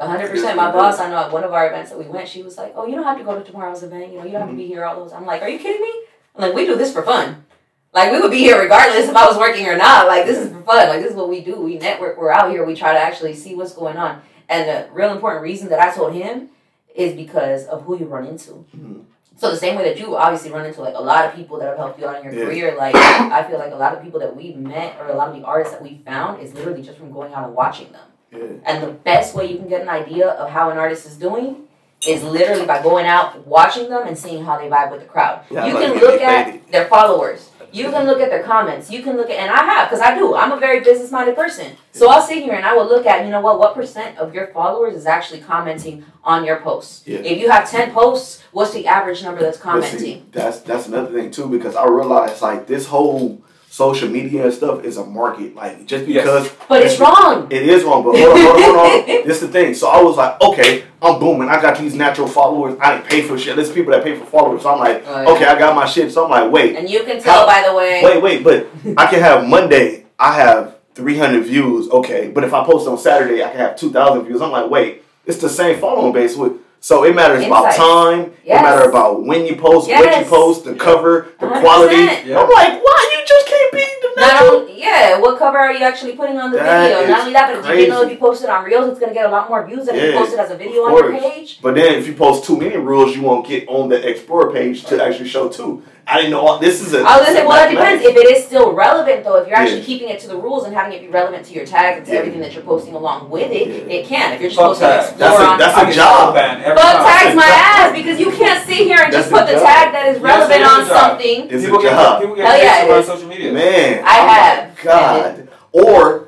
hundred 0.07 0.29
percent. 0.29 0.57
My 0.57 0.71
boss, 0.71 0.99
I 0.99 1.09
know 1.09 1.17
at 1.17 1.31
one 1.31 1.43
of 1.43 1.53
our 1.53 1.67
events 1.67 1.91
that 1.91 1.99
we 1.99 2.05
went, 2.05 2.27
she 2.27 2.43
was 2.43 2.57
like, 2.57 2.73
"Oh, 2.75 2.85
you 2.87 2.95
don't 2.95 3.03
have 3.03 3.17
to 3.17 3.23
go 3.23 3.37
to 3.37 3.43
tomorrow's 3.43 3.83
event. 3.83 4.11
You 4.11 4.19
know, 4.19 4.25
you 4.25 4.31
don't 4.31 4.41
have 4.41 4.49
to 4.49 4.55
be 4.55 4.67
here 4.67 4.83
all 4.85 4.95
those." 4.95 5.13
I'm 5.13 5.25
like, 5.25 5.41
"Are 5.41 5.49
you 5.49 5.59
kidding 5.59 5.81
me?" 5.81 5.93
I'm 6.35 6.41
like, 6.41 6.53
"We 6.53 6.65
do 6.65 6.75
this 6.75 6.93
for 6.93 7.03
fun. 7.03 7.45
Like, 7.93 8.11
we 8.11 8.21
would 8.21 8.31
be 8.31 8.39
here 8.39 8.59
regardless 8.59 9.09
if 9.09 9.15
I 9.15 9.27
was 9.27 9.37
working 9.37 9.67
or 9.67 9.75
not. 9.75 10.07
Like, 10.07 10.25
this 10.25 10.37
is 10.37 10.49
for 10.49 10.61
fun. 10.61 10.87
Like, 10.87 11.01
this 11.01 11.11
is 11.11 11.15
what 11.15 11.27
we 11.27 11.41
do. 11.41 11.59
We 11.59 11.77
network. 11.77 12.17
We're 12.17 12.31
out 12.31 12.49
here. 12.49 12.65
We 12.65 12.73
try 12.73 12.93
to 12.93 12.99
actually 12.99 13.33
see 13.33 13.55
what's 13.55 13.73
going 13.73 13.97
on." 13.97 14.21
And 14.51 14.67
the 14.69 14.91
real 14.93 15.11
important 15.11 15.41
reason 15.43 15.69
that 15.69 15.79
I 15.79 15.89
told 15.95 16.13
him 16.13 16.49
is 16.93 17.13
because 17.15 17.65
of 17.67 17.83
who 17.83 17.97
you 17.97 18.05
run 18.05 18.25
into. 18.27 18.65
Mhm. 18.75 19.05
So 19.37 19.49
the 19.49 19.57
same 19.57 19.75
way 19.77 19.85
that 19.85 19.97
you 19.97 20.15
obviously 20.17 20.51
run 20.51 20.65
into 20.65 20.81
like 20.81 20.93
a 20.95 21.01
lot 21.01 21.25
of 21.25 21.33
people 21.33 21.57
that 21.59 21.67
have 21.69 21.77
helped 21.77 21.97
you 21.99 22.05
out 22.05 22.17
in 22.17 22.25
your 22.25 22.33
Yeah. 22.33 22.45
career, 22.45 22.75
like 22.77 22.93
I 22.95 23.43
feel 23.43 23.57
like 23.57 23.71
a 23.71 23.75
lot 23.77 23.93
of 23.95 24.03
people 24.03 24.19
that 24.19 24.35
we've 24.35 24.57
met 24.57 24.95
or 24.99 25.07
a 25.07 25.15
lot 25.15 25.29
of 25.29 25.35
the 25.37 25.43
artists 25.43 25.73
that 25.73 25.81
we 25.81 26.01
found 26.05 26.41
is 26.41 26.53
literally 26.53 26.81
just 26.83 26.97
from 26.99 27.11
going 27.13 27.33
out 27.33 27.45
and 27.45 27.55
watching 27.55 27.91
them. 27.93 28.07
yeah, 28.31 28.39
And 28.65 28.83
the 28.83 28.87
best 28.91 29.33
way 29.35 29.45
you 29.45 29.57
can 29.57 29.67
get 29.69 29.81
an 29.81 29.89
idea 29.89 30.27
of 30.29 30.49
how 30.49 30.69
an 30.69 30.77
artist 30.77 31.05
is 31.05 31.15
doing 31.15 31.67
is 32.05 32.23
literally 32.23 32.65
by 32.65 32.81
going 32.81 33.05
out, 33.05 33.45
watching 33.47 33.89
them, 33.89 34.05
and 34.07 34.17
seeing 34.17 34.43
how 34.43 34.57
they 34.57 34.67
vibe 34.67 34.91
with 34.91 34.99
the 35.01 35.05
crowd. 35.07 35.39
Yeah, 35.49 35.65
you 35.65 35.73
like 35.75 35.85
can 35.85 35.93
look 35.99 36.19
at 36.21 36.71
their 36.71 36.85
followers. 36.85 37.50
You 37.73 37.89
can 37.89 38.05
look 38.05 38.19
at 38.19 38.29
their 38.29 38.43
comments. 38.43 38.91
You 38.91 39.01
can 39.01 39.17
look 39.17 39.29
at, 39.29 39.37
and 39.39 39.49
I 39.51 39.63
have, 39.63 39.89
because 39.89 40.01
I 40.01 40.15
do. 40.15 40.35
I'm 40.35 40.51
a 40.51 40.59
very 40.59 40.81
business 40.81 41.11
minded 41.11 41.35
person. 41.35 41.75
So 41.91 42.09
I'll 42.09 42.21
sit 42.21 42.43
here 42.43 42.53
and 42.53 42.65
I 42.65 42.73
will 42.73 42.85
look 42.87 43.05
at, 43.05 43.23
you 43.25 43.31
know 43.31 43.41
what, 43.41 43.59
what 43.59 43.73
percent 43.75 44.17
of 44.17 44.33
your 44.33 44.47
followers 44.47 44.95
is 44.95 45.05
actually 45.05 45.41
commenting 45.41 46.05
on 46.23 46.43
your 46.45 46.59
posts? 46.61 47.05
Yeah. 47.07 47.19
If 47.19 47.39
you 47.39 47.49
have 47.49 47.69
10 47.69 47.91
posts, 47.91 48.43
what's 48.51 48.73
the 48.73 48.87
average 48.87 49.23
number 49.23 49.41
that's 49.41 49.57
But 49.57 49.83
see, 49.83 49.89
commenting? 49.97 50.29
that's 50.31 50.59
that's 50.59 50.87
another 50.87 51.11
thing 51.11 51.31
too 51.31 51.47
because 51.47 51.75
I 51.75 51.85
realize 51.87 52.41
like 52.41 52.67
this 52.67 52.87
whole 52.87 53.41
social 53.71 54.09
media 54.09 54.43
and 54.43 54.53
stuff 54.53 54.83
is 54.83 54.97
a 54.97 55.05
market. 55.05 55.55
Like 55.55 55.85
just 55.85 56.05
Yes. 56.05 56.23
because 56.25 56.49
But 56.67 56.83
it's 56.83 56.99
wrong. 56.99 57.47
It 57.49 57.63
is 57.63 57.85
wrong, 57.85 58.03
but 58.03 58.17
hold 58.19 58.31
on, 58.37 58.41
hold 58.41 58.55
on, 58.57 58.61
hold 58.63 58.77
on. 58.77 59.05
this 59.27 59.41
is 59.41 59.41
the 59.41 59.47
thing. 59.47 59.73
So 59.73 59.87
I 59.87 60.01
was 60.03 60.17
like, 60.17 60.41
okay, 60.41 60.83
I'm 61.01 61.19
booming. 61.21 61.47
I 61.47 61.61
got 61.61 61.77
these 61.77 61.95
natural 61.95 62.27
followers. 62.27 62.77
I 62.81 62.95
didn't 62.97 63.07
pay 63.07 63.21
for 63.21 63.37
shit. 63.37 63.55
There's 63.55 63.71
people 63.71 63.93
that 63.93 64.03
pay 64.03 64.19
for 64.19 64.25
followers. 64.25 64.63
So 64.63 64.71
I'm 64.71 64.79
like, 64.79 65.03
Oh, 65.07 65.21
yeah. 65.21 65.29
okay, 65.29 65.45
I 65.45 65.57
got 65.57 65.73
my 65.73 65.85
shit. 65.85 66.11
So 66.11 66.25
I'm 66.25 66.29
like, 66.29 66.51
wait, 66.51 66.75
And 66.75 66.89
you 66.89 67.03
can 67.03 67.21
tell, 67.21 67.47
How- 67.47 67.47
by 67.47 67.65
the 67.65 67.73
way, 67.73 68.01
wait, 68.03 68.21
wait, 68.21 68.43
but 68.43 68.67
I 68.97 69.07
can 69.09 69.21
have 69.21 69.47
Monday. 69.47 70.05
I 70.19 70.33
have 70.33 70.75
300 70.95 71.43
views. 71.45 71.89
Okay, 71.89 72.29
but 72.29 72.43
if 72.43 72.53
I 72.53 72.65
post 72.65 72.89
on 72.89 72.97
Saturday, 72.97 73.41
I 73.41 73.47
can 73.51 73.57
have 73.59 73.77
2,000 73.77 74.25
views. 74.25 74.41
I'm 74.41 74.51
like, 74.51 74.69
wait, 74.69 75.03
it's 75.25 75.37
the 75.39 75.47
same 75.49 75.79
following 75.79 76.11
base 76.11 76.35
with. 76.35 76.53
So 76.83 77.03
it 77.03 77.13
matters 77.15 77.45
about 77.45 77.75
time. 77.75 78.33
Yes. 78.43 78.59
It 78.59 78.63
matters 78.63 78.87
about 78.87 79.23
when 79.23 79.45
you 79.45 79.55
post, 79.55 79.87
what 79.87 80.19
you 80.19 80.25
post, 80.25 80.65
the 80.65 80.73
cover, 80.73 81.27
the 81.39 81.45
100%. 81.45 81.61
quality. 81.61 81.95
Yeah. 82.27 82.39
I'm 82.39 82.49
like, 82.49 82.83
why 82.83 83.15
you 83.15 83.23
just 83.27 83.47
can't 83.47 83.71
be 83.71 83.85
the 84.01 84.13
Not 84.19 84.41
only, 84.41 84.81
yeah, 84.81 85.19
what 85.19 85.37
cover 85.37 85.59
are 85.59 85.71
you 85.71 85.85
actually 85.85 86.13
putting 86.13 86.39
on 86.39 86.49
the 86.49 86.57
That 86.57 86.89
video? 86.89 87.07
Not 87.07 87.19
only 87.19 87.33
that, 87.33 87.61
but 87.61 87.67
did 87.69 87.81
you 87.81 87.87
know 87.87 88.01
if 88.01 88.11
you 88.11 88.17
post 88.17 88.43
it 88.43 88.49
on 88.49 88.65
Reels, 88.65 88.89
it's 88.89 88.99
gonna 88.99 89.13
get 89.13 89.27
a 89.27 89.29
lot 89.29 89.47
more 89.47 89.63
views 89.67 89.85
than 89.85 89.95
if 89.95 90.11
you 90.11 90.19
post 90.19 90.33
it 90.33 90.39
as 90.39 90.49
a 90.49 90.57
video 90.57 90.81
on 90.81 91.13
your 91.13 91.19
page? 91.19 91.59
But 91.61 91.75
then 91.75 91.99
if 91.99 92.07
you 92.07 92.15
post 92.15 92.45
too 92.45 92.57
many 92.57 92.75
Reels, 92.77 93.15
you 93.15 93.21
won't 93.21 93.45
get 93.45 93.67
on 93.69 93.89
the 93.89 94.09
Explorer 94.09 94.51
page 94.51 94.83
to 94.85 95.03
actually 95.03 95.29
show 95.29 95.49
two. 95.49 95.83
I 96.11 96.17
didn't 96.17 96.31
know 96.31 96.43
what 96.43 96.59
this 96.59 96.81
is 96.81 96.93
a. 96.93 96.99
I 96.99 97.17
was 97.17 97.27
gonna 97.27 97.39
say, 97.39 97.45
well, 97.47 97.55
that 97.55 97.71
mathematics. 97.73 98.03
depends. 98.03 98.19
If 98.19 98.25
it 98.31 98.37
is 98.37 98.43
still 98.45 98.73
relevant, 98.73 99.23
though, 99.23 99.37
if 99.37 99.47
you're 99.47 99.55
actually 99.55 99.79
Yeah. 99.79 99.85
keeping 99.85 100.09
it 100.09 100.19
to 100.19 100.27
the 100.27 100.35
rules 100.35 100.65
and 100.65 100.75
having 100.75 100.91
it 100.91 101.01
be 101.01 101.07
relevant 101.07 101.45
to 101.45 101.53
your 101.53 101.65
tags 101.65 101.97
and 101.99 102.05
to 102.07 102.11
Yeah. 102.11 102.19
everything 102.19 102.41
that 102.41 102.53
you're 102.53 102.63
posting 102.63 102.95
along 102.95 103.29
with 103.29 103.49
it, 103.49 103.67
Yeah. 103.67 103.95
it 103.95 104.07
can. 104.07 104.33
If 104.33 104.41
you're 104.41 104.49
just 104.49 104.59
Fuck 104.59 104.67
posting 104.75 104.87
tags. 104.89 105.07
explore 105.09 105.29
That's 105.29 105.39
a- 105.41 105.47
on 105.47 105.57
that's 105.57 105.77
I 105.77 105.81
a 105.81 105.85
get 105.85 105.93
job. 105.95 106.17
shadow 106.19 106.33
banned 106.33 106.63
every 106.65 106.81
Fuck 106.83 106.93
time. 106.97 107.05
tags 107.05 107.35
my 107.35 107.47
ass 107.47 107.91
because 107.95 108.19
you 108.19 108.31
can't 108.31 108.67
sit 108.67 108.77
here 108.77 108.99
and 109.01 109.13
just 109.13 109.31
put 109.31 109.45
the 109.47 109.53
job. 109.53 109.63
tag 109.63 109.93
that 109.93 110.07
is 110.09 110.19
relevant 110.19 110.51
it 110.51 110.61
is 110.61 110.67
a 110.67 110.71
on 110.71 110.87
job. 110.87 110.97
something. 110.99 111.47
It's 111.49 111.63
people 111.63 111.79
a 111.79 111.81
get 111.83 111.91
job. 111.93 112.19
people 112.21 112.35
Hell 112.35 112.45
get 112.57 112.63
yeah, 112.63 112.85
yeah, 112.87 112.93
on 112.95 113.03
social 113.05 113.27
media. 113.29 113.51
Man, 113.53 114.03
I 114.05 114.19
oh 114.19 114.25
my 114.27 114.33
have. 114.33 114.81
God. 114.83 115.47
Or 115.71 116.27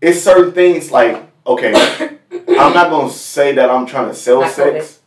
it's 0.00 0.22
certain 0.22 0.52
things 0.52 0.90
like 0.90 1.22
okay, 1.46 1.72
I'm 2.48 2.72
not 2.72 2.88
gonna 2.90 3.10
say 3.10 3.52
that 3.52 3.68
I'm 3.70 3.84
trying 3.84 4.08
to 4.08 4.14
sell 4.14 4.40
Not 4.40 4.50
sex. 4.52 4.98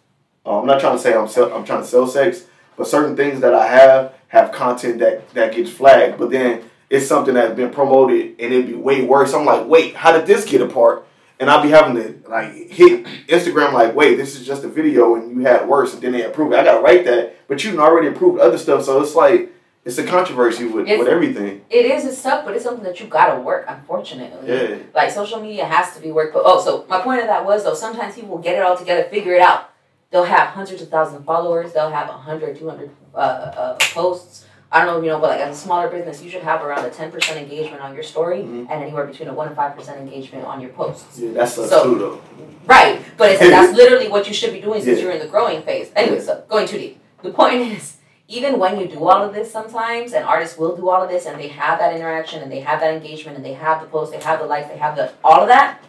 Uh, 0.46 0.60
I'm 0.60 0.68
not 0.68 0.80
trying 0.80 0.96
to 0.96 1.02
say 1.02 1.14
I'm 1.16 1.28
sell, 1.28 1.52
I'm 1.54 1.64
trying 1.66 1.82
to 1.82 1.88
sell 1.88 2.08
sex, 2.08 2.44
but 2.82 2.88
certain 2.88 3.15
things 3.15 3.41
that 3.41 3.54
I 3.54 3.67
have 3.67 4.15
have 4.30 4.52
content 4.52 4.98
that 5.00 5.30
that 5.36 5.54
gets 5.54 5.70
flagged. 5.70 6.17
But 6.17 6.32
then 6.32 6.63
it's 6.89 7.06
something 7.06 7.36
that's 7.36 7.56
been 7.56 7.70
promoted 7.70 8.32
and 8.39 8.52
it'd 8.52 8.65
be 8.65 8.74
way 8.74 9.04
worse. 9.04 9.36
I'm 9.36 9.46
like, 9.46 9.67
wait, 9.67 9.96
how 9.96 10.12
did 10.12 10.26
this 10.26 10.50
get 10.50 10.62
apart? 10.62 11.06
And 11.39 11.48
I'll 11.48 11.62
be 11.62 11.70
having 11.70 11.96
to 11.96 12.28
like 12.28 12.52
hit 12.72 13.06
Instagram 13.28 13.74
like, 13.74 13.94
wait, 13.94 14.15
this 14.15 14.36
is 14.39 14.48
just 14.48 14.63
a 14.63 14.67
video 14.67 15.13
and 15.13 15.30
you 15.32 15.41
had 15.41 15.67
worse, 15.67 15.94
and 15.94 16.02
then 16.02 16.12
they 16.13 16.24
approve 16.26 16.54
it. 16.54 16.60
I 16.60 16.63
gotta 16.63 16.82
write 16.82 17.06
that, 17.06 17.36
but 17.48 17.63
you 17.63 17.80
already 17.80 18.08
approved 18.08 18.39
other 18.39 18.58
stuff, 18.58 18.84
so 18.84 19.00
it's 19.00 19.13
like 19.13 19.52
it's 19.86 20.00
a 20.00 20.04
controversy 20.06 20.65
with, 20.65 20.86
It's- 20.86 20.98
with 20.98 21.08
everything. 21.08 21.62
It 21.70 21.86
is, 21.86 22.04
it's 22.06 22.22
tough, 22.24 22.46
but 22.46 22.56
it's 22.56 22.63
something 22.63 22.84
that 22.84 23.00
you 23.00 23.06
gotta 23.06 23.39
work, 23.41 23.65
unfortunately. 23.67 24.52
Yeah. 24.52 24.78
Like 24.96 25.12
social 25.12 25.39
media 25.39 25.65
has 25.65 25.94
to 25.96 26.02
be 26.02 26.12
worked. 26.12 26.34
But 26.34 26.44
oh, 26.46 26.60
so 26.60 26.86
my 26.89 27.00
point 27.02 27.22
of 27.22 27.28
that 27.28 27.46
was 27.46 27.63
though, 27.63 27.76
sometimes 27.76 28.15
people 28.15 28.39
get 28.39 28.56
it 28.56 28.63
all 28.63 28.76
together, 28.76 29.04
figure 29.04 29.36
it 29.36 29.41
out. 29.41 29.71
They'll 30.12 30.26
have 30.26 30.50
hundreds 30.50 30.82
of 30.82 30.89
thousands 30.89 31.19
of 31.19 31.26
followers. 31.26 31.74
They'll 31.74 31.89
have 31.89 32.10
100, 32.10 32.60
200 32.60 32.89
uh, 33.15 33.17
uh, 33.17 33.78
posts. 33.93 34.45
I 34.74 34.78
don't 34.80 34.88
know 34.88 34.97
if 35.00 35.04
you 35.04 35.10
know, 35.10 35.19
but 35.19 35.32
like 35.32 35.39
as 35.41 35.58
a 35.58 35.60
smaller 35.60 35.89
business, 35.89 36.21
you 36.21 36.30
should 36.30 36.43
have 36.43 36.62
around 36.63 36.86
a 36.86 36.89
10% 36.89 37.36
engagement 37.38 37.82
on 37.82 37.93
your 37.93 38.04
story 38.04 38.39
Mhm. 38.39 38.67
and 38.69 38.84
anywhere 38.84 39.06
between 39.06 39.28
a 39.28 39.34
1 39.34 39.47
and 39.47 39.56
5% 39.56 39.97
engagement 39.97 40.45
on 40.45 40.62
your 40.62 40.69
posts. 40.71 41.19
Yeah, 41.19 41.32
that's 41.34 41.56
So- 41.56 41.84
too 41.84 41.97
though. 42.00 42.21
Right, 42.65 43.02
but 43.17 43.32
it's, 43.32 43.39
that's 43.56 43.74
literally 43.74 44.08
what 44.08 44.28
you 44.28 44.34
should 44.34 44.54
be 44.54 44.62
doing 44.62 44.82
since 44.82 44.97
Yeah. 45.00 45.06
you're 45.06 45.13
in 45.13 45.19
the 45.19 45.28
growing 45.28 45.62
phase. 45.63 45.91
Anyway, 45.95 46.19
so 46.21 46.43
going 46.47 46.67
too 46.67 46.78
deep. 46.78 47.02
The 47.21 47.32
point 47.32 47.56
is, 47.74 47.97
even 48.30 48.60
when 48.60 48.80
you 48.80 48.88
do 48.88 49.06
all 49.06 49.21
of 49.24 49.34
this 49.34 49.52
sometimes, 49.52 50.13
and 50.13 50.24
artists 50.24 50.58
will 50.58 50.74
do 50.76 50.89
all 50.89 51.02
of 51.04 51.10
this, 51.10 51.26
and 51.26 51.38
they 51.38 51.50
have 51.50 51.80
that 51.80 51.93
interaction, 51.93 52.41
and 52.41 52.50
they 52.50 52.62
have 52.62 52.80
that 52.80 52.93
engagement, 52.93 53.36
and 53.36 53.45
they 53.45 53.54
have 53.54 53.82
the 53.82 53.88
posts, 53.88 54.13
they 54.15 54.21
have 54.21 54.39
the 54.39 54.45
likes, 54.45 54.69
they 54.69 54.78
have 54.78 54.95
the 54.95 55.12
all 55.21 55.41
of 55.41 55.50
that, 55.50 55.80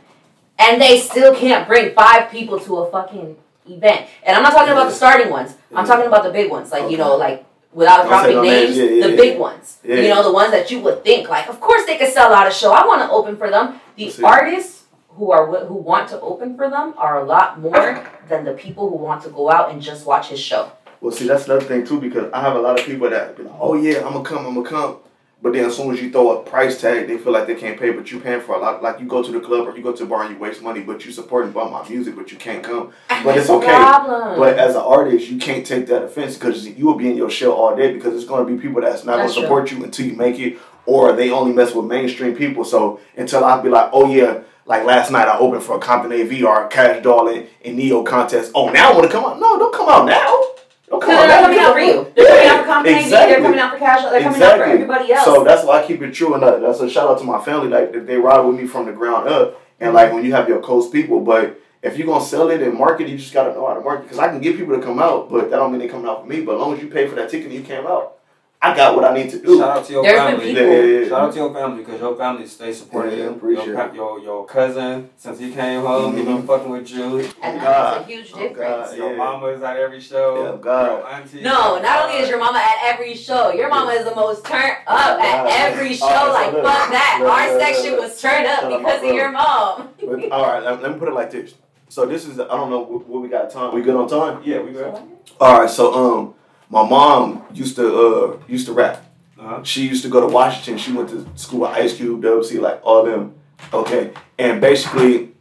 and 0.58 0.82
they 0.82 0.98
still 0.98 1.35
can't 1.37 1.68
bring 1.68 1.94
five 1.94 2.30
people 2.32 2.58
to 2.58 2.78
a 2.78 2.90
fucking 2.90 3.37
event. 3.68 4.07
And 4.25 4.37
I'm 4.37 4.42
not 4.42 4.53
talking 4.53 4.72
about 4.72 4.88
the 4.88 4.94
starting 4.94 5.31
ones. 5.31 5.55
I'm 5.75 5.87
talking 5.87 6.07
about 6.07 6.25
the 6.25 6.31
big 6.31 6.51
ones, 6.51 6.70
like 6.72 6.90
you 6.90 6.96
know, 6.98 7.16
like 7.16 7.44
without 7.72 8.07
dropping 8.07 8.37
no 8.37 8.42
names. 8.42 8.77
names, 8.77 8.79
Yeah, 8.79 8.85
yeah, 8.85 9.07
the 9.07 9.11
yeah. 9.11 9.16
big 9.16 9.38
ones. 9.38 9.79
You 9.85 10.09
know, 10.09 10.22
the 10.22 10.33
ones 10.33 10.51
that 10.53 10.70
you 10.70 10.81
would 10.81 11.03
think 11.05 11.29
like, 11.29 11.48
of 11.48 11.61
course 11.61 11.85
they 11.87 11.96
could 11.96 12.12
sell 12.12 12.33
out 12.33 12.46
a 12.46 12.51
show. 12.51 12.72
I 12.72 12.87
want 12.87 13.03
to 13.03 13.11
open 13.11 13.37
for 13.37 13.51
them. 13.51 13.81
The 13.96 14.12
artists 14.25 14.85
who 15.11 15.31
are 15.31 15.46
who 15.66 15.75
want 15.75 16.09
to 16.11 16.20
open 16.20 16.57
for 16.57 16.68
them 16.70 16.94
are 16.96 17.20
a 17.20 17.25
lot 17.25 17.61
more 17.61 18.07
than 18.29 18.44
the 18.44 18.53
people 18.53 18.88
who 18.90 18.96
want 18.96 19.22
to 19.25 19.31
go 19.31 19.51
out 19.51 19.70
and 19.70 19.81
just 19.81 20.07
watch 20.07 20.29
his 20.29 20.40
show. 20.40 20.72
Well, 21.01 21.12
see, 21.12 21.27
that's 21.27 21.46
another 21.46 21.64
thing 21.64 21.85
too 21.85 22.01
because 22.01 22.31
I 22.33 22.40
have 22.40 22.55
a 22.57 22.61
lot 22.61 22.79
of 22.79 22.87
people 22.87 23.11
that 23.11 23.37
be 23.37 23.42
like, 23.42 23.55
"Oh 23.61 23.75
yeah, 23.75 23.98
I'm 24.07 24.12
gonna 24.12 24.25
come, 24.25 24.46
I'm 24.46 24.55
gonna 24.55 24.68
come," 24.68 24.96
but 25.42 25.55
then 25.55 25.64
as 25.64 25.76
soon 25.76 25.92
as 25.92 26.00
you 26.00 26.12
throw 26.12 26.38
a 26.38 26.42
price 26.44 26.81
tag, 26.81 27.09
they 27.09 27.18
feel 27.18 27.33
like 27.33 27.48
they 27.48 27.57
can't 27.57 27.78
pay, 27.78 27.90
but 27.90 28.09
you 28.12 28.20
paying 28.20 28.40
for 28.40 28.55
a 28.55 28.61
lot. 28.61 28.81
Like 28.81 29.00
you 29.00 29.07
go 29.07 29.24
to 29.24 29.33
the 29.33 29.40
club 29.40 29.66
or 29.66 29.76
you 29.76 29.83
go 29.83 29.92
to 29.92 30.05
a 30.05 30.07
bar 30.07 30.22
and 30.22 30.35
you 30.35 30.38
waste 30.38 30.62
money, 30.62 30.83
but 30.83 31.05
you 31.05 31.11
supporting 31.11 31.50
about 31.50 31.72
my 31.72 31.88
music, 31.88 32.14
but 32.14 32.31
you 32.31 32.38
can't 32.38 32.62
come. 32.62 32.92
But 33.09 33.37
it's 33.37 33.48
That's 33.48 33.50
okay. 33.50 33.66
Problem. 33.66 34.38
But 34.38 34.57
as 34.57 34.76
an 34.76 34.83
artist, 34.83 35.28
you 35.28 35.38
can't 35.38 35.66
take 35.66 35.87
that 35.88 36.05
offense 36.05 36.35
because 36.35 36.68
you 36.68 36.87
will 36.87 36.94
be 36.94 37.11
in 37.11 37.16
your 37.16 37.28
shell 37.28 37.52
all 37.52 37.74
day 37.74 37.92
because 37.92 38.14
it's 38.14 38.24
going 38.24 38.46
to 38.46 38.55
be 38.55 38.62
people 38.62 38.83
that's 38.83 39.05
not 39.05 39.16
going 39.16 39.28
to 39.28 39.35
true. 39.35 39.42
support 39.42 39.72
you 39.72 39.83
until 39.83 40.07
you 40.07 40.14
make 40.14 40.38
it, 40.38 40.59
or 40.87 41.12
they 41.12 41.31
only 41.31 41.52
mess 41.52 41.74
with 41.74 41.87
mainstream 41.87 42.37
people. 42.37 42.64
So 42.64 43.00
until 43.16 43.44
I 43.44 43.61
be 43.61 43.68
like, 43.68 43.90
oh 43.92 44.09
yeah, 44.09 44.42
like 44.64 44.85
last 44.85 45.11
night 45.11 45.26
I 45.26 45.38
opened 45.38 45.64
for 45.64 45.76
Compton 45.81 46.12
AV 46.12 46.44
or 46.44 46.68
Cash 46.68 47.05
and, 47.05 47.48
and 47.64 47.76
Neo 47.76 48.05
contest. 48.05 48.52
Oh 48.55 48.70
now 48.70 48.92
I 48.92 48.94
want 48.94 49.07
to 49.07 49.12
come 49.12 49.24
out. 49.24 49.40
No, 49.40 49.59
don't 49.59 49.74
come 49.74 49.88
out 49.88 50.07
now. 50.07 50.52
Don't 50.92 51.00
come 51.00 51.11
Because 51.11 51.24
out 51.24 51.26
they're 51.26 51.42
coming 51.42 51.59
out 51.59 51.72
for 51.72 51.81
you. 51.81 52.12
They're 52.14 52.26
coming 52.26 52.48
out 52.50 52.61
for 52.61 52.66
Company 52.66 52.94
exactly. 53.00 53.33
They're 53.33 53.42
coming 53.42 53.59
out 53.59 53.72
for 53.72 53.78
Cash. 53.78 54.02
They're 54.02 54.22
coming 54.22 54.42
out 54.42 54.57
for 54.57 54.62
Exactly. 54.62 54.72
everybody 54.74 55.12
else. 55.12 55.24
So 55.24 55.42
that's 55.42 55.64
why 55.64 55.83
I 55.83 55.87
keep 55.87 56.02
it 56.02 56.12
true, 56.12 56.35
and 56.35 56.42
that's 56.42 56.81
a 56.81 56.90
shout 56.90 57.09
out 57.09 57.18
to 57.20 57.24
my 57.24 57.42
family. 57.42 57.68
Like 57.68 58.07
they 58.07 58.16
ride 58.16 58.40
with 58.40 58.57
me 58.57 58.66
from 58.66 58.85
the 58.85 58.92
ground 58.92 59.26
up, 59.26 59.59
and 59.81 59.88
mm-hmm. 59.88 59.96
like 59.96 60.12
when 60.12 60.22
you 60.22 60.35
have 60.35 60.50
your 60.50 60.61
close 60.61 60.90
people. 60.90 61.20
But 61.20 61.59
if 61.83 61.96
you're 61.96 62.07
gonna 62.07 62.22
sell 62.22 62.50
it 62.50 62.61
and 62.61 62.74
market, 62.74 63.09
you 63.09 63.16
just 63.16 63.33
gotta 63.33 63.55
know 63.55 63.66
how 63.66 63.72
to 63.72 63.81
market. 63.81 64.02
Because 64.02 64.18
I 64.18 64.28
can 64.28 64.42
get 64.42 64.59
people 64.59 64.76
to 64.76 64.83
come 64.83 64.98
out, 64.98 65.31
but 65.31 65.48
that 65.48 65.57
don't 65.57 65.72
mean 65.72 65.81
they 65.81 65.88
coming 65.88 66.07
out 66.07 66.20
for 66.20 66.26
me. 66.28 66.42
But 66.42 66.57
as 66.57 66.61
long 66.61 66.74
as 66.74 66.83
you 66.83 66.90
pay 66.90 67.07
for 67.07 67.14
that 67.14 67.31
ticket 67.31 67.50
you 67.50 67.62
came 67.62 67.87
out, 67.87 68.18
I 68.64 68.77
got 68.77 68.94
what 68.94 69.05
I 69.05 69.12
need 69.12 69.29
to 69.31 69.40
do. 69.40 69.59
Shout 69.59 69.79
out 69.79 69.85
to 69.87 69.92
your 69.92 70.03
There's 70.05 70.20
been 70.20 70.31
family. 70.38 70.55
people- 70.55 70.62
Yeah, 70.72 70.83
yeah, 70.83 70.98
yeah. 71.01 71.09
Shout 71.09 71.20
out 71.20 71.33
to 71.33 71.38
your 71.38 71.53
family 71.53 71.83
because 71.83 72.01
your 72.01 72.14
family 72.16 72.46
stay 72.46 72.72
supportive. 72.72 73.12
Yeah, 73.18 73.25
your, 73.25 73.33
appreciate 73.33 73.75
pa- 73.75 73.90
your 73.92 74.20
your 74.20 74.46
cousin 74.46 75.11
since 75.16 75.38
he 75.40 75.51
came 75.53 75.81
home, 75.81 76.16
he 76.16 76.22
been 76.22 76.42
Mhm. 76.42 76.46
fucking 76.46 76.70
with 76.70 76.88
you. 76.90 77.03
and 77.42 77.59
Oh, 77.59 77.64
that's 77.64 77.64
God. 77.64 78.01
a 78.01 78.05
huge 78.05 78.33
Oh, 78.35 78.38
difference. 78.38 78.88
God. 78.90 78.96
Your 78.96 79.11
Yeah. 79.11 79.16
mama 79.16 79.46
is 79.48 79.62
at 79.62 79.77
every 79.77 80.01
show. 80.01 80.44
Yeah, 80.44 80.57
God. 80.61 80.87
Your 80.90 81.07
auntie. 81.12 81.40
No, 81.42 81.79
not 81.81 82.05
only 82.05 82.18
is 82.22 82.29
your 82.29 82.38
mama 82.38 82.59
at 82.59 82.77
every 82.94 83.14
show, 83.16 83.51
your 83.53 83.68
mama 83.68 83.90
is 83.92 84.05
the 84.05 84.14
most 84.14 84.44
turned 84.44 84.77
up 84.87 85.20
at 85.20 85.44
Yeah. 85.48 85.64
every 85.66 85.92
show. 85.94 86.07
Alright, 86.07 86.27
so 86.27 86.33
like 86.33 86.53
look. 86.53 86.64
fuck 86.64 86.90
that. 86.90 87.18
Look, 87.20 87.33
Our 87.33 87.53
look, 87.53 87.61
section 87.62 87.90
look. 87.92 88.01
was 88.03 88.20
turned 88.22 88.46
up 88.46 88.61
Shout 88.61 88.64
out 88.64 88.70
my 88.70 88.79
because 88.92 89.11
of 89.11 89.14
your 89.16 89.31
mom. 89.33 89.88
But, 90.07 90.31
all 90.31 90.46
right, 90.46 90.62
let, 90.62 90.81
let 90.83 90.92
me 90.92 90.98
put 91.01 91.09
it 91.09 91.14
like 91.14 91.31
this. 91.33 91.55
So 91.88 92.07
this 92.07 92.27
is 92.27 92.38
I 92.38 92.46
don't 92.46 92.70
know 92.70 92.79
what, 92.79 93.07
what 93.09 93.22
we 93.22 93.29
got 93.29 93.51
time. 93.51 93.75
We 93.75 93.83
good 93.83 93.96
on 93.96 94.09
time? 94.09 94.40
Yeah, 94.44 94.61
we 94.61 94.70
good. 94.70 94.94
All 95.40 95.59
right. 95.61 95.68
So 95.68 95.92
um, 95.92 96.35
my 96.72 96.88
mom 96.88 97.44
used 97.52 97.76
to 97.76 97.87
uh 97.87 98.38
used 98.48 98.66
to 98.66 98.72
rap. 98.72 99.04
Uh-huh. 99.38 99.62
She 99.62 99.87
used 99.87 100.02
to 100.04 100.08
go 100.08 100.20
to 100.20 100.26
Washington. 100.26 100.78
She 100.78 100.92
went 100.92 101.11
to 101.11 101.28
school 101.35 101.61
with 101.61 101.70
Ice 101.70 101.96
Cube, 101.96 102.22
WC, 102.22 102.61
like 102.61 102.80
all 102.82 103.04
them. 103.04 103.35
Okay, 103.72 104.12
and 104.38 104.61
basically, 104.61 105.32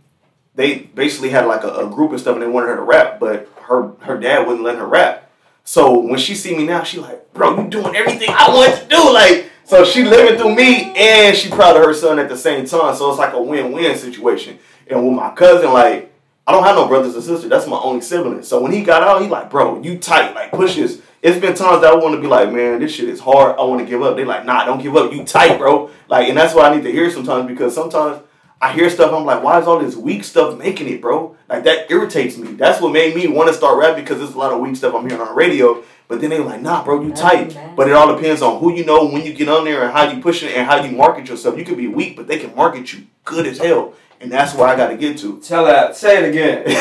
they 0.55 0.79
basically 0.79 1.29
had 1.29 1.45
like 1.47 1.63
a, 1.63 1.87
a 1.87 1.89
group 1.89 2.11
and 2.11 2.19
stuff, 2.19 2.33
and 2.33 2.43
they 2.43 2.47
wanted 2.47 2.67
her 2.67 2.75
to 2.75 2.81
rap, 2.81 3.19
but 3.19 3.49
her 3.63 3.93
her 4.01 4.19
dad 4.19 4.45
wouldn't 4.45 4.63
let 4.63 4.77
her 4.77 4.85
rap. 4.85 5.31
So 5.63 5.99
when 5.99 6.19
she 6.19 6.35
see 6.35 6.55
me 6.55 6.65
now, 6.65 6.83
she 6.83 6.99
like, 6.99 7.33
bro, 7.33 7.61
you 7.61 7.69
doing 7.69 7.95
everything 7.95 8.29
I 8.29 8.49
want 8.49 8.75
to 8.81 8.87
do, 8.87 9.13
like. 9.13 9.47
So 9.63 9.85
she 9.85 10.03
living 10.03 10.37
through 10.37 10.53
me, 10.53 10.91
and 10.97 11.37
she 11.37 11.49
proud 11.49 11.77
of 11.77 11.85
her 11.85 11.93
son 11.93 12.19
at 12.19 12.27
the 12.27 12.35
same 12.35 12.65
time. 12.65 12.93
So 12.93 13.09
it's 13.09 13.19
like 13.19 13.31
a 13.33 13.41
win 13.41 13.71
win 13.71 13.97
situation. 13.97 14.59
And 14.89 15.07
with 15.07 15.15
my 15.15 15.31
cousin, 15.31 15.71
like, 15.71 16.11
I 16.45 16.51
don't 16.51 16.63
have 16.65 16.75
no 16.75 16.89
brothers 16.89 17.15
and 17.15 17.23
sisters. 17.23 17.49
That's 17.49 17.67
my 17.67 17.77
only 17.77 18.01
sibling. 18.01 18.43
So 18.43 18.61
when 18.61 18.73
he 18.73 18.83
got 18.83 19.03
out, 19.03 19.21
he 19.21 19.29
like, 19.29 19.49
bro, 19.49 19.81
you 19.81 19.97
tight, 19.97 20.35
like 20.35 20.51
push 20.51 20.75
this. 20.75 21.01
It's 21.21 21.39
been 21.39 21.53
times 21.53 21.81
that 21.81 21.93
I 21.93 21.95
want 21.95 22.15
to 22.15 22.21
be 22.21 22.25
like, 22.25 22.51
man, 22.51 22.79
this 22.79 22.95
shit 22.95 23.07
is 23.07 23.19
hard. 23.19 23.55
I 23.59 23.63
want 23.63 23.79
to 23.79 23.85
give 23.85 24.01
up. 24.01 24.15
They 24.15 24.25
like, 24.25 24.43
nah, 24.43 24.65
don't 24.65 24.81
give 24.81 24.95
up. 24.95 25.13
You 25.13 25.23
tight, 25.23 25.59
bro. 25.59 25.91
Like, 26.07 26.27
and 26.29 26.37
that's 26.37 26.55
what 26.55 26.65
I 26.65 26.75
need 26.75 26.83
to 26.83 26.91
hear 26.91 27.11
sometimes 27.11 27.47
because 27.47 27.75
sometimes 27.75 28.23
I 28.59 28.73
hear 28.73 28.89
stuff. 28.89 29.13
I'm 29.13 29.23
like, 29.23 29.43
why 29.43 29.59
is 29.59 29.67
all 29.67 29.79
this 29.79 29.95
weak 29.95 30.23
stuff 30.23 30.57
making 30.57 30.87
it, 30.89 30.99
bro? 30.99 31.35
Like 31.47 31.63
that 31.65 31.91
irritates 31.91 32.37
me. 32.37 32.53
That's 32.53 32.81
what 32.81 32.91
made 32.91 33.15
me 33.15 33.27
want 33.27 33.49
to 33.49 33.53
start 33.53 33.77
rap 33.77 33.95
because 33.95 34.17
there's 34.17 34.33
a 34.33 34.37
lot 34.37 34.51
of 34.51 34.59
weak 34.61 34.75
stuff 34.75 34.95
I'm 34.95 35.07
hearing 35.07 35.21
on 35.21 35.27
the 35.27 35.33
radio. 35.33 35.83
But 36.07 36.21
then 36.21 36.31
they 36.31 36.39
were 36.39 36.45
like, 36.45 36.61
nah, 36.61 36.83
bro, 36.83 37.01
you 37.01 37.13
tight. 37.13 37.55
But 37.75 37.87
it 37.87 37.93
all 37.93 38.15
depends 38.15 38.41
on 38.41 38.59
who 38.59 38.73
you 38.73 38.83
know 38.83 39.05
when 39.05 39.23
you 39.23 39.33
get 39.33 39.47
on 39.47 39.63
there 39.63 39.83
and 39.83 39.93
how 39.93 40.11
you 40.11 40.21
push 40.21 40.41
it 40.41 40.55
and 40.55 40.65
how 40.65 40.83
you 40.83 40.95
market 40.95 41.29
yourself. 41.29 41.55
You 41.57 41.63
could 41.65 41.77
be 41.77 41.87
weak, 41.87 42.15
but 42.15 42.27
they 42.27 42.39
can 42.39 42.55
market 42.55 42.93
you 42.93 43.05
good 43.25 43.45
as 43.45 43.59
hell. 43.59 43.93
And 44.21 44.31
that's 44.31 44.53
where 44.53 44.67
I 44.67 44.75
got 44.75 44.89
to 44.89 44.97
get 44.97 45.17
to. 45.19 45.39
Tell 45.41 45.65
that. 45.65 45.95
Say 45.95 46.23
it 46.23 46.29
again. 46.29 46.63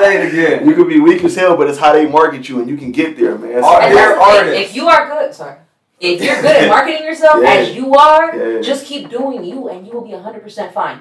Say 0.00 0.20
it 0.22 0.28
again. 0.32 0.68
You 0.68 0.74
could 0.74 0.88
be 0.88 1.00
weak 1.00 1.22
as 1.24 1.34
hell, 1.36 1.56
but 1.56 1.68
it's 1.68 1.78
how 1.78 1.92
they 1.92 2.06
market 2.06 2.48
you, 2.48 2.60
and 2.60 2.68
you 2.68 2.76
can 2.76 2.92
get 2.92 3.16
there, 3.16 3.38
man. 3.38 3.62
So- 3.62 3.80
And 3.80 3.96
they're 3.96 4.08
that's 4.16 4.18
the 4.18 4.24
thing, 4.24 4.38
artists. 4.48 4.70
If 4.70 4.76
you 4.76 4.88
are 4.88 5.08
good, 5.08 5.34
sorry. 5.34 5.56
If 6.00 6.20
you're 6.22 6.42
good 6.42 6.56
at 6.56 6.68
marketing 6.76 7.04
yourself 7.04 7.36
Yeah. 7.42 7.50
as 7.54 7.74
you 7.74 7.94
are, 7.94 8.36
Yeah. 8.36 8.60
just 8.60 8.84
keep 8.86 9.08
doing 9.08 9.44
you 9.44 9.68
and 9.68 9.86
you 9.86 9.92
will 9.94 10.02
be 10.04 10.10
100% 10.12 10.72
fine. 10.72 11.00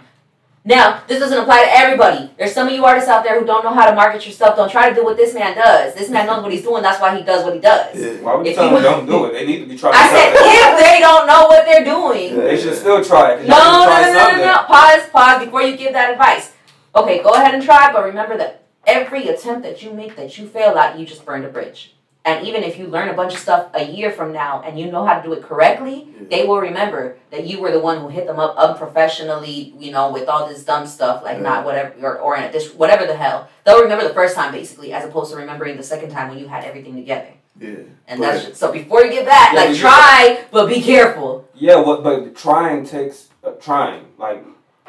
Now, 0.65 1.04
this 1.08 1.19
doesn't 1.19 1.38
apply 1.38 1.65
to 1.65 1.71
everybody. 1.78 2.32
There's 2.38 2.54
some 2.54 2.67
of 2.67 2.73
you 2.73 2.86
artists 2.86 3.10
out 3.10 3.26
there 3.26 3.38
who 3.38 3.45
don't 3.45 3.65
know 3.65 3.73
how 3.73 3.89
to 3.89 3.95
market 3.95 4.26
yourself. 4.26 4.56
Don't 4.56 4.71
try 4.71 4.89
to 4.89 4.95
do 4.95 5.04
what 5.04 5.17
this 5.17 5.34
man 5.34 5.56
does. 5.56 5.93
This 5.93 6.10
man 6.10 6.26
knows 6.26 6.41
what 6.41 6.54
he's 6.54 6.62
doing. 6.62 6.82
That's 6.82 7.02
why 7.02 7.17
he 7.17 7.23
does 7.23 7.43
what 7.43 7.54
he 7.54 7.60
does. 7.60 7.99
Yeah. 7.99 8.21
Why 8.21 8.36
would 8.36 8.45
you 8.45 8.52
If 8.52 8.58
tell 8.58 8.69
them 8.69 8.82
don't 8.82 9.06
do 9.06 9.26
it? 9.26 9.34
They 9.34 9.45
need 9.45 9.60
to 9.60 9.65
be 9.65 9.78
trying 9.78 9.93
I 9.93 10.08
said 10.08 10.34
if 10.34 10.80
they 10.80 10.99
don't 11.02 11.28
know 11.28 11.47
what 11.47 11.65
they're 11.65 11.84
doing. 11.84 12.38
They 12.38 12.60
should 12.60 12.76
still 12.76 13.04
try 13.04 13.34
it. 13.34 13.47
No, 13.47 13.58
no, 13.58 13.88
no, 13.88 14.13
no, 14.13 14.38
no, 14.38 14.45
no. 14.45 14.63
Pause, 14.63 15.10
pause 15.10 15.43
before 15.43 15.63
you 15.63 15.76
give 15.76 15.91
that 15.91 16.12
advice. 16.12 16.54
Okay, 16.95 17.21
go 17.21 17.32
ahead 17.32 17.54
and 17.54 17.62
try, 17.62 17.91
but 17.91 18.06
remember 18.06 18.38
that 18.38 18.63
every 18.88 19.28
attempt 19.28 19.63
that 19.63 19.84
you 19.84 19.91
make 19.91 20.15
that 20.15 20.38
you 20.38 20.47
fail 20.47 20.78
at, 20.78 20.97
you 20.97 21.06
just 21.06 21.26
burned 21.26 21.43
a 21.43 21.49
bridge. 21.49 21.93
And 22.26 22.48
even 22.48 22.64
if 22.64 22.80
you 22.80 22.88
learn 22.88 23.10
a 23.10 23.14
bunch 23.14 23.34
of 23.34 23.40
stuff 23.40 23.68
a 23.74 23.84
year 23.84 24.10
from 24.10 24.32
now 24.32 24.62
and 24.62 24.80
you 24.80 24.90
know 24.90 25.06
how 25.06 25.16
to 25.20 25.24
do 25.24 25.34
it 25.34 25.44
correctly, 25.44 26.08
they 26.30 26.46
will 26.48 26.60
remember 26.60 27.18
that 27.32 27.46
you 27.46 27.60
were 27.60 27.70
the 27.72 27.80
one 27.82 28.00
who 28.00 28.08
hit 28.08 28.28
them 28.28 28.40
up 28.40 28.56
unprofessionally, 28.56 29.74
you 29.78 29.92
know, 29.92 30.10
with 30.10 30.30
all 30.30 30.48
this 30.48 30.64
dumb 30.64 30.88
stuff, 30.88 31.22
like 31.24 31.38
Yeah. 31.38 31.44
not 31.44 31.66
whatever, 31.66 31.94
or, 32.02 32.18
or 32.20 32.38
in 32.38 32.44
a 32.44 32.52
dish, 32.52 32.74
whatever 32.74 33.06
the 33.06 33.16
hell. 33.18 33.50
They'll 33.66 33.82
remember 33.84 34.08
the 34.08 34.14
first 34.14 34.36
time, 34.36 34.54
basically, 34.54 34.94
as 34.94 35.04
opposed 35.04 35.32
to 35.32 35.38
remembering 35.38 35.76
the 35.76 35.84
second 35.84 36.12
time 36.12 36.30
when 36.30 36.38
you 36.40 36.48
had 36.48 36.64
everything 36.64 36.96
together. 36.96 37.28
Yeah. 37.60 37.70
And 38.08 38.20
But- 38.22 38.32
that's 38.32 38.46
just, 38.46 38.58
so 38.60 38.72
before 38.72 39.04
you 39.04 39.12
get 39.12 39.26
that, 39.26 39.52
Yeah, 39.54 39.60
like 39.60 39.70
you- 39.72 39.76
try, 39.82 40.46
but 40.52 40.68
be 40.68 40.82
careful. 40.82 41.46
Yeah, 41.54 41.74
Yeah, 41.76 41.82
what? 41.82 42.04
But 42.04 42.36
trying 42.36 42.86
takes 42.86 43.30
uh, 43.44 43.52
trying. 43.60 44.06
Like, 44.18 44.44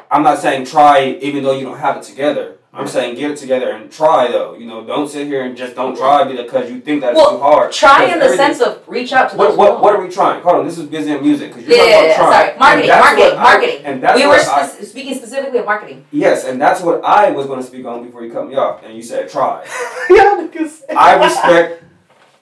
I'm 0.09 0.23
not 0.23 0.39
saying 0.39 0.65
try 0.65 1.17
even 1.21 1.43
though 1.43 1.51
you 1.51 1.65
don't 1.65 1.79
have 1.79 1.97
it 1.97 2.03
together. 2.03 2.55
I'm 2.77 2.87
saying 2.87 3.15
get 3.15 3.31
it 3.31 3.37
together 3.37 3.71
and 3.71 3.91
try 3.91 4.27
though. 4.29 4.55
You 4.55 4.65
know, 4.67 4.85
don't 4.85 5.07
sit 5.07 5.27
here 5.27 5.43
and 5.43 5.55
just 5.55 5.75
don't 5.75 5.95
try 5.95 6.23
because 6.25 6.69
you 6.69 6.81
think 6.81 7.01
that's 7.01 7.15
Well, 7.15 7.31
too 7.31 7.37
hard. 7.39 7.71
Try 7.71 8.05
in 8.11 8.19
the 8.19 8.35
sense 8.35 8.59
of 8.61 8.83
reach 8.87 9.13
out 9.13 9.31
to 9.31 9.37
What, 9.37 9.57
what, 9.57 9.81
what 9.81 9.95
are 9.95 10.01
we 10.05 10.09
trying? 10.11 10.41
Hold 10.43 10.57
on, 10.57 10.65
this 10.65 10.77
is 10.77 10.87
busy 10.87 11.11
in 11.11 11.21
music 11.21 11.53
because 11.53 11.67
you're 11.67 11.77
Yeah, 11.77 11.83
talking 11.83 11.93
yeah, 12.09 12.15
about 12.15 12.29
trying. 12.29 12.47
sorry. 12.47 12.59
Marketing, 12.59 12.89
marketing, 12.89 13.23
what 13.25 13.37
I- 13.37 13.43
marketing. 13.43 13.85
and 13.85 14.03
that's 14.03 14.19
we 14.19 14.25
were 14.27 14.33
what 14.33 14.47
I- 14.47 14.67
speaking 14.67 15.15
specifically 15.15 15.59
of 15.59 15.65
marketing. 15.65 16.05
yes, 16.11 16.43
and 16.45 16.61
that's 16.61 16.81
what 16.81 17.03
I 17.03 17.31
was 17.31 17.47
going 17.47 17.59
to 17.61 17.65
speak 17.65 17.85
on 17.85 18.03
before 18.05 18.23
you 18.23 18.31
cut 18.31 18.47
me 18.47 18.55
off, 18.55 18.83
and 18.83 18.95
you 18.95 19.01
said 19.01 19.29
try. 19.29 19.63
Y'all 20.09 20.37
niggas. 20.47 20.81
I 20.95 21.23
respect, 21.23 21.83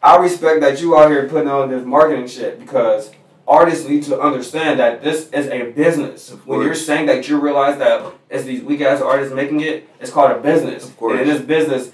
I 0.02 0.18
respect 0.18 0.62
that 0.62 0.82
you 0.82 0.98
out 0.98 1.10
here 1.12 1.28
putting 1.30 1.48
on 1.48 1.70
this 1.70 1.86
marketing 1.86 2.28
shit 2.28 2.60
because 2.60 3.12
artists 3.48 3.88
need 3.88 4.04
to 4.04 4.20
understand 4.20 4.80
that 4.80 5.04
this 5.04 5.30
is 5.32 5.48
a 5.48 5.72
business. 5.72 6.30
When 6.46 6.62
you're 6.62 6.76
saying 6.76 7.08
that 7.08 7.28
you 7.28 7.40
realize 7.40 7.78
that 7.80 8.14
it's 8.30 8.46
these 8.46 8.62
weak 8.64 8.82
ass 8.82 9.02
artists 9.02 9.34
making 9.34 9.62
it, 9.62 9.90
it's 10.00 10.12
called 10.12 10.32
a 10.32 10.40
business. 10.40 10.86
Of 10.90 10.98
course. 10.98 11.12
And 11.20 11.22
in 11.22 11.28
this 11.28 11.42
business, 11.42 11.92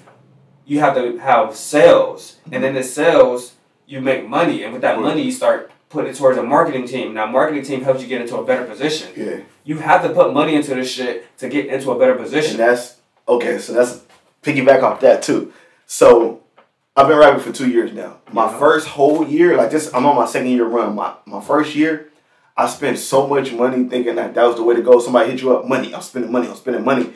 you 0.64 0.80
have 0.80 0.94
to 0.94 1.18
have 1.18 1.56
sales, 1.56 2.36
and 2.52 2.64
in 2.64 2.74
the 2.74 2.82
sales, 2.84 3.54
you 3.86 4.00
make 4.00 4.28
money, 4.28 4.62
and 4.62 4.72
with 4.72 4.82
that 4.82 5.00
money, 5.00 5.22
you 5.22 5.32
start 5.32 5.70
putting 5.88 6.10
it 6.12 6.16
towards 6.16 6.38
a 6.38 6.42
marketing 6.44 6.86
team. 6.86 7.12
Now, 7.14 7.26
marketing 7.26 7.64
team 7.64 7.82
helps 7.82 8.00
you 8.00 8.06
get 8.06 8.20
into 8.20 8.36
a 8.36 8.44
better 8.44 8.64
position. 8.64 9.10
Yeah. 9.16 9.40
You 9.64 9.78
have 9.78 10.02
to 10.04 10.10
put 10.10 10.32
money 10.32 10.54
into 10.54 10.74
this 10.76 10.88
shit 10.90 11.36
to 11.38 11.48
get 11.48 11.66
into 11.66 11.90
a 11.90 11.98
better 11.98 12.12
And 12.12 12.20
position. 12.22 12.56
that's 12.56 12.98
okay. 13.26 13.58
So 13.58 13.72
that's 13.72 14.00
piggyback 14.42 14.82
off 14.84 15.00
that 15.00 15.22
too. 15.22 15.52
So 15.86 16.39
I've 17.00 17.08
been 17.08 17.16
rapping 17.16 17.40
for 17.40 17.50
two 17.50 17.70
years 17.70 17.94
now. 17.94 18.18
My 18.30 18.44
Yeah. 18.44 18.58
first 18.58 18.86
whole 18.88 19.26
year, 19.26 19.56
like 19.56 19.70
this, 19.70 19.90
I'm 19.94 20.04
on 20.04 20.16
my 20.16 20.26
second 20.26 20.48
year 20.50 20.66
run. 20.66 20.94
My 20.94 21.12
my 21.24 21.40
first 21.40 21.74
year, 21.74 22.10
I 22.58 22.66
spent 22.66 22.98
so 22.98 23.26
much 23.26 23.52
money 23.52 23.84
thinking 23.84 24.16
that 24.16 24.34
that 24.34 24.44
was 24.44 24.56
the 24.56 24.62
way 24.62 24.74
to 24.76 24.82
go. 24.82 24.98
Somebody 24.98 25.30
hit 25.30 25.40
you 25.40 25.56
up, 25.56 25.66
money. 25.66 25.94
I'm 25.94 26.02
spending 26.02 26.30
money. 26.30 26.46
I'm 26.46 26.56
spending 26.56 26.84
money. 26.84 27.14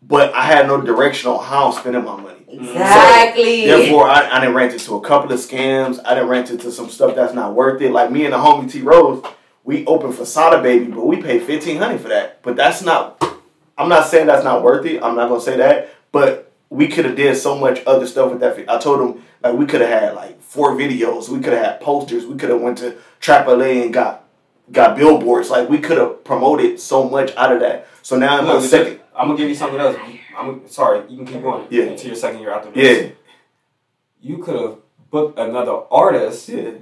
But 0.00 0.32
I 0.34 0.42
had 0.42 0.66
no 0.66 0.80
direction 0.80 1.30
on 1.30 1.44
how 1.44 1.66
I'm 1.66 1.72
spending 1.72 2.02
my 2.04 2.16
money. 2.16 2.44
Exactly. 2.48 3.66
Therefore, 3.66 4.08
I, 4.08 4.30
I 4.30 4.40
didn't 4.40 4.54
rent 4.54 4.72
into 4.72 4.94
a 4.94 5.00
couple 5.02 5.30
of 5.32 5.38
scams. 5.38 6.00
I 6.04 6.14
didn't 6.14 6.30
rent 6.30 6.50
into 6.50 6.70
some 6.72 6.88
stuff 6.88 7.14
that's 7.14 7.34
not 7.34 7.54
worth 7.54 7.82
it. 7.82 7.92
Like 7.92 8.10
me 8.10 8.24
and 8.24 8.32
the 8.32 8.38
homie 8.38 8.70
T 8.70 8.80
Rose, 8.80 9.22
we 9.64 9.84
opened 9.84 10.14
for 10.14 10.24
Sada 10.24 10.62
Baby, 10.62 10.86
but 10.86 11.06
we 11.06 11.20
paid 11.20 11.42
fifteen 11.42 11.76
hundred 11.76 12.00
for 12.00 12.08
that. 12.08 12.40
But 12.42 12.56
that's 12.56 12.80
not. 12.82 13.22
I'm 13.76 13.90
not 13.90 14.06
saying 14.06 14.28
that's 14.28 14.44
not 14.44 14.62
worth 14.62 14.86
it. 14.86 15.02
I'm 15.02 15.14
not 15.14 15.28
gonna 15.28 15.42
say 15.42 15.58
that. 15.58 15.90
But 16.10 16.50
we 16.70 16.88
could 16.88 17.04
have 17.04 17.16
did 17.16 17.36
so 17.36 17.54
much 17.56 17.82
other 17.86 18.06
stuff 18.06 18.30
with 18.30 18.40
that. 18.40 18.58
I 18.68 18.78
told 18.78 19.00
him 19.00 19.22
like 19.50 19.58
we 19.58 19.66
could 19.66 19.80
have 19.80 19.90
had 19.90 20.14
like 20.14 20.40
four 20.40 20.72
videos. 20.72 21.28
We 21.28 21.40
could 21.40 21.52
have 21.52 21.64
had 21.64 21.80
posters. 21.80 22.26
We 22.26 22.36
could 22.36 22.50
have 22.50 22.60
went 22.60 22.78
to 22.78 22.96
Trap 23.20 23.46
LA 23.46 23.82
and 23.82 23.92
got 23.92 24.24
got 24.72 24.96
billboards. 24.96 25.50
Like 25.50 25.68
we 25.68 25.78
could 25.78 25.98
have 25.98 26.24
promoted 26.24 26.80
so 26.80 27.08
much 27.08 27.34
out 27.36 27.52
of 27.52 27.60
that. 27.60 27.86
So 28.02 28.16
now 28.16 28.38
in 28.40 28.46
my 28.46 28.60
second, 28.60 29.00
I'm 29.14 29.28
gonna 29.28 29.38
give 29.38 29.48
you 29.48 29.54
something 29.54 29.80
else. 29.80 29.96
I'm 30.36 30.68
sorry. 30.68 31.02
You 31.08 31.16
can 31.18 31.26
keep 31.26 31.42
going. 31.42 31.66
Yeah. 31.70 31.84
Into 31.84 32.08
your 32.08 32.16
second 32.16 32.40
year 32.40 32.52
after 32.52 32.70
this. 32.70 33.02
yeah, 33.04 33.10
You 34.20 34.38
could 34.38 34.54
have 34.60 34.76
booked 35.10 35.38
another 35.38 35.82
artist, 35.90 36.48
yeah. 36.48 36.72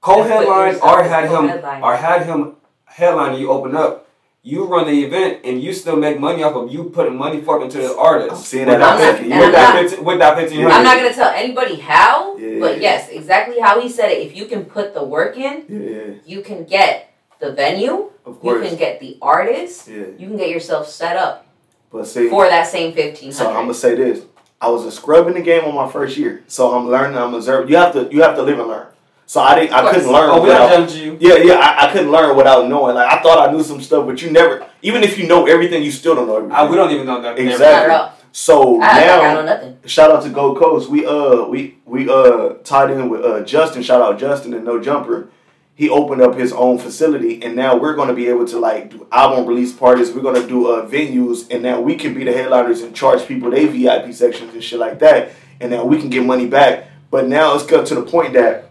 co-headline, 0.00 0.76
or 0.82 1.02
had 1.04 1.28
him, 1.30 1.64
or 1.84 1.96
had 1.96 2.26
him 2.26 2.56
headline. 2.84 3.38
You 3.38 3.50
open 3.50 3.76
up. 3.76 4.05
You 4.46 4.64
run 4.66 4.86
the 4.86 5.04
event, 5.04 5.40
and 5.42 5.60
you 5.60 5.72
still 5.72 5.96
make 5.96 6.20
money 6.20 6.44
off 6.44 6.54
of 6.54 6.72
you 6.72 6.84
putting 6.84 7.16
money 7.16 7.40
fucking 7.40 7.62
into 7.62 7.78
the 7.78 7.96
artist. 7.98 8.30
I'm 8.30 8.36
seeing 8.36 8.66
that 8.66 8.78
that, 8.78 8.92
out 8.94 9.00
fifteen- 9.00 9.36
with 9.40 9.50
that 9.50 9.68
I'm 9.70 9.74
not- 9.74 9.82
fifteen, 9.90 10.04
with 10.04 10.18
that 10.20 10.36
fifteen 10.38 10.66
I'm 10.66 10.84
not 10.84 10.96
gonna 10.98 11.12
tell 11.12 11.30
anybody 11.34 11.74
how, 11.80 12.36
Yeah. 12.36 12.60
but 12.60 12.80
yes, 12.80 13.08
exactly 13.08 13.58
how 13.58 13.80
he 13.80 13.88
said 13.88 14.12
it. 14.12 14.18
If 14.24 14.36
you 14.36 14.44
can 14.44 14.64
put 14.64 14.94
the 14.94 15.02
work 15.02 15.36
in, 15.36 15.64
Yeah, 15.68 16.14
you 16.24 16.42
can 16.42 16.62
get 16.62 17.10
the 17.40 17.50
venue, 17.50 18.10
of 18.24 18.38
course. 18.40 18.62
you 18.62 18.68
can 18.68 18.78
get 18.78 19.00
the 19.00 19.18
artist, 19.20 19.88
Yeah, 19.88 20.04
you 20.16 20.28
can 20.28 20.36
get 20.36 20.50
yourself 20.50 20.88
set 20.88 21.16
up 21.16 21.44
but 21.90 22.06
see, 22.06 22.28
for 22.28 22.44
that 22.48 22.68
same 22.68 22.92
fifteen 22.92 23.32
so 23.32 23.48
I'm 23.48 23.54
gonna 23.66 23.74
say 23.74 23.96
this: 23.96 24.20
I 24.60 24.68
was 24.70 24.84
a 24.84 24.92
scrub 24.92 25.26
in 25.26 25.34
the 25.34 25.40
game 25.42 25.64
on 25.64 25.74
my 25.74 25.90
first 25.90 26.16
year, 26.16 26.44
so 26.46 26.70
I'm 26.72 26.88
learning. 26.88 27.18
I'm 27.18 27.34
observing. 27.34 27.68
You 27.68 27.78
have 27.78 27.92
to, 27.94 28.08
you 28.12 28.22
have 28.22 28.36
to 28.36 28.42
live 28.44 28.60
and 28.60 28.68
learn. 28.68 28.86
So 29.28 29.40
I 29.40 29.58
didn't, 29.58 29.72
I 29.74 29.92
couldn't 29.92 30.12
learn 30.12 30.30
Oh, 30.30 30.40
we 30.42 30.48
not 30.48 30.70
without. 30.70 30.88
judging 30.88 31.04
you. 31.04 31.18
Yeah, 31.20 31.36
yeah, 31.42 31.54
I, 31.54 31.88
I 31.88 31.92
couldn't 31.92 32.12
learn 32.12 32.36
without 32.36 32.68
knowing. 32.68 32.94
Like 32.94 33.10
I 33.12 33.20
thought 33.22 33.48
I 33.48 33.52
knew 33.52 33.62
some 33.62 33.80
stuff, 33.80 34.06
but 34.06 34.22
you 34.22 34.30
never. 34.30 34.66
Even 34.82 35.02
if 35.02 35.18
you 35.18 35.26
know 35.26 35.46
everything, 35.46 35.82
you 35.82 35.90
still 35.90 36.14
don't 36.14 36.28
know 36.28 36.36
everything. 36.36 36.56
I, 36.56 36.68
we 36.70 36.76
don't 36.76 36.92
even 36.92 37.06
know 37.06 37.20
that. 37.20 37.36
Exactly. 37.38 37.88
Not. 37.88 38.20
So 38.30 38.80
I, 38.82 39.00
now, 39.00 39.20
I 39.20 39.34
know 39.34 39.44
nothing. 39.44 39.78
shout 39.86 40.10
out 40.10 40.22
to 40.24 40.28
Gold 40.30 40.58
Coast. 40.58 40.88
We 40.90 41.04
uh 41.06 41.44
we 41.46 41.78
we 41.86 42.08
uh 42.08 42.54
tied 42.64 42.90
in 42.90 43.08
with 43.08 43.24
uh 43.24 43.40
Justin. 43.42 43.82
Shout 43.82 44.00
out 44.00 44.18
Justin 44.18 44.54
and 44.54 44.64
No 44.64 44.80
Jumper. 44.80 45.28
He 45.74 45.90
opened 45.90 46.22
up 46.22 46.36
his 46.36 46.52
own 46.52 46.78
facility, 46.78 47.42
and 47.42 47.54
now 47.56 47.76
we're 47.76 47.94
going 47.96 48.08
to 48.08 48.14
be 48.14 48.28
able 48.28 48.46
to 48.46 48.58
like 48.58 48.90
do 48.90 49.06
album 49.12 49.44
release 49.46 49.72
parties. 49.72 50.12
We're 50.12 50.22
going 50.22 50.40
to 50.40 50.46
do 50.46 50.68
uh 50.68 50.86
venues, 50.86 51.50
and 51.50 51.62
now 51.62 51.80
we 51.80 51.96
can 51.96 52.14
be 52.14 52.24
the 52.24 52.32
headliners 52.32 52.80
and 52.82 52.94
charge 52.94 53.26
people 53.26 53.50
their 53.50 53.66
VIP 53.66 54.14
sections 54.14 54.54
and 54.54 54.62
shit 54.62 54.78
like 54.78 55.00
that. 55.00 55.32
And 55.60 55.70
now 55.72 55.84
we 55.84 55.98
can 55.98 56.10
get 56.10 56.24
money 56.24 56.46
back. 56.46 56.88
But 57.10 57.28
now 57.28 57.54
it's 57.54 57.64
got 57.66 57.86
to 57.86 57.94
the 57.94 58.02
point 58.02 58.34
that 58.34 58.65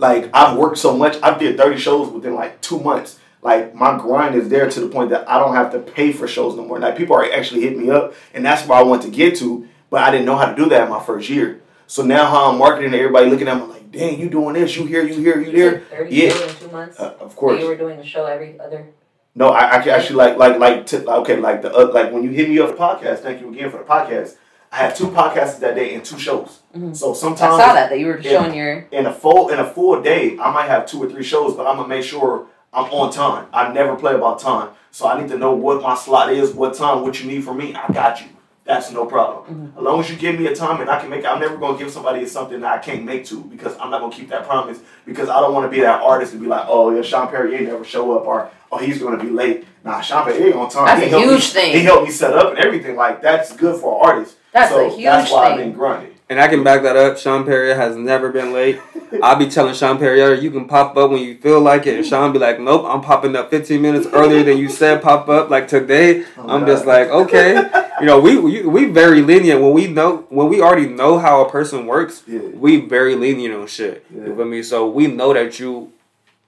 like 0.00 0.30
I've 0.34 0.56
worked 0.56 0.78
so 0.78 0.96
much. 0.96 1.16
I 1.22 1.36
did 1.38 1.56
thirty 1.56 1.78
shows 1.78 2.08
within 2.10 2.34
like 2.34 2.60
two 2.60 2.80
months. 2.80 3.18
Like 3.42 3.74
my 3.74 3.96
grind 3.98 4.34
is 4.34 4.48
there 4.48 4.68
to 4.68 4.80
the 4.80 4.88
point 4.88 5.10
that 5.10 5.28
I 5.28 5.38
don't 5.38 5.54
have 5.54 5.72
to 5.72 5.78
pay 5.78 6.12
for 6.12 6.28
shows 6.28 6.56
no 6.56 6.64
more. 6.64 6.78
Like 6.78 6.96
people 6.96 7.16
are 7.16 7.24
actually 7.32 7.62
hitting 7.62 7.80
me 7.82 7.90
up, 7.90 8.14
and 8.34 8.44
that's 8.44 8.66
where 8.66 8.78
I 8.78 8.82
want 8.82 9.02
to 9.02 9.10
get 9.10 9.36
to. 9.36 9.66
But 9.88 10.02
I 10.02 10.10
didn't 10.10 10.26
know 10.26 10.36
how 10.36 10.46
to 10.50 10.54
do 10.56 10.68
that 10.70 10.84
in 10.84 10.90
my 10.90 11.02
first 11.02 11.28
year. 11.28 11.60
So 11.86 12.04
now 12.04 12.26
how 12.26 12.50
I'm 12.52 12.58
marketing, 12.58 12.94
everybody 12.94 13.28
looking 13.30 13.48
at 13.48 13.56
me 13.56 13.64
like, 13.64 13.90
"Dang, 13.90 14.20
you 14.20 14.28
doing 14.28 14.54
this? 14.54 14.76
You 14.76 14.84
here? 14.86 15.02
You 15.02 15.14
here? 15.14 15.40
You 15.40 15.52
there?" 15.52 15.80
Thirty 15.90 16.14
Yeah. 16.14 16.28
shows 16.30 16.42
in 16.50 16.56
two 16.68 16.72
months. 16.72 17.00
Uh, 17.00 17.14
of 17.20 17.32
So 17.32 17.36
course. 17.36 17.60
you 17.60 17.66
were 17.66 17.76
doing 17.76 17.98
a 17.98 18.04
show 18.04 18.26
every 18.26 18.58
other. 18.60 18.86
No, 19.34 19.48
I, 19.50 19.76
I 19.76 19.80
can 19.80 19.90
actually 19.90 20.16
like 20.16 20.36
like 20.36 20.58
like 20.58 20.86
t- 20.86 20.98
okay 20.98 21.36
like 21.36 21.62
the 21.62 21.74
uh, 21.74 21.90
like 21.92 22.12
when 22.12 22.22
you 22.24 22.30
hit 22.30 22.48
me 22.48 22.58
up 22.58 22.76
podcast. 22.76 23.18
Thank 23.20 23.40
you 23.40 23.48
again 23.50 23.70
for 23.70 23.78
the 23.78 23.84
podcast. 23.84 24.36
I 24.72 24.76
had 24.76 24.94
two 24.94 25.08
podcasts 25.08 25.58
that 25.60 25.74
day 25.74 25.94
and 25.94 26.04
two 26.04 26.18
shows. 26.18 26.60
Mhm. 26.76 26.96
So 26.96 27.10
I 27.10 27.14
sometimes 27.14 27.56
saw 27.60 27.74
that 27.74 27.90
that 27.90 27.98
you 27.98 28.06
were 28.06 28.18
Yeah. 28.20 28.42
showing 28.42 28.54
your. 28.54 28.84
in 28.92 29.06
a 29.06 29.12
full 29.12 29.48
in 29.48 29.58
a 29.58 29.64
full 29.64 30.00
day, 30.00 30.38
I 30.40 30.50
might 30.52 30.68
have 30.68 30.86
two 30.86 31.02
or 31.02 31.08
three 31.08 31.24
shows, 31.24 31.54
but 31.54 31.66
I'm 31.66 31.76
gonna 31.76 31.88
make 31.88 32.04
sure 32.04 32.42
I'm 32.72 32.84
on 32.92 33.10
time. 33.10 33.46
I 33.52 33.72
never 33.72 33.96
play 33.96 34.14
about 34.14 34.38
time, 34.38 34.68
so 34.92 35.08
I 35.08 35.20
need 35.20 35.28
to 35.30 35.38
know 35.38 35.52
what 35.52 35.82
my 35.82 35.96
slot 35.96 36.32
is, 36.32 36.52
what 36.52 36.74
time, 36.74 37.02
what 37.02 37.20
you 37.20 37.28
need 37.28 37.42
from 37.44 37.56
me. 37.56 37.74
I 37.74 37.92
got 37.92 38.20
you. 38.20 38.28
That's 38.64 38.92
no 38.92 39.04
problem. 39.06 39.72
As 39.76 39.82
long 39.82 39.98
as 39.98 40.08
you 40.08 40.14
give 40.16 40.38
me 40.38 40.46
a 40.46 40.54
time 40.54 40.80
and 40.80 40.88
I 40.88 41.00
can 41.00 41.10
make, 41.10 41.26
I'm 41.26 41.40
never 41.40 41.56
gonna 41.56 41.76
give 41.76 41.90
somebody 41.90 42.24
something 42.26 42.60
that 42.60 42.72
I 42.72 42.78
can't 42.78 43.02
make 43.04 43.24
to 43.26 43.40
because 43.40 43.74
I'm 43.80 43.90
not 43.90 44.00
gonna 44.00 44.12
keep 44.12 44.28
that 44.28 44.46
promise 44.46 44.78
because 45.04 45.28
I 45.28 45.40
don't 45.40 45.52
want 45.52 45.64
to 45.68 45.68
be 45.76 45.80
that 45.80 46.00
artist 46.02 46.32
and 46.34 46.40
be 46.40 46.46
like, 46.46 46.66
oh 46.68 46.90
yeah, 46.94 47.02
Shon 47.02 47.26
Perrier 47.26 47.62
never 47.62 47.82
show 47.82 48.16
up 48.16 48.24
or 48.28 48.48
oh 48.70 48.76
he's 48.78 49.02
gonna 49.02 49.16
be 49.16 49.30
late. 49.30 49.64
Nah, 49.82 50.00
Shon 50.00 50.24
Perrier 50.24 50.54
on 50.56 50.68
time. 50.68 50.86
That's 50.86 51.00
He 51.00 51.06
a 51.06 51.08
helped 51.08 51.26
me- 51.26 51.32
huge 51.32 51.50
thing. 51.52 51.72
He 51.72 51.80
helped 51.82 52.04
me 52.04 52.10
set 52.12 52.34
up 52.34 52.50
and 52.50 52.58
everything. 52.60 52.94
Like 52.94 53.20
that's 53.20 53.50
good 53.56 53.80
for 53.80 54.06
artists. 54.06 54.36
That's 54.52 54.70
so 54.70 54.86
a 54.86 54.90
huge 54.90 55.04
That's 55.04 55.30
why 55.30 55.50
I've 55.50 55.56
thing. 55.58 55.70
been 55.70 55.78
grinding. 55.78 56.14
And 56.28 56.40
I 56.40 56.46
can 56.46 56.62
back 56.62 56.82
that 56.82 56.96
up. 56.96 57.18
Shon 57.18 57.44
Perrier 57.44 57.74
has 57.74 57.96
never 57.96 58.30
been 58.30 58.52
late. 58.52 58.78
I'll 59.20 59.34
be 59.36 59.48
telling 59.48 59.74
Shon 59.74 59.98
Perrier, 59.98 60.34
you 60.34 60.52
can 60.52 60.68
pop 60.68 60.96
up 60.96 61.10
when 61.10 61.20
you 61.22 61.36
feel 61.36 61.60
like 61.60 61.88
it. 61.88 61.96
And 61.96 62.06
Shon 62.06 62.32
be 62.32 62.38
like, 62.38 62.60
nope, 62.60 62.84
I'm 62.86 63.00
popping 63.00 63.34
up 63.34 63.50
15 63.50 63.82
minutes 63.82 64.06
earlier 64.12 64.44
than 64.44 64.56
you 64.58 64.68
said 64.68 65.02
pop 65.02 65.28
up. 65.28 65.50
Like 65.50 65.66
today, 65.66 66.24
Oh, 66.38 66.42
I'm 66.48 66.60
God. 66.60 66.66
just 66.66 66.86
like, 66.86 67.08
okay. 67.08 67.54
You 68.00 68.06
know, 68.06 68.20
we, 68.20 68.38
we 68.38 68.62
we 68.62 68.84
very 68.86 69.22
lenient 69.22 69.60
when 69.60 69.72
we 69.72 69.88
know 69.88 70.18
when 70.30 70.48
we 70.48 70.62
already 70.62 70.86
know 70.86 71.18
how 71.18 71.44
a 71.44 71.50
person 71.50 71.84
works. 71.86 72.22
Yeah. 72.28 72.38
We 72.38 72.76
very 72.80 73.16
lenient 73.16 73.52
on 73.54 73.66
shit. 73.66 74.06
Yeah. 74.14 74.26
You 74.26 74.36
feel 74.36 74.44
me? 74.44 74.62
So 74.62 74.88
we 74.88 75.08
know 75.08 75.34
that 75.34 75.58
you 75.58 75.92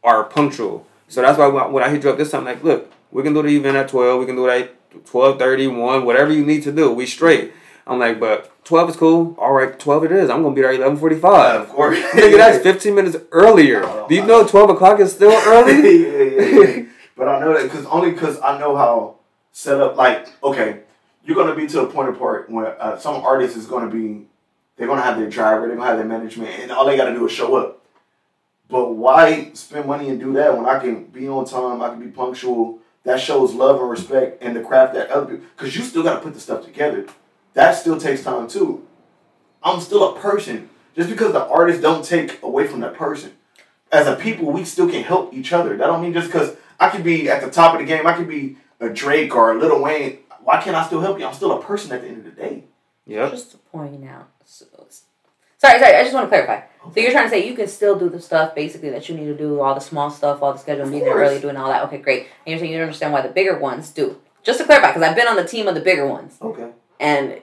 are 0.05 0.23
punctual. 0.25 0.87
So 1.09 1.23
that's 1.23 1.37
why 1.39 1.49
when 1.49 1.73
when 1.73 1.83
I 1.83 1.89
hit 1.91 2.05
you 2.05 2.11
up 2.11 2.17
this 2.19 2.31
time, 2.31 2.45
like, 2.45 2.63
look, 2.63 2.91
we 3.11 3.23
can 3.25 3.35
do 3.35 3.43
the 3.43 3.49
event 3.49 3.77
at 3.77 3.89
12. 3.89 4.21
We 4.21 4.27
can 4.27 4.37
do 4.37 4.49
it 4.49 4.71
at 4.95 5.07
12, 5.07 5.39
1, 5.41 6.05
whatever 6.07 6.33
you 6.33 6.45
need 6.47 6.63
to 6.63 6.73
do. 6.73 6.93
We 6.93 7.05
straight. 7.07 7.53
I'm 7.87 7.99
like, 7.99 8.21
but 8.21 8.65
12 8.65 8.91
is 8.91 8.97
cool. 8.97 9.35
All 9.39 9.53
right, 9.53 9.79
12 9.79 10.05
it 10.05 10.13
is. 10.13 10.31
I'm 10.31 10.43
going 10.43 10.55
to 10.55 10.57
be 10.57 10.63
there 10.63 10.73
at 10.73 10.81
11.45. 10.81 11.61
of 11.63 11.69
course. 11.69 11.99
Nigga, 12.13 12.37
that's 12.37 12.63
15 12.63 12.95
minutes 12.95 13.17
earlier. 13.33 13.83
Do 14.09 14.15
you 14.15 14.25
know 14.25 14.47
12 14.47 14.71
o'clock 14.71 15.01
is 15.01 15.13
still 15.13 15.33
early? 15.47 16.03
yeah, 16.03 16.41
yeah, 16.41 16.65
yeah. 16.77 16.83
But 17.17 17.29
I 17.29 17.41
know 17.41 17.53
that 17.55 17.65
because 17.65 17.85
only 17.87 18.11
because 18.11 18.41
I 18.41 18.59
know 18.59 18.77
how 18.77 19.17
set 19.53 19.81
up. 19.81 19.97
Like, 19.97 20.29
okay, 20.43 20.81
you're 21.25 21.37
gonna 21.37 21.55
be 21.55 21.67
to 21.69 21.83
a 21.83 21.87
point 21.87 22.09
apart 22.09 22.51
where 22.51 22.81
uh, 22.83 22.99
some 22.99 23.17
artist 23.17 23.57
is 23.57 23.67
gonna 23.67 23.91
be, 23.91 24.27
they're 24.77 24.87
gonna 24.89 25.03
have 25.03 25.19
their 25.19 25.29
driver, 25.29 25.67
they're 25.67 25.77
gonna 25.77 25.89
have 25.89 25.99
their 25.99 26.07
management, 26.07 26.51
and 26.61 26.73
all 26.73 26.87
they 26.87 26.97
gotta 26.97 27.13
do 27.13 27.27
is 27.27 27.33
show 27.33 27.55
up. 27.57 27.85
But 28.69 28.95
why 28.95 29.51
spend 29.53 29.87
money 29.87 30.09
and 30.09 30.19
do 30.19 30.33
that 30.33 30.57
when 30.57 30.67
I 30.67 30.79
can 30.79 31.05
be 31.05 31.29
on 31.29 31.45
time, 31.45 31.83
I 31.83 31.91
can 31.91 32.01
be 32.01 32.09
punctual. 32.11 32.79
That 33.05 33.21
shows 33.21 33.53
love 33.53 33.81
and 33.81 33.91
respect 33.91 34.43
and 34.43 34.57
the 34.57 34.61
craft 34.63 34.95
that 34.95 35.11
other 35.11 35.27
people. 35.27 35.47
Because 35.57 35.77
you 35.77 35.83
still 35.83 36.03
gotta 36.03 36.21
put 36.21 36.35
the 36.35 36.41
stuff 36.41 36.65
together. 36.65 37.07
That 37.55 37.73
still 37.73 37.99
takes 37.99 38.23
time 38.23 38.49
too. 38.49 38.87
I'm 39.63 39.81
still 39.81 40.17
a 40.17 40.21
person. 40.21 40.71
Just 40.97 41.09
because 41.09 41.33
the 41.33 41.45
artist 41.47 41.81
don't 41.81 42.05
take 42.05 42.43
away 42.43 42.67
from 42.67 42.81
that 42.81 42.95
person 42.95 43.33
as 43.91 44.07
a 44.07 44.17
people, 44.17 44.51
we 44.51 44.65
still 44.65 44.89
can 44.89 45.05
help 45.05 45.33
each 45.35 45.53
other. 45.53 45.77
That 45.77 45.87
don't 45.87 46.03
mean 46.03 46.13
just 46.15 46.29
because 46.29 46.57
I 46.81 46.89
could 46.89 47.05
be 47.05 47.29
at 47.29 47.43
the 47.43 47.51
top 47.51 47.75
of 47.75 47.81
the 47.81 47.87
game, 47.87 48.07
I 48.07 48.15
could 48.15 48.29
be 48.29 48.57
a 48.81 48.89
Drake 48.89 49.35
or 49.37 49.53
a 49.53 49.59
Lil 49.59 49.81
Wayne. 49.83 50.19
Why 50.43 50.61
can't 50.61 50.75
I 50.75 50.85
still 50.85 51.01
help 51.01 51.19
you? 51.19 51.27
I'm 51.27 51.35
still 51.35 51.53
a 51.53 51.63
person 51.63 51.93
at 51.93 52.03
the 52.03 52.09
end 52.09 52.19
of 52.19 52.25
the 52.25 52.31
day. 52.31 52.65
Yeah. 53.07 53.29
Just 53.31 53.53
to 53.53 53.59
point 53.59 54.05
out. 54.09 54.29
So, 54.45 54.65
sorry, 55.59 55.79
sorry. 55.79 55.97
I 55.97 56.03
just 56.03 56.15
want 56.15 56.25
to 56.25 56.29
clarify. 56.29 56.67
So 56.93 57.01
you're 57.01 57.13
trying 57.13 57.27
to 57.27 57.31
say 57.31 57.47
you 57.47 57.55
can 57.55 57.69
still 57.69 57.97
do 57.99 58.09
the 58.09 58.21
stuff 58.21 58.55
basically 58.55 58.91
that 58.91 59.09
you 59.09 59.17
need 59.17 59.27
to 59.27 59.37
do, 59.37 59.61
all 59.61 59.75
the 59.75 59.81
small 59.81 60.11
stuff, 60.11 60.43
all 60.43 60.53
the 60.53 60.59
scheduling, 60.59 60.91
being 60.91 61.05
there 61.05 61.13
course. 61.13 61.31
early, 61.31 61.41
doing 61.41 61.57
all 61.57 61.69
that. 61.69 61.85
Okay, 61.85 61.99
great. 61.99 62.23
And 62.23 62.29
you're 62.47 62.59
saying 62.59 62.73
you 62.73 62.79
don't 62.79 62.87
understand 62.89 63.13
why 63.13 63.21
the 63.21 63.29
bigger 63.29 63.59
ones 63.59 63.91
do. 63.91 64.21
Just 64.43 64.59
to 64.59 64.65
clarify, 64.65 64.89
because 64.89 65.03
I've 65.03 65.15
been 65.15 65.29
on 65.29 65.37
the 65.37 65.47
team 65.47 65.69
of 65.69 65.75
the 65.77 65.81
bigger 65.81 66.07
ones, 66.07 66.37
Okay. 66.43 66.71
And 67.03 67.39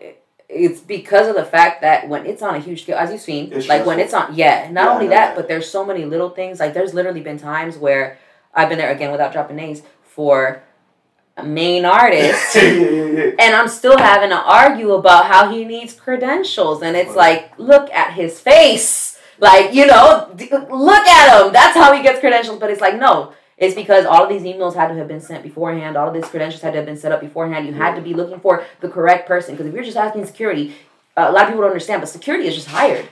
it's 0.49 0.79
because 0.81 1.27
of 1.27 1.35
the 1.35 1.45
fact 1.45 1.81
that 1.81 2.09
when 2.09 2.25
it's 2.25 2.41
on 2.41 2.55
a 2.55 2.59
huge 2.59 2.81
scale, 2.83 2.97
as 2.97 3.11
you've 3.11 3.21
seen, 3.21 3.53
It's 3.53 3.67
like 3.67 3.85
when 3.85 3.99
it's 3.99 4.15
on, 4.15 4.33
yeah, 4.33 4.67
not 4.71 4.85
Yeah, 4.85 4.93
only 4.93 5.07
that, 5.09 5.27
that. 5.27 5.35
but 5.35 5.47
there's 5.47 5.69
so 5.69 5.85
many 5.85 6.05
little 6.05 6.31
things. 6.31 6.59
Like 6.59 6.73
there's 6.73 6.93
literally 6.95 7.21
been 7.21 7.37
times 7.37 7.77
where 7.77 8.17
I've 8.53 8.67
been 8.69 8.79
there 8.79 8.89
again 8.91 9.11
without 9.11 9.31
dropping 9.31 9.57
names 9.57 9.83
for 10.01 10.63
a 11.37 11.43
main 11.43 11.85
artist. 11.85 12.55
and 12.57 13.55
I'm 13.55 13.67
still 13.67 13.97
having 13.97 14.29
to 14.31 14.41
argue 14.41 14.93
about 14.93 15.25
how 15.27 15.51
he 15.51 15.65
needs 15.65 15.93
credentials. 15.93 16.81
And 16.81 16.97
it's 16.97 17.15
like, 17.15 17.53
look 17.59 17.91
at 17.91 18.13
his 18.13 18.39
face. 18.39 19.19
Like, 19.37 19.73
you 19.73 19.85
know, 19.85 20.29
look 20.35 21.05
at 21.07 21.25
him. 21.45 21.53
That's 21.53 21.77
how 21.77 21.93
he 21.95 22.01
gets 22.01 22.19
credentials. 22.19 22.59
But 22.59 22.71
it's 22.71 22.81
like, 22.81 22.97
no. 22.97 23.33
It's 23.59 23.75
because 23.75 24.05
all 24.05 24.23
of 24.23 24.29
these 24.29 24.43
emails 24.43 24.73
had 24.73 24.87
to 24.87 24.95
have 24.95 25.09
been 25.09 25.19
sent 25.19 25.43
beforehand. 25.43 25.97
All 25.97 26.07
of 26.07 26.13
these 26.13 26.25
credentials 26.25 26.61
had 26.61 26.71
to 26.71 26.77
have 26.77 26.85
been 26.85 26.97
set 26.97 27.11
up 27.11 27.19
beforehand. 27.19 27.67
You 27.67 27.73
had 27.73 27.95
to 27.95 28.01
be 28.01 28.13
looking 28.13 28.39
for 28.39 28.65
the 28.79 28.87
correct 28.87 29.27
person. 29.27 29.53
Because 29.53 29.67
if 29.67 29.73
you're 29.73 29.83
just 29.83 29.97
asking 29.97 30.25
security, 30.25 30.75
a 31.17 31.31
lot 31.31 31.43
of 31.43 31.47
people 31.49 31.61
don't 31.61 31.71
understand, 31.71 32.01
but 32.01 32.07
security 32.07 32.47
is 32.47 32.55
just 32.55 32.67
hired. 32.67 33.09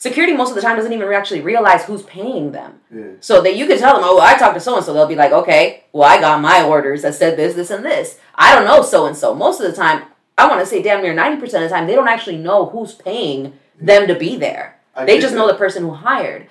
Security 0.00 0.32
most 0.32 0.50
of 0.50 0.54
the 0.54 0.60
time 0.62 0.76
doesn't 0.76 0.92
even 0.92 1.12
actually 1.12 1.40
realize 1.40 1.84
who's 1.84 2.04
paying 2.04 2.52
them. 2.52 2.80
Yeah. 2.94 3.14
So 3.18 3.42
that 3.42 3.56
you 3.56 3.66
can 3.66 3.78
tell 3.78 3.96
them, 3.96 4.04
oh, 4.06 4.20
I 4.20 4.38
talked 4.38 4.54
to 4.54 4.60
so 4.60 4.76
and 4.76 4.84
so. 4.84 4.92
They'll 4.94 5.08
be 5.08 5.16
like, 5.16 5.32
okay, 5.32 5.82
well, 5.92 6.08
I 6.08 6.20
got 6.20 6.40
my 6.40 6.62
orders 6.62 7.02
that 7.02 7.16
said 7.16 7.36
this, 7.36 7.56
this, 7.56 7.70
and 7.70 7.84
this. 7.84 8.20
I 8.36 8.54
don't 8.54 8.64
know 8.64 8.82
so 8.82 9.06
and 9.06 9.16
so. 9.16 9.34
Most 9.34 9.60
of 9.60 9.68
the 9.68 9.76
time, 9.76 10.04
I 10.38 10.46
want 10.46 10.60
to 10.60 10.66
say 10.66 10.80
damn 10.80 11.02
near 11.02 11.12
90% 11.12 11.42
of 11.42 11.50
the 11.50 11.68
time, 11.68 11.88
they 11.88 11.96
don't 11.96 12.06
actually 12.06 12.36
know 12.36 12.66
who's 12.66 12.94
paying 12.94 13.54
them 13.80 14.06
to 14.06 14.14
be 14.14 14.36
there. 14.36 14.78
I 14.94 15.04
they 15.04 15.18
just 15.18 15.34
that. 15.34 15.38
know 15.40 15.48
the 15.48 15.58
person 15.58 15.82
who 15.82 15.90
hired. 15.90 16.46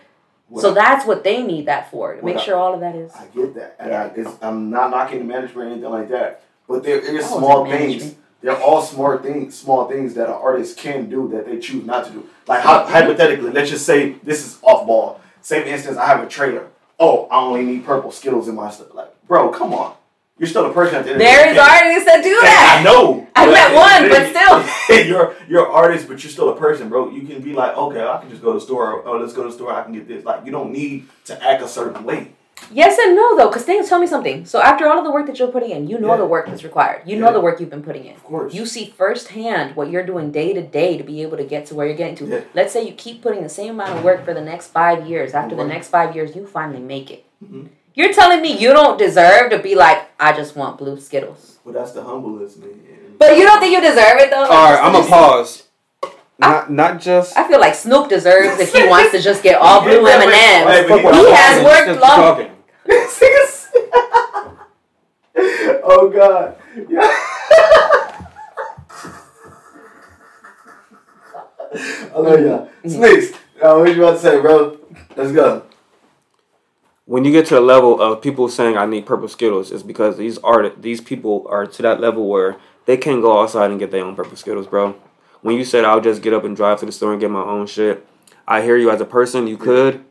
What 0.49 0.61
so 0.61 0.71
I- 0.71 0.75
that's 0.75 1.05
what 1.05 1.23
they 1.23 1.43
need 1.43 1.65
that 1.65 1.91
for, 1.91 2.15
to 2.15 2.23
make 2.25 2.37
I- 2.37 2.41
sure 2.41 2.55
all 2.55 2.73
of 2.73 2.79
that 2.79 2.95
is. 2.95 3.11
I 3.15 3.25
get 3.35 3.53
that, 3.55 3.75
and 3.79 3.91
Yeah. 3.91 4.03
I, 4.03 4.05
it's, 4.15 4.31
I'm 4.41 4.69
not 4.69 4.91
knocking 4.91 5.19
the 5.19 5.25
management 5.25 5.67
or 5.67 5.71
anything 5.71 5.89
like 5.89 6.09
that. 6.09 6.41
But 6.67 6.83
there 6.83 6.99
is 6.99 7.25
Oh, 7.31 7.37
small 7.39 7.65
things. 7.65 8.15
They're 8.41 8.55
all 8.61 8.81
smart 8.81 9.23
things, 9.23 9.57
small 9.57 9.87
things 9.87 10.13
that 10.13 10.27
an 10.27 10.33
artist 10.35 10.77
can 10.77 11.09
do 11.09 11.27
that 11.29 11.45
they 11.47 11.57
choose 11.59 11.85
not 11.85 12.05
to 12.05 12.11
do. 12.11 12.23
Like 12.47 12.61
hy- 12.61 12.89
hypothetically, 12.89 13.49
let's 13.51 13.69
just 13.69 13.85
say 13.85 14.11
this 14.23 14.45
is 14.45 14.59
off 14.61 14.85
ball. 14.85 15.19
Same 15.41 15.65
instance, 15.67 15.97
I 15.97 16.05
have 16.05 16.21
a 16.23 16.27
trailer. 16.27 16.67
Oh, 16.99 17.27
I 17.31 17.39
only 17.39 17.63
need 17.63 17.85
purple 17.85 18.11
Skittles 18.11 18.47
in 18.47 18.55
my 18.55 18.69
stuff. 18.69 18.93
Like, 18.93 19.09
bro, 19.27 19.49
come 19.49 19.73
on. 19.73 19.95
You're 20.39 20.47
still 20.47 20.69
a 20.69 20.73
person 20.73 20.97
at 20.97 21.05
the 21.05 21.11
end 21.13 21.21
There 21.21 21.49
is 21.51 21.57
artists 21.57 22.05
that 22.05 22.23
do 22.23 22.29
that. 22.41 22.77
I 22.79 22.83
know. 22.83 23.27
I 23.35 23.45
met 23.47 23.73
one, 23.73 24.09
but 24.09 24.29
still. 24.29 25.05
you're 25.07 25.35
you're 25.49 25.65
an 25.65 25.71
artist, 25.71 26.07
but 26.07 26.23
you're 26.23 26.31
still 26.31 26.49
a 26.49 26.55
person, 26.55 26.89
bro. 26.89 27.09
You 27.09 27.23
can 27.27 27.41
be 27.41 27.53
like, 27.53 27.75
okay, 27.75 28.05
I 28.05 28.19
can 28.19 28.29
just 28.29 28.41
go 28.43 28.53
to 28.53 28.59
the 28.59 28.65
store. 28.65 29.01
Oh, 29.07 29.17
let's 29.17 29.33
go 29.33 29.43
to 29.43 29.49
the 29.49 29.55
store. 29.55 29.73
I 29.73 29.83
can 29.83 29.93
get 29.93 30.07
this. 30.07 30.23
Like, 30.23 30.45
you 30.45 30.51
don't 30.51 30.71
need 30.71 31.07
to 31.25 31.43
act 31.43 31.63
a 31.63 31.67
certain 31.67 32.03
way. 32.03 32.33
Yes 32.71 32.97
and 32.99 33.15
no, 33.15 33.37
though, 33.37 33.49
because 33.49 33.63
things 33.63 33.87
tell 33.87 33.99
me 33.99 34.07
something. 34.07 34.45
So 34.45 34.59
after 34.61 34.87
all 34.87 34.97
of 34.97 35.05
the 35.05 35.11
work 35.11 35.27
that 35.27 35.37
you're 35.39 35.47
putting 35.51 35.69
in, 35.71 35.87
you 35.87 35.99
know 35.99 36.09
Yeah. 36.09 36.17
the 36.17 36.25
work 36.25 36.47
that's 36.47 36.63
required. 36.63 37.03
You 37.05 37.17
know 37.17 37.31
the 37.31 37.39
work 37.39 37.59
you've 37.59 37.69
been 37.69 37.83
putting 37.83 38.05
in. 38.05 38.15
Of 38.15 38.23
course. 38.23 38.53
You 38.53 38.65
see 38.65 38.93
firsthand 38.97 39.75
what 39.75 39.89
you're 39.91 40.05
doing 40.05 40.31
day 40.31 40.53
to 40.53 40.61
day 40.61 40.97
to 40.97 41.03
be 41.03 41.21
able 41.21 41.37
to 41.37 41.43
get 41.43 41.67
to 41.67 41.75
where 41.75 41.85
you're 41.87 41.95
getting 41.95 42.15
to. 42.17 42.25
Yeah. 42.25 42.41
Let's 42.55 42.73
say 42.73 42.85
you 42.85 42.93
keep 42.93 43.21
putting 43.21 43.43
the 43.43 43.49
same 43.49 43.75
amount 43.75 43.97
of 43.99 44.03
work 44.03 44.25
for 44.25 44.33
the 44.33 44.41
next 44.41 44.67
five 44.69 45.07
years. 45.07 45.33
After 45.33 45.55
the 45.55 45.65
next 45.65 45.89
five 45.89 46.15
years, 46.15 46.35
you 46.35 46.45
finally 46.47 46.79
make 46.81 47.11
it. 47.11 47.25
Mhm. 47.43 47.67
You're 47.97 48.13
telling 48.13 48.41
me 48.43 48.55
you 48.55 48.73
don't 48.73 48.99
deserve 48.99 49.49
to 49.49 49.57
be 49.57 49.73
like, 49.73 50.07
I 50.19 50.31
just 50.31 50.55
want 50.55 50.77
blue 50.77 50.99
Skittles. 50.99 51.57
Well, 51.65 51.73
that's 51.73 51.93
the 51.93 52.03
humblest 52.03 52.59
man. 52.59 52.79
But 53.17 53.35
you 53.37 53.43
don't 53.43 53.59
think 53.59 53.73
you 53.73 53.81
deserve 53.81 54.19
it 54.19 54.29
though? 54.29 54.43
All 54.45 54.71
right, 54.71 54.79
I'm 54.83 54.91
gonna 54.93 55.07
pause. 55.07 55.63
Not 56.37 56.69
not 56.71 57.01
just. 57.01 57.35
I 57.35 57.47
feel 57.47 57.59
like 57.59 57.73
Snoop 57.73 58.07
deserves 58.07 58.59
if 58.59 58.71
he 58.71 58.87
wants 58.87 59.13
to 59.13 59.19
just 59.19 59.41
get 59.41 59.59
all 59.59 59.81
blue 59.85 60.07
Yeah, 60.07 60.13
M 60.13 60.21
and 60.21 60.31
M's. 60.31 60.65
but 60.67 60.87
Fuck 60.87 61.03
what 61.05 61.15
He 61.15 61.21
I'm 61.21 61.33
has 61.33 61.63
worked 61.65 61.87
just 61.87 61.99
long- 61.99 62.51
oh 65.83 66.09
God. 66.13 66.55
Yeah. 66.87 67.01
I 72.13 72.19
love 72.19 72.39
y'all. 72.39 72.69
Snakes. 72.87 73.31
Uh, 73.61 73.75
what 73.77 73.95
you 73.95 74.03
about 74.03 74.13
to 74.13 74.19
say, 74.19 74.39
bro? 74.39 74.77
Let's 75.15 75.31
go. 75.31 75.63
When 77.07 77.23
you 77.23 77.31
get 77.31 77.45
to 77.47 77.55
the 77.55 77.61
level 77.61 78.01
of 78.01 78.21
people 78.21 78.49
saying 78.49 78.77
I 78.77 78.85
need 78.85 79.05
purple 79.05 79.29
Skittles, 79.29 79.71
it's 79.71 79.81
because 79.81 80.17
these 80.17 80.37
art 80.39 80.81
these 80.81 80.99
people 80.99 81.47
are 81.49 81.65
to 81.65 81.81
that 81.81 82.01
level 82.01 82.27
where 82.27 82.57
they 82.85 82.97
can't 82.97 83.21
go 83.21 83.41
outside 83.41 83.71
and 83.71 83.79
get 83.79 83.91
their 83.91 84.03
own 84.03 84.15
purple 84.15 84.35
Skittles, 84.35 84.67
bro. 84.67 84.95
When 85.41 85.55
you 85.55 85.63
said 85.63 85.85
I'll 85.85 86.01
just 86.01 86.21
get 86.21 86.33
up 86.33 86.43
and 86.43 86.55
drive 86.55 86.79
to 86.81 86.85
the 86.85 86.91
store 86.91 87.13
and 87.13 87.21
get 87.21 87.31
my 87.31 87.41
own 87.41 87.65
shit, 87.65 88.05
I 88.45 88.61
hear 88.61 88.75
you 88.75 88.91
as 88.91 88.99
a 88.99 89.05
person, 89.05 89.47
you 89.47 89.57
could. 89.57 90.03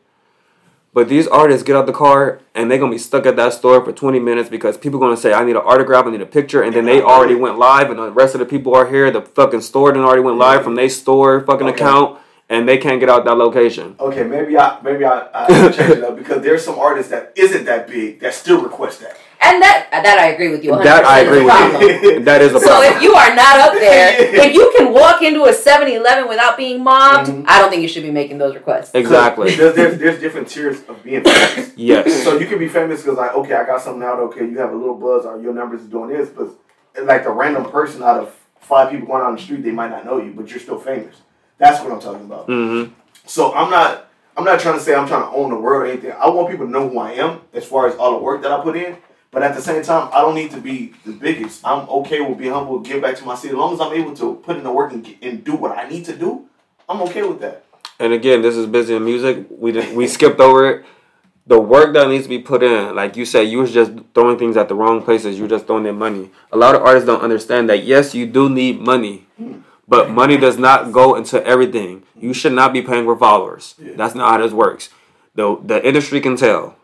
But 0.94 1.10
these 1.10 1.26
artists 1.26 1.62
get 1.62 1.76
out 1.76 1.84
the 1.84 1.92
car 1.92 2.40
and 2.54 2.70
they're 2.70 2.78
gonna 2.78 2.92
be 2.92 2.96
stuck 2.98 3.26
at 3.26 3.36
that 3.36 3.52
store 3.52 3.84
for 3.84 3.92
20 3.92 4.18
minutes 4.18 4.48
because 4.48 4.78
people 4.78 4.98
gonna 4.98 5.18
say 5.18 5.34
I 5.34 5.44
need 5.44 5.56
an 5.56 5.62
autograph, 5.66 6.06
I 6.06 6.10
need 6.10 6.22
a 6.22 6.26
picture, 6.26 6.62
and 6.62 6.74
then 6.74 6.86
they 6.86 7.02
already 7.02 7.34
went 7.34 7.58
live 7.58 7.90
and 7.90 7.98
the 7.98 8.10
rest 8.10 8.34
of 8.34 8.38
the 8.38 8.46
people 8.46 8.74
are 8.74 8.88
here. 8.88 9.10
The 9.10 9.20
fucking 9.20 9.60
store 9.60 9.92
then 9.92 10.00
already 10.00 10.22
went 10.22 10.38
live 10.38 10.64
from 10.64 10.76
their 10.76 10.88
store 10.88 11.42
fucking 11.42 11.66
Okay. 11.66 11.76
account 11.76 12.20
and 12.48 12.68
they 12.68 12.78
can't 12.78 13.00
get 13.00 13.08
out 13.08 13.24
that 13.24 13.36
location. 13.36 13.96
Okay, 13.98 14.22
maybe 14.22 14.56
I 14.56 14.80
maybe 14.82 15.04
I, 15.04 15.28
I 15.34 15.46
change 15.76 15.98
it 15.98 16.04
up 16.04 16.16
because 16.16 16.42
there's 16.42 16.64
some 16.64 16.78
artists 16.78 17.10
that 17.10 17.32
isn't 17.36 17.64
that 17.64 17.88
big 17.88 18.20
that 18.20 18.34
still 18.34 18.62
request 18.62 19.00
that. 19.00 19.16
And 19.38 19.60
that 19.62 19.88
that 19.92 20.18
I 20.18 20.28
agree 20.28 20.48
with 20.48 20.64
you. 20.64 20.72
100% 20.72 20.84
That 20.84 21.04
I 21.04 21.20
agree 21.20 21.44
with 21.44 22.02
you. 22.02 22.20
That 22.24 22.40
is 22.42 22.54
a 22.54 22.58
problem. 22.58 22.90
So 22.90 22.96
if 22.96 23.02
you 23.02 23.12
are 23.14 23.34
not 23.34 23.58
up 23.60 23.74
there, 23.74 24.14
if 24.46 24.54
you 24.54 24.72
can 24.76 24.92
walk 24.92 25.22
into 25.22 25.44
a 25.44 25.52
7-Eleven 25.52 26.26
without 26.28 26.56
being 26.56 26.82
mobbed, 26.82 27.28
Mhm. 27.30 27.44
I 27.46 27.60
don't 27.60 27.68
think 27.70 27.82
you 27.82 27.88
should 27.88 28.02
be 28.02 28.10
making 28.10 28.38
those 28.38 28.54
requests. 28.54 28.94
Exactly. 28.94 29.54
There's, 29.54 29.74
there's, 29.76 29.98
there's 29.98 30.20
different 30.20 30.48
tiers 30.48 30.78
of 30.88 31.02
being 31.04 31.22
famous. 31.22 31.72
Yes. 31.76 32.24
So 32.24 32.38
you 32.38 32.46
can 32.46 32.58
be 32.58 32.66
famous 32.68 33.02
because 33.02 33.18
like, 33.18 33.34
okay, 33.34 33.54
I 33.54 33.64
got 33.66 33.82
something 33.82 34.02
out. 34.02 34.18
Okay, 34.20 34.46
you 34.48 34.58
have 34.58 34.72
a 34.72 34.76
little 34.76 34.94
buzz, 34.96 35.26
or 35.26 35.38
your 35.40 35.52
numbers 35.52 35.82
is 35.82 35.88
doing 35.88 36.08
this. 36.08 36.28
But 36.30 36.48
like 37.04 37.22
the 37.24 37.30
random 37.30 37.70
person 37.70 38.02
out 38.02 38.18
of 38.20 38.34
five 38.60 38.90
people 38.90 39.06
going 39.06 39.20
out 39.22 39.28
on 39.28 39.36
the 39.36 39.42
street, 39.42 39.62
they 39.62 39.70
might 39.70 39.90
not 39.90 40.04
know 40.06 40.18
you, 40.18 40.32
but 40.32 40.48
you're 40.50 40.58
still 40.60 40.78
famous. 40.80 41.16
That's 41.58 41.82
what 41.82 41.92
I'm 41.92 42.00
talking 42.00 42.24
about. 42.24 42.48
Mm-hmm. 42.48 42.92
So 43.26 43.52
I'm 43.54 43.70
not 43.70 44.08
I'm 44.36 44.44
not 44.44 44.60
trying 44.60 44.78
to 44.78 44.84
say 44.84 44.94
I'm 44.94 45.08
trying 45.08 45.22
to 45.22 45.36
own 45.36 45.50
the 45.50 45.56
world 45.56 45.82
or 45.82 45.86
anything. 45.86 46.12
I 46.12 46.28
want 46.28 46.50
people 46.50 46.66
to 46.66 46.70
know 46.70 46.88
who 46.88 46.98
I 46.98 47.12
am 47.12 47.40
as 47.54 47.64
far 47.64 47.88
as 47.88 47.96
all 47.96 48.12
the 48.12 48.22
work 48.22 48.42
that 48.42 48.52
I 48.52 48.62
put 48.62 48.76
in. 48.76 48.96
But 49.30 49.42
at 49.42 49.54
the 49.54 49.60
same 49.60 49.82
time, 49.82 50.08
I 50.12 50.20
don't 50.20 50.34
need 50.34 50.50
to 50.52 50.60
be 50.60 50.94
the 51.04 51.12
biggest. 51.12 51.66
I'm 51.66 51.88
okay 51.88 52.20
with 52.20 52.38
being 52.38 52.52
humble, 52.52 52.80
give 52.80 53.02
back 53.02 53.16
to 53.16 53.24
my 53.24 53.34
city. 53.34 53.52
As 53.52 53.58
long 53.58 53.74
as 53.74 53.80
I'm 53.80 53.92
able 53.92 54.14
to 54.16 54.36
put 54.36 54.56
in 54.56 54.62
the 54.62 54.72
work 54.72 54.92
and, 54.92 55.04
get, 55.04 55.22
and 55.22 55.44
do 55.44 55.54
what 55.56 55.76
I 55.76 55.88
need 55.88 56.04
to 56.06 56.16
do, 56.16 56.46
I'm 56.88 57.02
okay 57.02 57.22
with 57.22 57.40
that. 57.40 57.64
And 57.98 58.12
again, 58.12 58.40
this 58.40 58.56
is 58.56 58.66
busy 58.66 58.94
in 58.94 59.04
music. 59.04 59.46
We 59.50 59.72
did, 59.72 59.96
we 59.96 60.06
skipped 60.06 60.40
over 60.40 60.70
it. 60.70 60.84
The 61.46 61.60
work 61.60 61.92
that 61.94 62.08
needs 62.08 62.24
to 62.24 62.28
be 62.28 62.38
put 62.38 62.62
in, 62.62 62.94
like 62.94 63.16
you 63.16 63.24
said, 63.24 63.42
you 63.42 63.58
was 63.58 63.72
just 63.72 63.92
throwing 64.14 64.38
things 64.38 64.56
at 64.56 64.68
the 64.68 64.74
wrong 64.74 65.02
places. 65.02 65.36
You 65.36 65.42
were 65.42 65.48
just 65.50 65.66
throwing 65.66 65.86
in 65.86 65.96
money. 65.96 66.30
A 66.50 66.56
lot 66.56 66.74
of 66.74 66.82
artists 66.82 67.06
don't 67.06 67.22
understand 67.22 67.68
that. 67.68 67.84
Yes, 67.84 68.14
you 68.14 68.26
do 68.26 68.48
need 68.48 68.80
money, 68.80 69.26
but 69.88 70.10
money 70.10 70.36
does 70.36 70.58
not 70.58 70.92
go 70.92 71.14
into 71.14 71.44
everything. 71.46 72.02
You 72.18 72.32
should 72.32 72.52
not 72.52 72.72
be 72.72 72.82
paying 72.82 73.04
for 73.04 73.16
followers. 73.16 73.74
That's 73.78 74.14
not 74.14 74.30
how 74.30 74.38
this 74.38 74.52
works. 74.52 74.90
The 75.34 75.56
the 75.62 75.86
industry 75.86 76.20
can 76.20 76.36
tell. 76.36 76.76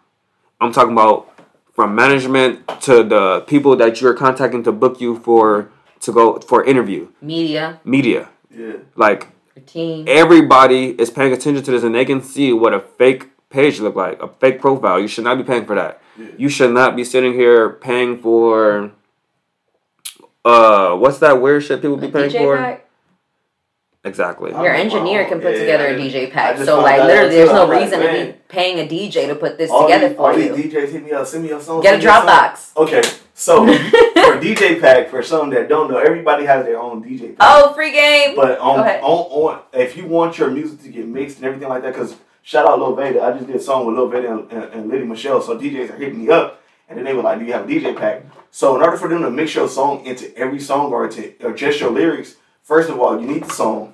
I'm 0.61 0.73
talking 0.73 0.93
about 0.93 1.29
from 1.75 1.95
management 1.95 2.69
to 2.83 3.03
the 3.03 3.41
people 3.47 3.75
that 3.77 4.01
you're 4.01 4.15
contacting 4.15 4.63
to 4.65 4.73
book 4.73 5.01
you 5.01 5.19
for 5.19 5.71
to 6.01 6.13
go 6.13 6.39
for 6.41 6.65
interview. 6.65 7.09
Media, 7.21 7.81
Media, 7.85 8.29
Yeah. 8.51 8.75
like 8.97 9.29
everybody 10.07 10.91
is 11.01 11.11
paying 11.11 11.33
attention 11.33 11.63
to 11.65 11.71
this 11.71 11.83
and 11.83 11.95
they 11.95 12.05
can 12.05 12.21
see 12.23 12.53
what 12.53 12.73
a 12.75 12.81
fake 12.81 13.31
page 13.51 13.81
look 13.81 13.95
like, 13.97 14.21
a 14.23 14.29
fake 14.29 14.61
profile. 14.61 15.01
You 15.01 15.09
should 15.09 15.25
not 15.25 15.37
be 15.39 15.45
paying 15.45 15.65
for 15.67 15.75
that. 15.75 16.01
Yeah. 16.19 16.27
You 16.37 16.49
should 16.49 16.73
not 16.73 16.97
be 16.97 17.05
sitting 17.05 17.33
here 17.35 17.71
paying 17.71 18.19
for 18.19 18.93
uh 20.45 20.97
what's 20.97 21.19
that 21.19 21.41
weird 21.41 21.63
shit 21.63 21.81
people 21.81 21.97
be 21.97 22.09
paying 22.09 22.31
DJ 22.31 22.39
for? 22.39 22.57
pack. 22.57 22.82
Exactly. 24.05 24.51
Your 24.51 24.75
oh, 24.75 24.79
engineer 24.79 25.27
can 25.27 25.41
put 25.41 25.53
Yeah, 25.55 25.61
together 25.61 25.85
I 25.85 25.91
a 25.91 25.99
just- 25.99 26.17
DJ 26.17 26.33
pack. 26.33 26.59
So 26.59 26.81
like 26.81 27.03
literally, 27.03 27.37
there's 27.37 27.51
no 27.51 27.63
I'm 27.65 27.69
like, 27.69 27.83
reason 27.83 28.01
to 28.01 28.09
be 28.33 28.39
paying 28.49 28.81
a 28.81 28.89
DJ 28.89 29.29
to 29.29 29.37
put 29.37 29.59
this 29.59 29.71
All 29.71 29.85
together 29.85 30.09
these, 30.09 30.17
for 30.17 30.33
all 30.33 30.39
you. 30.39 30.57
these 30.57 30.73
DJs 30.73 30.89
hit 30.91 31.05
me 31.05 31.13
up, 31.13 31.27
send 31.27 31.45
me 31.45 31.51
a 31.51 31.61
song. 31.61 31.83
Get 31.83 31.99
a 31.99 32.03
send 32.03 32.27
me. 32.27 32.33
Dropbox. 32.33 32.77
Okay, 32.77 33.03
so 33.35 33.65
for 33.67 34.41
DJ 34.41 34.81
pack, 34.81 35.09
for 35.09 35.23
some 35.23 35.51
that 35.51 35.69
don't 35.69 35.89
know, 35.89 35.99
everybody 35.99 36.45
has 36.47 36.65
their 36.65 36.81
own 36.81 37.03
DJ 37.05 37.37
pack. 37.37 37.39
Oh, 37.41 37.73
free 37.75 37.93
game. 37.93 38.35
But 38.35 38.59
on, 38.59 38.81
um, 38.81 38.87
on 38.87 39.53
on 39.55 39.63
if 39.73 39.97
you 39.97 40.07
want 40.07 40.37
your 40.37 40.51
music 40.51 40.83
to 40.83 40.89
get 40.89 41.07
mixed 41.07 41.37
and 41.37 41.47
everything 41.47 41.69
like 41.69 41.83
that, 41.83 41.93
because 41.95 42.17
shout 42.43 42.67
out 42.67 42.81
Lil 42.81 42.97
Veda, 42.97 43.23
I 43.23 43.33
just 43.35 43.47
did 43.47 43.55
a 43.55 43.61
song 43.61 43.87
with 43.87 43.95
Lil 43.95 44.09
Veda 44.09 44.33
and, 44.33 44.51
and, 44.53 44.65
and 44.75 44.89
Liddy 44.91 45.05
Michelle, 45.05 45.41
so 45.41 45.57
DJs 45.57 45.91
are 45.91 45.97
hitting 45.97 46.25
me 46.25 46.29
up, 46.29 46.61
and 46.89 46.99
then 46.99 47.05
they 47.05 47.15
were 47.15 47.23
like, 47.23 47.39
"Do 47.39 47.45
you 47.45 47.53
have 47.53 47.67
a 47.67 47.73
DJ 47.73 47.97
pack?" 47.97 48.25
So 48.51 48.75
in 48.75 48.83
order 48.83 48.97
for 48.97 49.09
them 49.09 49.23
to 49.23 49.31
mix 49.31 49.55
your 49.55 49.69
song 49.69 50.05
into 50.05 50.37
every 50.37 50.59
song 50.59 50.93
or 50.93 51.07
to 51.09 51.35
or 51.45 51.53
just 51.55 51.79
your 51.79 51.91
lyrics, 51.93 52.35
first 52.63 52.91
of 52.91 52.99
all, 52.99 53.19
you 53.21 53.27
need 53.27 53.45
the 53.45 53.51
song, 53.53 53.92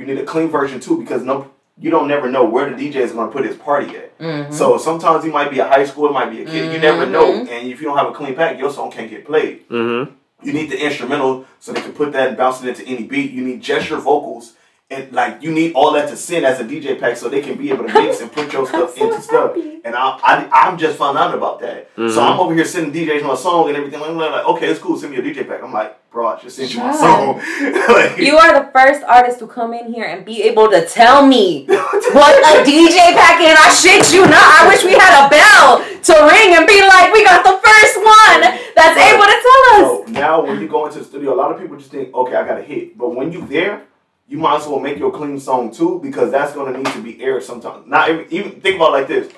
you 0.00 0.06
need 0.06 0.18
a 0.18 0.24
clean 0.24 0.48
version 0.48 0.80
too, 0.80 0.98
because 0.98 1.22
no, 1.22 1.50
you 1.78 1.90
don't 1.90 2.08
never 2.08 2.30
know 2.30 2.44
where 2.44 2.68
the 2.74 2.76
DJ 2.76 2.96
is 2.96 3.12
going 3.12 3.28
to 3.28 3.32
put 3.32 3.44
his 3.44 3.56
party 3.56 3.94
at. 3.96 4.18
Mhm. 4.18 4.52
So 4.52 4.78
sometimes 4.78 5.24
he 5.24 5.30
might 5.30 5.50
be 5.50 5.58
a 5.58 5.68
high 5.68 5.84
school, 5.84 6.08
it 6.08 6.12
might 6.12 6.30
be 6.30 6.42
a 6.42 6.46
kid, 6.46 6.72
you 6.72 6.78
never 6.80 7.04
know, 7.06 7.26
Mhm. 7.32 7.48
and 7.50 7.68
if 7.68 7.80
you 7.80 7.86
don't 7.86 7.98
have 7.98 8.08
a 8.08 8.12
clean 8.12 8.34
pack, 8.34 8.58
your 8.58 8.70
song 8.70 8.90
can't 8.90 9.10
get 9.10 9.24
played. 9.26 9.68
Mm-hmm. 9.68 10.12
You 10.42 10.52
need 10.54 10.70
the 10.70 10.82
instrumental 10.82 11.44
so 11.58 11.72
they 11.72 11.82
can 11.82 11.92
put 11.92 12.12
that 12.12 12.28
and 12.28 12.36
bounce 12.36 12.62
it 12.62 12.68
into 12.70 12.82
any 12.90 13.02
beat. 13.02 13.30
You 13.30 13.42
need 13.44 13.60
gesture 13.60 13.98
vocals 13.98 14.54
and 14.90 15.12
like 15.12 15.40
you 15.42 15.52
need 15.52 15.72
all 15.74 15.92
that 15.92 16.08
to 16.08 16.16
send 16.16 16.44
as 16.44 16.58
a 16.60 16.64
DJ 16.64 16.98
pack 16.98 17.16
so 17.16 17.28
they 17.28 17.40
can 17.40 17.56
be 17.56 17.70
able 17.70 17.86
to 17.86 17.92
mix 17.94 18.20
and 18.20 18.30
put 18.32 18.52
your 18.52 18.66
stuff 18.72 18.96
so 18.96 19.06
into 19.08 19.22
stuff. 19.22 19.54
happy. 19.54 19.80
And 19.84 19.94
I, 19.94 20.18
I 20.22 20.48
I'm 20.68 20.76
just 20.78 20.98
found 20.98 21.16
out 21.16 21.32
about 21.34 21.60
that. 21.60 21.94
Mhm. 21.96 22.10
So 22.12 22.20
I'm 22.22 22.40
over 22.40 22.54
here 22.54 22.64
sending 22.64 22.92
DJs 22.92 23.22
my 23.24 23.34
song 23.36 23.68
and 23.68 23.76
everything. 23.76 24.02
I'm 24.02 24.16
like, 24.16 24.44
okay, 24.46 24.68
it's 24.68 24.80
cool. 24.80 24.98
Send 24.98 25.12
me 25.12 25.18
a 25.18 25.22
DJ 25.22 25.46
pack. 25.46 25.62
I'm 25.62 25.72
like, 25.72 25.96
bro, 26.10 26.26
I 26.26 26.40
just 26.40 26.56
sent 26.56 26.74
you 26.74 26.80
my 26.80 26.90
song. 26.96 27.36
like, 27.88 28.18
You 28.18 28.36
are 28.36 28.52
the 28.64 28.70
first 28.72 29.02
artist 29.04 29.38
to 29.38 29.46
come 29.46 29.72
in 29.74 29.92
here 29.92 30.04
and 30.06 30.24
be 30.24 30.42
able 30.42 30.68
to 30.70 30.84
tell 30.86 31.24
me 31.24 31.66
what 31.68 32.34
a 32.50 32.64
DJ 32.68 33.14
pack 33.14 33.40
is. 33.40 33.56
I 33.56 33.70
shit 33.72 34.12
you 34.12 34.22
not. 34.26 34.34
I 34.58 34.66
wish 34.68 34.84
we 34.84 34.92
had 34.92 35.14
a 35.24 35.30
bell 35.30 35.78
to 35.78 36.12
ring 36.34 36.56
and 36.56 36.66
be 36.66 36.80
like, 36.82 37.12
we 37.12 37.22
got 37.24 37.44
the 37.44 37.56
first 37.62 37.96
one 38.02 38.40
that's 38.74 38.98
able 38.98 39.24
to 39.24 39.38
tell 39.46 39.62
us. 39.70 40.06
So 40.06 40.12
now 40.12 40.42
when 40.44 40.60
you 40.60 40.66
go 40.68 40.86
into 40.86 40.98
the 40.98 41.04
studio, 41.04 41.32
a 41.32 41.38
lot 41.38 41.52
of 41.52 41.60
people 41.60 41.76
just 41.76 41.90
think, 41.92 42.12
okay, 42.12 42.34
I 42.34 42.44
got 42.46 42.58
a 42.58 42.62
hit. 42.62 42.98
But 42.98 43.14
when 43.14 43.30
you 43.32 43.46
there, 43.46 43.84
you 44.30 44.38
might 44.38 44.60
as 44.60 44.66
well 44.66 44.80
make 44.80 44.96
your 44.96 45.12
clean 45.12 45.38
song 45.38 45.70
too, 45.70 46.00
because 46.02 46.30
that's 46.30 46.54
gonna 46.54 46.76
need 46.78 46.86
to 46.86 47.02
be 47.02 47.22
aired 47.22 47.42
sometime. 47.42 47.82
Not 47.86 48.08
even, 48.08 48.26
even 48.30 48.60
think 48.60 48.76
about 48.76 48.90
it 48.90 48.92
like 48.92 49.08
this. 49.08 49.32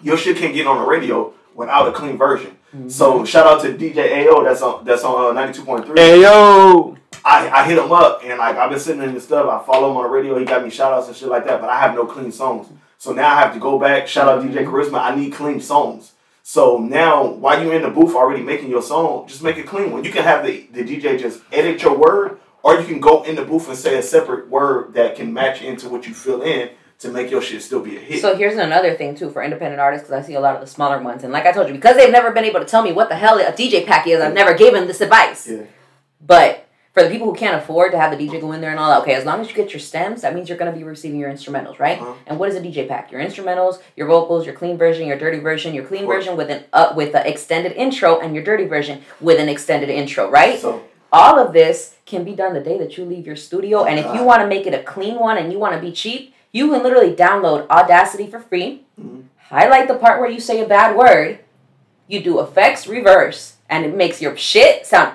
Your 0.00 0.16
shit 0.16 0.38
can't 0.38 0.54
get 0.54 0.66
on 0.66 0.78
the 0.78 0.86
radio 0.86 1.34
without 1.54 1.88
a 1.88 1.92
clean 1.92 2.16
version. 2.16 2.56
So 2.88 3.24
shout 3.24 3.46
out 3.46 3.62
to 3.62 3.74
DJ 3.74 4.28
AO 4.28 4.44
that's 4.44 4.62
on 4.62 4.84
that's 4.84 5.02
on 5.02 5.30
uh, 5.30 5.32
ninety 5.32 5.58
two 5.58 5.64
point 5.64 5.84
three. 5.84 6.22
Yo. 6.22 6.96
I, 7.22 7.50
I 7.50 7.66
hit 7.66 7.76
him 7.76 7.92
up 7.92 8.22
and 8.24 8.38
like 8.38 8.56
I've 8.56 8.70
been 8.70 8.78
sitting 8.78 9.02
in 9.02 9.12
the 9.12 9.20
stuff. 9.20 9.46
I 9.48 9.66
follow 9.66 9.90
him 9.90 9.96
on 9.96 10.04
the 10.04 10.08
radio. 10.08 10.38
He 10.38 10.44
got 10.44 10.64
me 10.64 10.70
shout 10.70 10.92
outs 10.92 11.08
and 11.08 11.16
shit 11.16 11.28
like 11.28 11.44
that. 11.46 11.60
But 11.60 11.68
I 11.68 11.80
have 11.80 11.94
no 11.94 12.06
clean 12.06 12.32
songs. 12.32 12.68
So 12.98 13.12
now 13.12 13.28
I 13.34 13.40
have 13.40 13.52
to 13.54 13.60
go 13.60 13.78
back. 13.78 14.06
Shout 14.06 14.28
out 14.28 14.44
DJ 14.44 14.64
Charisma. 14.64 15.00
I 15.00 15.14
need 15.14 15.32
clean 15.32 15.60
songs. 15.60 16.12
So 16.42 16.78
now 16.78 17.26
while 17.26 17.62
you're 17.62 17.74
in 17.74 17.82
the 17.82 17.90
booth 17.90 18.14
already 18.14 18.42
making 18.42 18.70
your 18.70 18.82
song, 18.82 19.26
just 19.28 19.42
make 19.42 19.58
a 19.58 19.62
clean 19.62 19.90
one. 19.92 20.04
You 20.04 20.12
can 20.12 20.24
have 20.24 20.44
the, 20.44 20.66
the 20.72 20.82
DJ 20.82 21.18
just 21.18 21.42
edit 21.52 21.82
your 21.82 21.96
word, 21.96 22.39
or 22.62 22.80
you 22.80 22.86
can 22.86 23.00
go 23.00 23.22
in 23.22 23.36
the 23.36 23.44
booth 23.44 23.68
and 23.68 23.76
say 23.76 23.98
a 23.98 24.02
separate 24.02 24.48
word 24.48 24.94
that 24.94 25.16
can 25.16 25.32
match 25.32 25.62
into 25.62 25.88
what 25.88 26.06
you 26.06 26.14
fill 26.14 26.42
in 26.42 26.70
to 26.98 27.08
make 27.10 27.30
your 27.30 27.40
shit 27.40 27.62
still 27.62 27.80
be 27.80 27.96
a 27.96 28.00
hit. 28.00 28.20
So 28.20 28.36
here's 28.36 28.58
another 28.58 28.94
thing 28.94 29.14
too 29.14 29.30
for 29.30 29.42
independent 29.42 29.80
artists 29.80 30.06
because 30.06 30.22
I 30.22 30.26
see 30.26 30.34
a 30.34 30.40
lot 30.40 30.54
of 30.54 30.60
the 30.60 30.66
smaller 30.66 31.00
ones 31.02 31.24
and 31.24 31.32
like 31.32 31.46
I 31.46 31.52
told 31.52 31.68
you 31.68 31.74
because 31.74 31.96
they've 31.96 32.12
never 32.12 32.30
been 32.30 32.44
able 32.44 32.60
to 32.60 32.66
tell 32.66 32.82
me 32.82 32.92
what 32.92 33.08
the 33.08 33.16
hell 33.16 33.38
a 33.38 33.52
DJ 33.52 33.86
pack 33.86 34.06
is 34.06 34.20
I've 34.20 34.34
never 34.34 34.54
given 34.54 34.86
this 34.86 35.00
advice. 35.00 35.48
yeah. 35.48 35.62
But 36.20 36.66
for 36.92 37.04
the 37.04 37.08
people 37.08 37.28
who 37.28 37.34
can't 37.34 37.54
afford 37.56 37.92
to 37.92 37.98
have 37.98 38.16
the 38.16 38.22
DJ 38.22 38.40
go 38.40 38.52
in 38.52 38.60
there 38.60 38.70
and 38.70 38.78
all 38.78 38.90
that, 38.90 39.02
okay, 39.02 39.14
as 39.14 39.24
long 39.24 39.40
as 39.40 39.48
you 39.48 39.54
get 39.54 39.72
your 39.72 39.80
stems, 39.80 40.22
that 40.22 40.34
means 40.34 40.48
you're 40.48 40.58
going 40.58 40.70
to 40.70 40.76
be 40.76 40.82
receiving 40.84 41.20
your 41.20 41.30
instrumentals, 41.30 41.78
right? 41.78 42.00
Uh-huh. 42.00 42.14
And 42.26 42.38
what 42.38 42.48
is 42.48 42.56
a 42.56 42.60
DJ 42.60 42.88
pack? 42.88 43.12
Your 43.12 43.20
instrumentals, 43.20 43.80
your 43.96 44.08
vocals, 44.08 44.44
your 44.44 44.54
clean 44.54 44.76
version, 44.76 45.06
your 45.06 45.16
dirty 45.16 45.38
version, 45.38 45.72
your 45.72 45.84
clean 45.84 46.06
version 46.06 46.36
with 46.36 46.50
an 46.50 46.64
uh, 46.72 46.92
with 46.96 47.14
an 47.14 47.26
extended 47.26 47.72
intro, 47.72 48.18
and 48.18 48.34
your 48.34 48.42
dirty 48.42 48.64
version 48.64 49.02
with 49.20 49.38
an 49.38 49.48
extended 49.48 49.88
intro, 49.88 50.28
right? 50.28 50.58
So 50.58 50.84
all 51.12 51.38
of 51.38 51.52
this 51.52 51.96
can 52.06 52.24
be 52.24 52.34
done 52.34 52.54
the 52.54 52.60
day 52.60 52.78
that 52.78 52.96
you 52.98 53.04
leave 53.04 53.26
your 53.26 53.36
studio. 53.36 53.84
And 53.84 53.98
if 53.98 54.06
you 54.14 54.22
want 54.24 54.42
to 54.42 54.46
make 54.48 54.66
it 54.66 54.74
a 54.74 54.82
clean 54.82 55.18
one 55.18 55.36
and 55.38 55.52
you 55.52 55.58
want 55.58 55.74
to 55.74 55.80
be 55.80 55.92
cheap, 55.92 56.34
you 56.52 56.68
can 56.70 56.82
literally 56.82 57.14
download 57.14 57.68
Audacity 57.70 58.26
for 58.26 58.40
free, 58.40 58.84
Mhm. 59.00 59.24
highlight 59.48 59.88
the 59.88 59.94
part 59.94 60.20
where 60.20 60.28
you 60.30 60.40
say 60.40 60.60
a 60.62 60.66
bad 60.66 60.96
word, 60.96 61.38
you 62.08 62.20
do 62.22 62.40
effects 62.40 62.86
reverse, 62.88 63.54
and 63.68 63.84
it 63.84 63.94
makes 63.94 64.20
your 64.20 64.36
shit 64.36 64.86
sound. 64.86 65.14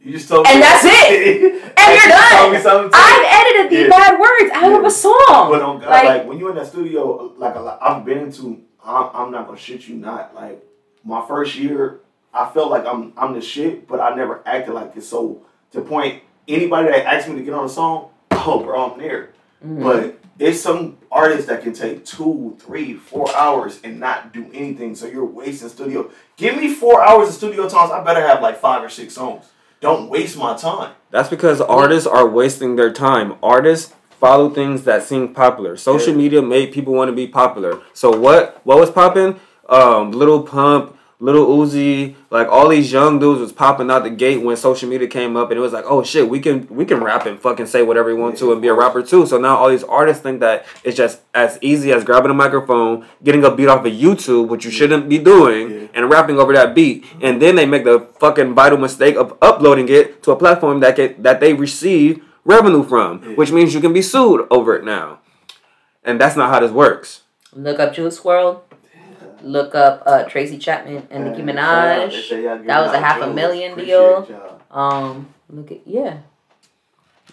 you 0.00 0.12
just 0.12 0.28
told 0.28 0.46
And 0.46 0.56
me 0.56 0.60
that's 0.62 0.84
it. 0.84 1.62
And 1.82 1.96
you're 1.98 2.62
done. 2.62 2.90
I've 2.94 3.24
edited 3.26 3.70
these 3.70 3.88
Yeah. 3.88 3.98
bad 3.98 4.20
words 4.20 4.50
out 4.54 4.72
of 4.78 4.84
a 4.84 4.90
song. 4.90 5.50
But 5.50 5.62
on 5.62 5.80
God, 5.80 5.90
Like- 5.90 6.04
like, 6.04 6.26
when 6.28 6.38
you're 6.38 6.50
in 6.50 6.56
that 6.56 6.66
studio, 6.66 7.32
like 7.38 7.56
a 7.56 7.60
lot, 7.60 7.78
I've 7.82 8.04
been 8.04 8.18
into, 8.18 8.60
I'm, 8.84 9.08
I'm 9.14 9.30
not 9.32 9.46
gonna 9.46 9.58
shit 9.58 9.88
you 9.88 9.96
not. 9.96 10.32
Like 10.34 10.62
my 11.04 11.24
first 11.26 11.56
year, 11.56 12.00
I 12.34 12.48
felt 12.50 12.70
like 12.70 12.86
I'm 12.86 13.12
I'm 13.16 13.34
the 13.34 13.40
shit, 13.40 13.86
but 13.86 14.00
I 14.00 14.14
never 14.14 14.42
acted 14.46 14.72
like 14.74 14.96
it. 14.96 15.02
So 15.02 15.42
to 15.72 15.80
point, 15.80 16.22
anybody 16.48 16.88
that 16.88 17.06
asked 17.06 17.28
me 17.28 17.36
to 17.36 17.42
get 17.42 17.54
on 17.54 17.64
a 17.64 17.68
song, 17.68 18.10
oh 18.32 18.62
bro, 18.62 18.92
I'm 18.92 18.98
there. 18.98 19.30
Mhm. 19.64 19.82
But 19.82 20.18
it's 20.38 20.60
some 20.60 20.96
artists 21.10 21.46
that 21.46 21.62
can 21.62 21.72
take 21.72 22.04
two, 22.04 22.56
three, 22.58 22.94
four 22.94 23.28
hours 23.36 23.78
and 23.84 24.00
not 24.00 24.32
do 24.32 24.46
anything. 24.52 24.94
So 24.94 25.06
you're 25.06 25.24
wasting 25.24 25.68
studio. 25.68 26.10
Give 26.36 26.56
me 26.56 26.72
four 26.74 27.02
hours 27.04 27.28
of 27.28 27.34
studio 27.34 27.68
times. 27.68 27.90
I 27.92 28.02
better 28.02 28.26
have 28.26 28.40
like 28.42 28.58
five 28.58 28.82
or 28.82 28.88
six 28.88 29.14
songs. 29.14 29.44
Don't 29.80 30.08
waste 30.08 30.36
my 30.38 30.56
time. 30.56 30.92
That's 31.10 31.28
because 31.28 31.60
artists 31.60 32.06
are 32.06 32.26
wasting 32.26 32.76
their 32.76 32.92
time. 32.92 33.34
Artists 33.42 33.92
follow 34.20 34.48
things 34.48 34.84
that 34.84 35.02
seem 35.02 35.34
popular. 35.34 35.76
Social 35.76 36.12
Yeah. 36.12 36.18
media 36.18 36.42
made 36.42 36.72
people 36.72 36.94
want 36.94 37.08
to 37.08 37.12
be 37.14 37.26
popular. 37.26 37.80
So 37.92 38.10
what 38.16 38.60
what 38.64 38.78
was 38.78 38.90
popping? 38.90 39.38
Um, 39.68 40.12
Lil 40.12 40.42
Pump, 40.42 40.96
Lil 41.22 41.46
Uzi, 41.46 42.16
like 42.30 42.48
all 42.48 42.66
these 42.68 42.90
young 42.90 43.20
dudes 43.20 43.40
was 43.40 43.52
popping 43.52 43.92
out 43.92 44.02
the 44.02 44.10
gate 44.10 44.38
when 44.42 44.56
social 44.56 44.88
media 44.88 45.06
came 45.06 45.36
up, 45.36 45.52
and 45.52 45.56
it 45.58 45.60
was 45.60 45.72
like, 45.72 45.84
oh 45.86 46.02
shit, 46.02 46.28
we 46.28 46.40
can 46.40 46.66
we 46.68 46.84
can 46.84 47.00
rap 47.00 47.26
and 47.26 47.38
fucking 47.38 47.66
say 47.66 47.84
whatever 47.84 48.08
we 48.12 48.20
want 48.20 48.36
to 48.38 48.50
and 48.50 48.60
be 48.60 48.66
a 48.66 48.74
rapper 48.74 49.04
too. 49.04 49.24
So 49.24 49.38
now 49.38 49.56
all 49.56 49.68
these 49.68 49.84
artists 49.84 50.20
think 50.20 50.40
that 50.40 50.66
it's 50.82 50.96
just 50.96 51.20
as 51.32 51.60
easy 51.62 51.92
as 51.92 52.02
grabbing 52.02 52.32
a 52.32 52.34
microphone, 52.34 53.06
getting 53.22 53.44
a 53.44 53.54
beat 53.54 53.68
off 53.68 53.86
of 53.86 53.92
YouTube, 53.92 54.48
which 54.48 54.64
you 54.64 54.72
shouldn't 54.72 55.08
be 55.08 55.18
doing, 55.18 55.70
Yeah. 55.70 55.86
and 55.94 56.10
rapping 56.10 56.40
over 56.40 56.52
that 56.54 56.74
beat, 56.74 57.04
mm-hmm. 57.04 57.24
and 57.24 57.40
then 57.40 57.54
they 57.54 57.66
make 57.66 57.84
the 57.84 58.00
fucking 58.18 58.52
vital 58.54 58.78
mistake 58.78 59.14
of 59.14 59.38
uploading 59.40 59.88
it 59.88 60.24
to 60.24 60.32
a 60.32 60.36
platform 60.36 60.80
that 60.80 60.96
can, 60.96 61.22
that 61.22 61.38
they 61.38 61.54
receive 61.54 62.20
revenue 62.44 62.82
from, 62.82 63.22
Yeah. 63.22 63.36
which 63.36 63.52
means 63.52 63.74
you 63.74 63.80
can 63.80 63.92
be 63.92 64.02
sued 64.02 64.48
over 64.50 64.74
it 64.74 64.84
now, 64.84 65.20
and 66.02 66.20
that's 66.20 66.34
not 66.34 66.50
how 66.52 66.58
this 66.58 66.72
works. 66.72 67.20
Look 67.54 67.78
up 67.78 67.94
Juice 67.94 68.18
WRLD. 68.18 68.71
Look 69.42 69.74
up 69.74 70.02
uh, 70.06 70.24
Tracy 70.24 70.58
Chapman 70.58 71.06
and 71.10 71.24
Nicki 71.24 71.42
Man, 71.42 71.56
shout 71.56 71.88
out. 71.88 72.10
They 72.10 72.16
Minaj. 72.16 72.28
say 72.28 72.44
y'all 72.44 72.58
That 72.64 72.80
was 72.82 72.92
a 72.92 73.00
half 73.00 73.20
a 73.22 73.32
million 73.32 73.76
deal. 73.76 74.26
y'all. 74.28 74.60
Um, 74.70 75.28
look 75.50 75.70
at 75.72 75.86
yeah. 75.86 76.18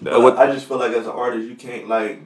Uh, 0.06 0.20
what- 0.22 0.38
I 0.38 0.52
just 0.52 0.68
feel 0.68 0.78
like 0.78 0.92
as 0.94 1.06
an 1.06 1.12
artist, 1.12 1.48
you 1.48 1.56
can't 1.56 1.88
like. 1.88 2.22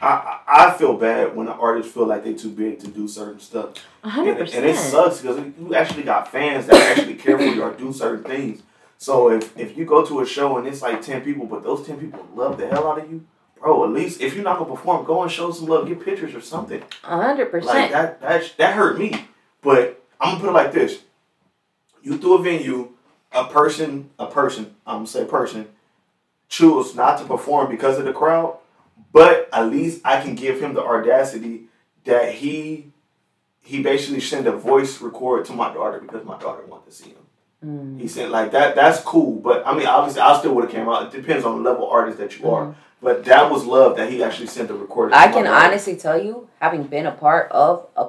I 0.00 0.38
I 0.46 0.66
I 0.68 0.78
feel 0.78 0.96
bad 0.96 1.34
when 1.34 1.48
an 1.48 1.54
artist 1.54 1.92
feel 1.92 2.06
like 2.06 2.22
they're 2.22 2.32
too 2.34 2.50
big 2.50 2.78
to 2.80 2.86
do 2.88 3.08
certain 3.08 3.40
stuff, 3.40 3.70
A 4.04 4.06
and, 4.06 4.12
hundred 4.12 4.50
and 4.54 4.64
it 4.64 4.76
sucks 4.76 5.20
because 5.20 5.38
you 5.58 5.74
actually 5.74 6.04
got 6.04 6.30
fans 6.30 6.66
that 6.66 6.76
actually 6.96 7.14
care 7.16 7.36
for 7.36 7.42
you 7.44 7.62
or 7.62 7.72
do 7.72 7.92
certain 7.92 8.22
things. 8.22 8.62
So 8.96 9.30
if 9.32 9.58
if 9.58 9.76
you 9.76 9.84
go 9.84 10.04
to 10.06 10.20
a 10.20 10.26
show 10.26 10.56
and 10.56 10.68
it's 10.68 10.82
like 10.82 11.02
ten 11.02 11.22
people, 11.22 11.46
but 11.46 11.64
those 11.64 11.84
ten 11.84 11.98
people 11.98 12.24
love 12.34 12.58
the 12.58 12.68
hell 12.68 12.86
out 12.86 13.00
of 13.00 13.10
you, 13.10 13.24
bro, 13.60 13.84
at 13.84 13.90
least 13.90 14.20
if 14.20 14.34
you're 14.34 14.44
not 14.44 14.58
gonna 14.58 14.70
perform, 14.74 15.04
go 15.04 15.22
and 15.22 15.30
show 15.30 15.50
some 15.50 15.66
love, 15.66 15.88
get 15.88 16.04
pictures 16.04 16.34
or 16.34 16.40
something. 16.40 16.82
A 17.04 17.16
hundred 17.16 17.44
Like 17.44 17.50
percent. 17.50 17.92
that 17.92 18.20
that 18.20 18.52
that 18.58 18.74
hurt 18.74 18.98
me. 18.98 19.26
But 19.62 20.02
I'm 20.20 20.32
gonna 20.32 20.40
put 20.40 20.50
it 20.50 20.52
like 20.52 20.72
this: 20.72 21.02
you 22.02 22.18
through 22.18 22.34
a 22.38 22.42
venue, 22.42 22.90
a 23.32 23.44
person, 23.44 24.10
a 24.18 24.26
person, 24.26 24.74
I'm 24.86 24.98
gonna 24.98 25.06
say 25.06 25.24
person, 25.24 25.68
choose 26.48 26.94
not 26.94 27.18
to 27.18 27.24
perform 27.24 27.70
because 27.70 27.98
of 27.98 28.04
the 28.04 28.12
crowd, 28.12 28.58
but 29.12 29.48
at 29.52 29.68
least 29.70 30.00
I 30.04 30.20
can 30.20 30.34
give 30.34 30.60
him 30.60 30.74
the 30.74 30.82
audacity 30.82 31.64
that 32.04 32.34
he 32.34 32.92
he 33.62 33.82
basically 33.82 34.20
sent 34.20 34.46
a 34.46 34.52
voice 34.52 35.00
record 35.00 35.44
to 35.46 35.52
my 35.52 35.72
daughter 35.74 35.98
because 36.00 36.24
my 36.24 36.38
daughter 36.38 36.64
wanted 36.66 36.86
to 36.86 36.92
see 36.92 37.10
him. 37.10 37.16
Mm. 37.64 38.00
He 38.00 38.06
said 38.08 38.30
like 38.30 38.52
that 38.52 38.74
that's 38.76 39.00
cool, 39.00 39.40
but 39.40 39.66
I 39.66 39.76
mean 39.76 39.86
obviously 39.86 40.22
I 40.22 40.38
still 40.38 40.54
would 40.54 40.64
have 40.64 40.72
came 40.72 40.88
out. 40.88 41.12
It 41.12 41.20
depends 41.20 41.44
on 41.44 41.62
the 41.62 41.68
level 41.70 41.86
of 41.86 41.92
artist 41.92 42.18
that 42.18 42.38
you 42.38 42.48
are. 42.50 42.74
But 43.00 43.24
that 43.26 43.50
was 43.50 43.64
love 43.64 43.96
that 43.96 44.10
he 44.10 44.22
actually 44.22 44.48
sent 44.48 44.68
the 44.68 44.74
recording. 44.74 45.14
I 45.14 45.28
can 45.28 45.46
honestly 45.46 45.96
tell 45.96 46.20
you, 46.20 46.48
having 46.60 46.84
been 46.84 47.06
a 47.06 47.12
part 47.12 47.50
of 47.52 47.86
a 47.96 48.08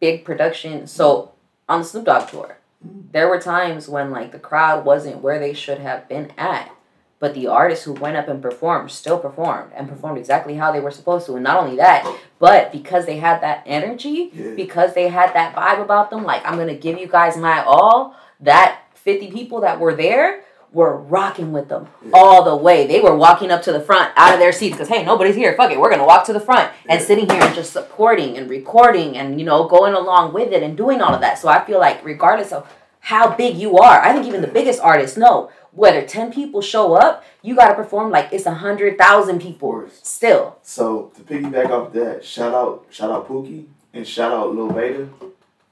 big 0.00 0.24
production, 0.24 0.86
so 0.86 1.32
on 1.68 1.80
the 1.80 1.84
Snoop 1.84 2.04
Dogg 2.04 2.28
tour, 2.28 2.58
mm. 2.86 3.10
there 3.12 3.28
were 3.28 3.40
times 3.40 3.88
when 3.88 4.10
like 4.10 4.30
the 4.30 4.38
crowd 4.38 4.84
wasn't 4.84 5.22
where 5.22 5.40
they 5.40 5.52
should 5.52 5.78
have 5.78 6.08
been 6.08 6.32
at, 6.38 6.70
but 7.18 7.34
the 7.34 7.48
artists 7.48 7.84
who 7.84 7.92
went 7.92 8.16
up 8.16 8.28
and 8.28 8.40
performed 8.40 8.92
still 8.92 9.18
performed 9.18 9.72
and 9.74 9.88
performed 9.88 10.18
exactly 10.18 10.54
how 10.54 10.70
they 10.70 10.80
were 10.80 10.90
supposed 10.90 11.26
to. 11.26 11.34
And 11.34 11.44
not 11.44 11.58
only 11.58 11.76
that, 11.76 12.04
but 12.38 12.70
because 12.70 13.06
they 13.06 13.18
had 13.18 13.40
that 13.42 13.62
energy, 13.66 14.30
Yeah. 14.32 14.54
because 14.54 14.94
they 14.94 15.08
had 15.08 15.34
that 15.34 15.56
vibe 15.56 15.80
about 15.82 16.10
them, 16.10 16.24
like 16.24 16.42
I'm 16.44 16.56
gonna 16.56 16.74
give 16.74 16.98
you 16.98 17.08
guys 17.08 17.36
my 17.36 17.62
all. 17.64 18.14
That 18.40 18.80
50 18.94 19.30
people 19.30 19.60
that 19.60 19.78
were 19.78 19.94
there 19.94 20.42
were 20.72 20.96
rocking 20.96 21.52
with 21.52 21.68
them 21.68 21.86
Yeah. 22.04 22.10
all 22.14 22.42
the 22.44 22.56
way. 22.56 22.86
They 22.86 23.00
were 23.00 23.14
walking 23.14 23.50
up 23.50 23.62
to 23.62 23.72
the 23.72 23.80
front 23.80 24.10
out 24.16 24.32
of 24.32 24.38
their 24.40 24.52
seats 24.52 24.74
because 24.76 24.88
hey, 24.88 25.04
nobody's 25.04 25.34
here. 25.36 25.54
Fuck 25.54 25.70
it, 25.70 25.78
we're 25.80 25.90
gonna 25.90 26.06
walk 26.06 26.24
to 26.26 26.32
the 26.32 26.40
front 26.40 26.70
and 26.88 26.98
Yeah. 27.00 27.06
sitting 27.06 27.28
here 27.28 27.42
and 27.42 27.54
just 27.54 27.72
supporting 27.72 28.36
and 28.38 28.48
recording 28.48 29.16
and 29.16 29.38
you 29.38 29.44
know 29.46 29.64
going 29.64 29.94
along 29.94 30.32
with 30.32 30.52
it 30.52 30.62
and 30.62 30.76
doing 30.76 31.00
all 31.02 31.14
of 31.14 31.20
that. 31.20 31.38
So 31.38 31.48
I 31.48 31.60
feel 31.64 31.78
like 31.78 32.00
regardless 32.04 32.52
of 32.52 32.66
how 33.00 33.28
big 33.30 33.56
you 33.56 33.76
are, 33.78 34.00
I 34.00 34.12
think 34.12 34.26
even 34.26 34.40
the 34.40 34.46
biggest 34.48 34.80
artists 34.80 35.16
know 35.16 35.50
whether 35.72 36.02
10 36.02 36.30
people 36.32 36.60
show 36.60 36.94
up, 36.94 37.24
you 37.42 37.54
gotta 37.56 37.74
perform 37.74 38.10
like 38.10 38.28
it's 38.32 38.46
a 38.46 38.54
hundred 38.54 38.96
thousand 38.98 39.40
people 39.40 39.84
still. 40.02 40.56
So 40.62 41.10
to 41.16 41.22
piggyback 41.22 41.70
off 41.70 41.92
that, 41.92 42.24
shout 42.24 42.54
out, 42.54 42.84
shout 42.90 43.10
out 43.10 43.28
Pookie 43.28 43.66
and 43.92 44.06
shout 44.06 44.32
out 44.32 44.54
Lil 44.54 44.68
Vader. 44.68 45.08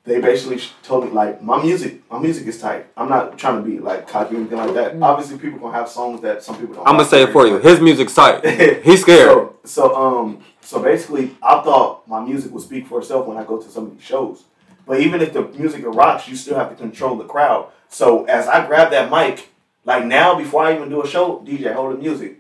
They 0.05 0.21
basically 0.21 0.61
told 0.83 1.05
me 1.05 1.11
like 1.11 1.43
my 1.43 1.63
music, 1.63 2.03
my 2.11 2.19
music 2.19 2.47
is 2.47 2.59
tight. 2.59 2.87
I'm 2.97 3.09
not 3.09 3.39
trying 3.39 3.63
to 3.63 3.71
be 3.71 3.79
like 3.79 4.09
cocky 4.09 4.35
or 4.35 4.39
anything 4.39 4.57
like 4.57 4.73
that. 4.75 4.95
Mm. 4.95 5.05
Obviously, 5.05 5.39
people 5.39 5.59
gonna 5.59 5.77
have 5.77 5.89
songs 5.89 6.23
that 6.23 6.43
some 6.43 6.59
people 6.59 6.77
don't. 6.77 6.87
I'm 6.87 6.97
gonna 6.97 7.09
say 7.09 7.23
it 7.23 7.33
for 7.33 7.47
you. 7.47 7.59
His 7.59 7.81
music's 7.81 8.15
tight. 8.15 8.45
He's 8.83 9.03
scared. 9.03 9.29
So, 9.29 9.59
so 9.65 9.95
um, 9.95 10.45
so 10.63 10.83
basically, 10.83 11.37
I 11.43 11.61
thought 11.63 12.09
my 12.09 12.25
music 12.25 12.51
would 12.53 12.63
speak 12.63 12.87
for 12.87 13.01
itself 13.01 13.27
when 13.27 13.37
I 13.37 13.45
go 13.45 13.61
to 13.61 13.69
some 13.69 13.87
of 13.87 13.93
these 13.93 14.03
shows. 14.03 14.45
But 14.87 15.01
even 15.01 15.21
if 15.21 15.35
the 15.35 15.43
music 15.43 15.85
rocks, 15.87 16.27
you 16.27 16.35
still 16.35 16.57
have 16.57 16.71
to 16.71 16.77
control 16.77 17.17
the 17.17 17.25
crowd. 17.25 17.71
So 17.89 18.25
as 18.25 18.49
I 18.49 18.67
grab 18.67 18.91
that 18.93 19.11
mic, 19.11 19.51
like 19.85 20.07
now 20.07 20.35
before 20.35 20.65
I 20.65 20.75
even 20.75 20.89
do 20.89 21.03
a 21.03 21.07
show, 21.07 21.41
DJ, 21.41 21.75
hold 21.75 21.93
the 21.95 21.99
music. 21.99 22.39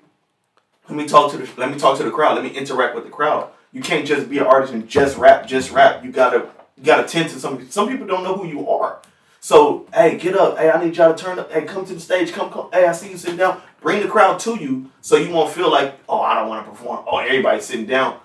Let 0.88 0.96
me 0.96 1.06
talk 1.06 1.30
to 1.32 1.36
the 1.36 1.48
let 1.58 1.70
me 1.70 1.78
talk 1.78 1.98
to 1.98 2.04
the 2.04 2.10
crowd. 2.10 2.36
Let 2.36 2.44
me 2.44 2.50
interact 2.50 2.94
with 2.94 3.04
the 3.04 3.10
crowd. 3.10 3.50
You 3.72 3.82
can't 3.82 4.06
just 4.06 4.28
be 4.30 4.38
an 4.38 4.46
artist 4.46 4.72
and 4.72 4.88
just 4.88 5.18
rap, 5.18 5.46
just 5.46 5.70
rap. 5.70 6.02
You 6.02 6.10
gotta 6.10 6.48
you 6.80 6.86
gotta 6.86 7.06
tend 7.06 7.28
to 7.30 7.38
some 7.38 7.70
some 7.70 7.88
people 7.88 8.06
don't 8.06 8.24
know 8.24 8.34
who 8.34 8.46
you 8.46 8.68
are. 8.68 8.98
So 9.40 9.86
hey, 9.92 10.16
get 10.18 10.36
up. 10.36 10.58
Hey, 10.58 10.70
I 10.70 10.82
need 10.82 10.96
y'all 10.96 11.14
to 11.14 11.22
turn 11.22 11.38
up. 11.38 11.52
Hey, 11.52 11.64
come 11.64 11.84
to 11.86 11.94
the 11.94 12.00
stage. 12.00 12.32
Come, 12.32 12.50
come. 12.50 12.68
Hey, 12.72 12.86
I 12.86 12.92
see 12.92 13.10
you 13.10 13.16
sitting 13.16 13.36
down. 13.36 13.60
Bring 13.80 14.02
the 14.02 14.08
crowd 14.08 14.38
to 14.40 14.56
you 14.56 14.90
so 15.00 15.16
you 15.16 15.32
won't 15.32 15.52
feel 15.52 15.70
like, 15.70 15.94
oh, 16.08 16.20
I 16.20 16.34
don't 16.34 16.48
want 16.48 16.64
to 16.64 16.70
perform. 16.70 17.04
Oh, 17.06 17.18
everybody's 17.18 17.64
sitting 17.64 17.86
down. 17.86 18.18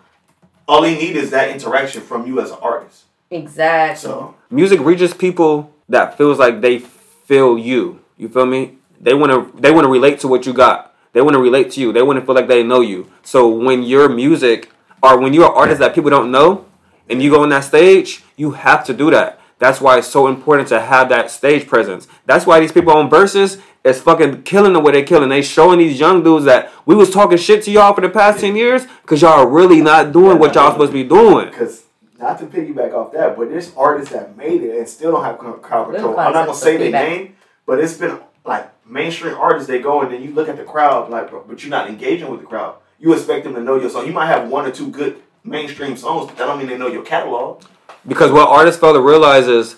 All 0.68 0.82
they 0.82 0.96
need 0.96 1.16
is 1.16 1.32
that 1.32 1.50
interaction 1.50 2.02
from 2.02 2.26
you 2.26 2.42
as 2.42 2.52
an 2.52 2.58
artist. 2.62 3.04
Exactly. 3.30 4.10
So 4.10 4.36
Music 4.50 4.80
reaches 4.80 5.14
people 5.14 5.72
that 5.90 6.18
feels 6.18 6.40
like 6.40 6.62
they 6.62 6.80
feel 6.80 7.58
you. 7.58 8.02
You 8.18 8.30
feel 8.30 8.46
me? 8.46 8.78
They 9.00 9.14
wanna 9.14 9.50
they 9.54 9.72
wanna 9.72 9.90
relate 9.90 10.20
to 10.22 10.28
what 10.28 10.46
you 10.46 10.54
got. 10.54 10.96
They 11.14 11.22
wanna 11.22 11.40
relate 11.40 11.72
to 11.72 11.82
you. 11.82 11.94
They 11.94 12.02
wanna 12.02 12.26
feel 12.26 12.36
like 12.36 12.48
they 12.48 12.64
know 12.64 12.82
you. 12.82 13.12
So 13.24 13.48
when 13.48 13.84
your 13.84 14.10
music 14.10 14.72
or 15.04 15.20
when 15.20 15.34
you're 15.34 15.46
an 15.46 15.54
artist 15.56 15.80
that 15.80 15.94
people 15.94 16.10
don't 16.10 16.32
know 16.32 16.66
and 17.10 17.22
you 17.22 17.30
go 17.30 17.44
on 17.44 17.50
that 17.50 17.64
stage, 17.64 18.24
you 18.36 18.52
have 18.52 18.84
to 18.86 18.94
do 18.94 19.12
that. 19.12 19.40
That's 19.58 19.80
why 19.80 19.98
it's 19.98 20.08
so 20.08 20.28
important 20.28 20.68
to 20.70 20.82
have 20.82 21.10
that 21.10 21.32
stage 21.32 21.68
presence. 21.68 22.08
That's 22.26 22.46
why 22.46 22.60
these 22.60 22.72
people 22.72 22.92
on 22.94 23.10
verses 23.10 23.58
is 23.84 24.02
fucking 24.02 24.44
killing 24.44 24.74
the 24.74 24.80
way 24.80 24.92
they're 24.92 25.06
killing. 25.06 25.30
They 25.30 25.42
showing 25.42 25.80
these 25.80 26.00
young 26.00 26.24
dudes 26.24 26.46
that 26.46 26.72
we 26.86 26.96
was 26.96 27.10
talking 27.10 27.38
shit 27.38 27.64
to 27.64 27.72
y'all 27.72 27.94
for 27.94 28.02
the 28.02 28.10
past 28.10 28.40
ten 28.40 28.56
years 28.56 28.86
because 29.02 29.22
y'all 29.22 29.40
are 29.40 29.48
really 29.48 29.82
not 29.82 30.12
doing 30.12 30.40
what 30.40 30.56
y'all 30.56 30.72
supposed 30.72 30.92
to 30.92 30.94
be 30.94 31.08
doing. 31.08 31.50
Because 31.50 31.84
not 32.20 32.40
to 32.40 32.46
piggyback 32.46 32.94
off 32.94 33.14
that, 33.14 33.38
but 33.38 33.50
there's 33.50 33.74
artists 33.76 34.14
that 34.14 34.36
made 34.36 34.62
it 34.62 34.78
and 34.78 34.88
still 34.90 35.12
don't 35.14 35.24
have 35.24 35.38
co- 35.38 35.54
crowd 35.54 35.92
control. 35.92 36.20
I'm 36.20 36.34
not 36.34 36.48
gonna 36.48 36.58
say 36.58 36.78
their 36.78 36.92
name, 36.92 37.36
but 37.66 37.80
it's 37.80 37.94
been 37.94 38.20
like 38.44 38.70
mainstream 38.86 39.36
artists. 39.36 39.68
They 39.68 39.80
go 39.80 40.02
and 40.02 40.12
then 40.12 40.22
you 40.22 40.32
look 40.32 40.50
at 40.50 40.58
the 40.58 40.64
crowd, 40.64 41.10
like, 41.10 41.30
bro, 41.30 41.44
but 41.48 41.64
you're 41.64 41.72
not 41.72 41.88
engaging 41.88 42.30
with 42.30 42.42
the 42.42 42.48
crowd. 42.48 42.76
You 43.00 43.14
expect 43.14 43.44
them 43.44 43.54
to 43.56 43.62
know 43.62 43.80
your 43.80 43.90
song. 43.90 44.06
You 44.06 44.14
might 44.14 44.28
have 44.28 44.50
one 44.50 44.66
or 44.66 44.72
two 44.72 44.90
good 44.90 45.22
mainstream 45.46 45.96
songs, 45.96 46.28
but 46.28 46.38
that 46.38 46.46
don't 46.46 46.58
mean 46.58 46.68
they 46.68 46.78
know 46.78 46.88
your 46.88 47.04
catalog. 47.04 47.64
Because 48.08 48.32
what 48.32 48.50
artists 48.50 48.80
fail 48.80 48.94
to 48.94 49.02
realize 49.02 49.48
is 49.48 49.78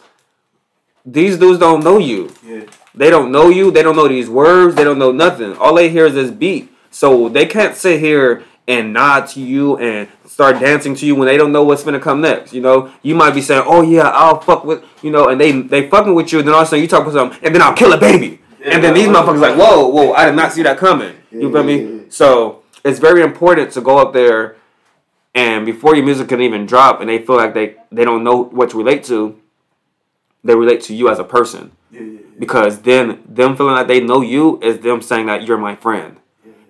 these 1.05 1.37
dudes 1.37 1.59
don't 1.59 1.83
know 1.83 1.97
you. 1.97 2.33
Yeah. 2.45 2.63
They 2.95 3.09
don't 3.09 3.31
know 3.31 3.49
you. 3.49 3.71
They 3.71 3.83
don't 3.83 3.95
know 3.95 4.07
these 4.07 4.29
words. 4.29 4.75
They 4.75 4.83
don't 4.83 4.99
know 4.99 5.11
nothing. 5.11 5.55
All 5.57 5.75
they 5.75 5.89
hear 5.89 6.05
is 6.07 6.13
this 6.13 6.31
beat. 6.31 6.71
So 6.89 7.29
they 7.29 7.45
can't 7.45 7.75
sit 7.75 7.99
here 7.99 8.43
and 8.67 8.91
nod 8.91 9.27
to 9.27 9.39
you 9.39 9.77
and 9.77 10.09
start 10.25 10.59
dancing 10.59 10.95
to 10.95 11.05
you 11.05 11.15
when 11.15 11.27
they 11.27 11.37
don't 11.37 11.51
know 11.51 11.63
what's 11.63 11.83
gonna 11.83 11.99
come 11.99 12.21
next. 12.21 12.53
You 12.53 12.61
know, 12.61 12.91
you 13.01 13.15
might 13.15 13.31
be 13.31 13.41
saying, 13.41 13.63
"Oh 13.65 13.81
yeah, 13.81 14.09
I'll 14.09 14.41
fuck 14.41 14.65
with," 14.65 14.83
you 15.01 15.11
know, 15.11 15.29
and 15.29 15.39
they 15.39 15.51
they 15.51 15.87
fucking 15.89 16.13
with 16.13 16.33
you. 16.33 16.39
And 16.39 16.47
then 16.47 16.55
all 16.55 16.61
of 16.61 16.67
a 16.67 16.69
sudden 16.69 16.81
you 16.81 16.87
talk 16.87 17.03
about 17.03 17.13
something, 17.13 17.39
and 17.43 17.55
then 17.55 17.61
I'll 17.61 17.73
kill 17.73 17.93
a 17.93 17.97
baby. 17.97 18.41
and 18.65 18.83
then 18.83 18.93
these 18.93 19.07
motherfuckers 19.07 19.39
like, 19.39 19.57
"Whoa, 19.57 19.87
whoa, 19.87 20.11
I 20.13 20.25
did 20.25 20.35
not 20.35 20.51
see 20.51 20.63
that 20.63 20.77
coming." 20.77 21.13
You 21.31 21.51
feel 21.51 21.63
me? 21.63 22.01
So 22.09 22.63
it's 22.83 22.99
very 22.99 23.21
important 23.21 23.71
to 23.73 23.81
go 23.81 23.99
up 23.99 24.11
there 24.11 24.57
and 25.37 25.65
before 25.65 25.95
your 25.95 26.03
music 26.03 26.27
can 26.29 26.41
even 26.41 26.65
drop, 26.65 26.99
and 26.99 27.07
they 27.09 27.19
feel 27.25 27.37
like 27.43 27.53
they 27.53 27.75
they 27.91 28.03
don't 28.09 28.23
know 28.23 28.37
what 28.57 28.71
to 28.71 28.77
relate 28.77 29.03
to. 29.05 29.39
They 30.43 30.55
relate 30.55 30.81
to 30.87 30.95
you 30.99 31.09
as 31.09 31.19
a 31.19 31.23
person 31.37 31.63
Yeah, 31.91 32.01
yeah, 32.01 32.11
yeah. 32.11 32.19
because 32.39 32.73
then 32.89 33.05
them 33.27 33.57
feeling 33.57 33.75
like 33.75 33.87
they 33.87 33.99
know 33.99 34.21
you 34.21 34.59
is 34.61 34.79
them 34.79 35.01
saying 35.01 35.25
that 35.27 35.39
you're 35.45 35.57
my 35.69 35.75
friend. 35.75 36.17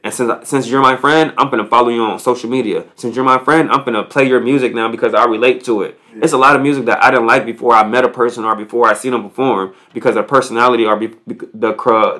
And 0.04 0.14
since 0.14 0.32
since 0.50 0.68
you're 0.70 0.82
my 0.92 0.96
friend, 0.96 1.34
I'm 1.38 1.50
gonna 1.52 1.68
follow 1.76 1.90
you 1.90 2.02
on 2.02 2.18
social 2.20 2.50
media. 2.50 2.80
Since 2.96 3.16
you're 3.16 3.26
my 3.26 3.40
friend, 3.48 3.70
I'm 3.72 3.84
gonna 3.86 4.04
play 4.04 4.26
your 4.28 4.40
music 4.40 4.74
now 4.74 4.88
because 4.96 5.14
I 5.14 5.26
relate 5.26 5.64
to 5.66 5.82
it. 5.86 6.00
It's 6.24 6.34
a 6.34 6.38
lot 6.46 6.56
of 6.56 6.62
music 6.62 6.86
that 6.86 7.04
I 7.04 7.12
didn't 7.12 7.28
like 7.28 7.46
before 7.46 7.74
I 7.74 7.84
met 7.88 8.04
a 8.06 8.10
person 8.22 8.44
or 8.46 8.56
before 8.56 8.88
I 8.88 8.94
seen 8.94 9.12
them 9.12 9.24
perform 9.30 9.74
because 9.94 10.16
of 10.16 10.28
personality 10.28 10.86
or 10.86 10.96
be, 10.96 11.08
the 11.28 11.72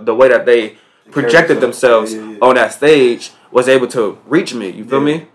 the 0.10 0.16
way 0.20 0.28
that 0.30 0.46
they 0.46 0.62
projected 1.12 1.62
themselves 1.62 2.14
on 2.42 2.56
that 2.56 2.74
stage 2.74 3.32
was 3.52 3.68
able 3.68 3.88
to 3.88 4.04
reach 4.28 4.54
me. 4.54 4.70
You 4.70 4.86
feel 4.86 5.02
me? 5.02 5.28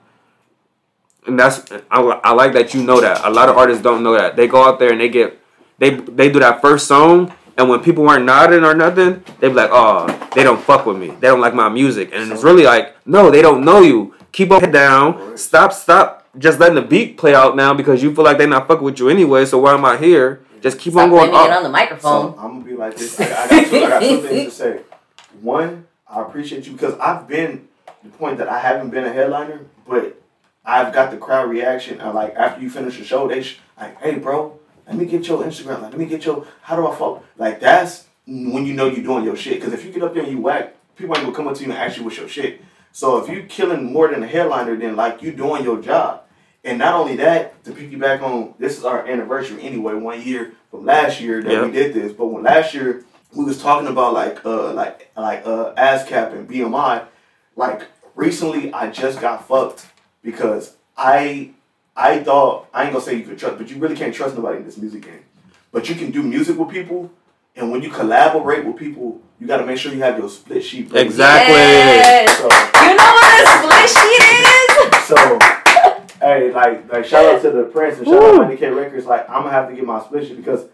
And 1.26 1.38
that's 1.38 1.70
I, 1.90 2.00
I 2.00 2.32
like 2.32 2.52
that 2.54 2.74
you 2.74 2.82
know 2.82 3.00
that. 3.00 3.24
A 3.24 3.30
lot 3.30 3.48
of 3.48 3.56
artists 3.56 3.82
don't 3.82 4.02
know 4.02 4.14
that. 4.14 4.36
They 4.36 4.48
go 4.48 4.64
out 4.64 4.78
there 4.78 4.92
and 4.92 5.00
they 5.00 5.08
get 5.08 5.38
they 5.78 5.90
they 5.90 6.30
do 6.30 6.40
that 6.40 6.60
first 6.60 6.86
song 6.86 7.32
and 7.56 7.68
when 7.68 7.80
people 7.80 8.04
weren't 8.04 8.24
nodding 8.24 8.64
or 8.64 8.74
nothing, 8.74 9.22
they 9.40 9.48
be 9.48 9.54
like, 9.54 9.70
"Oh, 9.72 10.06
they 10.34 10.42
don't 10.42 10.60
fuck 10.60 10.86
with 10.86 10.96
me. 10.96 11.08
They 11.08 11.28
don't 11.28 11.40
like 11.40 11.54
my 11.54 11.68
music." 11.68 12.10
And 12.12 12.32
it's 12.32 12.42
really 12.42 12.64
like, 12.64 12.96
"No, 13.06 13.30
they 13.30 13.42
don't 13.42 13.64
know 13.64 13.82
you. 13.82 14.14
Keep 14.32 14.52
up 14.52 14.62
head 14.62 14.72
down. 14.72 15.36
Stop 15.36 15.72
stop 15.72 16.26
just 16.38 16.58
letting 16.58 16.76
the 16.76 16.82
beat 16.82 17.18
play 17.18 17.34
out 17.34 17.54
now 17.56 17.74
because 17.74 18.02
you 18.02 18.14
feel 18.14 18.24
like 18.24 18.38
they're 18.38 18.46
not 18.46 18.66
fucking 18.66 18.84
with 18.84 18.98
you 18.98 19.08
anyway. 19.10 19.44
So 19.44 19.58
why 19.58 19.74
am 19.74 19.84
I 19.84 19.98
here? 19.98 20.42
Just 20.62 20.78
keep 20.78 20.94
Stop 20.94 21.04
on 21.04 21.10
going 21.10 21.30
blaming 21.30 21.50
it 21.50 21.56
on 21.56 21.62
the 21.62 21.68
microphone. 21.68 22.34
So 22.34 22.38
I'm 22.38 22.52
gonna 22.60 22.64
be 22.64 22.74
like 22.74 22.96
this. 22.96 23.20
I, 23.20 23.24
I, 23.24 23.48
got 23.48 23.66
two, 23.68 23.76
I 23.76 23.88
got 23.88 24.02
two 24.02 24.20
things 24.22 24.44
to 24.44 24.50
say. 24.50 24.80
One, 25.42 25.86
I 26.08 26.22
appreciate 26.22 26.66
you 26.66 26.72
because 26.72 26.98
I've 26.98 27.28
been 27.28 27.68
the 28.02 28.08
point 28.10 28.38
that 28.38 28.48
I 28.48 28.60
haven't 28.60 28.90
been 28.90 29.04
a 29.04 29.12
headliner, 29.12 29.66
but 29.86 30.21
I've 30.64 30.92
got 30.92 31.10
the 31.10 31.16
crowd 31.16 31.50
reaction. 31.50 32.00
And 32.00 32.14
like 32.14 32.34
after 32.34 32.62
you 32.62 32.70
finish 32.70 32.98
the 32.98 33.04
show, 33.04 33.28
they 33.28 33.42
sh- 33.42 33.58
like, 33.78 34.00
hey, 34.00 34.16
bro, 34.18 34.58
let 34.86 34.96
me 34.96 35.04
get 35.06 35.26
your 35.26 35.42
Instagram. 35.42 35.82
Like, 35.82 35.90
let 35.92 35.98
me 35.98 36.06
get 36.06 36.24
your. 36.24 36.46
How 36.62 36.76
do 36.76 36.86
I 36.86 36.94
follow? 36.94 37.22
Like 37.36 37.60
that's 37.60 38.06
when 38.26 38.64
you 38.66 38.74
know 38.74 38.86
you're 38.86 39.04
doing 39.04 39.24
your 39.24 39.36
shit. 39.36 39.60
Because 39.60 39.72
if 39.72 39.84
you 39.84 39.92
get 39.92 40.02
up 40.02 40.14
there 40.14 40.22
and 40.22 40.32
you 40.32 40.38
whack, 40.40 40.74
people 40.96 41.16
ain't 41.16 41.24
gonna 41.24 41.36
come 41.36 41.48
up 41.48 41.54
to 41.56 41.64
you 41.64 41.70
and 41.70 41.78
ask 41.78 41.96
you 41.96 42.04
what's 42.04 42.16
your 42.16 42.28
shit. 42.28 42.62
So 42.92 43.18
if 43.18 43.28
you're 43.28 43.44
killing 43.44 43.92
more 43.92 44.08
than 44.08 44.22
a 44.22 44.26
headliner, 44.26 44.76
then 44.76 44.96
like 44.96 45.22
you're 45.22 45.32
doing 45.32 45.64
your 45.64 45.80
job. 45.80 46.22
And 46.64 46.78
not 46.78 46.94
only 46.94 47.16
that, 47.16 47.64
to 47.64 47.72
piggyback 47.72 48.22
on 48.22 48.54
this 48.58 48.78
is 48.78 48.84
our 48.84 49.04
anniversary 49.04 49.60
anyway, 49.62 49.94
one 49.94 50.22
year 50.22 50.52
from 50.70 50.84
last 50.86 51.20
year 51.20 51.42
that 51.42 51.50
Yep. 51.50 51.64
we 51.64 51.70
did 51.72 51.94
this. 51.94 52.12
But 52.12 52.26
when 52.26 52.44
last 52.44 52.72
year 52.74 53.04
we 53.34 53.44
was 53.44 53.60
talking 53.60 53.88
about 53.88 54.12
like 54.14 54.44
uh 54.44 54.72
like 54.72 55.10
like 55.16 55.44
uh 55.44 55.74
ASCAP 55.74 56.32
and 56.34 56.48
BMI, 56.48 57.04
like 57.56 57.88
recently 58.14 58.72
I 58.72 58.90
just 58.90 59.20
got 59.20 59.48
fucked 59.48 59.86
because 60.22 60.76
I 60.96 61.50
I 61.96 62.20
thought 62.20 62.68
I 62.72 62.84
ain't 62.84 62.92
gonna 62.92 63.04
say 63.04 63.16
you 63.16 63.24
could 63.24 63.38
trust, 63.38 63.58
but 63.58 63.68
you 63.70 63.78
really 63.78 63.96
can't 63.96 64.14
trust 64.14 64.34
nobody 64.36 64.58
in 64.58 64.64
this 64.64 64.76
music 64.78 65.02
game. 65.02 65.24
But 65.72 65.88
you 65.88 65.94
can 65.94 66.10
do 66.10 66.22
music 66.22 66.58
with 66.58 66.68
people, 66.70 67.10
and 67.56 67.70
when 67.70 67.82
you 67.82 67.90
collaborate 67.90 68.64
with 68.64 68.76
people, 68.76 69.20
you 69.40 69.46
got 69.46 69.56
to 69.58 69.66
make 69.66 69.78
sure 69.78 69.92
you 69.92 70.02
have 70.02 70.18
your 70.18 70.28
split 70.28 70.62
sheet. 70.62 70.92
ready. 70.92 71.06
Exactly. 71.06 71.54
Yes. 71.54 72.36
So, 72.38 72.44
You 72.44 72.94
know 72.94 73.12
what 73.18 73.42
a 73.42 73.46
split 73.58 73.88
sheet 73.88 74.22
is? 74.22 75.04
so 75.06 75.38
hey, 76.20 76.52
like 76.52 76.92
like 76.92 77.04
shout 77.04 77.24
out 77.24 77.42
to 77.42 77.50
the 77.50 77.64
Prince 77.64 77.98
and 77.98 78.06
shout 78.06 78.22
out 78.22 78.48
to 78.48 78.56
90K 78.56 78.76
Records. 78.76 79.06
Like 79.06 79.28
I'm 79.28 79.42
gonna 79.42 79.50
have 79.50 79.68
to 79.68 79.74
get 79.74 79.84
my 79.84 80.00
split 80.02 80.26
sheet 80.28 80.36
because 80.36 80.66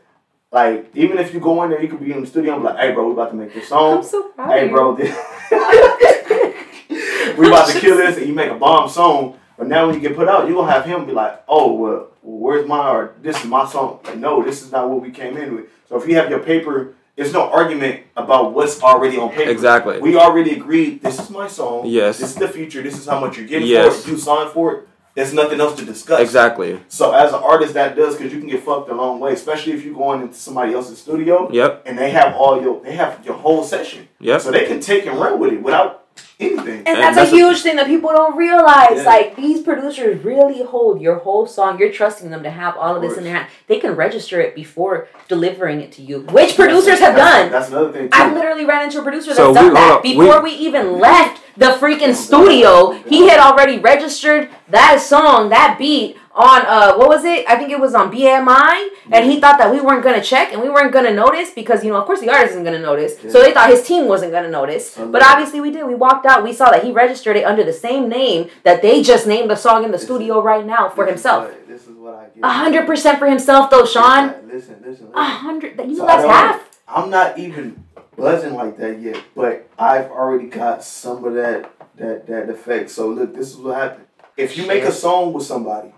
like 0.53 0.91
even 0.95 1.19
if 1.19 1.33
you 1.33 1.41
go 1.41 1.63
in 1.63 1.71
there, 1.71 1.81
you 1.83 1.89
could 1.89 2.01
be 2.05 2.13
in 2.13 2.21
the 2.21 2.27
studio 2.27 2.55
and 2.55 2.63
be 2.63 2.69
like, 2.69 2.79
hey 2.79 2.93
bro, 2.93 3.07
we 3.07 3.13
about 3.13 3.31
to 3.31 3.37
make 3.37 3.55
this 3.55 3.69
song. 3.69 3.99
I'm 3.99 4.05
so 4.05 4.23
proud 4.31 4.51
Hey 4.51 4.65
of 4.65 4.71
you. 4.71 4.77
bro, 4.77 4.95
this 4.97 5.11
we 7.39 7.47
about 7.49 7.69
to 7.69 7.79
kill 7.81 7.97
this 8.05 8.17
and 8.19 8.27
you 8.27 8.35
make 8.35 8.51
a 8.51 8.55
bomb 8.57 8.89
song. 8.89 9.39
But 9.57 9.67
now 9.67 9.87
when 9.87 9.95
you 9.95 10.01
get 10.01 10.17
put 10.17 10.29
out, 10.29 10.49
you 10.49 10.55
gonna 10.55 10.71
have 10.71 10.85
him 10.85 11.07
be 11.07 11.13
like, 11.13 11.43
oh 11.49 11.73
well, 11.73 12.09
where's 12.23 12.67
my 12.67 12.89
or 12.91 13.15
this 13.23 13.39
is 13.41 13.47
my 13.47 13.67
song. 13.67 14.01
Like 14.05 14.19
no, 14.19 14.43
this 14.43 14.63
is 14.63 14.71
not 14.73 14.89
what 14.89 15.01
we 15.03 15.11
came 15.11 15.37
in 15.37 15.55
with. 15.57 15.67
So 15.89 16.01
if 16.01 16.09
you 16.09 16.15
have 16.17 16.31
your 16.31 16.41
paper, 16.41 16.95
there's 17.17 17.33
no 17.33 17.51
argument 17.51 18.03
about 18.17 18.53
what's 18.53 18.81
already 18.83 19.19
on 19.19 19.31
paper. 19.31 19.51
Exactly. 19.51 19.99
We 20.01 20.17
already 20.17 20.53
agreed. 20.53 21.03
This 21.03 21.19
is 21.19 21.31
my 21.31 21.49
song. 21.49 21.87
Yes. 21.87 22.19
This 22.19 22.31
is 22.31 22.37
the 22.37 22.49
future. 22.49 22.83
This 22.83 22.97
is 22.99 23.07
how 23.07 23.19
much 23.19 23.37
you're 23.37 23.47
getting 23.47 23.67
Yes. 23.67 24.03
for 24.05 24.09
it. 24.09 24.13
You 24.13 24.19
signed 24.19 24.51
for 24.51 24.73
it. 24.75 24.89
There's 25.17 25.33
nothing 25.35 25.61
else 25.61 25.75
to 25.81 25.85
discuss. 25.85 26.21
Exactly. 26.21 26.79
So 26.87 27.11
as 27.13 27.33
an 27.33 27.41
artist, 27.43 27.75
that 27.75 27.97
does 27.97 28.15
because 28.17 28.33
you 28.33 28.39
can 28.39 28.49
get 28.49 28.63
fucked 28.63 28.89
a 28.89 28.95
long 28.95 29.19
way, 29.19 29.33
especially 29.33 29.73
if 29.73 29.85
you're 29.85 29.95
going 29.97 30.23
into 30.23 30.35
somebody 30.35 30.75
else's 30.75 30.99
studio 31.01 31.51
Yep. 31.51 31.83
and 31.87 31.99
they 31.99 32.11
have 32.11 32.37
all 32.37 32.63
your 32.63 32.81
they 32.83 32.93
have 32.95 33.25
your 33.27 33.35
whole 33.35 33.65
session. 33.65 34.07
Yep. 34.21 34.41
So 34.43 34.53
they 34.53 34.67
can 34.67 34.79
take 34.79 35.07
and 35.07 35.19
run 35.19 35.41
with 35.41 35.53
it 35.55 35.61
without 35.61 36.08
anything. 36.41 36.79
And 36.79 36.89
And 36.89 36.97
that's, 36.99 37.17
that's 37.17 37.31
a 37.33 37.35
a- 37.35 37.37
huge 37.37 37.63
thing 37.63 37.77
that 37.77 37.87
people 37.87 38.11
don't 38.11 38.37
realize. 38.37 38.97
Yeah. 38.97 39.03
Like 39.03 39.37
these 39.37 39.63
producers 39.63 40.23
really 40.25 40.63
hold 40.65 41.01
your 41.01 41.17
whole 41.21 41.47
song. 41.47 41.79
You're 41.79 41.93
trusting 41.93 42.31
them 42.31 42.43
to 42.43 42.51
have 42.51 42.77
all 42.77 42.97
of 42.97 43.03
this 43.03 43.17
in 43.19 43.25
their 43.25 43.35
hand. 43.35 43.49
They 43.67 43.79
can 43.81 43.93
register 43.97 44.41
it 44.41 44.55
before 44.55 45.09
delivering 45.29 45.81
it 45.81 45.93
to 45.93 46.03
you, 46.03 46.21
which 46.23 46.55
producers 46.57 47.01
have 47.01 47.15
That's- 47.15 47.43
done. 47.43 47.53
That's 47.53 47.69
another 47.69 47.93
thing 47.93 48.05
too. 48.11 48.19
I 48.19 48.33
literally 48.33 48.65
ran 48.65 48.85
into 48.85 49.01
a 49.01 49.03
producer 49.03 49.29
that's 49.29 49.39
So 49.39 49.53
done 49.55 49.69
we- 49.69 49.75
that 49.75 49.87
hold 49.87 49.97
up, 49.99 50.03
before 50.03 50.43
we, 50.43 50.51
even 50.53 50.99
left 50.99 51.43
the 51.57 51.67
freaking 51.81 52.15
studio. 52.15 52.93
He 52.93 53.29
had 53.29 53.41
already 53.41 53.79
registered 53.79 54.49
that 54.69 55.01
song, 55.01 55.49
that 55.49 55.77
beat 55.79 56.17
on 56.39 56.63
uh 56.67 56.95
what 56.97 57.09
was 57.09 57.25
it? 57.25 57.45
I 57.49 57.57
think 57.59 57.71
it 57.73 57.81
was 57.81 57.95
on 57.95 58.13
BMI, 58.13 58.89
and 59.11 59.25
he 59.31 59.41
thought 59.41 59.59
that 59.59 59.73
we 59.73 59.81
weren't 59.81 60.05
gonna 60.05 60.23
check 60.23 60.53
and 60.53 60.63
we 60.63 60.71
weren't 60.71 60.93
gonna 60.93 61.13
notice 61.13 61.51
because 61.51 61.83
you 61.85 61.91
know 61.91 61.99
of 62.01 62.07
course 62.07 62.21
the 62.21 62.31
artist 62.31 62.53
isn't 62.53 62.65
gonna 62.65 62.79
notice, 62.79 63.19
so 63.19 63.39
Yeah. 63.39 63.47
they 63.47 63.53
thought 63.53 63.69
his 63.71 63.83
team 63.83 64.07
wasn't 64.07 64.31
gonna 64.33 64.49
notice. 64.51 64.97
But 64.97 65.23
obviously 65.23 65.61
we 65.61 65.71
did. 65.73 65.85
We 65.87 65.97
walked 65.97 66.27
out, 66.27 66.45
we 66.45 66.53
saw 66.53 66.71
that 66.71 66.85
he 66.85 66.93
registered 66.93 67.37
it 67.37 67.45
under 67.45 67.65
the 67.65 67.73
same 67.73 68.09
name 68.09 68.49
that 68.63 68.81
they 68.83 69.03
just 69.03 69.27
named 69.27 69.51
the 69.51 69.57
song 69.57 69.85
in 69.85 69.91
the 69.91 69.99
studio 69.99 70.41
right 70.41 70.65
now 70.65 70.89
for 70.89 71.05
This 71.05 71.17
is 71.17 71.23
himself. 71.23 71.45
what- 71.45 71.69
This 71.69 71.83
is 71.89 71.97
what 71.97 72.15
I 72.15 72.25
get. 72.35 72.45
A 72.45 72.49
hundred 72.63 72.87
percent 72.87 73.19
for 73.19 73.27
himself 73.27 73.69
though, 73.71 73.85
Shon. 73.85 74.23
Listen, 74.47 74.49
listen, 74.49 74.77
listen. 74.87 75.09
A 75.15 75.25
hundred. 75.25 75.77
You 75.79 75.97
So 75.97 76.07
know 76.07 76.09
so 76.23 76.23
that's 76.23 76.25
half. 76.25 76.81
I'm 76.87 77.11
not 77.11 77.39
even 77.39 77.85
buzzing 78.17 78.55
like 78.55 78.79
that 78.79 79.01
yet, 79.01 79.19
but 79.37 79.69
I've 79.79 80.11
already 80.11 80.47
got 80.47 80.83
some 80.85 81.25
of 81.25 81.35
that 81.35 81.71
that 81.97 82.27
that 82.29 82.49
effect. 82.49 82.91
So 82.91 83.09
look, 83.09 83.35
this 83.35 83.49
is 83.51 83.57
what 83.57 83.75
happened. 83.77 84.07
If 84.37 84.57
you 84.57 84.67
make 84.69 84.85
a 84.85 84.93
song 84.93 85.33
with 85.33 85.45
somebody, 85.45 85.93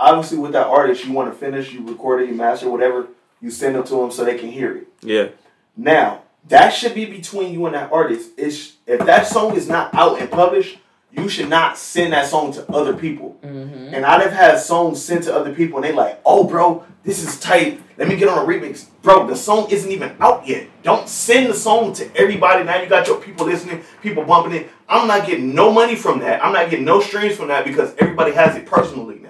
obviously 0.00 0.38
with 0.38 0.52
that 0.52 0.66
artist, 0.66 1.04
you 1.04 1.12
want 1.12 1.32
to 1.32 1.38
finish, 1.38 1.72
you 1.72 1.86
record 1.86 2.22
it, 2.22 2.28
you 2.28 2.34
master 2.34 2.68
whatever, 2.68 3.08
you 3.40 3.50
send 3.50 3.76
it 3.76 3.86
to 3.86 3.94
them 3.94 4.10
so 4.10 4.24
they 4.24 4.38
can 4.38 4.50
hear 4.50 4.76
it. 4.76 4.88
Yeah. 5.02 5.28
Now, 5.76 6.22
that 6.48 6.70
should 6.70 6.94
be 6.94 7.04
between 7.04 7.52
you 7.52 7.66
and 7.66 7.74
that 7.74 7.92
artist. 7.92 8.30
It's 8.36 8.76
if 8.86 9.04
that 9.06 9.26
song 9.26 9.54
is 9.54 9.68
not 9.68 9.94
out 9.94 10.20
and 10.20 10.30
published, 10.30 10.78
you 11.12 11.28
should 11.28 11.48
not 11.48 11.76
send 11.76 12.12
that 12.12 12.26
song 12.26 12.52
to 12.52 12.70
other 12.72 12.94
people. 12.94 13.38
Mm-hmm. 13.42 13.94
And 13.94 14.06
I've 14.06 14.32
had 14.32 14.58
songs 14.58 15.02
sent 15.04 15.24
to 15.24 15.34
other 15.34 15.54
people, 15.54 15.78
and 15.78 15.84
they 15.84 15.92
like, 15.92 16.20
"Oh, 16.24 16.44
bro, 16.44 16.84
this 17.02 17.22
is 17.22 17.38
tight. 17.40 17.80
Let 17.96 18.08
me 18.08 18.16
get 18.16 18.28
on 18.28 18.38
a 18.38 18.46
remix, 18.46 18.86
bro. 19.02 19.26
The 19.26 19.36
song 19.36 19.70
isn't 19.70 19.90
even 19.90 20.14
out 20.20 20.46
yet. 20.46 20.68
Don't 20.82 21.08
send 21.08 21.48
the 21.48 21.54
song 21.54 21.92
to 21.94 22.14
everybody. 22.16 22.64
Now 22.64 22.80
you 22.80 22.88
got 22.88 23.06
your 23.06 23.20
people 23.20 23.46
listening, 23.46 23.82
people 24.02 24.24
bumping 24.24 24.52
it. 24.52 24.70
I'm 24.88 25.06
not 25.06 25.26
getting 25.26 25.54
no 25.54 25.72
money 25.72 25.96
from 25.96 26.20
that. 26.20 26.44
I'm 26.44 26.52
not 26.52 26.70
getting 26.70 26.84
no 26.84 27.00
streams 27.00 27.36
from 27.36 27.48
that 27.48 27.64
because 27.64 27.94
everybody 27.98 28.32
has 28.32 28.56
it 28.56 28.66
personally 28.66 29.18
now. 29.18 29.29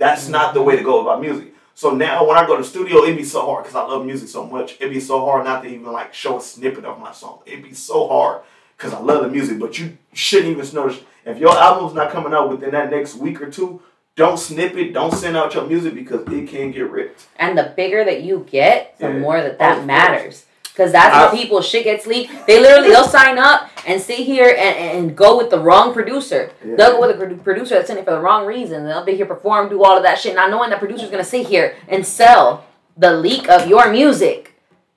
That's 0.00 0.28
not 0.28 0.54
the 0.54 0.62
way 0.62 0.76
to 0.76 0.82
go 0.82 1.02
about 1.02 1.20
music. 1.20 1.52
So 1.74 1.90
now 1.90 2.26
when 2.26 2.38
I 2.38 2.46
go 2.46 2.56
to 2.56 2.62
the 2.62 2.68
studio, 2.68 3.02
it'd 3.04 3.18
be 3.18 3.22
so 3.22 3.44
hard 3.44 3.64
because 3.64 3.76
I 3.76 3.82
love 3.82 4.06
music 4.06 4.28
so 4.30 4.46
much. 4.46 4.76
It'd 4.80 4.92
be 4.92 4.98
so 4.98 5.20
hard 5.26 5.44
not 5.44 5.62
to 5.62 5.68
even 5.68 5.92
like 5.92 6.14
show 6.14 6.38
a 6.38 6.40
snippet 6.40 6.86
of 6.86 6.98
my 6.98 7.12
song. 7.12 7.40
It'd 7.44 7.62
be 7.62 7.74
so 7.74 8.08
hard 8.08 8.40
because 8.78 8.94
I 8.94 8.98
love 8.98 9.22
the 9.24 9.28
music. 9.28 9.58
But 9.58 9.78
you 9.78 9.98
shouldn't 10.14 10.56
even 10.58 10.74
notice 10.74 11.00
if 11.26 11.36
your 11.38 11.54
album's 11.54 11.92
not 11.92 12.10
coming 12.12 12.32
out 12.32 12.48
within 12.48 12.70
that 12.70 12.90
next 12.90 13.14
week 13.16 13.42
or 13.42 13.50
two. 13.50 13.82
Don't 14.16 14.38
snip 14.38 14.74
it. 14.74 14.92
Don't 14.94 15.12
send 15.12 15.36
out 15.36 15.54
your 15.54 15.66
music 15.66 15.94
because 15.94 16.26
it 16.32 16.48
can 16.48 16.72
get 16.72 16.90
ripped. 16.90 17.26
And 17.36 17.56
the 17.56 17.72
bigger 17.76 18.02
that 18.02 18.22
you 18.22 18.46
get, 18.50 18.98
the 18.98 19.06
Yeah. 19.08 19.18
more 19.18 19.40
that 19.42 19.52
Oh, 19.54 19.58
that 19.58 19.78
of 19.78 19.84
matters. 19.86 20.46
Because 20.80 20.92
that's 20.92 21.14
I- 21.14 21.18
how 21.18 21.30
people 21.30 21.60
shit 21.60 21.84
gets 21.84 22.06
leaked. 22.06 22.46
They 22.46 22.58
literally 22.58 22.88
they'll 22.88 23.04
sign 23.04 23.38
up 23.38 23.68
and 23.86 24.00
sit 24.00 24.20
here 24.20 24.48
and, 24.48 24.78
and 25.08 25.16
go 25.16 25.36
with 25.36 25.50
the 25.50 25.58
wrong 25.58 25.92
producer. 25.92 26.52
Yeah. 26.64 26.76
They'll 26.76 26.92
go 26.92 27.06
with 27.06 27.20
a 27.20 27.34
producer 27.36 27.74
that's 27.74 27.90
in 27.90 27.98
it 27.98 28.06
for 28.06 28.12
the 28.12 28.20
wrong 28.20 28.46
reason. 28.46 28.86
They'll 28.86 29.04
be 29.04 29.14
here 29.14 29.26
perform, 29.26 29.68
do 29.68 29.84
all 29.84 29.98
of 29.98 30.02
that 30.04 30.18
shit, 30.18 30.34
not 30.34 30.50
knowing 30.50 30.70
that 30.70 30.78
producer's 30.78 31.10
gonna 31.10 31.22
sit 31.22 31.46
here 31.48 31.76
and 31.86 32.06
sell 32.06 32.64
the 32.96 33.12
leak 33.12 33.46
of 33.50 33.68
your 33.68 33.92
music 33.92 34.54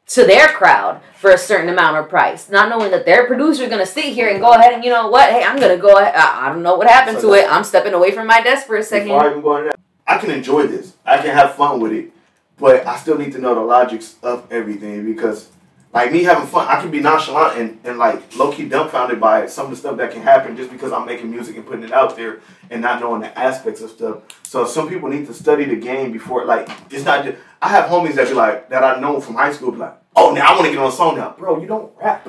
to 0.07 0.25
their 0.25 0.47
crowd 0.47 1.01
for 1.17 1.31
a 1.31 1.37
certain 1.37 1.67
amount 1.67 1.97
of 1.97 2.07
price, 2.07 2.49
not 2.49 2.69
knowing 2.69 2.91
that 2.91 3.05
their 3.05 3.27
producer's 3.27 3.67
gonna 3.67 3.85
sit 3.85 4.05
here 4.05 4.29
and 4.29 4.39
go 4.39 4.53
ahead 4.53 4.71
and 4.71 4.85
you 4.85 4.89
know 4.89 5.09
what? 5.09 5.31
Hey, 5.31 5.43
I'm 5.43 5.59
gonna 5.59 5.75
go. 5.75 5.97
Ahead. 5.97 6.15
I, 6.15 6.45
I 6.47 6.53
don't 6.53 6.63
know 6.63 6.75
what 6.75 6.87
happened 6.87 7.19
So 7.19 7.33
to 7.33 7.41
it. 7.41 7.51
I'm 7.51 7.65
stepping 7.65 7.93
away 7.93 8.11
from 8.11 8.25
my 8.25 8.39
desk 8.39 8.67
for 8.67 8.77
a 8.77 8.83
second. 8.83 9.09
Before 9.09 9.23
I 9.25 9.29
even 9.31 9.41
go 9.41 9.57
into 9.57 9.69
that, 9.71 9.79
I 10.07 10.17
can 10.17 10.31
enjoy 10.31 10.67
this. 10.67 10.93
I 11.05 11.17
can 11.17 11.35
have 11.35 11.55
fun 11.55 11.81
with 11.81 11.91
it, 11.91 12.13
but 12.57 12.87
I 12.87 12.95
still 12.95 13.17
need 13.17 13.33
to 13.33 13.39
know 13.39 13.53
the 13.53 13.61
logics 13.61 14.15
of 14.23 14.49
everything 14.49 15.05
because, 15.05 15.49
like 15.93 16.11
me 16.11 16.23
having 16.23 16.47
fun, 16.47 16.67
I 16.67 16.81
can 16.81 16.89
be 16.89 16.99
nonchalant 16.99 17.59
and, 17.59 17.79
and 17.83 17.99
like 17.99 18.35
low 18.35 18.51
key 18.51 18.67
dumbfounded 18.67 19.19
by 19.19 19.45
some 19.45 19.65
of 19.65 19.71
the 19.71 19.77
stuff 19.77 19.97
that 19.97 20.11
can 20.11 20.23
happen 20.23 20.57
just 20.57 20.71
because 20.71 20.91
I'm 20.91 21.05
making 21.05 21.29
music 21.29 21.55
and 21.55 21.65
putting 21.65 21.83
it 21.83 21.91
out 21.91 22.15
there 22.15 22.39
and 22.71 22.81
not 22.81 22.99
knowing 22.99 23.21
the 23.21 23.37
aspects 23.37 23.79
of 23.81 23.91
stuff. 23.91 24.23
So 24.41 24.65
some 24.65 24.89
people 24.89 25.07
need 25.07 25.27
to 25.27 25.33
study 25.35 25.65
the 25.65 25.75
game 25.75 26.11
before. 26.11 26.45
Like 26.45 26.67
it's 26.89 27.05
not 27.05 27.23
just. 27.23 27.37
I 27.61 27.69
have 27.69 27.89
homies 27.89 28.15
that 28.15 28.27
be 28.27 28.33
like 28.33 28.69
that 28.69 28.83
I 28.83 28.99
know 28.99 29.21
from 29.21 29.35
high 29.35 29.53
school. 29.53 29.71
Be 29.71 29.77
like, 29.77 29.95
oh, 30.15 30.33
now 30.33 30.47
I 30.47 30.55
want 30.55 30.65
to 30.65 30.71
get 30.71 30.79
on 30.79 30.89
a 30.89 30.91
song 30.91 31.15
now, 31.15 31.35
bro. 31.37 31.61
You 31.61 31.67
don't 31.67 31.93
rap. 32.01 32.27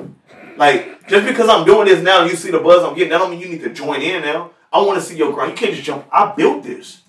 Like 0.57 1.07
just 1.07 1.25
because 1.25 1.49
I'm 1.49 1.65
doing 1.65 1.87
this 1.87 2.03
now, 2.03 2.21
and 2.21 2.29
you 2.29 2.37
see 2.37 2.51
the 2.51 2.59
buzz 2.59 2.83
I'm 2.83 2.93
getting. 2.93 3.09
That 3.09 3.17
don't 3.17 3.31
mean 3.31 3.39
you 3.39 3.49
need 3.49 3.63
to 3.63 3.73
join 3.73 4.01
in 4.01 4.21
now. 4.21 4.51
I 4.71 4.79
want 4.81 4.99
to 4.99 5.03
see 5.03 5.17
your 5.17 5.33
grind. 5.33 5.51
You 5.51 5.57
can't 5.57 5.73
just 5.73 5.85
jump. 5.85 6.05
I 6.11 6.33
built 6.35 6.63
this. 6.63 7.01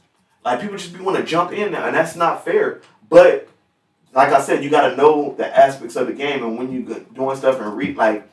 Like 0.43 0.63
people 0.63 0.79
just 0.79 0.97
be 0.97 1.01
want 1.01 1.19
to 1.19 1.25
jump 1.25 1.53
in 1.53 1.73
now, 1.73 1.87
and 1.87 1.95
that's 1.95 2.17
not 2.17 2.47
fair. 2.47 2.81
But 3.11 3.49
like 4.17 4.33
I 4.33 4.41
said, 4.41 4.65
you 4.65 4.71
got 4.71 4.89
to 4.89 4.97
know 4.97 5.35
the 5.37 5.47
aspects 5.57 5.95
of 5.95 6.07
the 6.07 6.13
game, 6.15 6.43
and 6.43 6.57
when 6.59 6.73
you 6.73 6.83
go- 6.83 7.01
doing 7.15 7.37
stuff 7.37 7.61
and 7.61 7.77
read 7.77 7.97
like 7.97 8.27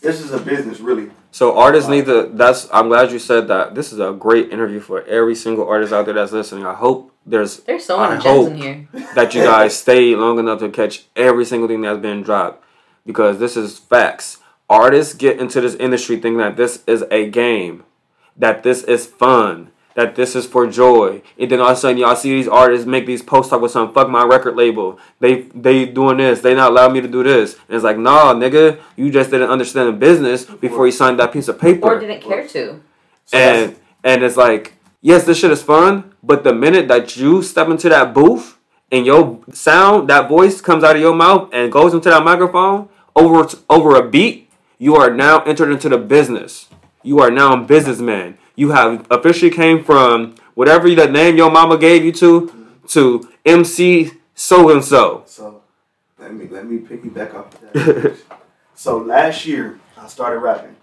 this 0.00 0.20
is 0.20 0.32
a 0.32 0.38
business, 0.38 0.80
really. 0.80 1.10
So 1.30 1.56
artists 1.56 1.88
need 1.88 2.06
to. 2.06 2.30
That's. 2.34 2.68
I'm 2.72 2.88
glad 2.88 3.12
you 3.12 3.18
said 3.20 3.46
that. 3.48 3.74
This 3.74 3.92
is 3.92 4.00
a 4.00 4.12
great 4.12 4.50
interview 4.50 4.80
for 4.80 5.02
every 5.04 5.34
single 5.36 5.68
artist 5.68 5.92
out 5.92 6.04
there 6.06 6.14
that's 6.14 6.32
listening. 6.32 6.66
I 6.66 6.74
hope 6.74 7.12
there's 7.24 7.58
There's 7.58 7.84
so 7.84 7.98
many 8.00 8.20
gems 8.20 8.24
hope- 8.24 8.48
in 8.50 8.56
here. 8.56 8.88
that 9.14 9.34
you 9.34 9.42
guys 9.42 9.78
stay 9.78 10.16
long 10.16 10.38
enough 10.38 10.58
to 10.60 10.68
catch 10.68 11.04
every 11.14 11.44
single 11.44 11.68
thing 11.68 11.82
that's 11.82 12.00
been 12.00 12.22
dropped 12.22 12.64
because 13.06 13.38
this 13.38 13.56
is 13.56 13.78
facts. 13.78 14.38
Artists 14.68 15.14
get 15.14 15.38
into 15.38 15.60
this 15.60 15.74
industry 15.76 16.16
thinking 16.16 16.38
that 16.38 16.56
this 16.56 16.82
is 16.86 17.04
a 17.10 17.30
game, 17.30 17.84
that 18.36 18.62
this 18.62 18.82
is 18.82 19.06
fun, 19.06 19.70
that 19.98 20.14
this 20.14 20.36
is 20.36 20.46
for 20.46 20.64
joy, 20.68 21.20
and 21.36 21.50
then 21.50 21.58
all 21.58 21.70
of 21.70 21.76
a 21.76 21.80
sudden 21.80 21.98
y'all 21.98 22.14
see 22.14 22.30
these 22.30 22.46
artists 22.46 22.86
make 22.86 23.04
these 23.04 23.20
posts 23.20 23.50
talk 23.50 23.60
with 23.60 23.72
some 23.72 23.92
fuck 23.92 24.08
my 24.08 24.22
record 24.22 24.54
label. 24.54 24.96
They 25.18 25.42
they 25.66 25.86
doing 25.86 26.18
this. 26.18 26.40
They 26.40 26.54
not 26.54 26.70
allowing 26.70 26.92
me 26.92 27.00
to 27.00 27.08
do 27.08 27.24
this. 27.24 27.54
And 27.66 27.74
it's 27.74 27.82
like 27.82 27.98
nah, 27.98 28.32
nigga, 28.32 28.78
you 28.94 29.10
just 29.10 29.32
didn't 29.32 29.50
understand 29.50 29.88
the 29.88 29.92
business 29.92 30.44
before 30.44 30.86
you 30.86 30.92
signed 30.92 31.18
that 31.18 31.32
piece 31.32 31.48
of 31.48 31.60
paper 31.60 31.86
Or 31.86 31.98
didn't 31.98 32.22
care 32.22 32.46
to. 32.46 32.80
So 33.24 33.36
and 33.36 33.76
and 34.04 34.22
it's 34.22 34.36
like 34.36 34.74
yes 35.02 35.24
this 35.24 35.38
shit 35.38 35.50
is 35.50 35.64
fun 35.64 36.14
but 36.22 36.44
the 36.44 36.54
minute 36.54 36.86
that 36.86 37.16
you 37.16 37.42
step 37.42 37.68
into 37.68 37.88
that 37.88 38.14
booth 38.14 38.56
and 38.92 39.04
your 39.04 39.40
sound 39.52 40.08
that 40.08 40.28
voice 40.28 40.60
comes 40.60 40.84
out 40.84 40.94
of 40.94 41.02
your 41.02 41.14
mouth 41.14 41.50
and 41.52 41.72
goes 41.72 41.92
into 41.92 42.08
that 42.08 42.22
microphone 42.22 42.88
over 43.16 43.48
over 43.68 43.96
a 43.96 44.08
beat 44.08 44.48
you 44.78 44.94
are 44.94 45.10
now 45.10 45.42
entered 45.42 45.72
into 45.72 45.88
the 45.88 45.98
business 45.98 46.68
you 47.02 47.18
are 47.18 47.32
now 47.32 47.52
a 47.52 47.60
businessman 47.64 48.38
you 48.58 48.70
have 48.70 49.06
officially 49.10 49.52
came 49.52 49.84
from 49.84 50.34
whatever 50.54 50.92
the 50.92 51.06
name 51.06 51.36
your 51.36 51.50
mama 51.50 51.78
gave 51.78 52.04
you 52.04 52.10
to 52.10 52.30
to 52.88 53.28
mc 53.46 54.10
so 54.34 54.70
and 54.70 54.84
so 54.84 55.22
So 55.26 55.62
let 56.18 56.34
me 56.34 56.48
let 56.48 56.66
me 56.66 56.78
piggyback 56.78 57.34
off 57.34 57.54
of 57.54 57.60
that. 57.60 58.16
so 58.74 58.98
last 58.98 59.46
year 59.46 59.78
I 59.96 60.08
started 60.08 60.40
rapping. 60.40 60.74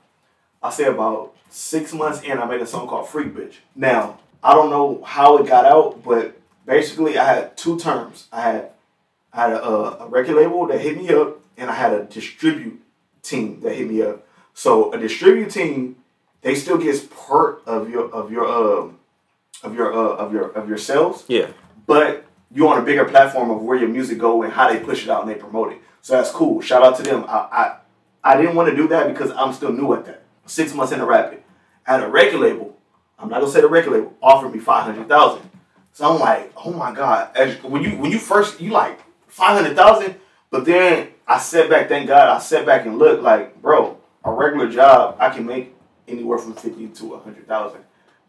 I 0.63 0.69
say 0.69 0.85
about 0.85 1.33
six 1.49 1.93
months 1.93 2.21
in, 2.23 2.39
I 2.39 2.45
made 2.45 2.61
a 2.61 2.65
song 2.65 2.87
called 2.87 3.09
Freak 3.09 3.35
Bitch. 3.35 3.55
Now 3.75 4.19
I 4.41 4.53
don't 4.53 4.69
know 4.69 5.03
how 5.03 5.37
it 5.37 5.47
got 5.47 5.65
out, 5.65 6.01
but 6.03 6.39
basically 6.65 7.17
I 7.17 7.25
had 7.25 7.57
two 7.57 7.77
terms. 7.77 8.27
I 8.31 8.41
had 8.41 8.71
I 9.33 9.41
had 9.41 9.51
a, 9.53 10.03
a 10.03 10.07
record 10.07 10.37
label 10.37 10.65
that 10.67 10.79
hit 10.79 10.95
me 10.97 11.09
up, 11.09 11.41
and 11.57 11.69
I 11.69 11.73
had 11.73 11.91
a 11.91 12.05
distribute 12.05 12.81
team 13.21 13.59
that 13.61 13.75
hit 13.75 13.89
me 13.89 14.01
up. 14.01 14.25
So 14.53 14.93
a 14.93 14.97
distribute 14.97 15.51
team, 15.51 15.97
they 16.45 16.55
still 16.55 16.77
gets 16.77 17.01
part 17.01 17.61
of 17.65 17.89
your 17.89 18.09
of 18.13 18.31
your 18.31 18.45
um 18.47 18.97
of 19.63 19.75
your 19.75 19.91
uh, 19.93 20.15
of 20.15 20.31
your 20.31 20.51
of 20.51 20.69
your 20.69 20.77
sales 20.77 21.25
yeah 21.27 21.47
but 21.85 22.25
you're 22.55 22.69
on 22.69 22.81
a 22.81 22.85
bigger 22.85 23.05
platform 23.05 23.51
of 23.51 23.61
where 23.61 23.77
your 23.77 23.89
music 23.89 24.17
go 24.17 24.43
and 24.43 24.53
how 24.53 24.71
they 24.71 24.79
push 24.79 25.03
it 25.03 25.09
out 25.09 25.21
and 25.21 25.29
they 25.29 25.35
promote 25.35 25.73
it. 25.73 25.81
So 26.01 26.13
that's 26.13 26.31
cool. 26.31 26.61
Shout 26.61 26.83
out 26.83 26.95
to 26.97 27.03
them. 27.03 27.25
I 27.27 27.37
I, 27.51 27.77
I 28.23 28.37
didn't 28.37 28.55
want 28.55 28.69
to 28.69 28.75
do 28.75 28.87
that 28.87 29.11
because 29.11 29.31
I'm 29.31 29.53
still 29.53 29.73
new 29.73 29.93
at 29.93 30.05
that. 30.05 30.23
Six 30.45 30.73
months 30.73 30.93
in 30.93 31.03
rapping, 31.03 31.39
rapid. 31.39 31.43
At 31.85 32.03
a 32.03 32.07
record 32.07 32.39
label. 32.39 32.77
I'm 33.19 33.29
not 33.29 33.41
gonna 33.41 33.51
say 33.51 33.61
the 33.61 33.67
record 33.67 33.93
label 33.93 34.13
offered 34.21 34.53
me 34.53 34.59
five 34.59 34.83
hundred 34.83 35.07
thousand. 35.07 35.49
So 35.91 36.11
I'm 36.11 36.19
like, 36.19 36.51
oh 36.55 36.71
my 36.71 36.93
god. 36.93 37.35
As, 37.35 37.61
when 37.63 37.83
you 37.83 37.91
when 37.97 38.11
you 38.11 38.19
first 38.19 38.61
you 38.61 38.71
like 38.71 38.99
five 39.27 39.59
hundred 39.59 39.75
thousand, 39.75 40.15
but 40.49 40.65
then 40.65 41.09
I 41.27 41.39
sat 41.39 41.69
back. 41.69 41.89
Thank 41.89 42.07
God 42.07 42.29
I 42.29 42.39
sat 42.39 42.65
back 42.65 42.85
and 42.85 42.97
looked 42.97 43.21
like, 43.21 43.61
bro, 43.61 43.97
a 44.23 44.31
regular 44.31 44.69
job 44.69 45.17
I 45.19 45.29
can 45.29 45.45
make 45.45 45.74
anywhere 46.07 46.37
from 46.37 46.53
fifty 46.53 46.87
to 46.87 47.13
a 47.15 47.19
hundred 47.19 47.47
thousand. 47.47 47.81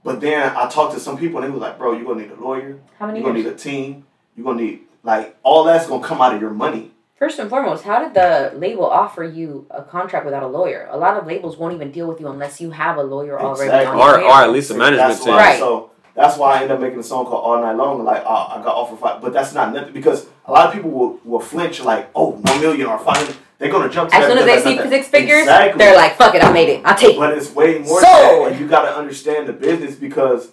But 0.04 0.20
then 0.20 0.54
I 0.56 0.68
talked 0.68 0.94
to 0.94 1.00
some 1.00 1.18
people 1.18 1.38
and 1.38 1.46
they 1.46 1.50
was 1.50 1.60
like, 1.60 1.78
bro, 1.78 1.92
you're 1.92 2.04
gonna 2.04 2.22
need 2.22 2.30
a 2.30 2.40
lawyer. 2.40 2.78
How 2.98 3.06
many 3.06 3.18
You're 3.20 3.28
gonna 3.28 3.38
years? 3.40 3.46
need 3.50 3.54
a 3.54 3.58
team. 3.58 4.06
You're 4.36 4.44
gonna 4.44 4.62
need 4.62 4.80
like 5.02 5.36
all 5.42 5.64
that's 5.64 5.86
gonna 5.88 6.06
come 6.06 6.20
out 6.20 6.34
of 6.34 6.40
your 6.40 6.50
money. 6.50 6.92
First 7.18 7.38
and 7.38 7.48
foremost, 7.48 7.82
how 7.84 7.98
did 8.04 8.12
the 8.14 8.52
label 8.56 8.84
offer 8.84 9.24
you 9.24 9.66
a 9.70 9.82
contract 9.82 10.26
without 10.26 10.42
a 10.42 10.46
lawyer? 10.46 10.86
A 10.90 10.96
lot 10.98 11.16
of 11.16 11.26
labels 11.26 11.56
won't 11.56 11.74
even 11.74 11.90
deal 11.90 12.06
with 12.06 12.20
you 12.20 12.28
unless 12.28 12.60
you 12.60 12.70
have 12.72 12.98
a 12.98 13.02
lawyer 13.02 13.40
already 13.40 13.64
Exactly. 13.70 14.00
on 14.00 14.20
or, 14.20 14.22
or 14.22 14.32
at 14.42 14.50
least 14.50 14.70
a 14.70 14.74
management 14.74 15.08
that's 15.08 15.24
team 15.24 15.32
why, 15.34 15.38
Right. 15.52 15.58
So 15.58 15.90
that's 16.14 16.36
why 16.36 16.52
I 16.52 16.54
ended 16.56 16.72
up 16.72 16.80
making 16.80 16.98
a 16.98 17.02
song 17.02 17.24
called 17.24 17.42
All 17.42 17.60
Night 17.62 17.72
Long. 17.76 18.04
Like 18.04 18.22
uh, 18.24 18.28
I 18.54 18.62
got 18.62 18.74
offered 18.76 18.98
five, 18.98 19.22
but 19.22 19.32
that's 19.32 19.54
not 19.54 19.72
nothing 19.72 19.94
because 19.94 20.26
a 20.44 20.52
lot 20.52 20.66
of 20.68 20.74
people 20.74 20.90
will, 20.90 21.18
will 21.24 21.40
flinch 21.40 21.80
like, 21.80 22.10
oh, 22.14 22.32
one 22.32 22.60
million 22.60 22.86
or 22.86 22.98
five 22.98 23.16
hundred. 23.16 23.36
They're 23.58 23.70
gonna 23.70 23.88
jump 23.88 24.10
to 24.10 24.16
As 24.16 24.26
soon 24.26 24.38
as 24.38 24.44
they 24.44 24.60
see 24.62 24.88
six 24.88 25.08
figures, 25.08 25.40
Exactly. 25.42 25.78
they're 25.78 25.96
like, 25.96 26.16
"Fuck 26.16 26.34
it, 26.34 26.44
I 26.44 26.52
made 26.52 26.68
it. 26.68 26.82
I'll 26.84 26.96
take 26.96 27.14
it." 27.14 27.18
But 27.18 27.36
it's 27.36 27.54
way 27.54 27.78
more 27.78 28.00
that, 28.00 28.48
and 28.52 28.60
you 28.60 28.68
gotta 28.68 28.94
understand 28.94 29.48
the 29.48 29.52
business 29.54 29.94
because 29.94 30.50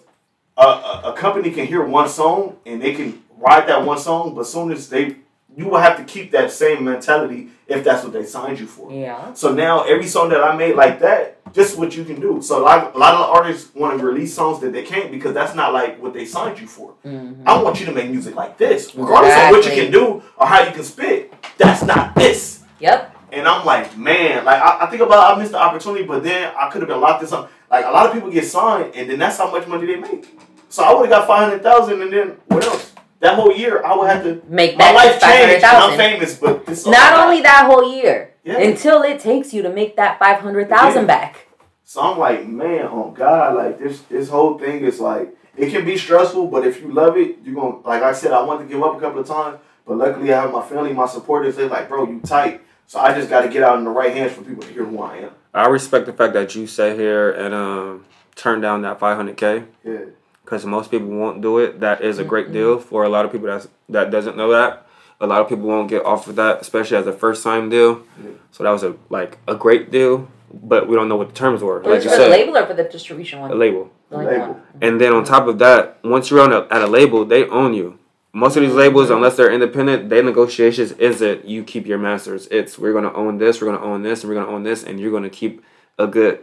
a, 0.56 0.62
a, 0.62 1.00
a 1.06 1.12
company 1.12 1.50
can 1.50 1.66
hear 1.66 1.84
one 1.84 2.08
song 2.08 2.56
and 2.64 2.80
they 2.80 2.94
can 2.94 3.22
ride 3.38 3.66
that 3.68 3.84
one 3.84 3.98
song, 3.98 4.34
but 4.34 4.46
soon 4.46 4.72
as 4.72 4.88
they, 4.88 5.16
you 5.56 5.66
will 5.68 5.78
have 5.80 5.96
to 5.98 6.04
keep 6.04 6.30
that 6.30 6.50
same 6.50 6.84
mentality 6.84 7.48
if 7.66 7.84
that's 7.84 8.04
what 8.04 8.12
they 8.12 8.24
signed 8.24 8.58
you 8.60 8.66
for. 8.66 8.90
Yeah. 8.90 9.32
So 9.34 9.52
now 9.52 9.82
every 9.82 10.06
song 10.06 10.28
that 10.30 10.42
I 10.42 10.56
made 10.56 10.74
like 10.76 11.00
that, 11.00 11.38
this 11.52 11.72
is 11.72 11.78
what 11.78 11.96
you 11.96 12.04
can 12.04 12.20
do. 12.20 12.40
So 12.42 12.60
a 12.60 12.62
lot, 12.62 12.94
a 12.94 12.98
lot 12.98 13.14
of 13.14 13.30
artists 13.36 13.74
want 13.74 13.98
to 13.98 14.04
release 14.06 14.34
songs 14.34 14.60
that 14.60 14.72
they 14.72 14.82
can't 14.82 15.10
because 15.10 15.34
that's 15.34 15.54
not 15.54 15.72
like 15.72 16.00
what 16.02 16.14
they 16.14 16.24
signed 16.24 16.60
you 16.60 16.66
for. 16.66 16.94
Mhm. 17.06 17.42
I 17.46 17.60
want 17.62 17.80
you 17.80 17.86
to 17.86 17.92
make 17.92 18.10
music 18.10 18.34
like 18.34 18.56
this, 18.56 18.94
regardless 18.94 19.34
of 19.36 19.50
what 19.50 19.64
you 19.66 19.82
can 19.82 19.92
do 19.92 20.22
or 20.36 20.46
how 20.46 20.62
you 20.64 20.72
can 20.72 20.84
spit. 20.84 21.32
That's 21.58 21.82
not 21.82 22.14
this. 22.14 22.60
Yep. 22.84 23.16
And 23.32 23.48
I'm 23.48 23.64
like, 23.64 23.96
man, 23.96 24.44
like 24.44 24.60
I, 24.60 24.84
I 24.84 24.86
think 24.90 25.00
about 25.02 25.34
I 25.34 25.38
missed 25.40 25.52
the 25.52 25.58
opportunity, 25.60 26.04
but 26.04 26.22
then 26.22 26.52
I 26.60 26.68
could 26.70 26.82
have 26.82 26.88
been 26.88 27.00
locked 27.00 27.22
in 27.22 27.28
something. 27.28 27.50
Like 27.70 27.86
a 27.86 27.90
lot 27.90 28.06
of 28.06 28.12
people 28.12 28.30
get 28.30 28.44
signed, 28.44 28.94
and 28.94 29.08
then 29.08 29.18
that's 29.18 29.38
how 29.38 29.50
much 29.50 29.66
money 29.66 29.86
they 29.86 29.96
make. 29.96 30.38
So 30.68 30.84
I 30.84 30.92
would 30.92 31.08
have 31.08 31.18
got 31.20 31.26
five 31.26 31.48
hundred 31.48 31.62
thousand, 31.62 32.02
and 32.02 32.12
then 32.12 32.28
what 32.48 32.62
else? 32.64 32.92
That 33.20 33.36
whole 33.36 33.56
year, 33.56 33.82
I 33.82 33.96
would 33.96 34.08
have 34.10 34.22
to. 34.24 34.42
Make 34.48 34.76
My 34.76 34.92
life 34.92 35.18
changed. 35.18 35.64
I'm 35.64 35.96
famous, 35.96 36.38
but 36.38 36.66
this 36.66 36.80
is 36.80 36.86
all 36.86 36.92
Not 36.92 37.24
only 37.24 37.40
that 37.40 37.64
whole 37.70 37.94
year, 37.96 38.34
Yeah. 38.44 38.58
until 38.58 39.00
it 39.02 39.18
takes 39.18 39.54
you 39.54 39.62
to 39.62 39.70
make 39.70 39.96
that 39.96 40.18
five 40.18 40.40
hundred 40.40 40.68
thousand 40.68 41.02
Yeah. 41.02 41.14
back. 41.16 41.48
So 41.84 42.02
I'm 42.02 42.18
like, 42.18 42.46
man, 42.46 42.86
oh 42.90 43.10
God, 43.16 43.56
like 43.56 43.78
this 43.78 44.00
this 44.10 44.28
whole 44.28 44.58
thing 44.58 44.84
is 44.84 45.00
like 45.00 45.34
it 45.56 45.70
can 45.70 45.86
be 45.86 45.96
stressful, 45.96 46.48
but 46.48 46.66
if 46.66 46.82
you 46.82 46.92
love 46.92 47.16
it, 47.16 47.38
you're 47.44 47.54
gonna 47.54 47.78
like 47.92 48.02
I 48.02 48.12
said, 48.12 48.32
I 48.32 48.42
wanted 48.42 48.64
to 48.64 48.68
give 48.74 48.82
up 48.82 48.94
a 48.96 49.00
couple 49.00 49.20
of 49.20 49.26
times, 49.26 49.56
but 49.86 49.96
luckily 49.96 50.30
I 50.32 50.42
have 50.42 50.52
my 50.52 50.62
family, 50.62 50.92
my 50.92 51.06
supporters, 51.06 51.56
they're 51.56 51.68
like, 51.68 51.88
bro, 51.88 52.06
you 52.06 52.20
tight. 52.20 52.60
So 52.86 53.00
I 53.00 53.14
just 53.14 53.28
got 53.30 53.42
to 53.42 53.48
get 53.48 53.62
out 53.62 53.78
in 53.78 53.84
the 53.84 53.90
right 53.90 54.12
hands 54.14 54.32
for 54.32 54.42
people 54.42 54.62
to 54.62 54.72
hear 54.72 54.84
who 54.84 55.00
I 55.02 55.16
am. 55.16 55.30
I 55.52 55.66
respect 55.68 56.06
the 56.06 56.12
fact 56.12 56.34
that 56.34 56.54
you 56.54 56.66
sat 56.66 56.96
here 56.98 57.30
and 57.30 57.54
um, 57.54 58.04
turn 58.36 58.60
down 58.60 58.82
that 58.82 58.98
500k 59.00 59.66
Yeah. 59.84 59.98
because 60.44 60.64
most 60.66 60.90
people 60.90 61.08
won't 61.08 61.40
do 61.40 61.58
it. 61.58 61.80
That 61.80 62.02
is 62.02 62.18
a 62.18 62.24
great 62.24 62.52
deal 62.52 62.78
for 62.78 63.04
a 63.04 63.08
lot 63.08 63.24
of 63.24 63.32
people 63.32 63.46
that's 63.48 63.68
that 63.88 64.10
doesn't 64.10 64.36
know 64.36 64.50
that. 64.52 64.86
A 65.20 65.26
lot 65.26 65.40
of 65.40 65.48
people 65.48 65.64
won't 65.66 65.88
get 65.88 66.04
off 66.04 66.26
of 66.26 66.36
that, 66.36 66.60
especially 66.60 66.96
as 66.96 67.06
a 67.06 67.12
first 67.12 67.42
time 67.44 67.68
deal. 67.70 68.02
Yeah. 68.22 68.30
So 68.50 68.64
that 68.64 68.70
was 68.70 68.82
a 68.82 68.96
like 69.10 69.38
a 69.48 69.54
great 69.54 69.90
deal, 69.90 70.28
but 70.52 70.88
we 70.88 70.96
don't 70.96 71.08
know 71.08 71.16
what 71.16 71.28
the 71.28 71.34
terms 71.34 71.62
were. 71.62 71.78
It 71.80 71.84
Like 71.86 71.94
was 71.96 72.04
you 72.04 72.10
for 72.10 72.16
the 72.16 72.22
said, 72.24 72.30
label 72.30 72.56
or 72.58 72.66
for 72.66 72.74
the 72.74 72.84
distribution 72.84 73.40
one? 73.40 73.50
a 73.50 73.54
label. 73.54 73.90
The 74.10 74.18
label 74.18 74.30
Label. 74.32 74.60
And 74.82 75.00
then 75.00 75.12
on 75.12 75.24
top 75.24 75.46
of 75.46 75.58
that, 75.60 75.98
once 76.04 76.30
you're 76.30 76.40
on 76.40 76.52
a, 76.52 76.66
at 76.70 76.82
a 76.82 76.86
label, 76.86 77.24
they 77.24 77.46
own 77.48 77.74
you. 77.74 77.98
Most 78.34 78.56
of 78.56 78.62
these 78.62 78.72
labels, 78.74 79.10
unless 79.10 79.36
they're 79.36 79.52
independent, 79.52 80.08
their 80.10 80.22
negotiations 80.22 80.90
isn't 80.92 81.44
you 81.44 81.62
keep 81.62 81.86
your 81.86 81.98
masters. 81.98 82.48
It's 82.50 82.76
we're 82.78 82.92
gonna 82.92 83.12
own 83.14 83.38
this, 83.38 83.60
we're 83.60 83.72
gonna 83.72 83.84
own 83.84 84.02
this, 84.02 84.22
and 84.22 84.28
we're 84.28 84.40
gonna 84.40 84.52
own 84.52 84.64
this, 84.64 84.82
and 84.82 84.98
you're 84.98 85.12
gonna 85.12 85.30
keep 85.30 85.62
a 85.98 86.06
good 86.08 86.40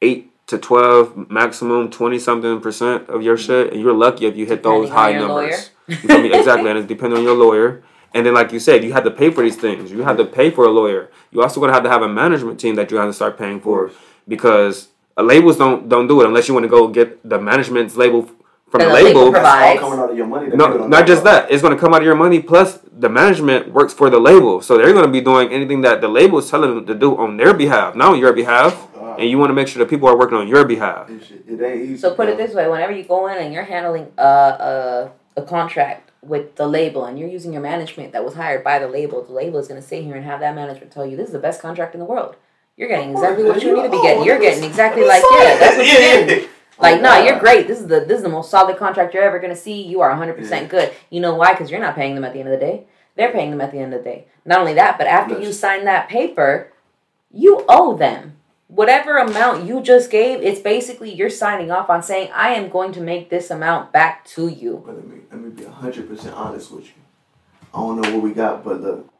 eight 0.00 0.32
to 0.46 0.58
twelve, 0.58 1.30
maximum 1.30 1.90
twenty 1.90 2.18
something 2.18 2.60
percent 2.60 3.08
of 3.10 3.22
your 3.22 3.36
shit, 3.36 3.72
and 3.72 3.80
you're 3.80 3.92
lucky 3.92 4.24
if 4.26 4.36
you 4.36 4.46
hit 4.46 4.62
those 4.62 4.88
Depending 4.88 5.22
on 5.22 5.28
high 5.28 5.44
numbers. 5.44 5.70
You 5.86 5.96
feel 5.96 6.22
me? 6.22 6.32
Exactly, 6.38 6.70
and 6.70 6.78
it's 6.78 6.88
depending 6.88 7.18
on 7.18 7.24
your 7.24 7.36
lawyer. 7.36 7.82
And 8.12 8.26
then, 8.26 8.34
like 8.34 8.50
you 8.50 8.58
said, 8.58 8.82
you 8.82 8.92
have 8.92 9.04
to 9.04 9.10
pay 9.10 9.30
for 9.30 9.44
these 9.44 9.56
things. 9.56 9.92
You 9.92 10.02
have 10.02 10.16
to 10.16 10.24
pay 10.24 10.50
for 10.50 10.64
a 10.64 10.70
lawyer. 10.70 11.10
You 11.30 11.42
also 11.42 11.60
gonna 11.60 11.72
have 11.74 11.84
to 11.84 11.90
have 11.90 12.02
a 12.02 12.08
management 12.08 12.58
team 12.58 12.74
that 12.76 12.90
you 12.90 12.96
have 12.96 13.08
to 13.08 13.12
start 13.12 13.38
paying 13.38 13.60
for 13.60 13.90
because 14.26 14.88
uh, 15.16 15.22
labels 15.22 15.58
don't 15.58 15.88
don't 15.88 16.08
do 16.08 16.20
it 16.22 16.26
unless 16.26 16.48
you 16.48 16.54
want 16.54 16.64
to 16.64 16.68
go 16.68 16.88
get 16.88 17.28
the 17.28 17.38
management's 17.38 17.96
label 17.96 18.24
f- 18.24 18.32
from 18.70 18.80
the 18.82 18.86
the 18.86 18.92
label 18.94 19.20
label. 19.20 19.32
provides. 19.32 19.60
That's 19.60 19.82
all 19.82 19.90
coming 19.90 20.04
out 20.04 20.10
of 20.10 20.16
your 20.16 20.26
money. 20.26 20.48
No, 20.54 20.88
don't 20.88 21.06
just 21.06 21.24
that. 21.24 21.50
It's 21.50 21.62
gonna 21.62 21.76
come 21.76 21.92
out 21.92 22.02
of 22.02 22.06
your 22.06 22.14
money. 22.14 22.40
Plus, 22.40 22.78
the 22.92 23.08
management 23.08 23.72
works 23.72 23.92
for 23.92 24.08
the 24.08 24.20
label, 24.20 24.60
so 24.60 24.78
they're 24.78 24.92
gonna 24.92 25.08
be 25.08 25.20
doing 25.20 25.50
anything 25.50 25.80
that 25.82 26.00
the 26.00 26.08
label 26.08 26.38
is 26.38 26.48
telling 26.48 26.74
them 26.74 26.86
to 26.86 26.94
do 26.94 27.16
on 27.16 27.36
their 27.36 27.52
behalf, 27.52 27.96
not 27.96 28.12
on 28.12 28.18
your 28.18 28.32
behalf. 28.32 28.88
Oh, 28.94 29.02
wow. 29.02 29.16
And 29.16 29.28
you 29.28 29.38
want 29.38 29.50
to 29.50 29.54
make 29.54 29.66
sure 29.68 29.80
that 29.82 29.90
people 29.90 30.08
are 30.08 30.16
working 30.16 30.38
on 30.38 30.46
your 30.46 30.64
behalf. 30.64 31.10
It 31.10 31.60
ain't 31.60 31.82
easy. 31.82 31.96
So 31.98 32.14
put 32.14 32.28
it 32.28 32.36
this 32.36 32.54
way: 32.54 32.68
whenever 32.68 32.92
you 32.92 33.02
go 33.02 33.26
in 33.26 33.38
and 33.38 33.52
you're 33.52 33.64
handling 33.64 34.12
a 34.16 34.22
a, 34.22 35.10
a 35.36 35.42
contract 35.42 36.10
with 36.22 36.56
the 36.56 36.66
label 36.66 37.04
and 37.06 37.18
you're 37.18 37.28
using 37.28 37.52
your 37.52 37.62
management 37.62 38.12
that 38.12 38.24
was 38.24 38.34
hired 38.34 38.62
by 38.62 38.78
the 38.78 38.88
label, 38.88 39.24
the 39.24 39.32
label 39.32 39.58
is 39.58 39.68
going 39.68 39.80
to 39.80 39.86
sit 39.86 40.04
here 40.04 40.14
and 40.14 40.24
have 40.24 40.40
that 40.40 40.54
management 40.54 40.92
tell 40.92 41.06
you 41.06 41.16
this 41.16 41.28
is 41.28 41.32
the 41.32 41.38
best 41.38 41.62
contract 41.62 41.94
in 41.94 41.98
the 41.98 42.04
world. 42.04 42.36
You're 42.76 42.88
getting 42.88 43.10
exactly 43.10 43.44
what 43.44 43.62
you 43.62 43.74
need 43.74 43.82
to 43.82 43.90
be 43.90 43.96
oh, 43.96 44.02
getting. 44.02 44.24
You're 44.24 44.38
getting 44.38 44.64
exactly 44.64 45.04
like 45.04 45.22
yeah, 45.38 45.58
that's 45.58 45.76
what 45.76 45.86
you're 45.86 46.26
getting. 46.26 46.48
Like, 46.80 47.00
no, 47.02 47.22
you're 47.22 47.38
great. 47.38 47.66
This 47.68 47.78
is 47.80 47.86
the 47.86 48.00
this 48.00 48.18
is 48.18 48.22
the 48.22 48.28
most 48.28 48.50
solid 48.50 48.76
contract 48.78 49.12
you're 49.14 49.22
ever 49.22 49.38
gonna 49.38 49.56
see. 49.56 49.82
You 49.82 50.00
are 50.00 50.10
100 50.10 50.36
percent 50.36 50.68
good. 50.68 50.92
You 51.10 51.20
know 51.20 51.34
why? 51.34 51.52
Because 51.52 51.70
you're 51.70 51.80
not 51.80 51.94
paying 51.94 52.14
them 52.14 52.24
at 52.24 52.32
the 52.32 52.40
end 52.40 52.48
of 52.48 52.58
the 52.58 52.64
day. 52.66 52.84
They're 53.16 53.32
paying 53.32 53.50
them 53.50 53.60
at 53.60 53.70
the 53.72 53.78
end 53.78 53.92
of 53.92 54.02
the 54.02 54.10
day. 54.10 54.24
Not 54.44 54.60
only 54.60 54.74
that, 54.74 54.96
but 54.96 55.06
after 55.06 55.38
you 55.38 55.52
sign 55.52 55.84
that 55.84 56.08
paper, 56.08 56.72
you 57.32 57.64
owe 57.68 57.96
them 57.96 58.36
whatever 58.68 59.18
amount 59.18 59.66
you 59.66 59.82
just 59.82 60.10
gave. 60.10 60.40
It's 60.42 60.60
basically 60.60 61.12
you're 61.12 61.28
signing 61.28 61.70
off 61.70 61.90
on 61.90 62.02
saying 62.02 62.30
I 62.32 62.50
am 62.54 62.70
going 62.70 62.92
to 62.92 63.00
make 63.00 63.28
this 63.28 63.50
amount 63.50 63.92
back 63.92 64.24
to 64.36 64.48
you. 64.48 64.82
But 64.86 64.94
let 64.96 65.06
me 65.06 65.18
let 65.30 65.40
me 65.40 65.50
be 65.50 65.64
hundred 65.64 66.08
percent 66.08 66.34
honest 66.34 66.70
with 66.70 66.86
you. 66.86 66.92
I 67.74 67.78
don't 67.78 68.00
know 68.00 68.14
what 68.14 68.22
we 68.22 68.32
got, 68.32 68.64
but 68.64 68.80
look, 68.80 69.12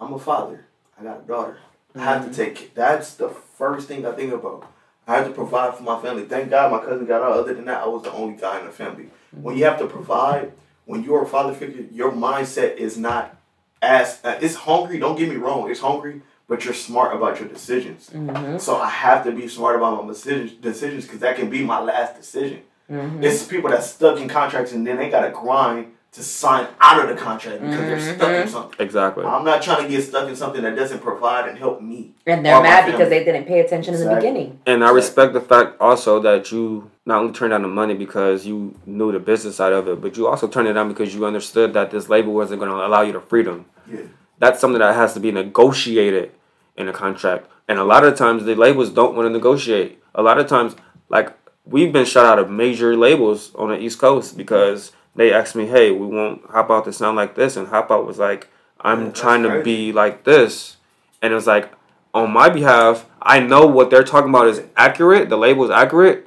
I'm 0.00 0.12
a 0.12 0.18
father. 0.18 0.66
I 1.00 1.04
got 1.04 1.20
a 1.24 1.26
daughter. 1.26 1.58
I 1.94 2.00
have 2.04 2.22
Mm-hmm. 2.22 2.30
to 2.32 2.36
take. 2.36 2.54
Care. 2.56 2.68
That's 2.74 3.14
the 3.14 3.30
first 3.30 3.88
thing 3.88 4.04
I 4.06 4.12
think 4.12 4.32
about. 4.32 4.70
I 5.08 5.16
had 5.16 5.24
to 5.24 5.30
provide 5.30 5.74
for 5.74 5.82
my 5.82 6.00
family. 6.00 6.24
Thank 6.24 6.50
God 6.50 6.70
my 6.70 6.78
cousin 6.78 7.06
got 7.06 7.22
out. 7.22 7.32
Other 7.32 7.54
than 7.54 7.64
that, 7.64 7.82
I 7.82 7.86
was 7.86 8.02
the 8.02 8.12
only 8.12 8.36
guy 8.36 8.60
in 8.60 8.66
the 8.66 8.72
family. 8.72 9.08
When 9.32 9.56
you 9.56 9.64
have 9.64 9.78
to 9.78 9.86
provide, 9.86 10.52
when 10.84 11.02
you're 11.02 11.22
a 11.22 11.26
father 11.26 11.54
figure, 11.54 11.86
your 11.90 12.12
mindset 12.12 12.76
is 12.76 12.98
not 12.98 13.34
as 13.80 14.20
uh, 14.22 14.38
it's 14.42 14.54
hungry. 14.54 14.98
Don't 14.98 15.18
get 15.18 15.30
me 15.30 15.36
wrong. 15.36 15.70
It's 15.70 15.80
hungry, 15.80 16.20
but 16.46 16.64
you're 16.64 16.74
smart 16.74 17.16
about 17.16 17.40
your 17.40 17.48
decisions. 17.48 18.10
Mm-hmm. 18.10 18.58
So 18.58 18.76
I 18.76 18.90
have 18.90 19.24
to 19.24 19.32
be 19.32 19.48
smart 19.48 19.76
about 19.76 20.04
my 20.04 20.12
decisions 20.12 20.52
decisions 20.52 21.04
because 21.04 21.20
that 21.20 21.36
can 21.36 21.48
be 21.48 21.64
my 21.64 21.80
last 21.80 22.14
decision. 22.14 22.62
Mm-hmm. 22.90 23.24
It's 23.24 23.44
people 23.46 23.70
that 23.70 23.84
stuck 23.84 24.20
in 24.20 24.28
contracts 24.28 24.72
and 24.72 24.86
then 24.86 24.98
they 24.98 25.08
gotta 25.08 25.30
grind 25.30 25.94
to 26.12 26.22
sign 26.22 26.66
out 26.80 27.02
of 27.02 27.14
the 27.14 27.22
contract 27.22 27.60
because 27.60 27.76
they're 27.78 28.00
stuck 28.00 28.28
Mm-hmm. 28.28 28.42
in 28.42 28.48
something. 28.48 28.76
Exactly. 28.84 29.24
I'm 29.24 29.44
not 29.44 29.62
trying 29.62 29.82
to 29.82 29.88
get 29.88 30.02
stuck 30.02 30.28
in 30.28 30.34
something 30.34 30.62
that 30.62 30.74
doesn't 30.74 31.00
provide 31.00 31.48
and 31.48 31.58
help 31.58 31.80
me. 31.82 32.12
And 32.26 32.44
they're 32.44 32.62
mad 32.62 32.90
because 32.90 33.08
they 33.10 33.24
didn't 33.24 33.44
pay 33.44 33.60
attention 33.60 33.94
in 33.94 34.00
the 34.04 34.14
beginning. 34.14 34.58
And 34.66 34.82
I 34.84 34.90
respect 34.90 35.32
the 35.34 35.40
fact 35.40 35.76
also 35.80 36.18
that 36.20 36.50
you 36.50 36.90
not 37.04 37.20
only 37.20 37.32
turned 37.32 37.50
down 37.50 37.62
the 37.62 37.68
money 37.68 37.94
because 37.94 38.46
you 38.46 38.74
knew 38.86 39.12
the 39.12 39.18
business 39.18 39.56
side 39.56 39.72
of 39.72 39.86
it, 39.88 40.00
but 40.00 40.16
you 40.16 40.26
also 40.26 40.48
turned 40.48 40.66
it 40.68 40.72
down 40.72 40.88
because 40.88 41.14
you 41.14 41.24
understood 41.26 41.72
that 41.74 41.90
this 41.90 42.08
label 42.08 42.32
wasn't 42.32 42.58
going 42.60 42.70
to 42.70 42.86
allow 42.86 43.02
you 43.02 43.12
the 43.12 43.20
freedom. 43.20 43.66
Yeah. 43.90 44.00
That's 44.38 44.60
something 44.60 44.78
that 44.80 44.94
has 44.94 45.14
to 45.14 45.20
be 45.20 45.30
negotiated 45.30 46.32
in 46.76 46.88
a 46.88 46.92
contract. 46.92 47.48
And 47.68 47.78
a 47.78 47.84
lot 47.84 48.04
of 48.04 48.16
times 48.16 48.44
the 48.44 48.54
labels 48.54 48.90
don't 48.90 49.14
want 49.14 49.26
to 49.26 49.30
negotiate. 49.30 50.02
A 50.14 50.22
lot 50.22 50.38
of 50.38 50.46
times, 50.46 50.74
like 51.10 51.32
we've 51.66 51.92
been 51.92 52.06
shut 52.06 52.24
out 52.24 52.38
of 52.38 52.50
major 52.50 52.96
labels 52.96 53.54
on 53.54 53.68
the 53.68 53.78
East 53.78 53.98
Coast 53.98 54.36
because 54.36 54.92
they 55.18 55.32
asked 55.32 55.54
me, 55.56 55.66
"Hey, 55.66 55.90
we 55.90 56.06
want 56.06 56.42
Hop 56.50 56.70
Out 56.70 56.84
to 56.84 56.92
sound 56.92 57.16
like 57.16 57.34
this," 57.34 57.56
and 57.56 57.66
Hop 57.68 57.90
Out 57.90 58.06
was 58.06 58.18
like, 58.18 58.46
"I'm 58.80 59.06
Yeah, 59.06 59.10
trying 59.12 59.42
to 59.42 59.48
crazy. 59.50 59.64
be 59.64 59.92
like 59.92 60.22
this," 60.24 60.76
and 61.20 61.32
it 61.32 61.36
was 61.36 61.46
like, 61.46 61.68
on 62.14 62.30
my 62.30 62.48
behalf, 62.48 63.04
I 63.20 63.40
know 63.40 63.66
what 63.66 63.90
they're 63.90 64.04
talking 64.04 64.30
about 64.30 64.46
is 64.46 64.62
accurate. 64.76 65.28
The 65.28 65.36
label 65.36 65.64
is 65.64 65.70
accurate, 65.70 66.26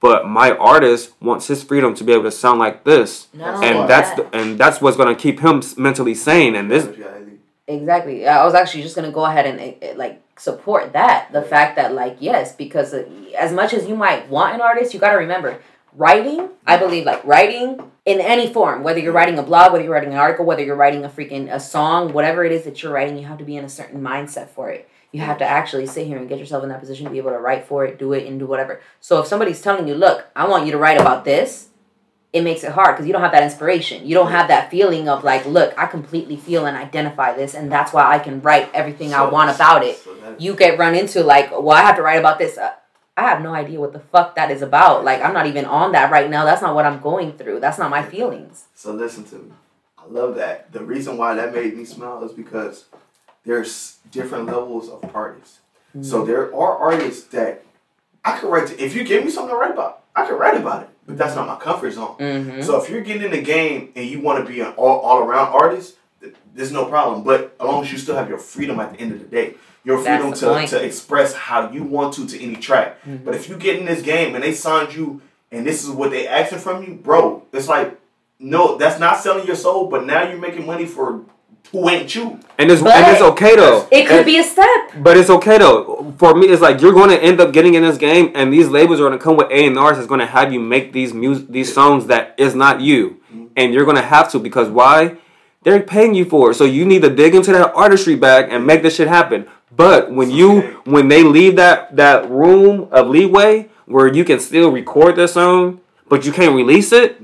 but 0.00 0.26
my 0.28 0.50
artist 0.52 1.12
wants 1.20 1.48
his 1.48 1.64
freedom 1.64 1.94
to 1.94 2.04
be 2.04 2.12
able 2.12 2.24
to 2.24 2.30
sound 2.30 2.60
like 2.60 2.84
this, 2.84 3.26
Not 3.34 3.64
and 3.64 3.78
why. 3.80 3.86
that's 3.86 4.10
that- 4.12 4.30
the, 4.30 4.38
and 4.38 4.58
that's 4.58 4.80
what's 4.82 4.96
gonna 4.98 5.14
keep 5.16 5.40
him 5.40 5.62
mentally 5.76 6.14
sane. 6.14 6.54
And 6.54 6.70
this, 6.70 6.86
Exactly. 7.68 8.28
I 8.28 8.44
was 8.44 8.54
actually 8.54 8.82
just 8.84 8.94
gonna 8.94 9.10
go 9.10 9.24
ahead 9.24 9.44
and 9.46 9.58
eh, 9.60 9.74
eh, 9.82 9.94
like 9.96 10.22
support 10.38 10.92
that. 10.92 11.32
The 11.32 11.42
fact 11.42 11.74
that 11.76 11.94
like 11.94 12.16
yes, 12.20 12.54
because 12.54 12.94
uh, 12.94 13.04
as 13.36 13.50
much 13.52 13.72
as 13.74 13.88
you 13.88 13.96
might 13.96 14.28
want 14.28 14.54
an 14.54 14.60
artist, 14.60 14.94
you 14.94 15.00
got 15.00 15.10
to 15.10 15.16
remember 15.18 15.58
writing. 15.96 16.50
I 16.66 16.76
believe 16.76 17.04
like 17.04 17.24
writing 17.24 17.90
in 18.04 18.20
any 18.20 18.52
form, 18.52 18.82
whether 18.82 19.00
you're 19.00 19.12
writing 19.12 19.38
a 19.38 19.42
blog, 19.42 19.72
whether 19.72 19.82
you're 19.84 19.92
writing 19.92 20.12
an 20.12 20.18
article, 20.18 20.44
whether 20.44 20.62
you're 20.62 20.76
writing 20.76 21.04
a 21.04 21.08
freaking 21.08 21.52
a 21.52 21.58
song, 21.58 22.12
whatever 22.12 22.44
it 22.44 22.52
is 22.52 22.64
that 22.64 22.82
you're 22.82 22.92
writing, 22.92 23.18
you 23.18 23.26
have 23.26 23.38
to 23.38 23.44
be 23.44 23.56
in 23.56 23.64
a 23.64 23.68
certain 23.68 24.00
mindset 24.00 24.48
for 24.48 24.70
it. 24.70 24.88
You 25.12 25.20
have 25.22 25.38
to 25.38 25.44
actually 25.44 25.86
sit 25.86 26.06
here 26.06 26.18
and 26.18 26.28
get 26.28 26.38
yourself 26.38 26.62
in 26.62 26.68
that 26.68 26.80
position 26.80 27.04
to 27.04 27.10
be 27.10 27.18
able 27.18 27.30
to 27.30 27.38
write 27.38 27.64
for 27.64 27.84
it, 27.84 27.98
do 27.98 28.12
it, 28.12 28.26
and 28.26 28.38
do 28.38 28.46
whatever. 28.46 28.80
So 29.00 29.20
if 29.20 29.26
somebody's 29.26 29.62
telling 29.62 29.88
you, 29.88 29.94
look, 29.94 30.26
I 30.36 30.46
want 30.46 30.66
you 30.66 30.72
to 30.72 30.78
write 30.78 31.00
about 31.00 31.24
this, 31.24 31.68
it 32.32 32.42
makes 32.42 32.62
it 32.64 32.72
hard 32.72 32.94
because 32.94 33.06
you 33.06 33.14
don't 33.14 33.22
have 33.22 33.32
that 33.32 33.42
inspiration. 33.42 34.06
You 34.06 34.14
don't 34.14 34.30
have 34.30 34.48
that 34.48 34.70
feeling 34.70 35.08
of 35.08 35.24
like, 35.24 35.46
look, 35.46 35.72
I 35.78 35.86
completely 35.86 36.36
feel 36.36 36.66
and 36.66 36.76
identify 36.76 37.32
this, 37.34 37.54
and 37.54 37.72
that's 37.72 37.94
why 37.94 38.12
I 38.12 38.18
can 38.18 38.42
write 38.42 38.68
everything 38.74 39.14
I 39.14 39.24
want 39.24 39.54
about 39.54 39.82
it. 39.82 39.96
so 39.96 40.36
You 40.38 40.54
get 40.54 40.78
run 40.78 40.94
into 40.94 41.22
like, 41.22 41.50
well, 41.50 41.70
I 41.70 41.80
have 41.80 41.96
to 41.96 42.02
write 42.02 42.18
about 42.18 42.38
this. 42.38 42.58
Uh, 42.58 42.72
I 43.16 43.22
have 43.22 43.42
no 43.42 43.54
idea 43.54 43.80
what 43.80 43.92
the 43.92 44.00
fuck 44.00 44.34
that 44.36 44.50
is 44.50 44.60
about. 44.62 45.04
Like, 45.04 45.22
I'm 45.22 45.32
not 45.32 45.46
even 45.46 45.64
on 45.64 45.92
that 45.92 46.10
right 46.10 46.28
now. 46.28 46.44
That's 46.44 46.60
not 46.62 46.74
what 46.74 46.84
I'm 46.84 47.00
going 47.00 47.32
through. 47.32 47.60
That's 47.60 47.78
not 47.78 47.90
my 47.90 48.02
feelings. 48.02 48.64
So 48.74 48.92
listen 48.92 49.24
to 49.24 49.36
me. 49.36 49.52
I 49.98 50.06
love 50.08 50.34
that. 50.36 50.70
The 50.72 50.84
reason 50.84 51.16
why 51.16 51.34
that 51.34 51.54
made 51.54 51.76
me 51.76 51.84
smile 51.84 52.22
is 52.24 52.32
because 52.32 52.84
there's 53.44 53.98
different 54.10 54.46
levels 54.46 54.88
of 54.88 55.10
artists. 55.14 55.60
So 56.02 56.18
Mm-hmm. 56.18 56.26
there 56.26 56.54
are 56.54 56.76
artists 56.76 57.24
that 57.28 57.64
I 58.22 58.38
could 58.38 58.50
write 58.50 58.66
to. 58.68 58.82
If 58.84 58.94
you 58.94 59.02
give 59.02 59.24
me 59.24 59.30
something 59.30 59.50
to 59.54 59.56
write 59.56 59.70
about, 59.70 60.02
I 60.14 60.26
could 60.26 60.38
write 60.38 60.56
about 60.60 60.82
it. 60.82 60.90
But 61.06 61.16
that's 61.16 61.34
not 61.34 61.46
my 61.46 61.56
comfort 61.56 61.92
zone. 61.92 62.16
Mm-hmm. 62.18 62.62
So 62.62 62.82
if 62.82 62.90
you're 62.90 63.00
getting 63.00 63.22
in 63.22 63.30
the 63.30 63.40
game 63.40 63.92
and 63.96 64.04
you 64.06 64.20
want 64.20 64.44
to 64.44 64.52
be 64.52 64.60
an 64.60 64.72
all, 64.76 64.98
all 65.00 65.20
around 65.20 65.52
artist, 65.54 65.94
there's 66.54 66.72
no 66.72 66.84
problem. 66.86 67.22
But 67.22 67.56
as 67.58 67.66
long 67.66 67.82
as 67.84 67.90
you 67.92 67.96
still 67.96 68.16
have 68.16 68.28
your 68.28 68.38
freedom 68.38 68.78
at 68.80 68.92
the 68.92 69.00
end 69.00 69.12
of 69.12 69.20
the 69.20 69.24
day, 69.26 69.54
your 69.86 69.98
freedom 69.98 70.32
to, 70.32 70.66
to 70.66 70.84
express 70.84 71.32
how 71.32 71.70
you 71.70 71.84
want 71.84 72.12
to 72.14 72.26
to 72.26 72.42
any 72.42 72.56
track. 72.56 73.00
Mm-hmm. 73.02 73.24
But 73.24 73.36
if 73.36 73.48
you 73.48 73.56
get 73.56 73.78
in 73.78 73.86
this 73.86 74.02
game 74.02 74.34
and 74.34 74.42
they 74.42 74.52
signed 74.52 74.92
you 74.94 75.22
and 75.52 75.64
this 75.64 75.84
is 75.84 75.90
what 75.90 76.10
they 76.10 76.26
asking 76.26 76.58
from 76.58 76.82
you, 76.82 76.94
bro, 76.94 77.44
it's 77.52 77.68
like 77.68 77.98
no, 78.38 78.76
that's 78.76 79.00
not 79.00 79.20
selling 79.20 79.46
your 79.46 79.56
soul. 79.56 79.88
But 79.88 80.04
now 80.04 80.28
you're 80.28 80.38
making 80.38 80.66
money 80.66 80.84
for 80.86 81.22
who 81.72 81.88
ain't 81.88 82.14
you. 82.14 82.38
and 82.58 82.70
it's 82.70 82.82
But 82.82 82.96
and 82.96 83.12
it's 83.12 83.22
okay 83.22 83.56
though. 83.56 83.88
It 83.90 84.06
could 84.06 84.18
And- 84.18 84.26
be 84.26 84.38
a 84.38 84.44
step. 84.44 84.80
But 84.98 85.16
it's 85.16 85.30
okay 85.30 85.58
though. 85.58 86.14
For 86.18 86.34
me, 86.34 86.48
it's 86.48 86.62
like 86.62 86.80
you're 86.80 86.92
going 86.92 87.10
to 87.10 87.22
end 87.22 87.40
up 87.40 87.52
getting 87.52 87.74
in 87.74 87.82
this 87.82 87.96
game, 87.96 88.32
and 88.34 88.52
these 88.52 88.68
labels 88.68 89.00
are 89.00 89.04
going 89.08 89.18
to 89.18 89.22
come 89.22 89.36
with 89.36 89.50
A 89.50 89.66
and 89.66 89.78
R's 89.78 89.96
that's 89.96 90.08
going 90.08 90.20
to 90.20 90.26
have 90.26 90.52
you 90.52 90.60
make 90.60 90.92
these 90.92 91.14
music, 91.14 91.48
these 91.48 91.72
songs 91.72 92.06
that 92.06 92.34
is 92.38 92.54
not 92.54 92.80
you, 92.80 93.20
and 93.56 93.72
you're 93.72 93.84
going 93.84 93.96
to 93.96 94.02
have 94.02 94.30
to 94.32 94.38
because 94.40 94.68
why? 94.68 95.16
They're 95.62 95.80
paying 95.82 96.14
you 96.14 96.24
for 96.24 96.52
it, 96.52 96.54
so 96.54 96.64
you 96.64 96.84
need 96.84 97.02
to 97.02 97.10
dig 97.10 97.34
into 97.34 97.50
that 97.52 97.74
artistry 97.74 98.14
bag 98.14 98.52
and 98.52 98.64
make 98.64 98.82
this 98.82 98.94
shit 98.94 99.08
happen. 99.08 99.46
But 99.76 100.10
when 100.10 100.30
you 100.30 100.50
Okay. 100.58 100.72
when 100.84 101.08
they 101.08 101.22
leave 101.22 101.56
that 101.56 101.94
that 101.96 102.28
room 102.30 102.88
of 102.90 103.08
leeway 103.08 103.68
where 103.86 104.06
you 104.12 104.24
can 104.24 104.40
still 104.40 104.70
record 104.70 105.16
the 105.16 105.28
song, 105.28 105.80
but 106.08 106.24
you 106.24 106.32
can't 106.32 106.54
release 106.56 106.92
it, 106.92 107.20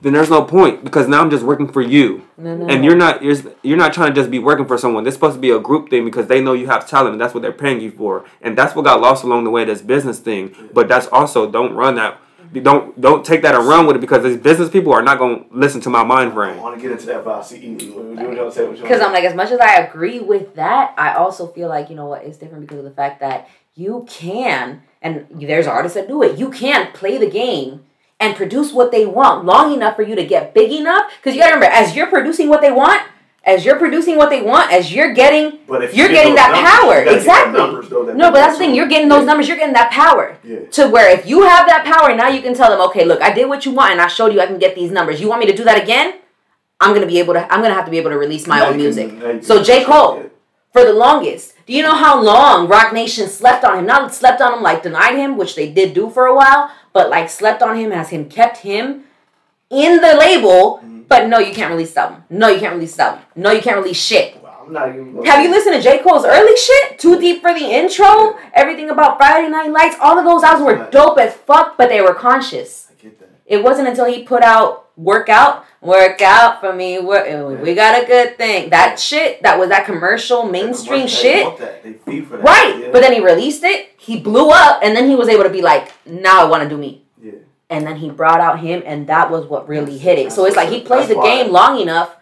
then 0.00 0.12
there's 0.12 0.30
no 0.30 0.42
point 0.42 0.84
because 0.84 1.08
now 1.08 1.20
I'm 1.20 1.30
just 1.30 1.44
working 1.44 1.66
for 1.68 1.82
you 1.82 2.22
No, 2.36 2.56
no. 2.56 2.66
and 2.66 2.84
you're 2.84 2.96
not 2.96 3.22
you're, 3.22 3.36
you're 3.62 3.76
not 3.76 3.92
trying 3.92 4.10
to 4.10 4.14
just 4.14 4.30
be 4.30 4.38
working 4.38 4.64
for 4.64 4.78
someone. 4.78 5.02
This 5.04 5.14
supposed 5.14 5.34
to 5.34 5.40
be 5.40 5.50
a 5.50 5.58
group 5.58 5.90
thing 5.90 6.04
because 6.04 6.26
they 6.28 6.40
know 6.40 6.52
you 6.52 6.68
have 6.68 6.88
talent 6.88 7.12
and 7.12 7.20
that's 7.20 7.34
what 7.34 7.42
they're 7.42 7.52
paying 7.52 7.80
you 7.80 7.90
for. 7.90 8.24
And 8.40 8.56
that's 8.56 8.74
what 8.76 8.84
got 8.84 9.00
lost 9.00 9.24
along 9.24 9.44
the 9.44 9.50
way. 9.50 9.64
This 9.64 9.82
business 9.82 10.18
thing, 10.20 10.54
but 10.72 10.86
that's 10.88 11.08
also 11.08 11.50
don't 11.50 11.74
run 11.74 11.96
that 11.96 12.18
Don't 12.52 12.98
don't 13.00 13.24
take 13.24 13.42
that 13.42 13.54
and 13.54 13.66
run 13.66 13.86
with 13.86 13.96
it 13.96 14.00
because 14.00 14.22
these 14.22 14.36
business 14.36 14.70
people 14.70 14.92
are 14.92 15.02
not 15.02 15.18
gonna 15.18 15.44
listen 15.50 15.80
to 15.82 15.90
my 15.90 16.02
mind 16.02 16.32
frame. 16.32 16.58
I 16.58 16.62
want 16.62 16.76
to 16.76 16.82
get 16.82 16.92
into 16.92 17.06
that 17.06 17.20
about 17.20 17.46
CE. 17.46 17.52
What 17.52 17.62
you 17.82 17.82
want 17.82 18.36
to 18.36 18.52
say? 18.52 18.70
Because 18.70 19.00
I'm 19.00 19.12
like, 19.12 19.24
as 19.24 19.34
much 19.34 19.50
as 19.50 19.60
I 19.60 19.76
agree 19.76 20.20
with 20.20 20.54
that, 20.54 20.94
I 20.96 21.14
also 21.14 21.46
feel 21.46 21.68
like, 21.68 21.90
you 21.90 21.96
know 21.96 22.06
what, 22.06 22.24
it's 22.24 22.38
different 22.38 22.62
because 22.62 22.78
of 22.78 22.84
the 22.84 22.90
fact 22.90 23.20
that 23.20 23.48
you 23.74 24.06
can, 24.08 24.82
and 25.02 25.26
there's 25.30 25.66
artists 25.66 25.96
that 25.96 26.08
do 26.08 26.22
it, 26.22 26.38
you 26.38 26.50
can 26.50 26.90
play 26.92 27.18
the 27.18 27.30
game 27.30 27.84
and 28.20 28.34
produce 28.34 28.72
what 28.72 28.90
they 28.90 29.06
want 29.06 29.44
long 29.44 29.72
enough 29.72 29.94
for 29.94 30.02
you 30.02 30.16
to 30.16 30.24
get 30.24 30.54
big 30.54 30.72
enough. 30.72 31.12
Because 31.16 31.36
you 31.36 31.40
gotta 31.40 31.54
remember, 31.54 31.74
as 31.74 31.94
you're 31.94 32.08
producing 32.08 32.48
what 32.48 32.60
they 32.60 32.72
want, 32.72 33.02
as 33.44 33.64
you're 33.64 33.76
producing 33.78 34.16
what 34.16 34.28
they 34.30 34.42
want, 34.42 34.70
as 34.72 34.92
you're 34.92 35.14
getting, 35.14 35.58
But 35.66 35.82
if 35.82 35.94
you're 35.94 36.08
you 36.08 36.12
getting 36.12 36.34
that 36.34 36.50
numbers, 36.52 36.70
power. 36.70 37.16
Exactly. 37.16 37.58
numbers, 37.58 37.88
though, 37.88 38.04
that 38.04 38.16
no, 38.16 38.30
but 38.30 38.34
that's 38.38 38.54
the 38.58 38.64
thing, 38.64 38.74
you're 38.74 38.88
getting 38.88 39.08
those 39.08 39.20
Yeah. 39.20 39.24
numbers, 39.26 39.48
you're 39.48 39.56
getting 39.56 39.74
that 39.74 39.90
power. 39.90 40.36
Yeah. 40.44 40.58
To 40.72 40.88
where 40.88 41.08
if 41.10 41.26
you 41.26 41.42
have 41.42 41.66
that 41.66 41.84
power, 41.84 42.14
now 42.14 42.28
you 42.28 42.42
can 42.42 42.52
tell 42.54 42.70
them, 42.70 42.80
okay, 42.88 43.04
look, 43.04 43.22
I 43.22 43.32
did 43.32 43.48
what 43.48 43.64
you 43.64 43.72
want 43.72 43.92
and 43.92 44.00
I 44.00 44.06
showed 44.08 44.32
you 44.34 44.40
I 44.40 44.46
can 44.46 44.58
get 44.58 44.74
these 44.74 44.90
numbers. 44.90 45.20
You 45.20 45.28
want 45.28 45.40
me 45.40 45.46
to 45.46 45.56
do 45.56 45.64
that 45.64 45.80
again? 45.82 46.14
I'm 46.80 46.92
gonna 46.94 47.06
be 47.06 47.18
able 47.18 47.34
to. 47.34 47.52
I'm 47.52 47.60
gonna 47.62 47.74
have 47.74 47.86
to 47.86 47.90
be 47.90 47.98
able 47.98 48.10
to 48.10 48.18
release 48.18 48.46
my 48.46 48.58
Now 48.60 48.66
own 48.68 48.76
music. 48.76 49.08
can- 49.20 49.36
you 49.36 49.42
So 49.42 49.62
J 49.62 49.82
Cole, 49.84 50.16
Yeah. 50.16 50.28
for 50.72 50.84
the 50.84 50.92
longest, 50.92 51.54
do 51.66 51.72
you 51.72 51.82
know 51.82 51.94
how 51.94 52.20
long 52.20 52.68
Roc 52.68 52.92
Nation 52.92 53.28
slept 53.28 53.64
on 53.64 53.78
him? 53.78 53.86
Not 53.86 54.14
slept 54.14 54.40
on 54.40 54.52
him 54.54 54.62
like 54.62 54.82
denied 54.84 55.16
him, 55.16 55.36
which 55.36 55.56
they 55.56 55.68
did 55.68 55.92
do 55.94 56.08
for 56.10 56.26
a 56.26 56.34
while, 56.34 56.70
but 56.92 57.08
like 57.10 57.30
slept 57.30 57.62
on 57.62 57.76
him 57.76 57.90
as 57.92 58.10
him 58.10 58.26
kept 58.28 58.58
him 58.58 59.04
in 59.70 60.00
the 60.00 60.14
label. 60.14 60.80
Mm-hmm. 60.84 60.97
But 61.08 61.28
no, 61.28 61.38
you 61.38 61.54
can't 61.54 61.70
release 61.70 61.94
the 61.94 62.02
album. 62.02 62.24
No, 62.28 62.48
you 62.48 62.60
can't 62.60 62.74
release 62.74 62.94
the 62.94 63.04
album. 63.04 63.22
No, 63.34 63.50
you 63.50 63.62
can't 63.62 63.78
release 63.78 63.96
shit. 64.00 64.42
Wow, 64.42 64.64
I'm 64.66 64.72
not 64.72 64.88
even. 64.90 65.24
Have 65.24 65.42
you 65.42 65.50
listened 65.50 65.74
to 65.76 65.82
J. 65.82 66.02
Cole's 66.02 66.26
early 66.26 66.56
shit? 66.56 66.98
Too 66.98 67.18
Deep 67.18 67.40
for 67.40 67.52
the 67.54 67.64
intro, 67.64 68.38
everything 68.52 68.90
about 68.90 69.16
Friday 69.16 69.48
Night 69.48 69.70
Lights, 69.70 69.96
all 70.00 70.18
of 70.18 70.24
those 70.24 70.42
albums 70.42 70.66
were 70.66 70.90
dope 70.90 71.18
as 71.18 71.34
fuck, 71.34 71.78
but 71.78 71.88
they 71.88 72.02
were 72.02 72.14
conscious. 72.14 72.88
I 72.90 73.02
get 73.02 73.18
that. 73.20 73.30
It 73.46 73.64
wasn't 73.64 73.88
until 73.88 74.04
he 74.04 74.22
put 74.22 74.42
out 74.42 74.88
Workout, 74.98 75.64
Work 75.80 76.20
Out 76.20 76.60
for 76.60 76.72
me, 76.72 76.98
work, 76.98 77.24
we 77.62 77.74
got 77.74 78.02
a 78.02 78.06
good 78.06 78.36
thing. 78.36 78.70
That 78.70 78.98
shit, 78.98 79.42
that 79.44 79.58
was 79.58 79.68
that 79.68 79.86
commercial 79.86 80.42
mainstream 80.42 81.06
shit. 81.06 81.46
want 81.46 81.58
that. 81.58 81.84
They 81.84 82.20
for 82.20 82.36
that. 82.36 82.42
Right. 82.42 82.78
Yeah. 82.80 82.88
But 82.90 83.02
then 83.02 83.12
he 83.12 83.20
released 83.20 83.62
it, 83.62 83.94
he 83.96 84.18
blew 84.18 84.50
up, 84.50 84.80
and 84.82 84.96
then 84.96 85.08
he 85.08 85.14
was 85.14 85.28
able 85.28 85.44
to 85.44 85.50
be 85.50 85.62
like, 85.62 85.92
now 86.04 86.44
I 86.44 86.50
want 86.50 86.64
to 86.64 86.68
do 86.68 86.76
me. 86.76 87.04
And 87.70 87.86
then 87.86 87.96
he 87.96 88.08
brought 88.08 88.40
out 88.40 88.60
him, 88.60 88.82
and 88.86 89.06
that 89.08 89.30
was 89.30 89.44
what 89.46 89.68
really 89.68 89.98
That's- 89.98 90.00
hit 90.00 90.18
it. 90.18 90.32
So 90.32 90.46
it's 90.46 90.56
like 90.56 90.70
he 90.70 90.80
plays 90.80 91.08
the 91.08 91.20
game 91.20 91.52
long 91.52 91.80
enough 91.80 92.16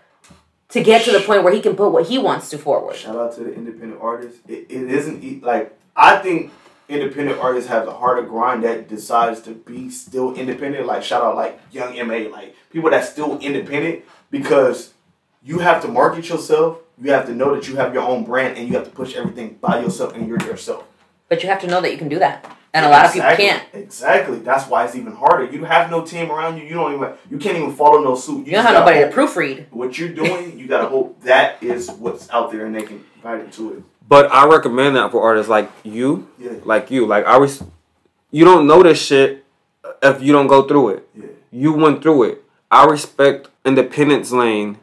to 0.70 0.82
get 0.82 1.04
to 1.04 1.12
the 1.12 1.20
point 1.20 1.44
where 1.44 1.52
he 1.52 1.60
can 1.60 1.76
put 1.76 1.90
what 1.90 2.06
he 2.06 2.18
wants 2.18 2.50
to 2.50 2.58
forward. 2.58 2.96
Shout 2.96 3.16
out 3.16 3.34
to 3.36 3.44
the 3.44 3.54
independent 3.54 4.00
artists. 4.02 4.40
It, 4.48 4.66
it 4.68 4.90
isn't 4.90 5.42
like 5.44 5.78
I 5.94 6.16
think 6.16 6.52
independent 6.88 7.38
artists 7.40 7.68
have 7.68 7.86
a 7.88 7.92
harder 7.92 8.22
grind 8.22 8.62
that 8.64 8.88
decides 8.88 9.40
to 9.42 9.52
be 9.52 9.90
still 9.90 10.34
independent. 10.34 10.86
Like 10.86 11.02
shout 11.02 11.22
out 11.22 11.36
like 11.36 11.60
Young 11.70 11.96
M.A, 11.96 12.28
like 12.28 12.54
people 12.70 12.90
that's 12.90 13.08
still 13.08 13.38
independent 13.38 14.04
because 14.30 14.94
you 15.42 15.60
have 15.60 15.80
to 15.82 15.88
market 15.88 16.28
yourself. 16.28 16.78
You 17.00 17.12
have 17.12 17.26
to 17.26 17.34
know 17.34 17.54
that 17.54 17.68
you 17.68 17.76
have 17.76 17.92
your 17.94 18.02
own 18.02 18.24
brand 18.24 18.56
and 18.56 18.68
you 18.68 18.74
have 18.74 18.84
to 18.84 18.90
push 18.90 19.14
everything 19.14 19.58
by 19.60 19.80
yourself 19.80 20.14
and 20.14 20.26
you're 20.26 20.42
yourself. 20.42 20.84
But 21.28 21.42
you 21.42 21.48
have 21.48 21.60
to 21.60 21.66
know 21.66 21.80
that 21.80 21.92
you 21.92 21.98
can 21.98 22.08
do 22.08 22.18
that. 22.18 22.55
And 22.76 22.84
a 22.84 22.90
lot 22.90 23.06
of 23.06 23.12
people 23.12 23.28
Exactly. 23.30 23.46
can't. 23.46 23.64
Exactly. 23.84 24.38
That's 24.40 24.68
why 24.68 24.84
it's 24.84 24.94
even 24.94 25.12
harder. 25.12 25.44
You 25.50 25.64
have 25.64 25.90
no 25.90 26.04
team 26.04 26.30
around 26.30 26.58
you. 26.58 26.64
You 26.64 26.74
don't 26.74 26.92
even. 26.94 27.08
You 27.30 27.38
can't 27.38 27.56
even 27.56 27.72
follow 27.74 28.02
no 28.02 28.14
suit. 28.14 28.46
You 28.46 28.52
don't 28.52 28.64
have 28.64 28.74
gotta 28.74 28.94
nobody 29.00 29.10
to 29.10 29.16
proofread. 29.16 29.66
What 29.70 29.98
you're 29.98 30.10
doing, 30.10 30.58
you 30.58 30.66
gotta 30.66 30.88
hope 30.88 31.20
that 31.22 31.62
is 31.62 31.90
what's 31.90 32.28
out 32.30 32.52
there 32.52 32.66
and 32.66 32.74
they 32.74 32.82
can 32.82 33.02
bite 33.22 33.40
into 33.40 33.72
it. 33.72 33.82
But 34.08 34.30
I 34.30 34.46
recommend 34.46 34.94
that 34.96 35.10
for 35.10 35.22
artists 35.22 35.48
like 35.48 35.70
you, 35.84 36.28
Yeah. 36.38 36.52
like 36.64 36.90
you. 36.90 37.06
Like 37.06 37.24
I 37.24 37.38
was, 37.38 37.64
you 38.30 38.44
don't 38.44 38.66
know 38.66 38.82
this 38.82 39.00
shit 39.02 39.44
if 40.02 40.22
you 40.22 40.32
don't 40.32 40.46
go 40.46 40.62
through 40.68 40.90
it. 40.90 41.08
Yeah. 41.14 41.26
You 41.50 41.72
went 41.72 42.02
through 42.02 42.24
it. 42.24 42.44
I 42.70 42.84
respect 42.84 43.48
Independence 43.64 44.32
Lane 44.32 44.76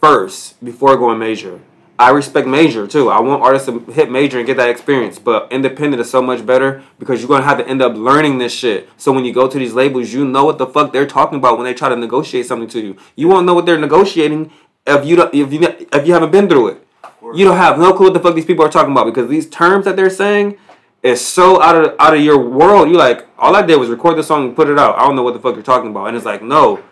first 0.00 0.62
before 0.62 0.96
going 0.96 1.18
major. 1.18 1.60
I 1.98 2.10
respect 2.10 2.48
major 2.48 2.86
too. 2.86 3.10
I 3.10 3.20
want 3.20 3.42
artists 3.42 3.68
to 3.68 3.80
hit 3.92 4.10
major 4.10 4.38
and 4.38 4.46
get 4.46 4.56
that 4.56 4.70
experience. 4.70 5.18
But 5.18 5.52
independent 5.52 6.00
is 6.00 6.10
so 6.10 6.22
much 6.22 6.44
better 6.44 6.82
because 6.98 7.20
you're 7.20 7.28
gonna 7.28 7.44
have 7.44 7.58
to 7.58 7.68
end 7.68 7.82
up 7.82 7.94
learning 7.94 8.38
this 8.38 8.52
shit. 8.52 8.88
So 8.96 9.12
when 9.12 9.24
you 9.24 9.32
go 9.32 9.48
to 9.48 9.58
these 9.58 9.74
labels, 9.74 10.12
you 10.12 10.24
know 10.24 10.44
what 10.44 10.58
the 10.58 10.66
fuck 10.66 10.92
they're 10.92 11.06
talking 11.06 11.38
about 11.38 11.58
when 11.58 11.64
they 11.64 11.74
try 11.74 11.88
to 11.88 11.96
negotiate 11.96 12.46
something 12.46 12.68
to 12.70 12.80
you. 12.80 12.96
You 13.14 13.28
won't 13.28 13.46
know 13.46 13.54
what 13.54 13.66
they're 13.66 13.78
negotiating 13.78 14.50
if 14.86 15.04
you 15.06 15.16
don't, 15.16 15.34
if 15.34 15.52
you 15.52 15.60
if 15.62 16.06
you 16.06 16.12
haven't 16.12 16.32
been 16.32 16.48
through 16.48 16.68
it. 16.68 16.86
You 17.34 17.44
don't 17.44 17.56
have 17.56 17.78
no 17.78 17.92
clue 17.92 18.06
what 18.06 18.14
the 18.14 18.20
fuck 18.20 18.34
these 18.34 18.44
people 18.44 18.64
are 18.64 18.70
talking 18.70 18.92
about 18.92 19.06
because 19.06 19.28
these 19.28 19.48
terms 19.48 19.84
that 19.84 19.94
they're 19.94 20.10
saying 20.10 20.58
is 21.02 21.24
so 21.24 21.62
out 21.62 21.76
of 21.76 21.94
out 21.98 22.14
of 22.14 22.20
your 22.20 22.38
world. 22.38 22.88
You 22.88 22.96
like 22.96 23.26
all 23.38 23.54
I 23.54 23.62
did 23.62 23.76
was 23.76 23.88
record 23.88 24.18
the 24.18 24.22
song 24.22 24.46
and 24.46 24.56
put 24.56 24.68
it 24.68 24.78
out. 24.78 24.98
I 24.98 25.06
don't 25.06 25.14
know 25.14 25.22
what 25.22 25.34
the 25.34 25.40
fuck 25.40 25.54
you're 25.54 25.62
talking 25.62 25.90
about. 25.90 26.06
And 26.06 26.16
it's 26.16 26.26
like 26.26 26.42
no, 26.42 26.82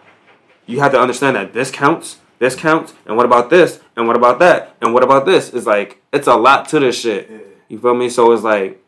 you 0.67 0.81
have 0.81 0.93
to 0.93 1.01
understand 1.01 1.37
that 1.37 1.53
this 1.53 1.71
counts, 1.71 2.19
this 2.41 2.57
counts, 2.57 2.95
and 3.07 3.16
what 3.16 3.26
about 3.26 3.51
this, 3.51 3.80
and 3.97 4.09
what 4.09 4.16
about 4.16 4.41
that, 4.41 4.74
and 4.80 4.93
what 4.93 5.05
about 5.05 5.26
this? 5.26 5.55
It's 5.55 5.66
like 5.66 6.03
it's 6.12 6.26
a 6.26 6.34
lot 6.34 6.68
to 6.70 6.80
this 6.80 6.99
shit. 6.99 7.30
Yeah. 7.30 7.38
You 7.68 7.78
feel 7.78 7.95
me? 7.95 8.09
So 8.09 8.32
it's 8.32 8.43
like 8.43 8.82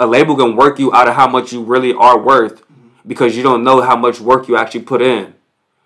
a 0.00 0.06
label 0.06 0.34
can 0.34 0.56
work 0.56 0.78
you 0.80 0.92
out 0.92 1.06
of 1.06 1.14
how 1.14 1.28
much 1.28 1.52
you 1.52 1.62
really 1.62 1.92
are 1.92 2.18
worth 2.18 2.62
mm-hmm. 2.62 2.88
because 3.06 3.36
you 3.36 3.42
don't 3.42 3.62
know 3.62 3.82
how 3.82 3.96
much 3.96 4.18
work 4.18 4.48
you 4.48 4.56
actually 4.56 4.80
put 4.80 5.02
in. 5.02 5.34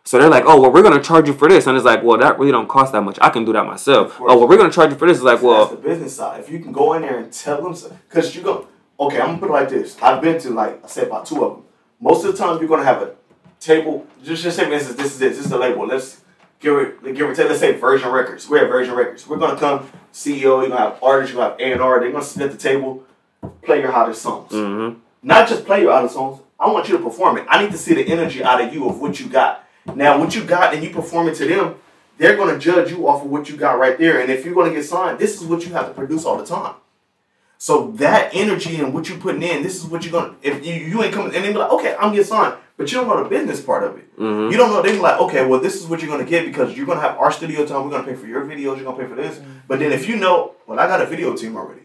So 0.04 0.18
they're 0.18 0.30
like, 0.30 0.44
oh 0.46 0.60
well, 0.60 0.72
we're 0.72 0.84
gonna 0.84 1.02
charge 1.02 1.26
you 1.26 1.34
for 1.34 1.48
this, 1.48 1.66
and 1.66 1.76
it's 1.76 1.84
like, 1.84 2.04
well, 2.04 2.16
that 2.16 2.38
really 2.38 2.52
don't 2.52 2.68
cost 2.68 2.92
that 2.92 3.02
much. 3.02 3.18
I 3.20 3.28
can 3.28 3.44
do 3.44 3.52
that 3.52 3.66
myself. 3.66 4.16
Oh 4.20 4.38
well, 4.38 4.48
we're 4.48 4.56
gonna 4.56 4.72
charge 4.72 4.92
you 4.92 4.96
for 4.96 5.08
this. 5.08 5.18
It's 5.18 5.24
like, 5.24 5.42
well, 5.42 5.66
that's 5.66 5.82
the 5.82 5.88
business 5.88 6.16
side. 6.16 6.40
If 6.40 6.48
you 6.48 6.60
can 6.60 6.70
go 6.70 6.94
in 6.94 7.02
there 7.02 7.18
and 7.18 7.32
tell 7.32 7.60
them, 7.60 7.76
because 8.08 8.34
you 8.36 8.42
go, 8.42 8.68
okay, 9.00 9.20
I'm 9.20 9.26
gonna 9.26 9.38
put 9.40 9.48
it 9.50 9.52
like 9.52 9.68
this. 9.68 10.00
I've 10.00 10.22
been 10.22 10.40
to 10.42 10.50
like 10.50 10.82
I 10.84 10.86
said 10.86 11.08
about 11.08 11.26
two 11.26 11.44
of 11.44 11.56
them. 11.56 11.64
Most 12.00 12.24
of 12.24 12.30
the 12.30 12.38
time, 12.38 12.60
you're 12.60 12.68
gonna 12.68 12.84
have 12.84 13.02
a 13.02 13.16
table. 13.58 14.06
Just 14.22 14.44
just 14.44 14.56
say, 14.56 14.64
for 14.64 14.72
instance, 14.72 14.96
this 14.96 15.16
is 15.16 15.20
it. 15.20 15.28
This 15.30 15.40
is 15.40 15.50
the 15.50 15.58
label. 15.58 15.88
Let's 15.88 16.22
give 16.60 16.78
it. 16.78 17.02
Give 17.14 17.30
it. 17.30 17.36
Take, 17.36 17.48
let's 17.48 17.60
say 17.60 17.72
Virgin 17.72 18.10
Records. 18.10 18.48
We're 18.48 18.64
at 18.64 18.70
Virgin 18.70 18.94
Records. 18.94 19.26
We're 19.26 19.38
gonna 19.38 19.58
come 19.58 19.90
CEO. 20.12 20.60
You're 20.60 20.68
gonna 20.68 20.78
have 20.78 21.02
artists. 21.02 21.34
You're 21.34 21.42
gonna 21.42 21.52
have 21.52 21.60
A 21.60 21.72
and 21.72 21.80
R. 21.80 22.00
They're 22.00 22.12
gonna 22.12 22.24
sit 22.24 22.42
at 22.42 22.52
the 22.52 22.58
table, 22.58 23.04
play 23.62 23.80
your 23.80 23.92
hottest 23.92 24.22
songs. 24.22 24.52
mm-hmm. 24.52 24.98
Not 25.22 25.48
just 25.48 25.64
play 25.64 25.82
your 25.82 25.92
hottest 25.92 26.14
songs. 26.14 26.40
I 26.60 26.70
want 26.70 26.88
you 26.88 26.96
to 26.96 27.02
perform 27.02 27.38
it. 27.38 27.46
I 27.48 27.62
need 27.62 27.72
to 27.72 27.78
see 27.78 27.94
the 27.94 28.06
energy 28.06 28.42
out 28.42 28.60
of 28.60 28.72
you 28.74 28.88
of 28.88 29.00
what 29.00 29.20
you 29.20 29.28
got. 29.28 29.64
Now, 29.94 30.18
what 30.18 30.34
you 30.34 30.44
got 30.44 30.74
and 30.74 30.82
you 30.82 30.90
perform 30.90 31.28
it 31.28 31.34
to 31.36 31.46
them, 31.46 31.76
they're 32.18 32.36
going 32.36 32.52
to 32.52 32.58
judge 32.58 32.90
you 32.90 33.08
off 33.08 33.24
of 33.24 33.30
what 33.30 33.48
you 33.48 33.56
got 33.56 33.78
right 33.78 33.96
there. 33.96 34.20
And 34.20 34.30
if 34.30 34.44
you're 34.44 34.54
going 34.54 34.70
to 34.70 34.76
get 34.76 34.84
signed, 34.84 35.18
this 35.18 35.40
is 35.40 35.46
what 35.46 35.64
you 35.64 35.72
have 35.72 35.86
to 35.86 35.94
produce 35.94 36.24
all 36.24 36.36
the 36.36 36.44
time. 36.44 36.74
So 37.58 37.90
that 37.96 38.30
energy 38.32 38.76
and 38.80 38.94
what 38.94 39.08
you're 39.08 39.18
putting 39.18 39.42
in, 39.42 39.62
this 39.64 39.76
is 39.76 39.84
what 39.84 40.04
you're 40.04 40.12
going 40.12 40.30
to, 40.30 40.48
if 40.48 40.64
you, 40.64 40.74
you 40.74 41.02
ain't 41.02 41.12
coming, 41.12 41.34
and 41.34 41.44
they 41.44 41.52
be 41.52 41.58
like, 41.58 41.72
okay, 41.72 41.96
I'm 41.98 42.12
getting 42.12 42.24
signed. 42.24 42.54
But 42.76 42.92
you 42.92 42.98
don't 42.98 43.08
know 43.08 43.20
the 43.20 43.28
business 43.28 43.60
part 43.60 43.82
of 43.82 43.98
it. 43.98 44.16
Mhm. 44.16 44.52
You 44.52 44.56
don't 44.56 44.70
know, 44.70 44.80
they 44.80 44.92
be 44.92 45.00
like, 45.00 45.20
okay, 45.20 45.44
well, 45.44 45.58
this 45.58 45.74
is 45.74 45.88
what 45.88 46.00
you're 46.00 46.08
going 46.08 46.24
to 46.24 46.30
get 46.30 46.46
because 46.46 46.76
you're 46.76 46.86
going 46.86 46.98
to 46.98 47.02
have 47.02 47.18
our 47.18 47.32
studio 47.32 47.66
time. 47.66 47.82
We're 47.82 47.90
going 47.90 48.04
to 48.04 48.08
pay 48.08 48.14
for 48.16 48.28
your 48.28 48.44
videos. 48.44 48.76
You're 48.76 48.84
going 48.84 48.96
to 48.96 49.02
pay 49.02 49.08
for 49.08 49.16
this. 49.16 49.40
But 49.66 49.80
then 49.80 49.90
if 49.90 50.08
you 50.08 50.14
know, 50.16 50.54
well, 50.68 50.78
I 50.78 50.86
got 50.86 51.02
a 51.02 51.06
video 51.06 51.34
team 51.34 51.56
already. 51.56 51.82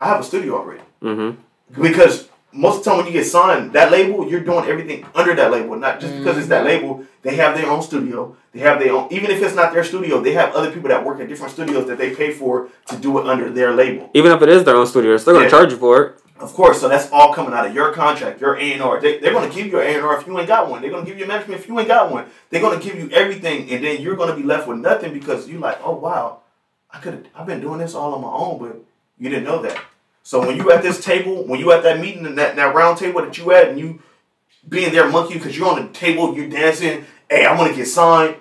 I 0.00 0.08
have 0.08 0.20
a 0.20 0.24
studio 0.24 0.56
already. 0.56 0.82
Mm-hmm. 1.00 1.80
Because 1.80 2.28
most 2.54 2.78
of 2.78 2.84
the 2.84 2.90
time 2.90 2.98
when 2.98 3.06
you 3.06 3.12
get 3.12 3.26
signed, 3.26 3.72
that 3.72 3.90
label, 3.90 4.28
you're 4.28 4.40
doing 4.40 4.64
everything 4.66 5.04
under 5.14 5.34
that 5.34 5.50
label. 5.50 5.76
Not 5.76 6.00
just 6.00 6.16
because 6.16 6.38
it's 6.38 6.46
that 6.48 6.64
mm-hmm. 6.64 6.86
label, 6.86 7.04
they 7.22 7.34
have 7.36 7.56
their 7.56 7.68
own 7.68 7.82
studio. 7.82 8.36
They 8.52 8.60
have 8.60 8.78
their 8.78 8.92
own, 8.92 9.08
even 9.10 9.30
if 9.30 9.42
it's 9.42 9.54
not 9.54 9.72
their 9.72 9.84
studio, 9.84 10.20
they 10.20 10.32
have 10.32 10.54
other 10.54 10.70
people 10.70 10.88
that 10.88 11.04
work 11.04 11.20
at 11.20 11.28
different 11.28 11.52
studios 11.52 11.86
that 11.88 11.98
they 11.98 12.14
pay 12.14 12.32
for 12.32 12.68
to 12.86 12.96
do 12.96 13.18
it 13.18 13.26
under 13.26 13.50
their 13.50 13.74
label. 13.74 14.10
Even 14.14 14.30
if 14.30 14.40
it 14.40 14.48
is 14.48 14.64
their 14.64 14.76
own 14.76 14.86
studio, 14.86 15.10
they're 15.10 15.18
still 15.18 15.34
gonna 15.34 15.46
Yeah. 15.46 15.50
charge 15.50 15.72
you 15.72 15.78
for 15.78 16.02
it. 16.02 16.18
Of 16.38 16.52
course, 16.52 16.80
so 16.80 16.88
that's 16.88 17.10
all 17.12 17.32
coming 17.32 17.54
out 17.54 17.66
of 17.66 17.74
your 17.74 17.92
contract, 17.92 18.40
your 18.40 18.56
A 18.56 18.72
and 18.72 18.82
R. 18.82 19.00
They, 19.00 19.18
they're 19.18 19.32
going 19.32 19.48
to 19.48 19.54
give 19.54 19.68
you 19.68 19.78
an 19.80 19.86
A 19.86 19.90
and 19.96 20.04
R 20.04 20.18
if 20.18 20.26
you 20.26 20.36
ain't 20.36 20.48
got 20.48 20.68
one. 20.68 20.82
They're 20.82 20.90
going 20.90 21.04
to 21.04 21.10
give 21.10 21.18
you 21.18 21.24
a 21.24 21.28
management 21.28 21.60
if 21.60 21.68
you 21.68 21.78
ain't 21.78 21.86
got 21.88 22.10
one. 22.10 22.26
They're 22.50 22.60
going 22.60 22.78
to 22.78 22.84
give 22.84 22.98
you 22.98 23.08
everything, 23.10 23.70
and 23.70 23.84
then 23.84 24.02
you're 24.02 24.16
going 24.16 24.30
to 24.30 24.36
be 24.36 24.42
left 24.42 24.66
with 24.66 24.78
nothing 24.78 25.12
because 25.14 25.48
you're 25.48 25.60
like, 25.60 25.78
oh 25.84 25.94
wow, 25.94 26.40
I 26.90 26.98
could 26.98 27.14
have, 27.14 27.26
I've 27.36 27.46
been 27.46 27.60
doing 27.60 27.78
this 27.78 27.94
all 27.94 28.14
on 28.14 28.20
my 28.20 28.28
own, 28.28 28.58
but 28.58 28.84
you 29.18 29.30
didn't 29.30 29.44
know 29.44 29.62
that. 29.62 29.80
So 30.24 30.40
when 30.40 30.56
you 30.56 30.72
at 30.72 30.82
this 30.82 31.04
table, 31.04 31.44
when 31.46 31.60
you 31.60 31.70
at 31.70 31.82
that 31.82 32.00
meeting 32.00 32.24
and 32.24 32.38
that, 32.38 32.56
that 32.56 32.74
round 32.74 32.96
table 32.96 33.20
that 33.20 33.36
you 33.36 33.52
at, 33.52 33.68
and 33.68 33.78
you 33.78 34.02
being 34.66 34.90
there 34.90 35.06
monkey 35.08 35.34
because 35.34 35.56
you're 35.56 35.68
on 35.68 35.86
the 35.86 35.92
table, 35.92 36.34
you're 36.34 36.48
dancing. 36.48 37.04
Hey, 37.28 37.44
I 37.44 37.54
want 37.56 37.70
to 37.70 37.76
get 37.76 37.86
signed. 37.86 38.36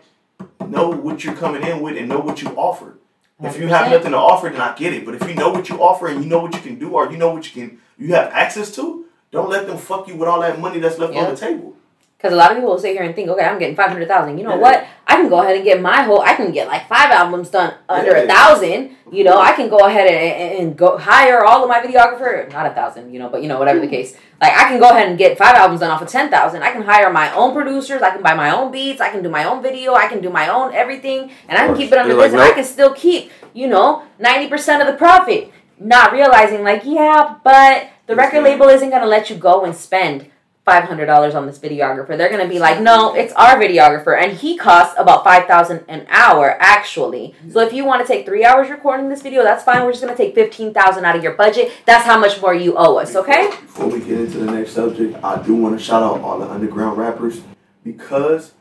Know 0.65 0.87
what 0.89 1.25
you're 1.25 1.35
coming 1.35 1.61
in 1.61 1.81
with 1.81 1.97
and 1.97 2.07
know 2.07 2.19
what 2.19 2.41
you 2.41 2.47
offer. 2.51 2.97
If 3.41 3.59
you 3.59 3.67
have 3.67 3.91
nothing 3.91 4.11
to 4.11 4.17
offer, 4.17 4.47
then 4.49 4.61
I 4.61 4.73
get 4.75 4.93
it. 4.93 5.03
But 5.03 5.15
if 5.15 5.27
you 5.27 5.35
know 5.35 5.49
what 5.51 5.67
you 5.67 5.83
offer 5.83 6.07
and 6.07 6.23
you 6.23 6.29
know 6.29 6.39
what 6.39 6.53
you 6.53 6.61
can 6.61 6.79
do, 6.79 6.91
or 6.91 7.11
you 7.11 7.17
know 7.17 7.31
what 7.33 7.53
you 7.53 7.61
can, 7.61 7.79
you 7.97 8.13
have 8.13 8.31
access 8.31 8.73
to, 8.75 9.05
don't 9.31 9.49
let 9.49 9.67
them 9.67 9.77
fuck 9.77 10.07
you 10.07 10.15
with 10.15 10.29
all 10.29 10.39
that 10.39 10.61
money 10.61 10.79
that's 10.79 10.97
left 10.97 11.13
Yeah. 11.13 11.25
on 11.25 11.31
the 11.31 11.39
table. 11.39 11.75
Because 12.23 12.35
a 12.35 12.37
lot 12.37 12.51
of 12.51 12.55
people 12.57 12.69
will 12.69 12.79
sit 12.79 12.93
here 12.93 13.03
and 13.03 13.13
think, 13.13 13.27
okay, 13.27 13.43
I'm 13.43 13.59
getting 13.59 13.75
500,000. 13.75 14.37
You 14.37 14.45
know 14.45 14.51
Yeah. 14.51 14.55
what? 14.55 14.85
I 15.05 15.15
can 15.17 15.27
go 15.27 15.41
ahead 15.41 15.57
and 15.57 15.65
get 15.65 15.81
my 15.81 16.03
whole, 16.03 16.21
I 16.21 16.35
can 16.35 16.53
get 16.53 16.69
like 16.69 16.87
five 16.87 17.11
albums 17.11 17.49
done 17.49 17.73
under 17.89 18.15
a 18.15 18.25
Yeah. 18.25 18.33
thousand. 18.33 18.91
You 19.11 19.25
know, 19.25 19.37
I 19.41 19.51
can 19.51 19.67
go 19.67 19.79
ahead 19.79 20.07
and, 20.07 20.59
and, 20.59 20.77
go 20.77 20.97
hire 20.97 21.43
all 21.43 21.61
of 21.63 21.67
my 21.67 21.81
videographer, 21.81 22.49
not 22.53 22.65
a 22.65 22.69
thousand, 22.69 23.11
you 23.13 23.19
know, 23.19 23.27
but 23.27 23.41
you 23.43 23.49
know, 23.49 23.59
whatever 23.59 23.81
the 23.81 23.87
case. 23.89 24.15
Like, 24.41 24.53
I 24.53 24.69
can 24.69 24.79
go 24.79 24.87
ahead 24.91 25.09
and 25.09 25.17
get 25.17 25.37
five 25.37 25.53
albums 25.55 25.81
done 25.81 25.91
off 25.91 26.01
of 26.01 26.07
10,000. 26.07 26.63
I 26.63 26.71
can 26.71 26.83
hire 26.83 27.11
my 27.11 27.29
own 27.35 27.53
producers. 27.53 28.01
I 28.01 28.11
can 28.11 28.21
buy 28.23 28.33
my 28.35 28.51
own 28.51 28.71
beats. 28.71 29.01
I 29.01 29.09
can 29.09 29.21
do 29.21 29.27
my 29.27 29.43
own 29.43 29.61
video. 29.61 29.93
I 29.93 30.07
can 30.07 30.21
do 30.21 30.29
my 30.29 30.47
own 30.47 30.73
everything. 30.73 31.29
And 31.49 31.57
I 31.57 31.67
can 31.67 31.75
keep 31.75 31.91
it 31.91 31.97
under 31.97 32.13
You're 32.13 32.23
this. 32.23 32.31
like, 32.31 32.41
and 32.41 32.51
I 32.53 32.55
can 32.55 32.63
still 32.63 32.93
keep, 32.93 33.31
you 33.53 33.67
know, 33.67 34.03
90% 34.21 34.79
of 34.79 34.87
the 34.87 34.93
profit. 34.93 35.51
Not 35.77 36.13
realizing, 36.13 36.63
like, 36.63 36.83
yeah, 36.85 37.35
but 37.43 37.87
the 38.07 38.15
record 38.15 38.43
label 38.45 38.69
isn't 38.69 38.89
going 38.89 39.01
to 39.01 39.07
let 39.09 39.29
you 39.29 39.35
go 39.35 39.65
and 39.65 39.75
spend 39.75 40.29
five 40.65 40.85
hundred 40.85 41.07
dollars 41.07 41.35
on 41.35 41.45
this 41.45 41.59
videographer. 41.59 42.17
They're 42.17 42.29
gonna 42.29 42.47
be 42.47 42.59
like, 42.59 42.81
no, 42.81 43.13
it's 43.13 43.33
our 43.33 43.57
videographer, 43.57 44.17
and 44.17 44.37
he 44.37 44.57
costs 44.57 44.95
about 44.97 45.23
five 45.23 45.45
thousand 45.45 45.83
an 45.87 46.05
hour 46.09 46.55
actually. 46.59 47.35
So 47.51 47.59
if 47.59 47.73
you 47.73 47.83
want 47.83 48.05
to 48.05 48.07
take 48.07 48.25
three 48.25 48.45
hours 48.45 48.69
recording 48.69 49.09
this 49.09 49.21
video, 49.21 49.43
that's 49.43 49.63
fine. 49.63 49.83
We're 49.83 49.91
just 49.91 50.03
gonna 50.03 50.15
take 50.15 50.35
fifteen 50.35 50.73
thousand 50.73 51.03
out 51.05 51.15
of 51.15 51.23
your 51.23 51.33
budget. 51.33 51.71
That's 51.85 52.05
how 52.05 52.17
much 52.17 52.41
more 52.41 52.53
you 52.53 52.75
owe 52.77 52.95
us, 52.97 53.15
okay? 53.15 53.49
Before 53.49 53.87
we 53.87 53.99
get 53.99 54.21
into 54.21 54.37
the 54.39 54.51
next 54.51 54.71
subject, 54.71 55.21
I 55.23 55.41
do 55.41 55.53
want 55.55 55.77
to 55.77 55.83
shout 55.83 56.01
out 56.01 56.21
all 56.21 56.39
the 56.39 56.49
underground 56.49 56.97
rappers 56.97 57.41
because, 57.83 58.53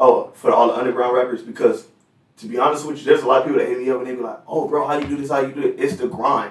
oh, 0.00 0.32
for 0.34 0.50
all 0.50 0.68
the 0.68 0.74
underground 0.74 1.14
rappers 1.14 1.42
because, 1.42 1.86
to 2.38 2.46
be 2.46 2.58
honest 2.58 2.84
with 2.84 2.98
you, 2.98 3.04
there's 3.04 3.22
a 3.22 3.26
lot 3.26 3.42
of 3.42 3.46
people 3.46 3.60
that 3.60 3.68
hit 3.68 3.78
me 3.78 3.88
up 3.90 3.98
and 3.98 4.06
they 4.08 4.14
be 4.14 4.20
like, 4.20 4.40
oh, 4.48 4.66
bro, 4.66 4.86
how 4.86 4.98
you 4.98 5.06
do 5.06 5.16
this? 5.16 5.30
How 5.30 5.40
you 5.40 5.52
do 5.52 5.62
it? 5.62 5.76
It's 5.78 5.96
the 5.96 6.08
grind. 6.08 6.50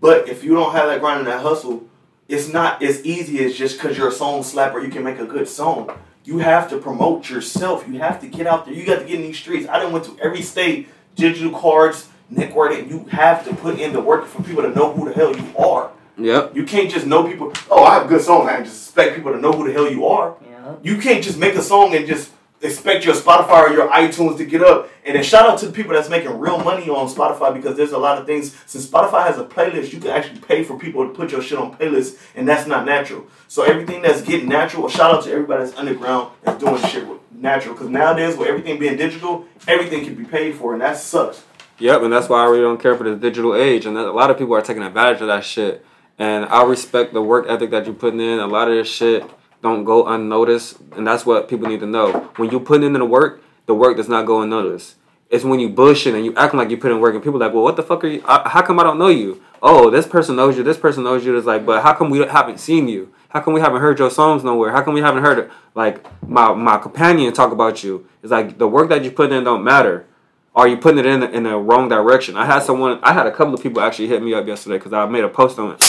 But 0.00 0.30
if 0.30 0.42
you 0.42 0.54
don't 0.54 0.72
have 0.72 0.86
that 0.86 1.00
grind 1.00 1.18
and 1.18 1.28
that 1.28 1.42
hustle, 1.42 1.89
it's 2.30 2.52
not 2.52 2.80
as 2.82 3.04
easy 3.04 3.44
as 3.44 3.56
just 3.56 3.76
because 3.76 3.98
you're 3.98 4.08
a 4.08 4.12
song 4.12 4.42
slapper, 4.42 4.82
you 4.82 4.88
can 4.88 5.02
make 5.02 5.18
a 5.18 5.26
good 5.26 5.48
song. 5.48 5.90
You 6.24 6.38
have 6.38 6.70
to 6.70 6.78
promote 6.78 7.28
yourself. 7.28 7.84
You 7.88 7.98
have 7.98 8.20
to 8.20 8.28
get 8.28 8.46
out 8.46 8.66
there. 8.66 8.74
You 8.74 8.86
got 8.86 9.00
to 9.00 9.04
get 9.04 9.16
in 9.16 9.22
these 9.22 9.38
streets. 9.38 9.68
I 9.68 9.80
done 9.80 9.92
went 9.92 10.04
to 10.04 10.16
every 10.22 10.42
state, 10.42 10.88
digital 11.16 11.50
cards, 11.50 12.08
networking. 12.32 12.88
you 12.88 13.04
have 13.06 13.44
to 13.46 13.54
put 13.56 13.80
in 13.80 13.92
the 13.92 14.00
work 14.00 14.26
for 14.26 14.42
people 14.44 14.62
to 14.62 14.70
know 14.70 14.92
who 14.92 15.08
the 15.08 15.14
hell 15.14 15.36
you 15.36 15.56
are. 15.58 15.90
Yep. 16.18 16.54
You 16.54 16.64
can't 16.64 16.88
just 16.88 17.04
know 17.04 17.26
people. 17.26 17.52
Oh, 17.68 17.82
I 17.82 17.94
have 17.94 18.04
a 18.04 18.08
good 18.08 18.20
song. 18.20 18.48
I 18.48 18.60
just 18.62 18.86
expect 18.86 19.16
people 19.16 19.32
to 19.32 19.40
know 19.40 19.52
who 19.52 19.66
the 19.66 19.72
hell 19.72 19.90
you 19.90 20.06
are. 20.06 20.36
Yeah. 20.48 20.76
You 20.82 20.98
can't 20.98 21.24
just 21.24 21.36
make 21.38 21.54
a 21.54 21.62
song 21.62 21.96
and 21.96 22.06
just 22.06 22.30
expect 22.62 23.04
your 23.04 23.14
Spotify 23.14 23.68
or 23.68 23.72
your 23.72 23.88
iTunes 23.88 24.36
to 24.38 24.44
get 24.44 24.62
up. 24.62 24.90
And 25.04 25.16
then 25.16 25.22
shout 25.22 25.48
out 25.48 25.58
to 25.58 25.66
the 25.66 25.72
people 25.72 25.94
that's 25.94 26.08
making 26.08 26.38
real 26.38 26.62
money 26.62 26.88
on 26.88 27.08
Spotify 27.08 27.54
because 27.54 27.76
there's 27.76 27.92
a 27.92 27.98
lot 27.98 28.18
of 28.18 28.26
things. 28.26 28.54
Since 28.66 28.86
Spotify 28.86 29.26
has 29.26 29.38
a 29.38 29.44
playlist, 29.44 29.92
you 29.92 30.00
can 30.00 30.10
actually 30.10 30.40
pay 30.40 30.62
for 30.62 30.78
people 30.78 31.06
to 31.06 31.12
put 31.12 31.32
your 31.32 31.42
shit 31.42 31.58
on 31.58 31.74
playlists, 31.76 32.18
and 32.34 32.46
that's 32.46 32.66
not 32.66 32.84
natural. 32.84 33.26
So 33.48 33.62
everything 33.62 34.02
that's 34.02 34.22
getting 34.22 34.48
natural, 34.48 34.88
shout 34.88 35.14
out 35.14 35.24
to 35.24 35.32
everybody 35.32 35.64
that's 35.64 35.76
underground 35.76 36.32
that's 36.42 36.62
doing 36.62 36.82
shit 36.84 37.06
with 37.06 37.20
natural. 37.32 37.74
Because 37.74 37.88
nowadays, 37.88 38.36
with 38.36 38.48
everything 38.48 38.78
being 38.78 38.96
digital, 38.96 39.46
everything 39.66 40.04
can 40.04 40.14
be 40.14 40.24
paid 40.24 40.54
for, 40.54 40.74
and 40.74 40.82
that 40.82 40.98
sucks. 40.98 41.42
Yep, 41.78 42.02
and 42.02 42.12
that's 42.12 42.28
why 42.28 42.42
I 42.42 42.44
really 42.44 42.62
don't 42.62 42.80
care 42.80 42.94
for 42.94 43.04
this 43.04 43.18
digital 43.18 43.54
age, 43.54 43.86
and 43.86 43.96
a 43.96 44.12
lot 44.12 44.30
of 44.30 44.36
people 44.36 44.54
are 44.54 44.60
taking 44.60 44.82
advantage 44.82 45.22
of 45.22 45.28
that 45.28 45.44
shit. 45.44 45.84
And 46.18 46.44
I 46.44 46.62
respect 46.64 47.14
the 47.14 47.22
work 47.22 47.46
ethic 47.48 47.70
that 47.70 47.86
you're 47.86 47.94
putting 47.94 48.20
in. 48.20 48.38
A 48.38 48.46
lot 48.46 48.68
of 48.68 48.74
this 48.74 48.92
shit 48.92 49.24
don't 49.62 49.84
go 49.84 50.06
unnoticed, 50.06 50.78
and 50.96 51.06
that's 51.06 51.26
what 51.26 51.48
people 51.48 51.68
need 51.68 51.80
to 51.80 51.86
know. 51.86 52.30
When 52.36 52.50
you 52.50 52.60
put 52.60 52.82
in 52.82 52.92
the 52.92 53.04
work, 53.04 53.42
the 53.66 53.74
work 53.74 53.96
does 53.96 54.08
not 54.08 54.26
go 54.26 54.42
unnoticed. 54.42 54.96
It's 55.28 55.44
when 55.44 55.60
you 55.60 55.68
bushing 55.68 56.14
and 56.14 56.24
you 56.24 56.34
acting 56.34 56.58
like 56.58 56.70
you 56.70 56.76
put 56.76 56.90
in 56.90 57.00
work, 57.00 57.14
and 57.14 57.22
people 57.22 57.38
like, 57.38 57.52
well, 57.52 57.62
what 57.62 57.76
the 57.76 57.82
fuck 57.82 58.02
are 58.02 58.08
you? 58.08 58.22
How 58.22 58.62
come 58.62 58.80
I 58.80 58.82
don't 58.82 58.98
know 58.98 59.08
you? 59.08 59.42
Oh, 59.62 59.90
this 59.90 60.06
person 60.06 60.36
knows 60.36 60.56
you. 60.56 60.64
This 60.64 60.78
person 60.78 61.04
knows 61.04 61.24
you. 61.24 61.36
It's 61.36 61.46
like, 61.46 61.64
but 61.64 61.82
how 61.82 61.94
come 61.94 62.10
we 62.10 62.18
haven't 62.18 62.58
seen 62.58 62.88
you? 62.88 63.12
How 63.28 63.40
come 63.40 63.54
we 63.54 63.60
haven't 63.60 63.80
heard 63.80 63.98
your 63.98 64.10
songs 64.10 64.42
nowhere? 64.42 64.72
How 64.72 64.82
come 64.82 64.94
we 64.94 65.00
haven't 65.00 65.22
heard 65.22 65.50
like 65.74 66.04
my 66.26 66.52
my 66.54 66.78
companion 66.78 67.32
talk 67.32 67.52
about 67.52 67.84
you? 67.84 68.08
It's 68.22 68.32
like 68.32 68.58
the 68.58 68.66
work 68.66 68.88
that 68.88 69.04
you 69.04 69.12
put 69.12 69.30
in 69.30 69.44
don't 69.44 69.62
matter. 69.62 70.06
Are 70.54 70.66
you 70.66 70.76
putting 70.76 70.98
it 70.98 71.06
in 71.06 71.22
in 71.22 71.44
the 71.44 71.56
wrong 71.56 71.88
direction? 71.88 72.36
I 72.36 72.46
had 72.46 72.64
someone, 72.64 72.98
I 73.04 73.12
had 73.12 73.26
a 73.26 73.30
couple 73.30 73.54
of 73.54 73.62
people 73.62 73.82
actually 73.82 74.08
hit 74.08 74.22
me 74.22 74.34
up 74.34 74.48
yesterday 74.48 74.78
because 74.78 74.92
I 74.92 75.06
made 75.06 75.22
a 75.22 75.28
post 75.28 75.60
on 75.60 75.76
it. 75.78 75.82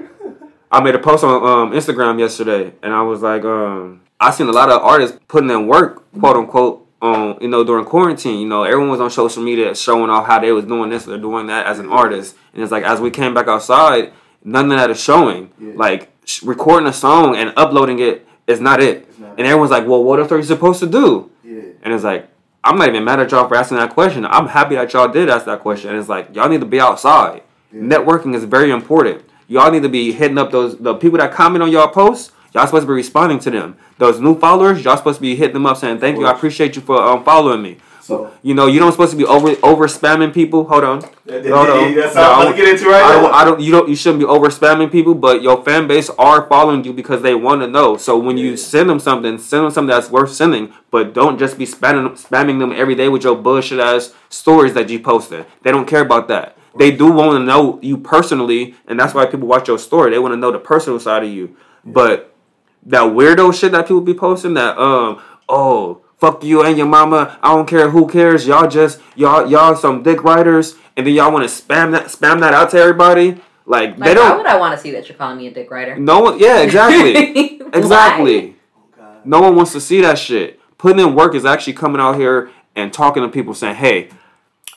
I 0.70 0.82
made 0.82 0.94
a 0.94 0.98
post 0.98 1.24
on 1.24 1.42
um, 1.42 1.72
Instagram 1.72 2.18
yesterday, 2.18 2.72
and 2.82 2.92
I 2.92 3.02
was 3.02 3.22
like, 3.22 3.44
um, 3.44 4.02
I 4.20 4.30
seen 4.30 4.48
a 4.48 4.52
lot 4.52 4.70
of 4.70 4.82
artists 4.82 5.18
putting 5.28 5.50
in 5.50 5.66
work, 5.66 6.04
quote 6.18 6.36
unquote, 6.36 6.86
on 7.00 7.38
you 7.40 7.48
know 7.48 7.64
during 7.64 7.84
quarantine. 7.84 8.40
You 8.40 8.48
know, 8.48 8.64
everyone 8.64 8.90
was 8.90 9.00
on 9.00 9.10
social 9.10 9.42
media 9.42 9.74
showing 9.74 10.10
off 10.10 10.26
how 10.26 10.40
they 10.40 10.52
was 10.52 10.64
doing 10.64 10.90
this 10.90 11.06
or 11.06 11.16
doing 11.18 11.46
that 11.46 11.66
as 11.66 11.78
an 11.78 11.88
artist, 11.88 12.36
and 12.52 12.62
it's 12.62 12.72
like 12.72 12.84
as 12.84 13.00
we 13.00 13.10
came 13.10 13.34
back 13.34 13.48
outside, 13.48 14.12
none 14.44 14.70
of 14.70 14.78
that 14.78 14.90
is 14.90 15.00
showing. 15.00 15.50
Yeah. 15.58 15.72
Like 15.76 16.10
sh- 16.24 16.42
recording 16.42 16.88
a 16.88 16.92
song 16.92 17.36
and 17.36 17.52
uploading 17.56 17.98
it 17.98 18.26
is 18.46 18.60
not 18.60 18.82
it. 18.82 19.18
Not 19.18 19.38
and 19.38 19.46
everyone's 19.46 19.70
like, 19.70 19.86
well, 19.86 20.02
what 20.02 20.18
else 20.20 20.32
are 20.32 20.36
you 20.36 20.42
supposed 20.42 20.80
to 20.80 20.86
do? 20.86 21.30
Yeah. 21.44 21.62
And 21.82 21.94
it's 21.94 22.04
like, 22.04 22.28
I'm 22.64 22.76
not 22.76 22.88
even 22.88 23.04
mad 23.04 23.20
at 23.20 23.30
y'all 23.30 23.48
for 23.48 23.56
asking 23.56 23.78
that 23.78 23.90
question. 23.90 24.26
I'm 24.26 24.48
happy 24.48 24.74
that 24.74 24.92
y'all 24.92 25.08
did 25.08 25.30
ask 25.30 25.46
that 25.46 25.60
question. 25.60 25.90
And 25.90 25.98
it's 25.98 26.08
like, 26.08 26.34
y'all 26.34 26.48
need 26.48 26.60
to 26.60 26.66
be 26.66 26.80
outside. 26.80 27.42
Yeah. 27.72 27.82
Networking 27.82 28.34
is 28.34 28.44
very 28.44 28.70
important. 28.70 29.22
Y'all 29.48 29.70
need 29.70 29.82
to 29.82 29.88
be 29.88 30.12
hitting 30.12 30.38
up 30.38 30.50
those 30.50 30.76
the 30.78 30.94
people 30.94 31.18
that 31.18 31.32
comment 31.32 31.62
on 31.62 31.72
y'all 31.72 31.88
posts. 31.88 32.32
Y'all 32.54 32.66
supposed 32.66 32.82
to 32.82 32.86
be 32.86 32.92
responding 32.92 33.38
to 33.40 33.50
them. 33.50 33.76
Those 33.98 34.20
new 34.20 34.38
followers, 34.38 34.84
y'all 34.84 34.96
supposed 34.96 35.16
to 35.16 35.22
be 35.22 35.34
hitting 35.36 35.54
them 35.54 35.66
up 35.66 35.78
saying, 35.78 35.98
"Thank 35.98 36.18
you, 36.18 36.26
I 36.26 36.32
appreciate 36.32 36.76
you 36.76 36.82
for 36.82 37.00
um, 37.00 37.24
following 37.24 37.62
me." 37.62 37.78
So 38.08 38.30
You 38.42 38.54
know, 38.54 38.66
you 38.66 38.78
don't 38.78 38.90
supposed 38.92 39.10
to 39.10 39.18
be 39.18 39.24
over 39.26 39.54
over 39.62 39.86
spamming 39.86 40.32
people. 40.32 40.64
Hold 40.64 40.84
on. 40.84 41.00
that, 41.26 41.44
Hold 41.46 41.68
on. 41.68 41.94
that's 41.94 42.16
all 42.16 42.42
I'm 42.46 42.52
to 42.52 42.56
get 42.56 42.68
into 42.68 42.88
right 42.88 43.02
I 43.02 43.12
don't, 43.20 43.34
I 43.34 43.44
don't. 43.44 43.60
You 43.60 43.72
don't. 43.72 43.88
You 43.88 43.96
shouldn't 43.96 44.20
be 44.20 44.24
over 44.24 44.48
spamming 44.48 44.90
people, 44.90 45.14
but 45.14 45.42
your 45.42 45.62
fan 45.62 45.86
base 45.86 46.08
are 46.18 46.46
following 46.46 46.84
you 46.84 46.92
because 46.94 47.22
they 47.22 47.34
want 47.34 47.60
to 47.62 47.66
know. 47.66 47.96
So 47.96 48.16
when 48.18 48.38
you 48.38 48.56
send 48.56 48.88
them 48.90 48.98
something, 48.98 49.38
send 49.38 49.64
them 49.64 49.70
something 49.70 49.94
that's 49.94 50.10
worth 50.10 50.32
sending, 50.32 50.72
but 50.90 51.14
don't 51.14 51.38
just 51.38 51.58
be 51.58 51.66
spamming 51.66 52.12
spamming 52.12 52.58
them 52.60 52.72
every 52.72 52.94
day 52.94 53.08
with 53.08 53.24
your 53.24 53.36
bullshit 53.36 53.80
ass 53.80 54.14
stories 54.30 54.74
that 54.74 54.88
you 54.88 55.00
posted. 55.00 55.46
They 55.62 55.70
don't 55.70 55.86
care 55.86 56.02
about 56.02 56.28
that. 56.28 56.57
They 56.78 56.90
do 56.92 57.10
want 57.10 57.32
to 57.32 57.44
know 57.44 57.78
you 57.82 57.98
personally, 57.98 58.74
and 58.86 58.98
that's 58.98 59.14
why 59.14 59.26
people 59.26 59.48
watch 59.48 59.68
your 59.68 59.78
story. 59.78 60.10
They 60.10 60.18
want 60.18 60.32
to 60.32 60.36
know 60.36 60.52
the 60.52 60.58
personal 60.58 61.00
side 61.00 61.24
of 61.24 61.30
you. 61.30 61.56
But 61.84 62.34
that 62.86 63.02
weirdo 63.02 63.58
shit 63.58 63.72
that 63.72 63.82
people 63.86 64.00
be 64.00 64.14
posting, 64.14 64.54
that 64.54 64.78
um, 64.78 65.20
oh, 65.48 66.02
fuck 66.18 66.42
you 66.44 66.62
and 66.62 66.76
your 66.76 66.86
mama. 66.86 67.38
I 67.42 67.54
don't 67.54 67.66
care 67.68 67.90
who 67.90 68.06
cares. 68.06 68.46
Y'all 68.46 68.68
just 68.68 69.00
y'all 69.16 69.48
y'all 69.50 69.74
some 69.74 70.02
dick 70.02 70.22
writers, 70.24 70.76
and 70.96 71.06
then 71.06 71.14
y'all 71.14 71.32
want 71.32 71.48
to 71.48 71.54
spam 71.62 71.92
that 71.92 72.06
spam 72.06 72.40
that 72.40 72.54
out 72.54 72.70
to 72.70 72.78
everybody. 72.78 73.40
Like, 73.66 73.98
Like, 73.98 73.98
they 73.98 74.14
don't. 74.14 74.30
Why 74.30 74.36
would 74.36 74.46
I 74.46 74.56
want 74.56 74.74
to 74.76 74.80
see 74.80 74.92
that 74.92 75.08
you're 75.08 75.18
calling 75.18 75.36
me 75.36 75.48
a 75.48 75.52
dick 75.52 75.70
writer? 75.70 75.98
No 75.98 76.20
one. 76.20 76.38
Yeah, 76.38 76.60
exactly. 76.62 77.60
Exactly. 77.74 78.56
Oh, 78.98 79.16
No 79.24 79.40
one 79.42 79.56
wants 79.56 79.72
to 79.72 79.80
see 79.80 80.00
that 80.00 80.18
shit. 80.18 80.58
Putting 80.78 81.00
in 81.00 81.14
work 81.14 81.34
is 81.34 81.44
actually 81.44 81.74
coming 81.74 82.00
out 82.00 82.16
here 82.16 82.50
and 82.74 82.92
talking 82.92 83.22
to 83.22 83.28
people 83.28 83.52
saying, 83.52 83.74
"Hey, 83.74 84.08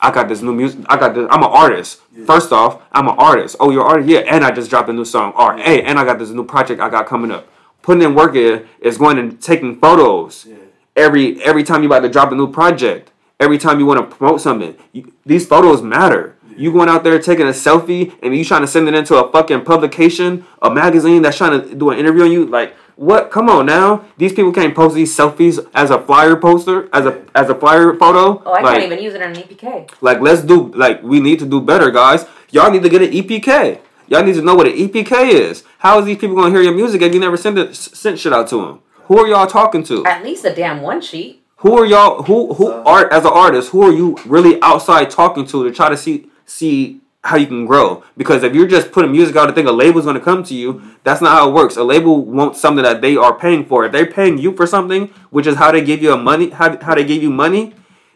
I 0.01 0.11
got 0.11 0.27
this 0.27 0.41
new 0.41 0.53
music. 0.53 0.79
I 0.89 0.97
got 0.97 1.13
this. 1.13 1.27
I'm 1.29 1.43
an 1.43 1.49
artist. 1.51 2.01
Yeah. 2.11 2.25
First 2.25 2.51
off, 2.51 2.81
I'm 2.91 3.07
an 3.07 3.15
artist. 3.17 3.55
Oh, 3.59 3.69
you're 3.69 3.83
an 3.85 3.87
artist? 3.91 4.09
Yeah, 4.09 4.19
and 4.19 4.43
I 4.43 4.51
just 4.51 4.69
dropped 4.69 4.89
a 4.89 4.93
new 4.93 5.05
song. 5.05 5.33
Or 5.37 5.55
hey, 5.57 5.83
and 5.83 5.99
I 5.99 6.03
got 6.05 6.17
this 6.17 6.29
new 6.31 6.43
project 6.43 6.81
I 6.81 6.89
got 6.89 7.05
coming 7.05 7.31
up. 7.31 7.47
Putting 7.83 8.03
in 8.03 8.15
work 8.15 8.35
is, 8.35 8.61
is 8.79 8.97
going 8.97 9.17
and 9.17 9.41
taking 9.41 9.79
photos 9.79 10.45
Yeah. 10.47 10.55
every 10.95 11.41
every 11.43 11.63
time 11.63 11.83
you 11.83 11.87
about 11.89 12.01
to 12.01 12.09
drop 12.09 12.31
a 12.31 12.35
new 12.35 12.51
project. 12.51 13.11
Every 13.39 13.57
time 13.57 13.79
you 13.79 13.87
want 13.87 14.07
to 14.07 14.15
promote 14.15 14.39
something, 14.39 14.75
you, 14.91 15.11
these 15.25 15.47
photos 15.47 15.81
matter. 15.81 16.35
You 16.55 16.71
going 16.71 16.89
out 16.89 17.03
there 17.03 17.17
taking 17.17 17.47
a 17.47 17.51
selfie 17.51 18.13
and 18.21 18.35
you 18.35 18.45
trying 18.45 18.61
to 18.61 18.67
send 18.67 18.87
it 18.87 18.93
into 18.93 19.15
a 19.15 19.31
fucking 19.31 19.63
publication, 19.63 20.45
a 20.61 20.69
magazine 20.69 21.21
that's 21.23 21.37
trying 21.37 21.59
to 21.59 21.73
do 21.73 21.89
an 21.89 21.97
interview 21.97 22.23
on 22.23 22.31
you. 22.31 22.45
Like, 22.45 22.75
what? 23.01 23.31
Come 23.31 23.49
on 23.49 23.65
now. 23.65 24.05
These 24.17 24.33
people 24.33 24.51
can't 24.53 24.75
post 24.75 24.93
these 24.93 25.15
selfies 25.17 25.57
as 25.73 25.89
a 25.89 25.99
flyer 25.99 26.35
poster, 26.35 26.87
as 26.93 27.07
a 27.07 27.13
as 27.33 27.49
a 27.49 27.55
flyer 27.55 27.95
photo. 27.95 28.43
Oh, 28.45 28.51
I 28.51 28.61
like, 28.61 28.73
can't 28.73 28.91
even 28.91 29.03
use 29.03 29.15
it 29.15 29.23
on 29.23 29.31
an 29.31 29.37
EPK. 29.37 29.89
like, 30.01 30.19
let's 30.21 30.41
do 30.43 30.71
like 30.83 31.01
we 31.01 31.19
need 31.19 31.39
to 31.39 31.47
do 31.47 31.59
better, 31.61 31.89
guys. 31.89 32.25
Y'all 32.51 32.69
need 32.69 32.83
to 32.83 32.89
get 32.89 33.01
an 33.01 33.09
EPK. 33.11 33.79
Y'all 34.07 34.23
need 34.23 34.35
to 34.35 34.41
know 34.43 34.53
what 34.53 34.67
an 34.67 34.73
EPK 34.73 35.29
is. 35.31 35.63
How 35.79 35.97
is 35.99 36.05
these 36.05 36.17
people 36.17 36.35
gonna 36.35 36.51
hear 36.51 36.61
your 36.61 36.75
music 36.75 37.01
if 37.01 37.11
you 37.11 37.19
never 37.19 37.37
send 37.37 37.57
it, 37.57 37.75
sent 37.75 38.19
shit 38.19 38.33
out 38.33 38.47
to 38.49 38.57
them? 38.63 38.79
Who 39.05 39.17
are 39.17 39.27
y'all 39.27 39.47
talking 39.47 39.83
to? 39.85 40.05
At 40.05 40.23
least 40.23 40.45
a 40.45 40.53
damn 40.53 40.81
one 40.83 41.01
sheet. 41.01 41.41
Who 41.57 41.73
are 41.79 41.85
y'all? 41.85 42.21
Who 42.23 42.53
who 42.53 42.65
So- 42.65 42.83
art 42.85 43.11
as 43.11 43.25
an 43.25 43.31
artist? 43.33 43.71
Who 43.71 43.81
are 43.81 43.91
you 43.91 44.15
really 44.27 44.61
outside 44.61 45.09
talking 45.09 45.45
to 45.47 45.63
to 45.63 45.71
try 45.71 45.89
to 45.89 45.97
see 45.97 46.27
see 46.45 47.01
how 47.23 47.37
you 47.37 47.47
can 47.47 47.65
grow? 47.65 48.03
Because 48.17 48.43
if 48.43 48.55
you're 48.55 48.67
just 48.67 48.91
putting 48.91 49.11
music 49.11 49.35
out 49.35 49.47
and 49.47 49.55
think 49.55 49.67
a 49.67 49.71
label's 49.71 50.05
going 50.05 50.15
to 50.15 50.21
come 50.21 50.43
to 50.43 50.55
you, 50.55 50.81
that's 51.03 51.21
not 51.21 51.37
how 51.37 51.49
it 51.49 51.53
works. 51.53 51.77
A 51.77 51.83
label 51.83 52.25
wants 52.25 52.59
something 52.59 52.83
that 52.83 53.01
they 53.01 53.15
are 53.15 53.37
paying 53.37 53.65
for. 53.65 53.85
If 53.85 53.91
they're 53.91 54.11
paying 54.11 54.37
you 54.37 54.55
for 54.55 54.65
something, 54.65 55.07
which 55.29 55.45
is 55.45 55.55
how 55.55 55.71
they 55.71 55.83
give 55.83 56.01
you 56.01 56.13
a 56.13 56.17
money, 56.17 56.49
how 56.49 56.77
how 56.79 56.95
they 56.95 57.05
give 57.05 57.21
you 57.21 57.29
money, 57.29 57.73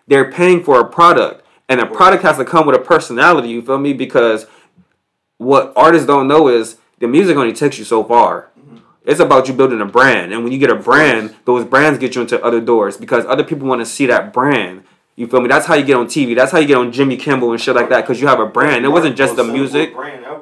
they're 0.08 0.32
paying 0.32 0.64
for 0.64 0.80
a 0.80 0.88
product, 0.88 1.46
and 1.70 1.80
a 1.80 1.86
product 1.86 2.24
has 2.24 2.38
to 2.38 2.46
come 2.46 2.66
with 2.66 2.76
a 2.76 2.80
personality. 2.80 3.50
You 3.50 3.62
feel 3.62 3.78
me? 3.78 3.94
Because 3.94 4.48
what 5.38 5.74
artists 5.76 6.08
don't 6.08 6.28
know 6.28 6.48
is 6.48 6.78
the 7.00 7.08
music 7.08 7.38
only 7.38 7.54
takes 7.54 7.78
you 7.78 7.86
so 7.86 8.04
far. 8.04 8.50
Mm-hmm. 8.60 8.78
It's 9.06 9.20
about 9.20 9.48
you 9.48 9.54
building 9.54 9.82
a 9.82 9.86
brand, 9.86 10.34
and 10.34 10.44
when 10.44 10.52
you 10.52 10.58
get 10.58 10.72
a 10.72 10.76
brand, 10.76 11.36
those 11.46 11.64
brands 11.64 12.00
get 12.00 12.16
you 12.16 12.22
into 12.22 12.44
other 12.44 12.62
doors 12.62 12.98
because 12.98 13.24
other 13.26 13.44
people 13.44 13.68
want 13.68 13.82
to 13.82 13.86
see 13.86 14.08
that 14.08 14.34
brand. 14.34 14.84
You 15.18 15.28
feel 15.28 15.40
me? 15.40 15.48
That's 15.48 15.66
how 15.66 15.76
you 15.76 15.86
get 15.86 15.96
on 15.96 16.08
TV. 16.08 16.36
That's 16.36 16.52
how 16.52 16.58
you 16.60 16.68
get 16.68 16.78
on 16.78 16.92
Jimmy 16.92 17.16
Kimmel 17.16 17.52
and 17.52 17.62
shit 17.62 17.74
like 17.74 17.88
that 17.90 18.02
because 18.02 18.20
you 18.20 18.28
have 18.28 18.40
a 18.42 18.46
brand. 18.46 18.84
It 18.84 18.90
wasn't 18.90 19.16
just 19.16 19.38
the 19.38 19.46
music. 19.46 19.94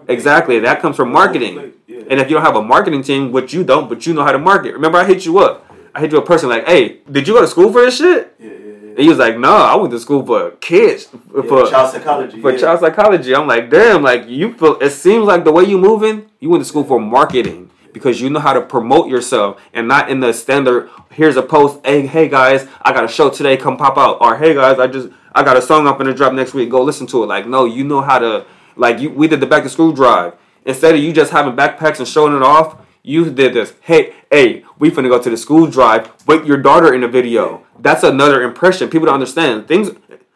Exactly, 0.07 0.59
that 0.59 0.81
comes 0.81 0.95
from 0.95 1.11
marketing. 1.11 1.73
And 2.09 2.19
if 2.19 2.27
you 2.29 2.35
don't 2.35 2.43
have 2.45 2.55
a 2.55 2.61
marketing 2.61 3.03
team, 3.03 3.31
which 3.31 3.53
you 3.53 3.63
don't, 3.63 3.87
but 3.87 4.05
you 4.07 4.13
know 4.13 4.23
how 4.23 4.31
to 4.31 4.39
market. 4.39 4.73
Remember, 4.73 4.97
I 4.97 5.05
hit 5.05 5.25
you 5.25 5.37
up. 5.39 5.65
I 5.93 5.99
hit 5.99 6.11
you 6.11 6.17
a 6.17 6.25
person 6.25 6.49
like, 6.49 6.65
"Hey, 6.65 7.01
did 7.09 7.27
you 7.27 7.35
go 7.35 7.41
to 7.41 7.47
school 7.47 7.71
for 7.71 7.81
this 7.81 7.97
shit?" 7.97 8.35
yeah, 8.39 8.47
yeah, 8.47 8.51
yeah. 8.51 8.89
And 8.89 8.99
he 8.99 9.07
was 9.09 9.19
like, 9.19 9.37
"No, 9.37 9.51
I 9.55 9.75
went 9.75 9.91
to 9.91 9.99
school 9.99 10.25
for 10.25 10.51
kids, 10.59 11.07
Yeah, 11.13 11.41
for 11.43 11.69
child 11.69 11.91
psychology. 11.91 12.41
for 12.41 12.51
yeah. 12.51 12.57
child 12.57 12.79
psychology. 12.79 13.35
I'm 13.35 13.45
like, 13.47 13.69
damn, 13.69 14.01
like 14.01 14.27
you 14.27 14.53
feel 14.55 14.79
it 14.81 14.89
seems 14.89 15.25
like 15.25 15.43
the 15.43 15.51
way 15.51 15.65
you 15.65 15.77
moving, 15.77 16.25
you 16.39 16.49
went 16.49 16.63
to 16.63 16.67
school 16.67 16.83
for 16.83 16.99
marketing 16.99 17.69
because 17.93 18.19
you 18.19 18.29
know 18.29 18.39
how 18.39 18.53
to 18.53 18.61
promote 18.61 19.07
yourself 19.07 19.61
and 19.73 19.87
not 19.87 20.09
in 20.09 20.19
the 20.19 20.33
standard 20.33 20.89
here's 21.13 21.37
a 21.37 21.41
post, 21.41 21.79
hey 21.85 22.05
hey 22.05 22.27
guys, 22.27 22.67
I 22.81 22.91
got 22.91 23.03
a 23.03 23.07
show 23.07 23.29
today, 23.29 23.55
come 23.57 23.77
pop 23.77 23.97
out. 23.97 24.17
Or 24.21 24.37
hey 24.37 24.53
guys, 24.53 24.79
I 24.79 24.87
just 24.87 25.09
I 25.33 25.43
got 25.43 25.57
a 25.57 25.61
song 25.61 25.87
up 25.87 26.01
in 26.01 26.07
the 26.07 26.13
drop 26.13 26.33
next 26.33 26.53
week, 26.53 26.69
go 26.69 26.83
listen 26.83 27.07
to 27.07 27.23
it. 27.23 27.27
Like, 27.27 27.47
no, 27.47 27.65
you 27.65 27.83
know 27.83 28.01
how 28.01 28.19
to 28.19 28.45
like 28.75 28.99
you 28.99 29.09
we 29.09 29.27
did 29.27 29.39
the 29.39 29.45
back 29.45 29.63
to 29.63 29.69
school 29.69 29.91
drive. 29.91 30.33
Instead 30.65 30.95
of 30.95 31.01
you 31.01 31.13
just 31.13 31.31
having 31.31 31.55
backpacks 31.55 31.99
and 31.99 32.07
showing 32.07 32.35
it 32.35 32.41
off, 32.41 32.77
You 33.05 33.29
did 33.29 33.53
this. 33.53 33.73
Hey, 33.81 34.13
hey, 34.31 34.63
we 34.79 34.89
finna 34.89 35.09
go 35.09 35.21
to 35.21 35.29
the 35.29 35.37
school 35.37 35.67
drive 35.67 36.09
with 36.25 36.45
your 36.45 36.57
daughter 36.57 36.93
in 36.93 37.01
the 37.01 37.07
video. 37.07 37.65
That's 37.79 38.03
another 38.03 38.41
impression. 38.43 38.89
People 38.89 39.07
don't 39.07 39.15
understand 39.15 39.67
things. 39.67 39.91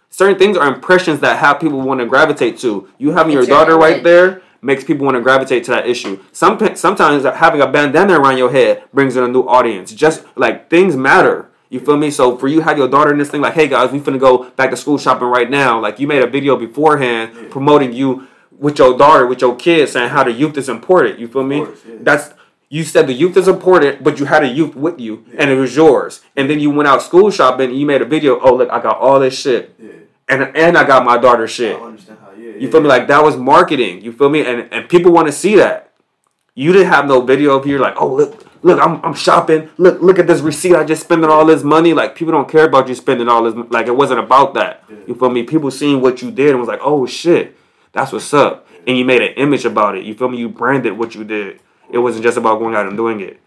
Certain 0.09 0.37
things 0.37 0.57
are 0.57 0.67
impressions 0.67 1.19
that 1.21 1.37
have 1.37 1.59
people 1.59 1.79
want 1.81 1.99
to 2.01 2.05
gravitate 2.05 2.57
to. 2.59 2.89
You 2.97 3.11
having 3.11 3.31
your 3.31 3.43
It's 3.43 3.49
your 3.49 3.57
daughter 3.57 3.77
right 3.77 4.03
there 4.03 4.41
makes 4.61 4.83
people 4.83 5.05
want 5.05 5.15
to 5.15 5.21
gravitate 5.21 5.63
to 5.65 5.71
that 5.71 5.87
issue. 5.87 6.23
Some 6.31 6.57
sometimes 6.75 7.23
having 7.23 7.61
a 7.61 7.67
bandana 7.67 8.19
around 8.19 8.37
your 8.37 8.51
head 8.51 8.83
brings 8.93 9.15
in 9.15 9.23
a 9.23 9.27
new 9.27 9.43
audience. 9.43 9.93
Just 9.93 10.23
like 10.35 10.69
things 10.69 10.95
matter. 10.95 11.49
You 11.69 11.79
feel 11.81 11.97
me? 11.97 12.11
So 12.11 12.37
for 12.37 12.47
you 12.47 12.61
have 12.61 12.77
your 12.77 12.87
daughter 12.87 13.11
in 13.11 13.17
this 13.19 13.29
thing, 13.29 13.41
like, 13.41 13.53
hey 13.53 13.67
guys, 13.67 13.91
we 13.91 13.99
finna 13.99 14.19
go 14.19 14.49
back 14.51 14.69
to 14.71 14.77
school 14.77 14.97
shopping 14.97 15.27
right 15.27 15.49
now. 15.49 15.79
Like 15.79 15.99
you 15.99 16.07
made 16.07 16.21
a 16.23 16.27
video 16.27 16.55
beforehand 16.55 17.51
promoting 17.51 17.91
you 17.93 18.27
with 18.57 18.79
your 18.79 18.97
daughter, 18.97 19.27
with 19.27 19.41
your 19.41 19.55
kids, 19.55 19.91
saying 19.91 20.09
how 20.09 20.23
the 20.23 20.31
youth 20.31 20.57
is 20.57 20.69
important. 20.69 21.19
You 21.19 21.27
feel 21.27 21.43
me? 21.43 21.65
course, 21.65 21.79
yeah. 21.87 21.95
That's 22.01 22.33
you 22.69 22.83
said 22.83 23.07
the 23.07 23.13
youth 23.13 23.37
is 23.37 23.47
important, 23.47 24.03
but 24.03 24.19
you 24.19 24.25
had 24.25 24.43
a 24.43 24.47
youth 24.47 24.75
with 24.75 24.99
you, 24.99 25.25
and 25.37 25.49
it 25.49 25.55
was 25.55 25.75
yours. 25.75 26.21
And 26.35 26.49
then 26.49 26.59
you 26.59 26.69
went 26.69 26.87
out 26.87 27.01
school 27.01 27.29
shopping, 27.31 27.69
and 27.69 27.79
you 27.79 27.85
made 27.85 28.01
a 28.01 28.05
video. 28.05 28.39
Oh 28.39 28.55
look, 28.55 28.69
I 28.69 28.81
got 28.81 28.97
all 28.97 29.19
this 29.19 29.39
shit, 29.39 29.73
Yeah. 29.79 29.91
and 30.29 30.55
and 30.55 30.77
I 30.77 30.83
got 30.85 31.05
my 31.05 31.17
daughter 31.17 31.43
I 31.43 31.47
shit. 31.47 31.77
Don't 32.53 32.55
understand 32.55 32.55
how. 32.55 32.59
Yeah. 32.59 32.61
You 32.61 32.71
feel 32.71 32.81
me? 32.81 32.87
Like 32.87 33.07
that 33.07 33.23
was 33.23 33.37
marketing. 33.37 34.01
You 34.01 34.11
feel 34.11 34.29
me? 34.29 34.45
And 34.45 34.73
and 34.73 34.89
people 34.89 35.11
want 35.11 35.27
to 35.27 35.31
see 35.31 35.55
that. 35.55 35.91
You 36.55 36.73
didn't 36.73 36.87
have 36.87 37.07
no 37.07 37.21
video 37.21 37.55
of 37.55 37.67
you 37.67 37.77
like, 37.77 37.95
oh 37.97 38.15
look, 38.15 38.47
look, 38.63 38.79
I'm 38.79 39.03
I'm 39.03 39.13
shopping. 39.13 39.69
Look, 39.77 40.01
look 40.01 40.19
at 40.19 40.27
this 40.27 40.41
receipt. 40.41 40.75
I 40.75 40.83
just 40.83 41.03
spending 41.03 41.29
all 41.29 41.45
this 41.45 41.63
money. 41.63 41.93
Like 41.93 42.15
people 42.15 42.31
don't 42.31 42.49
care 42.49 42.65
about 42.65 42.87
you 42.87 42.95
spending 42.95 43.27
all 43.27 43.43
this. 43.43 43.53
Like 43.69 43.87
it 43.87 43.95
wasn't 43.95 44.19
about 44.19 44.53
that. 44.55 44.83
You 45.07 45.15
feel 45.15 45.29
me? 45.29 45.43
People 45.43 45.71
seeing 45.71 46.01
what 46.01 46.21
you 46.21 46.31
did 46.31 46.51
and 46.51 46.59
was 46.59 46.67
like, 46.67 46.81
oh 46.81 47.05
shit, 47.05 47.55
that's 47.91 48.11
what's 48.11 48.33
up. 48.33 48.67
And 48.87 48.97
you 48.97 49.05
made 49.05 49.21
an 49.21 49.33
image 49.35 49.65
about 49.65 49.97
it. 49.97 50.05
You 50.05 50.15
feel 50.15 50.29
me? 50.29 50.37
You 50.37 50.49
branded 50.49 50.97
what 50.97 51.13
you 51.13 51.23
did. 51.23 51.59
It 51.91 51.99
wasn't 51.99 52.23
just 52.23 52.37
about 52.37 52.59
going 52.59 52.75
out 52.75 52.87
and 52.87 52.97
doing 52.97 53.19
it. 53.21 53.39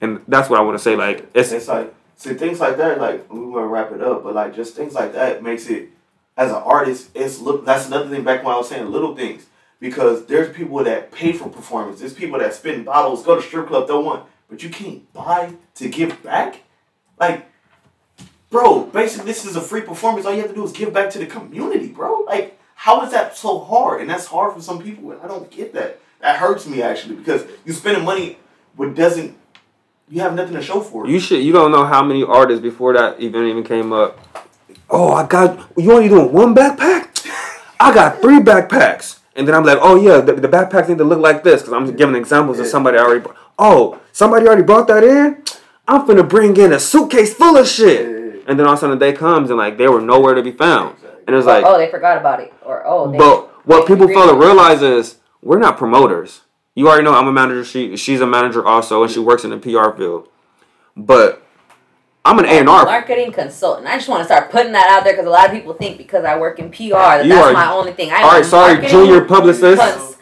And 0.00 0.20
that's 0.28 0.48
what 0.50 0.58
I 0.58 0.62
want 0.62 0.78
to 0.78 0.82
say. 0.82 0.96
Like 0.96 1.28
it's 1.34 1.52
It's 1.52 1.68
like 1.68 1.94
see 2.16 2.34
things 2.34 2.60
like 2.60 2.76
that. 2.78 3.00
Like 3.00 3.32
we 3.32 3.40
want 3.40 3.64
to 3.64 3.68
wrap 3.68 3.92
it 3.92 4.02
up, 4.02 4.24
but 4.24 4.34
like 4.34 4.54
just 4.54 4.74
things 4.74 4.94
like 4.94 5.12
that 5.12 5.42
makes 5.42 5.66
it 5.66 5.90
as 6.36 6.50
an 6.50 6.56
artist. 6.56 7.10
It's 7.14 7.40
look. 7.40 7.64
That's 7.64 7.86
another 7.86 8.08
thing. 8.08 8.24
Back 8.24 8.44
when 8.44 8.54
I 8.54 8.58
was 8.58 8.68
saying 8.68 8.90
little 8.90 9.14
things, 9.14 9.46
because 9.80 10.26
there's 10.26 10.54
people 10.54 10.82
that 10.84 11.12
pay 11.12 11.32
for 11.32 11.48
performance. 11.48 12.00
There's 12.00 12.14
people 12.14 12.38
that 12.38 12.54
spend 12.54 12.84
bottles, 12.84 13.22
go 13.24 13.36
to 13.36 13.42
strip 13.42 13.68
club, 13.68 13.86
don't 13.86 14.04
want, 14.04 14.26
but 14.48 14.62
you 14.62 14.70
can't 14.70 15.10
buy 15.12 15.54
to 15.76 15.88
give 15.88 16.22
back. 16.22 16.60
Like, 17.18 17.46
bro, 18.50 18.84
basically 18.86 19.26
this 19.26 19.44
is 19.44 19.56
a 19.56 19.60
free 19.60 19.82
performance. 19.82 20.26
All 20.26 20.32
you 20.32 20.40
have 20.40 20.50
to 20.50 20.54
do 20.54 20.64
is 20.64 20.72
give 20.72 20.92
back 20.92 21.10
to 21.10 21.18
the 21.18 21.26
community, 21.26 21.88
bro. 21.88 22.20
Like, 22.20 22.58
how 22.74 23.04
is 23.04 23.12
that 23.12 23.36
so 23.36 23.60
hard? 23.60 24.00
And 24.00 24.10
that's 24.10 24.26
hard 24.26 24.54
for 24.54 24.60
some 24.60 24.82
people. 24.82 25.12
And 25.12 25.20
I 25.20 25.28
don't 25.28 25.50
get 25.50 25.72
that. 25.74 26.00
That 26.20 26.38
hurts 26.38 26.66
me 26.66 26.82
actually 26.82 27.16
because 27.16 27.44
you're 27.64 27.74
spending 27.74 28.04
money, 28.04 28.38
but 28.76 28.94
doesn't. 28.94 29.36
You 30.08 30.20
have 30.20 30.34
nothing 30.34 30.54
to 30.54 30.62
show 30.62 30.80
for 30.80 31.06
it. 31.06 31.10
You 31.10 31.18
should. 31.18 31.42
You 31.42 31.52
don't 31.52 31.70
know 31.72 31.86
how 31.86 32.02
many 32.02 32.22
artists 32.22 32.62
before 32.62 32.92
that 32.92 33.22
event 33.22 33.46
even 33.46 33.64
came 33.64 33.92
up. 33.92 34.18
Oh, 34.94 35.12
I 35.12 35.26
got. 35.26 35.72
You 35.76 35.92
only 35.92 36.08
doing 36.08 36.32
one 36.32 36.54
backpack? 36.54 37.26
I 37.80 37.92
got 37.92 38.20
three 38.20 38.38
backpacks. 38.38 39.18
And 39.34 39.48
then 39.48 39.54
I'm 39.56 39.64
like, 39.64 39.78
oh 39.80 39.96
yeah, 39.96 40.20
the, 40.20 40.34
the 40.34 40.48
backpacks 40.48 40.88
need 40.88 40.98
to 40.98 41.04
look 41.04 41.18
like 41.18 41.42
this 41.42 41.62
because 41.62 41.72
I'm 41.72 41.96
giving 41.96 42.14
examples 42.14 42.60
of 42.60 42.66
somebody 42.66 42.98
already. 42.98 43.20
Brought. 43.20 43.36
Oh, 43.58 44.00
somebody 44.12 44.46
already 44.46 44.62
brought 44.62 44.86
that 44.86 45.02
in. 45.02 45.42
I'm 45.88 46.06
finna 46.06 46.28
bring 46.28 46.56
in 46.56 46.72
a 46.72 46.78
suitcase 46.78 47.34
full 47.34 47.56
of 47.56 47.66
shit. 47.66 48.44
And 48.46 48.58
then 48.58 48.66
all 48.66 48.74
of 48.74 48.78
a 48.78 48.80
sudden 48.80 48.98
the 48.98 49.04
day 49.04 49.12
comes 49.12 49.50
and 49.50 49.58
like 49.58 49.76
they 49.78 49.88
were 49.88 50.00
nowhere 50.00 50.34
to 50.34 50.42
be 50.42 50.52
found. 50.52 50.96
And 51.26 51.34
it's 51.34 51.46
like, 51.46 51.64
oh, 51.66 51.76
they 51.76 51.90
forgot 51.90 52.18
about 52.18 52.40
it, 52.40 52.52
or 52.64 52.86
oh, 52.86 53.10
they, 53.10 53.18
but 53.18 53.66
what 53.66 53.88
people 53.88 54.06
fail 54.06 54.28
to 54.28 54.34
realize 54.34 54.82
is 54.82 55.16
we're 55.42 55.58
not 55.58 55.76
promoters. 55.76 56.42
You 56.74 56.88
already 56.88 57.04
know 57.04 57.14
I'm 57.14 57.26
a 57.26 57.32
manager. 57.32 57.64
She 57.64 57.96
she's 57.96 58.20
a 58.20 58.26
manager 58.26 58.64
also, 58.64 59.02
and 59.02 59.10
she 59.10 59.18
works 59.18 59.42
in 59.42 59.50
the 59.50 59.58
PR 59.58 59.96
field. 59.96 60.28
But 60.96 61.44
I'm 62.26 62.38
an 62.38 62.46
A 62.46 62.58
and 62.60 62.68
R. 62.68 62.84
marketing 62.86 63.32
consultant. 63.32 63.86
I 63.86 63.96
just 63.96 64.08
want 64.08 64.20
to 64.20 64.24
start 64.24 64.50
putting 64.50 64.72
that 64.72 64.88
out 64.88 65.04
there 65.04 65.12
because 65.12 65.26
a 65.26 65.30
lot 65.30 65.44
of 65.46 65.52
people 65.52 65.74
think 65.74 65.98
because 65.98 66.24
I 66.24 66.38
work 66.38 66.58
in 66.58 66.70
PR 66.70 66.88
that 67.20 67.24
You 67.26 67.34
that's 67.34 67.48
are- 67.48 67.52
my 67.52 67.70
only 67.70 67.92
thing. 67.92 68.10
I 68.12 68.16
am 68.18 68.24
All 68.24 68.30
a 68.30 68.34
right, 68.36 68.46
sorry, 68.46 68.86
junior 68.88 69.24
publicist. 69.26 69.80
cons- 69.80 70.16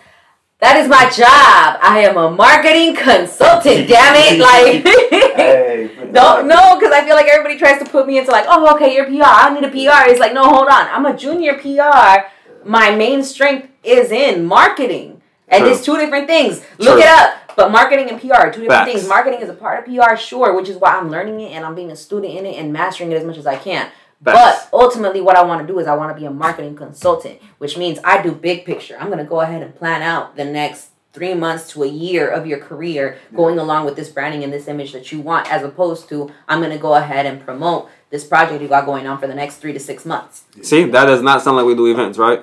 that 0.58 0.76
is 0.78 0.88
my 0.88 1.08
job. 1.10 1.78
I 1.82 2.00
am 2.08 2.16
a 2.16 2.30
marketing 2.30 2.94
consultant. 2.96 3.88
damn 3.88 4.14
it! 4.16 4.38
Like. 4.40 4.84
Hey, 5.42 5.88
Don't 6.12 6.46
no, 6.46 6.76
because 6.78 6.92
I 6.92 7.04
feel 7.06 7.14
like 7.16 7.26
everybody 7.26 7.58
tries 7.58 7.78
to 7.82 7.88
put 7.88 8.06
me 8.06 8.18
into 8.18 8.30
like, 8.30 8.44
oh, 8.46 8.74
okay, 8.76 8.94
you're 8.94 9.06
PR. 9.06 9.22
I 9.24 9.52
need 9.54 9.64
a 9.64 9.70
PR. 9.70 10.08
It's 10.10 10.20
like, 10.20 10.34
no, 10.34 10.44
hold 10.44 10.68
on. 10.68 10.86
I'm 10.88 11.06
a 11.06 11.16
junior 11.16 11.54
PR. 11.54 12.26
My 12.68 12.94
main 12.94 13.22
strength 13.24 13.68
is 13.82 14.10
in 14.12 14.44
marketing, 14.44 15.22
and 15.48 15.62
True. 15.62 15.72
it's 15.72 15.84
two 15.84 15.96
different 15.96 16.26
things. 16.28 16.62
Look 16.78 17.00
it 17.00 17.06
up. 17.06 17.34
But 17.56 17.70
marketing 17.70 18.10
and 18.10 18.20
PR 18.20 18.34
are 18.34 18.52
two 18.52 18.62
different 18.62 18.70
Facts. 18.70 18.92
things. 18.92 19.08
Marketing 19.08 19.40
is 19.40 19.48
a 19.48 19.54
part 19.54 19.80
of 19.80 19.94
PR, 19.94 20.16
sure, 20.16 20.54
which 20.54 20.68
is 20.68 20.76
why 20.76 20.96
I'm 20.96 21.10
learning 21.10 21.40
it 21.40 21.52
and 21.52 21.64
I'm 21.64 21.74
being 21.74 21.90
a 21.90 21.96
student 21.96 22.34
in 22.34 22.46
it 22.46 22.56
and 22.56 22.72
mastering 22.72 23.12
it 23.12 23.16
as 23.16 23.24
much 23.24 23.36
as 23.36 23.46
I 23.46 23.56
can. 23.56 23.90
Facts. 24.24 24.68
But 24.70 24.78
ultimately, 24.78 25.20
what 25.20 25.36
I 25.36 25.42
want 25.42 25.66
to 25.66 25.66
do 25.66 25.78
is 25.78 25.86
I 25.86 25.94
want 25.96 26.14
to 26.14 26.20
be 26.20 26.26
a 26.26 26.30
marketing 26.30 26.76
consultant, 26.76 27.40
which 27.58 27.76
means 27.76 27.98
I 28.04 28.22
do 28.22 28.32
big 28.32 28.64
picture. 28.64 28.96
I'm 28.98 29.06
going 29.06 29.18
to 29.18 29.24
go 29.24 29.40
ahead 29.40 29.62
and 29.62 29.74
plan 29.74 30.02
out 30.02 30.36
the 30.36 30.44
next 30.44 30.90
three 31.12 31.34
months 31.34 31.68
to 31.70 31.82
a 31.82 31.86
year 31.86 32.26
of 32.28 32.46
your 32.46 32.58
career 32.58 33.18
going 33.34 33.58
along 33.58 33.84
with 33.84 33.96
this 33.96 34.08
branding 34.08 34.42
and 34.44 34.52
this 34.52 34.66
image 34.66 34.92
that 34.92 35.12
you 35.12 35.20
want, 35.20 35.50
as 35.52 35.62
opposed 35.62 36.08
to 36.08 36.32
I'm 36.48 36.60
going 36.60 36.70
to 36.70 36.78
go 36.78 36.94
ahead 36.94 37.26
and 37.26 37.44
promote 37.44 37.90
this 38.10 38.24
project 38.24 38.62
you 38.62 38.68
got 38.68 38.86
going 38.86 39.06
on 39.06 39.18
for 39.18 39.26
the 39.26 39.34
next 39.34 39.56
three 39.56 39.72
to 39.72 39.80
six 39.80 40.06
months. 40.06 40.44
See, 40.62 40.84
that 40.84 41.04
does 41.04 41.22
not 41.22 41.42
sound 41.42 41.56
like 41.56 41.66
we 41.66 41.74
do 41.74 41.86
events, 41.86 42.16
right? 42.16 42.42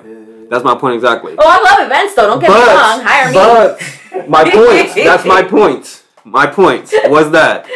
That's 0.49 0.63
my 0.63 0.75
point 0.75 0.95
exactly. 0.95 1.35
Oh, 1.37 1.45
I 1.47 1.61
love 1.61 1.85
events 1.87 2.15
though. 2.15 2.27
Don't 2.27 2.39
get 2.39 2.49
me 2.49 2.55
wrong. 2.55 3.01
Hire 3.03 3.27
me. 3.29 3.33
but 3.33 4.29
my 4.29 4.43
point. 4.49 4.95
That's 4.95 5.25
my 5.25 5.43
point. 5.43 6.03
My 6.25 6.47
point 6.47 6.91
was 7.05 7.31
that 7.31 7.67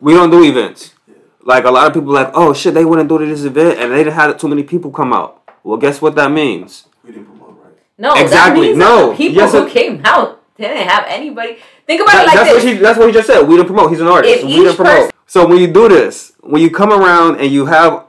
we 0.00 0.12
don't 0.14 0.30
do 0.30 0.42
events. 0.44 0.94
Like 1.42 1.64
a 1.64 1.70
lot 1.70 1.86
of 1.86 1.94
people, 1.94 2.12
like, 2.12 2.30
oh 2.34 2.52
shit, 2.52 2.74
they 2.74 2.84
wouldn't 2.84 3.08
do 3.08 3.18
this 3.18 3.44
event, 3.44 3.78
and 3.78 3.92
they 3.92 3.98
didn't 4.04 4.12
have 4.14 4.36
too 4.38 4.48
many 4.48 4.62
people 4.62 4.90
come 4.90 5.12
out. 5.12 5.42
Well, 5.64 5.78
guess 5.78 6.00
what 6.02 6.14
that 6.16 6.30
means? 6.30 6.86
We 7.02 7.12
didn't 7.12 7.26
promote 7.26 7.58
right. 7.62 7.72
no, 7.98 8.14
Exactly. 8.14 8.60
that 8.60 8.66
means 8.66 8.78
No. 8.78 8.96
that 9.06 9.10
the 9.12 9.16
people 9.16 9.36
Yes, 9.42 9.52
who 9.52 9.66
it- 9.66 9.72
came 9.72 10.00
out 10.04 10.42
didn't 10.58 10.86
have 10.88 11.04
anybody. 11.08 11.56
Think 11.86 12.02
about 12.02 12.12
That- 12.12 12.22
it 12.22 12.26
like 12.26 12.34
that's 12.36 12.50
this. 12.52 12.64
what 12.64 12.72
he. 12.74 12.78
That's 12.78 12.98
what 12.98 13.06
he 13.08 13.12
just 13.12 13.26
said. 13.26 13.48
We 13.48 13.56
didn't 13.56 13.68
promote. 13.68 13.90
He's 13.90 14.00
an 14.00 14.06
artist. 14.08 14.34
If 14.40 14.44
we 14.44 14.56
didn't 14.56 14.76
promote. 14.76 14.94
person- 14.96 15.10
so 15.26 15.46
when 15.46 15.58
you 15.58 15.66
do 15.68 15.88
this, 15.88 16.32
when 16.40 16.60
you 16.62 16.70
come 16.70 16.92
around 16.92 17.40
and 17.40 17.50
you 17.50 17.66
have, 17.66 18.04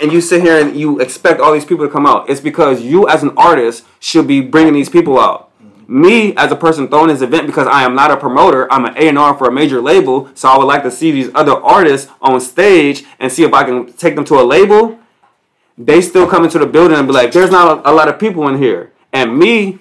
and 0.00 0.12
you 0.12 0.20
sit 0.20 0.42
here 0.42 0.58
and 0.58 0.76
you 0.78 1.00
expect 1.00 1.40
all 1.40 1.52
these 1.52 1.64
people 1.64 1.86
to 1.86 1.92
come 1.92 2.06
out, 2.06 2.30
it's 2.30 2.40
because 2.40 2.82
you 2.82 3.08
as 3.08 3.22
an 3.22 3.32
artist 3.36 3.84
should 4.00 4.26
be 4.26 4.40
bringing 4.40 4.72
these 4.72 4.88
people 4.88 5.18
out. 5.18 5.50
Me 5.88 6.34
as 6.36 6.50
a 6.50 6.56
person 6.56 6.88
throwing 6.88 7.08
this 7.08 7.20
event 7.20 7.46
because 7.46 7.66
I 7.66 7.82
am 7.82 7.94
not 7.94 8.10
a 8.10 8.16
promoter. 8.16 8.72
I'm 8.72 8.84
an 8.84 8.94
A 8.96 9.08
and 9.08 9.18
R 9.18 9.36
for 9.36 9.48
a 9.48 9.52
major 9.52 9.80
label, 9.80 10.30
so 10.34 10.48
I 10.48 10.56
would 10.56 10.64
like 10.64 10.82
to 10.84 10.90
see 10.90 11.10
these 11.10 11.30
other 11.34 11.52
artists 11.52 12.10
on 12.20 12.40
stage 12.40 13.04
and 13.18 13.30
see 13.30 13.42
if 13.42 13.52
I 13.52 13.64
can 13.64 13.92
take 13.92 14.14
them 14.14 14.24
to 14.26 14.40
a 14.40 14.42
label. 14.42 14.98
They 15.76 16.00
still 16.00 16.26
come 16.26 16.44
into 16.44 16.58
the 16.58 16.66
building 16.66 16.96
and 16.96 17.06
be 17.06 17.12
like, 17.12 17.32
"There's 17.32 17.50
not 17.50 17.82
a 17.84 17.92
lot 17.92 18.08
of 18.08 18.18
people 18.18 18.46
in 18.48 18.58
here," 18.58 18.92
and 19.12 19.36
me 19.36 19.80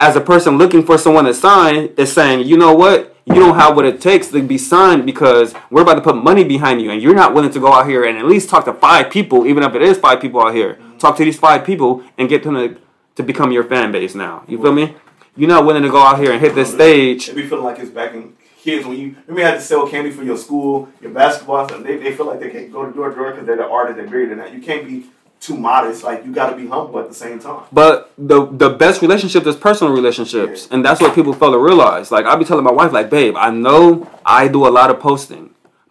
as 0.00 0.16
a 0.16 0.20
person 0.20 0.56
looking 0.56 0.82
for 0.82 0.96
someone 0.96 1.26
to 1.26 1.34
sign 1.34 1.90
is 1.98 2.10
saying, 2.10 2.46
you 2.46 2.56
know 2.56 2.74
what? 2.74 3.14
You 3.32 3.38
don't 3.38 3.54
have 3.54 3.76
what 3.76 3.84
it 3.84 4.00
takes 4.00 4.28
to 4.28 4.42
be 4.42 4.58
signed 4.58 5.06
because 5.06 5.54
we're 5.70 5.82
about 5.82 5.94
to 5.94 6.00
put 6.00 6.16
money 6.16 6.42
behind 6.42 6.82
you 6.82 6.90
and 6.90 7.00
you're 7.00 7.14
not 7.14 7.32
willing 7.32 7.52
to 7.52 7.60
go 7.60 7.72
out 7.72 7.86
here 7.86 8.04
and 8.04 8.18
at 8.18 8.26
least 8.26 8.48
talk 8.48 8.64
to 8.64 8.72
five 8.72 9.08
people, 9.08 9.46
even 9.46 9.62
if 9.62 9.72
it 9.76 9.82
is 9.82 9.98
five 9.98 10.20
people 10.20 10.42
out 10.42 10.52
here. 10.52 10.74
Mm-hmm. 10.74 10.98
Talk 10.98 11.16
to 11.18 11.24
these 11.24 11.38
five 11.38 11.64
people 11.64 12.02
and 12.18 12.28
get 12.28 12.42
them 12.42 12.54
to, 12.54 12.76
to 13.14 13.22
become 13.22 13.52
your 13.52 13.62
fan 13.62 13.92
base 13.92 14.16
now. 14.16 14.42
You 14.48 14.60
feel 14.60 14.72
me? 14.72 14.96
You're 15.36 15.48
not 15.48 15.64
willing 15.64 15.84
to 15.84 15.90
go 15.90 16.02
out 16.02 16.18
here 16.18 16.32
and 16.32 16.40
hit 16.40 16.56
this 16.56 16.72
stage. 16.72 17.28
They 17.28 17.34
be 17.34 17.46
feeling 17.46 17.64
like 17.64 17.78
it's 17.78 17.90
back 17.90 18.14
in 18.14 18.36
kids 18.62 18.84
when 18.84 18.98
you 18.98 19.14
maybe 19.28 19.42
had 19.42 19.54
to 19.54 19.60
sell 19.60 19.88
candy 19.88 20.10
for 20.10 20.24
your 20.24 20.36
school, 20.36 20.88
your 21.00 21.12
basketball 21.12 21.68
stuff. 21.68 21.84
They, 21.84 21.98
they 21.98 22.12
feel 22.12 22.26
like 22.26 22.40
they 22.40 22.50
can't 22.50 22.72
go 22.72 22.84
to 22.84 22.92
door 22.92 23.10
to 23.10 23.14
door 23.14 23.30
because 23.30 23.46
they're 23.46 23.56
the 23.56 23.68
artist, 23.68 23.96
they're 23.96 24.06
bigger 24.06 24.30
than 24.30 24.38
that. 24.38 24.52
You 24.52 24.60
can't 24.60 24.86
be 24.86 25.06
too 25.40 25.56
modest. 25.56 26.04
Like 26.04 26.24
you 26.24 26.32
got 26.32 26.50
to 26.50 26.56
be 26.56 26.66
humble 26.68 26.98
at 27.00 27.08
the 27.08 27.14
same 27.14 27.38
time. 27.38 27.62
But 27.72 28.12
the 28.18 28.46
the 28.46 28.70
best 28.70 29.00
relationship 29.02 29.46
is 29.46 29.56
personal 29.56 29.92
relationships, 29.92 30.68
and 30.70 30.84
that's 30.84 31.00
what 31.00 31.14
people 31.14 31.32
fail 31.32 31.52
to 31.52 31.58
realize. 31.58 32.10
Like 32.12 32.26
I 32.26 32.36
be 32.36 32.44
telling 32.44 32.64
my 32.64 32.72
wife, 32.72 32.92
like, 32.92 33.10
babe, 33.10 33.34
I 33.36 33.50
know 33.50 34.08
I 34.24 34.48
do 34.48 34.66
a 34.66 34.72
lot 34.78 34.90
of 34.90 35.00
posting, 35.00 35.50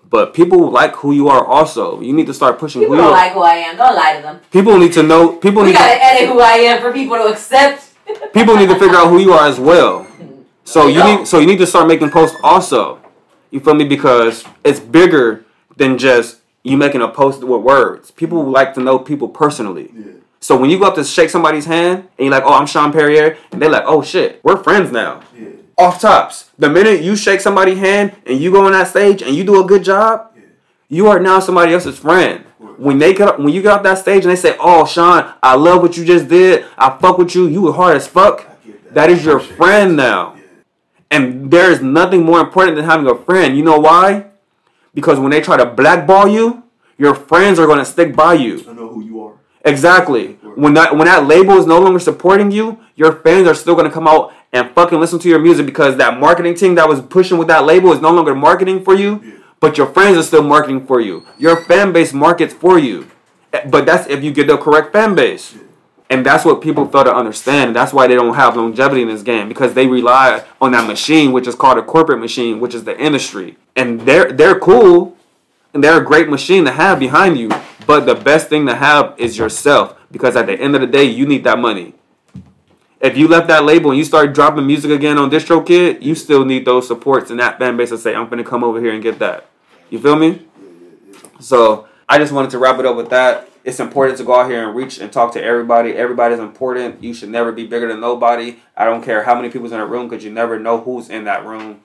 but 0.09 0.33
people 0.33 0.69
like 0.71 0.95
who 0.97 1.11
you 1.11 1.27
are. 1.29 1.43
Also, 1.43 1.99
you 2.01 2.13
need 2.13 2.27
to 2.27 2.33
start 2.33 2.59
pushing 2.59 2.81
People 2.81 2.95
who 2.95 3.01
you 3.01 3.07
don't 3.07 3.13
are. 3.13 3.17
like 3.25 3.33
who 3.33 3.41
I 3.41 3.55
am. 3.55 3.75
Don't 3.77 3.95
lie 3.95 4.15
to 4.17 4.21
them. 4.21 4.39
people 4.51 4.77
need 4.77 4.93
to 4.93 5.03
know. 5.03 5.33
People 5.37 5.63
We 5.63 5.69
need 5.69 5.77
gotta 5.77 5.95
to, 5.99 6.05
edit 6.05 6.29
who 6.29 6.39
I 6.39 6.53
am 6.69 6.81
for 6.81 6.91
people 6.93 7.17
to 7.17 7.25
accept. 7.27 7.85
people 8.33 8.55
need 8.55 8.69
to 8.69 8.77
figure 8.79 8.95
out 8.97 9.09
who 9.09 9.19
you 9.19 9.33
are 9.33 9.47
as 9.47 9.59
well. 9.59 10.05
So 10.65 10.85
They 10.85 10.93
you 10.93 10.99
don't. 10.99 11.19
need 11.21 11.27
so 11.27 11.39
you 11.39 11.47
need 11.47 11.57
to 11.57 11.65
start 11.65 11.87
making 11.87 12.11
posts 12.11 12.37
also. 12.43 12.99
You 13.49 13.59
feel 13.59 13.73
me? 13.73 13.85
Because 13.85 14.45
it's 14.63 14.79
bigger 14.79 15.43
than 15.77 15.97
just 15.97 16.38
you 16.63 16.77
making 16.77 17.01
a 17.01 17.07
post 17.07 17.43
with 17.43 17.61
words. 17.61 18.11
People 18.11 18.43
like 18.49 18.73
to 18.75 18.81
know 18.81 18.99
people 18.99 19.29
personally. 19.29 19.89
Yeah. 19.93 20.03
So 20.41 20.55
when 20.57 20.69
you 20.69 20.79
go 20.79 20.85
up 20.85 20.95
to 20.95 21.03
shake 21.03 21.29
somebody's 21.29 21.65
hand 21.65 22.07
and 22.17 22.25
you're 22.25 22.31
like, 22.31 22.43
"Oh, 22.45 22.53
I'm 22.53 22.65
Shon 22.67 22.91
Perrier," 22.93 23.37
and 23.51 23.61
they're 23.61 23.69
like, 23.69 23.83
"Oh 23.85 24.01
shit, 24.01 24.39
we're 24.43 24.57
friends 24.57 24.91
now." 24.91 25.21
Yeah. 25.37 25.47
Off 25.77 26.01
tops, 26.01 26.49
the 26.57 26.69
minute 26.69 27.01
you 27.01 27.15
shake 27.15 27.41
somebody's 27.41 27.77
hand 27.79 28.13
and 28.25 28.39
you 28.39 28.51
go 28.51 28.65
on 28.65 28.71
that 28.73 28.87
stage 28.87 29.21
and 29.21 29.35
you 29.35 29.43
do 29.43 29.61
a 29.61 29.65
good 29.65 29.83
job, 29.83 30.27
Yeah. 30.35 30.41
you 30.89 31.07
are 31.07 31.19
now 31.19 31.39
somebody 31.39 31.73
else's 31.73 31.97
friend. 31.99 32.43
When 32.77 32.99
they 32.99 33.13
get 33.13 33.27
up, 33.29 33.39
when 33.39 33.49
you 33.49 33.61
get 33.61 33.71
off 33.73 33.83
that 33.83 33.97
stage 33.97 34.23
and 34.23 34.31
they 34.31 34.35
say, 34.37 34.55
"Oh, 34.59 34.85
Shon, 34.85 35.25
I 35.43 35.55
love 35.55 35.81
what 35.81 35.97
you 35.97 36.05
just 36.05 36.27
did. 36.29 36.65
I 36.77 36.89
fuck 37.01 37.17
with 37.17 37.33
you. 37.35 37.47
You 37.47 37.61
were 37.61 37.73
hard 37.73 37.95
as 37.97 38.07
fuck." 38.07 38.45
Get 38.65 38.93
That 38.93 39.09
is 39.09 39.25
your 39.25 39.39
friend 39.39 39.95
now. 39.97 40.33
Yeah. 40.35 40.41
And 41.11 41.51
there 41.51 41.71
is 41.71 41.81
nothing 41.81 42.23
more 42.23 42.39
important 42.39 42.75
than 42.77 42.85
having 42.85 43.07
a 43.07 43.15
friend. 43.15 43.57
You 43.57 43.63
know 43.63 43.79
why? 43.79 44.25
Because 44.99 45.19
when 45.19 45.31
they 45.31 45.41
try 45.41 45.57
to 45.57 45.65
blackball 45.65 46.27
you, 46.27 46.63
your 46.97 47.15
friends 47.15 47.59
are 47.59 47.65
going 47.65 47.79
to 47.79 47.85
stick 47.85 48.15
by 48.15 48.33
you. 48.33 48.53
I 48.69 48.73
know 48.73 48.89
who 48.89 49.01
you 49.03 49.15
are. 49.23 49.33
Exactly. 49.65 50.37
When 50.55 50.73
that 50.73 50.95
when 50.97 51.05
that 51.07 51.25
label 51.27 51.57
is 51.57 51.65
no 51.65 51.79
longer 51.79 51.99
supporting 51.99 52.49
you, 52.51 52.79
your 52.95 53.11
fans 53.23 53.47
are 53.47 53.53
still 53.53 53.75
gonna 53.75 53.91
come 53.91 54.07
out 54.07 54.33
and 54.51 54.71
fucking 54.71 54.99
listen 54.99 55.19
to 55.19 55.29
your 55.29 55.39
music 55.39 55.65
because 55.65 55.97
that 55.97 56.17
marketing 56.19 56.55
team 56.55 56.75
that 56.75 56.87
was 56.87 57.01
pushing 57.01 57.37
with 57.37 57.47
that 57.49 57.65
label 57.65 57.91
is 57.93 58.01
no 58.01 58.11
longer 58.11 58.33
marketing 58.33 58.83
for 58.83 58.95
you, 58.95 59.21
Yeah. 59.23 59.33
but 59.59 59.77
your 59.77 59.87
friends 59.87 60.17
are 60.17 60.23
still 60.23 60.43
marketing 60.43 60.85
for 60.87 60.99
you. 60.99 61.23
Your 61.37 61.57
fan 61.69 61.91
base 61.91 62.13
markets 62.13 62.53
for 62.53 62.79
you. 62.79 63.05
Eh, 63.53 63.61
But 63.69 63.85
that's 63.85 64.07
if 64.07 64.23
you 64.23 64.31
get 64.31 64.47
the 64.47 64.57
correct 64.57 64.91
fan 64.93 65.13
base. 65.13 65.55
And 66.09 66.25
that's 66.25 66.43
what 66.43 66.61
people 66.61 66.87
fail 66.87 67.03
to 67.03 67.13
understand. 67.13 67.75
That's 67.75 67.93
why 67.93 68.07
they 68.07 68.15
don't 68.15 68.33
have 68.33 68.57
longevity 68.57 69.03
in 69.03 69.07
this 69.09 69.21
game 69.21 69.47
because 69.47 69.75
they 69.75 69.85
rely 69.85 70.43
on 70.59 70.71
that 70.71 70.87
machine, 70.87 71.31
which 71.31 71.47
is 71.47 71.53
called 71.53 71.77
a 71.77 71.83
corporate 71.83 72.19
machine, 72.19 72.59
which 72.59 72.73
is 72.73 72.83
the 72.83 72.99
industry. 72.99 73.57
And 73.75 74.01
they're 74.01 74.31
they're 74.31 74.59
cool, 74.59 75.15
and 75.73 75.83
they're 75.83 76.01
a 76.01 76.03
great 76.03 76.27
machine 76.27 76.65
to 76.65 76.71
have 76.71 76.99
behind 76.99 77.37
you. 77.37 77.49
But 77.85 78.05
the 78.05 78.15
best 78.15 78.49
thing 78.49 78.65
to 78.65 78.75
have 78.75 79.13
is 79.17 79.37
yourself 79.37 79.95
because 80.11 80.35
at 80.35 80.47
the 80.47 80.59
end 80.59 80.73
of 80.73 80.81
the 80.81 80.87
day, 80.87 81.03
you 81.03 81.27
need 81.27 81.43
that 81.43 81.59
money. 81.59 81.93
If 82.99 83.15
you 83.15 83.27
left 83.27 83.47
that 83.47 83.63
label 83.63 83.91
and 83.91 83.97
you 83.97 84.03
start 84.03 84.33
dropping 84.33 84.67
music 84.67 84.91
again 84.91 85.17
on 85.17 85.29
DistroKid, 85.29 86.01
you 86.01 86.15
still 86.15 86.43
need 86.43 86.65
those 86.65 86.87
supports 86.87 87.29
and 87.29 87.39
that 87.39 87.59
fan 87.59 87.77
base 87.77 87.89
to 87.89 87.97
say, 87.97 88.15
"I'm 88.15 88.27
gonna 88.29 88.43
come 88.43 88.63
over 88.63 88.81
here 88.81 88.91
and 88.91 89.01
get 89.01 89.19
that." 89.19 89.45
You 89.91 89.99
feel 89.99 90.15
me? 90.15 90.45
So 91.39 91.87
I 92.11 92.17
just 92.17 92.33
wanted 92.33 92.49
to 92.51 92.57
wrap 92.57 92.79
it 92.79 92.87
up 92.87 92.95
with 92.95 93.11
that. 93.11 93.47
It's 93.63 93.79
important 93.79 94.17
to 94.17 94.23
go 94.23 94.33
out 94.39 94.49
here 94.49 94.65
and 94.67 94.75
reach 94.75 94.97
and 94.99 95.11
talk 95.13 95.31
to 95.33 95.43
everybody. 95.43 95.91
Everybody's 95.91 96.39
important. 96.39 97.03
You 97.03 97.13
should 97.13 97.29
never 97.29 97.51
be 97.51 97.67
bigger 97.67 97.87
than 97.87 97.99
nobody. 97.99 98.57
I 98.75 98.85
don't 98.85 99.03
care 99.03 99.23
how 99.23 99.35
many 99.35 99.49
people's 99.49 99.73
in 99.73 99.79
a 99.79 99.85
room 99.85 100.09
because 100.09 100.23
you 100.23 100.31
never 100.31 100.57
know 100.59 100.79
who's 100.81 101.07
in 101.09 101.25
that 101.25 101.45
room. 101.45 101.81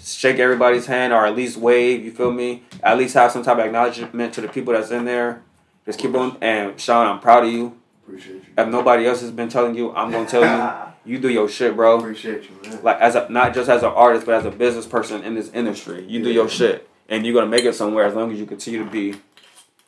Shake 0.00 0.38
everybody's 0.38 0.86
hand 0.86 1.12
or 1.12 1.26
at 1.26 1.34
least 1.34 1.56
wave. 1.56 2.04
You 2.04 2.12
feel 2.12 2.30
me? 2.30 2.62
At 2.84 2.98
least 2.98 3.14
have 3.14 3.32
some 3.32 3.42
type 3.42 3.58
of 3.58 3.64
acknowledgement 3.64 4.32
to 4.34 4.40
the 4.40 4.48
people 4.48 4.74
that's 4.74 4.92
in 4.92 5.06
there. 5.06 5.42
Just 5.84 5.98
keep 5.98 6.14
on. 6.14 6.36
And 6.40 6.78
Shon, 6.80 7.06
I'm 7.08 7.18
proud 7.18 7.44
of 7.44 7.52
you. 7.52 7.76
Appreciate 8.06 8.34
you. 8.34 8.42
If 8.56 8.68
nobody 8.68 9.08
else 9.08 9.22
has 9.22 9.32
been 9.32 9.48
telling 9.48 9.74
you, 9.74 9.92
I'm 9.92 10.12
gonna 10.12 10.28
tell 10.28 10.42
you. 10.42 10.84
You 11.04 11.18
do 11.18 11.30
your 11.30 11.48
shit, 11.48 11.74
bro 11.74 11.96
Appreciate 11.96 12.50
you, 12.50 12.70
man. 12.70 12.82
like 12.82 12.98
as 13.00 13.14
a 13.14 13.26
not 13.30 13.54
just 13.54 13.70
as 13.70 13.82
an 13.82 13.88
artist 13.88 14.26
but 14.26 14.34
as 14.34 14.44
a 14.44 14.50
business 14.50 14.84
person 14.84 15.22
in 15.22 15.34
this 15.34 15.48
industry 15.54 16.04
you 16.06 16.22
do 16.22 16.30
your 16.30 16.50
shit 16.50 16.86
and 17.08 17.24
you're 17.24 17.32
gonna 17.32 17.46
make 17.46 17.64
it 17.64 17.74
somewhere 17.74 18.04
as 18.04 18.14
long 18.14 18.30
as 18.30 18.38
you 18.38 18.44
continue 18.44 18.84
to 18.84 18.90
be 18.90 19.14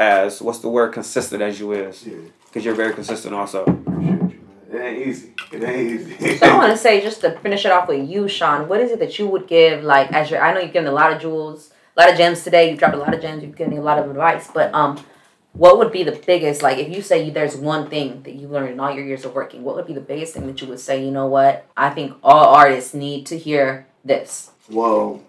as 0.01 0.40
what's 0.40 0.60
the 0.60 0.68
word 0.68 0.94
consistent 0.94 1.43
as 1.43 1.60
you 1.60 1.72
is 1.72 2.06
Yeah, 2.06 2.16
because 2.47 2.64
you're 2.64 2.74
very 2.74 2.94
consistent 2.94 3.35
also 3.35 3.64
appreciate 3.64 4.32
you, 4.32 4.40
man. 4.40 4.40
It 4.72 4.78
ain't 4.78 5.06
easy. 5.06 5.35
It 5.52 5.62
ain't 5.62 5.90
easy. 5.90 6.39
So 6.39 6.47
I 6.47 6.56
want 6.56 6.72
to 6.72 6.78
say, 6.78 7.01
just 7.02 7.20
to 7.20 7.39
finish 7.39 7.66
it 7.66 7.72
off 7.72 7.86
with 7.89 8.09
you, 8.09 8.27
Shon. 8.28 8.66
What 8.68 8.81
is 8.81 8.93
it 8.93 8.98
that 9.01 9.18
you 9.18 9.27
would 9.27 9.47
give, 9.47 9.85
like, 9.85 10.10
as 10.12 10.31
your? 10.31 10.40
I 10.40 10.55
know 10.55 10.60
you've 10.60 10.72
given 10.72 10.89
a 10.89 10.93
lot 10.93 11.12
of 11.12 11.20
jewels, 11.20 11.70
a 11.97 12.01
lot 12.01 12.10
of 12.10 12.16
gems 12.16 12.44
today. 12.44 12.70
You've 12.70 12.78
dropped 12.78 12.94
a 12.94 12.98
lot 12.98 13.12
of 13.12 13.20
gems. 13.20 13.43
You've 13.43 13.56
given 13.56 13.77
a 13.77 13.82
lot 13.82 13.98
of 13.98 14.09
advice. 14.09 14.48
But 14.55 14.72
um, 14.72 15.05
what 15.52 15.77
would 15.78 15.90
be 15.90 16.05
the 16.05 16.12
biggest? 16.12 16.62
Like, 16.62 16.78
if 16.78 16.89
you 16.89 17.02
say 17.02 17.28
there's 17.31 17.56
one 17.56 17.90
thing 17.90 18.22
that 18.22 18.36
you 18.36 18.47
learned 18.47 18.70
in 18.70 18.81
all 18.81 18.94
your 18.94 19.05
years 19.05 19.24
of 19.24 19.35
working, 19.35 19.64
what 19.64 19.74
would 19.74 19.89
be 19.89 19.93
the 19.93 20.01
biggest 20.01 20.35
thing 20.35 20.47
that 20.47 20.60
you 20.60 20.68
would 20.68 20.81
say? 20.81 21.05
You 21.05 21.10
know 21.10 21.27
what? 21.27 21.66
I 21.77 21.90
think 21.90 22.16
all 22.22 22.55
artists 22.55 22.94
need 22.94 23.27
to 23.27 23.36
hear 23.36 23.89
this. 24.05 24.52
Well, 24.70 25.20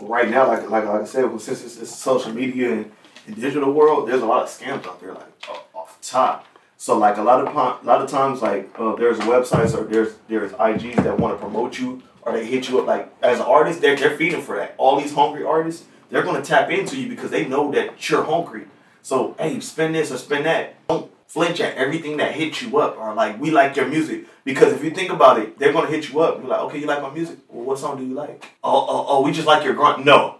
right 0.00 0.30
now, 0.30 0.48
like 0.48 0.70
like, 0.70 0.86
like 0.86 1.02
I 1.02 1.04
said, 1.04 1.26
well, 1.26 1.38
since 1.38 1.62
it's, 1.62 1.76
it's 1.76 1.94
social 1.94 2.32
media 2.32 2.72
and, 2.72 2.92
and 3.26 3.40
digital 3.40 3.72
world, 3.72 4.08
there's 4.08 4.22
a 4.22 4.26
lot 4.26 4.42
of 4.42 4.48
scams 4.48 4.86
out 4.86 5.00
there, 5.00 5.12
like 5.12 5.48
off, 5.74 5.98
top. 6.02 6.46
So 6.76 6.96
like 6.96 7.18
a 7.18 7.22
lot 7.22 7.46
of 7.46 7.54
a 7.54 7.86
lot 7.86 8.00
of 8.00 8.08
times, 8.08 8.40
like 8.40 8.70
uh, 8.78 8.94
there's 8.96 9.18
websites 9.18 9.76
or 9.76 9.84
there's 9.84 10.14
there's 10.28 10.52
IGs 10.52 10.96
that 11.04 11.18
want 11.18 11.36
to 11.36 11.40
promote 11.40 11.78
you 11.78 12.02
or 12.22 12.32
they 12.32 12.46
hit 12.46 12.68
you 12.68 12.78
up. 12.78 12.86
Like 12.86 13.12
as 13.22 13.38
an 13.38 13.46
artist, 13.46 13.80
they're 13.80 13.96
they're 13.96 14.16
feeding 14.16 14.40
for 14.40 14.56
that. 14.56 14.74
All 14.78 14.98
these 15.00 15.12
hungry 15.12 15.44
artists, 15.44 15.84
they're 16.10 16.22
gonna 16.22 16.42
tap 16.42 16.70
into 16.70 16.98
you 16.98 17.08
because 17.08 17.30
they 17.30 17.46
know 17.46 17.70
that 17.72 18.08
you're 18.08 18.24
hungry. 18.24 18.66
So 19.02 19.34
hey, 19.38 19.60
spend 19.60 19.94
this 19.94 20.10
or 20.10 20.16
spend 20.16 20.46
that. 20.46 20.74
Don't 20.88 21.10
flinch 21.26 21.60
at 21.60 21.76
everything 21.76 22.16
that 22.16 22.32
hits 22.32 22.60
you 22.62 22.76
up 22.78 22.96
or 22.98 23.14
like 23.14 23.38
we 23.38 23.50
like 23.50 23.76
your 23.76 23.86
music 23.86 24.26
because 24.44 24.72
if 24.72 24.82
you 24.82 24.90
think 24.90 25.10
about 25.10 25.38
it, 25.38 25.58
they're 25.58 25.72
gonna 25.72 25.90
hit 25.90 26.10
you 26.10 26.20
up. 26.20 26.38
You're 26.38 26.48
like, 26.48 26.60
okay, 26.60 26.78
you 26.78 26.86
like 26.86 27.02
my 27.02 27.12
music? 27.12 27.38
Well, 27.48 27.66
what 27.66 27.78
song 27.78 27.98
do 27.98 28.04
you 28.04 28.14
like? 28.14 28.44
Oh, 28.64 28.86
oh, 28.88 29.04
oh, 29.08 29.22
we 29.22 29.32
just 29.32 29.46
like 29.46 29.64
your 29.64 29.74
grunt. 29.74 30.04
No, 30.04 30.36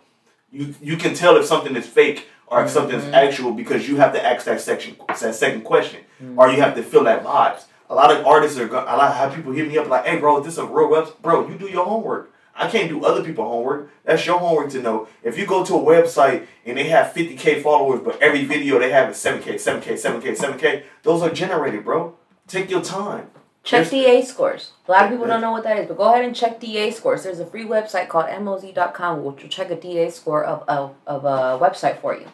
you 0.50 0.74
you 0.80 0.96
can 0.96 1.14
tell 1.14 1.36
if 1.36 1.44
something 1.44 1.76
is 1.76 1.86
fake 1.86 2.28
or 2.50 2.64
if 2.64 2.70
something's 2.70 3.04
actual 3.06 3.52
because 3.52 3.88
you 3.88 3.96
have 3.96 4.12
to 4.12 4.24
ask 4.24 4.44
that 4.44 4.60
section 4.60 4.96
that 5.08 5.34
second 5.34 5.62
question 5.62 6.00
hmm. 6.18 6.38
or 6.38 6.50
you 6.50 6.60
have 6.60 6.74
to 6.74 6.82
feel 6.82 7.04
that 7.04 7.24
vibes. 7.24 7.64
A 7.88 7.94
lot 7.94 8.14
of 8.14 8.24
artists 8.24 8.58
are 8.58 8.68
going. 8.68 8.86
A 8.86 8.96
lot 8.96 9.10
of 9.10 9.16
have 9.16 9.34
people 9.34 9.52
hit 9.52 9.66
me 9.66 9.76
up 9.76 9.88
like, 9.88 10.06
hey, 10.06 10.18
bro, 10.18 10.38
is 10.38 10.46
this 10.46 10.58
a 10.58 10.64
real 10.64 10.88
web? 10.90 11.08
Bro, 11.22 11.48
you 11.48 11.58
do 11.58 11.66
your 11.66 11.84
homework. 11.84 12.32
I 12.54 12.68
can't 12.68 12.88
do 12.88 13.04
other 13.04 13.24
people's 13.24 13.48
homework. 13.48 13.90
That's 14.04 14.24
your 14.26 14.38
homework 14.38 14.70
to 14.70 14.82
know. 14.82 15.08
If 15.22 15.38
you 15.38 15.46
go 15.46 15.64
to 15.64 15.74
a 15.74 15.78
website 15.78 16.46
and 16.66 16.76
they 16.76 16.88
have 16.88 17.12
50k 17.14 17.62
followers, 17.62 18.00
but 18.04 18.20
every 18.20 18.44
video 18.44 18.78
they 18.78 18.90
have 18.90 19.10
is 19.10 19.16
7k, 19.16 19.54
7k, 19.54 19.94
7k, 19.94 20.36
7k, 20.36 20.82
those 21.02 21.22
are 21.22 21.30
generated, 21.30 21.84
bro. 21.84 22.16
Take 22.46 22.70
your 22.70 22.82
time. 22.82 23.30
Check 23.62 23.84
Yes. 23.84 23.90
DA 23.90 24.22
scores. 24.22 24.72
A 24.88 24.90
lot 24.90 25.04
of 25.04 25.10
people 25.10 25.26
don't 25.26 25.40
know 25.40 25.52
what 25.52 25.64
that 25.64 25.78
is, 25.78 25.86
but 25.86 25.96
go 25.96 26.12
ahead 26.12 26.24
and 26.24 26.34
check 26.34 26.60
DA 26.60 26.90
scores. 26.90 27.24
There's 27.24 27.40
a 27.40 27.46
free 27.46 27.64
website 27.64 28.08
called 28.08 28.26
moz.com 28.26 29.24
which 29.24 29.42
will 29.42 29.50
check 29.50 29.70
a 29.70 29.76
DA 29.76 30.10
score 30.10 30.44
of, 30.44 30.62
of, 30.68 30.94
of 31.06 31.24
a 31.24 31.58
website 31.58 32.00
for 32.00 32.14
you. 32.14 32.26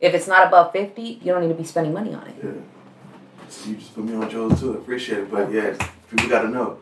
If 0.00 0.14
it's 0.14 0.26
not 0.26 0.46
above 0.46 0.72
50, 0.72 1.02
you 1.02 1.18
don't 1.32 1.42
need 1.42 1.48
to 1.48 1.54
be 1.54 1.64
spending 1.64 1.92
money 1.92 2.14
on 2.14 2.26
it. 2.26 2.34
Yeah. 2.42 2.50
So 3.48 3.70
you 3.70 3.76
just 3.76 3.94
put 3.94 4.04
me 4.04 4.14
on 4.14 4.30
Joe's 4.30 4.58
too. 4.60 4.72
Appreciate 4.74 5.18
it. 5.20 5.30
But 5.30 5.52
yeah, 5.52 5.76
people 6.08 6.28
got 6.28 6.42
to 6.42 6.48
know. 6.48 6.78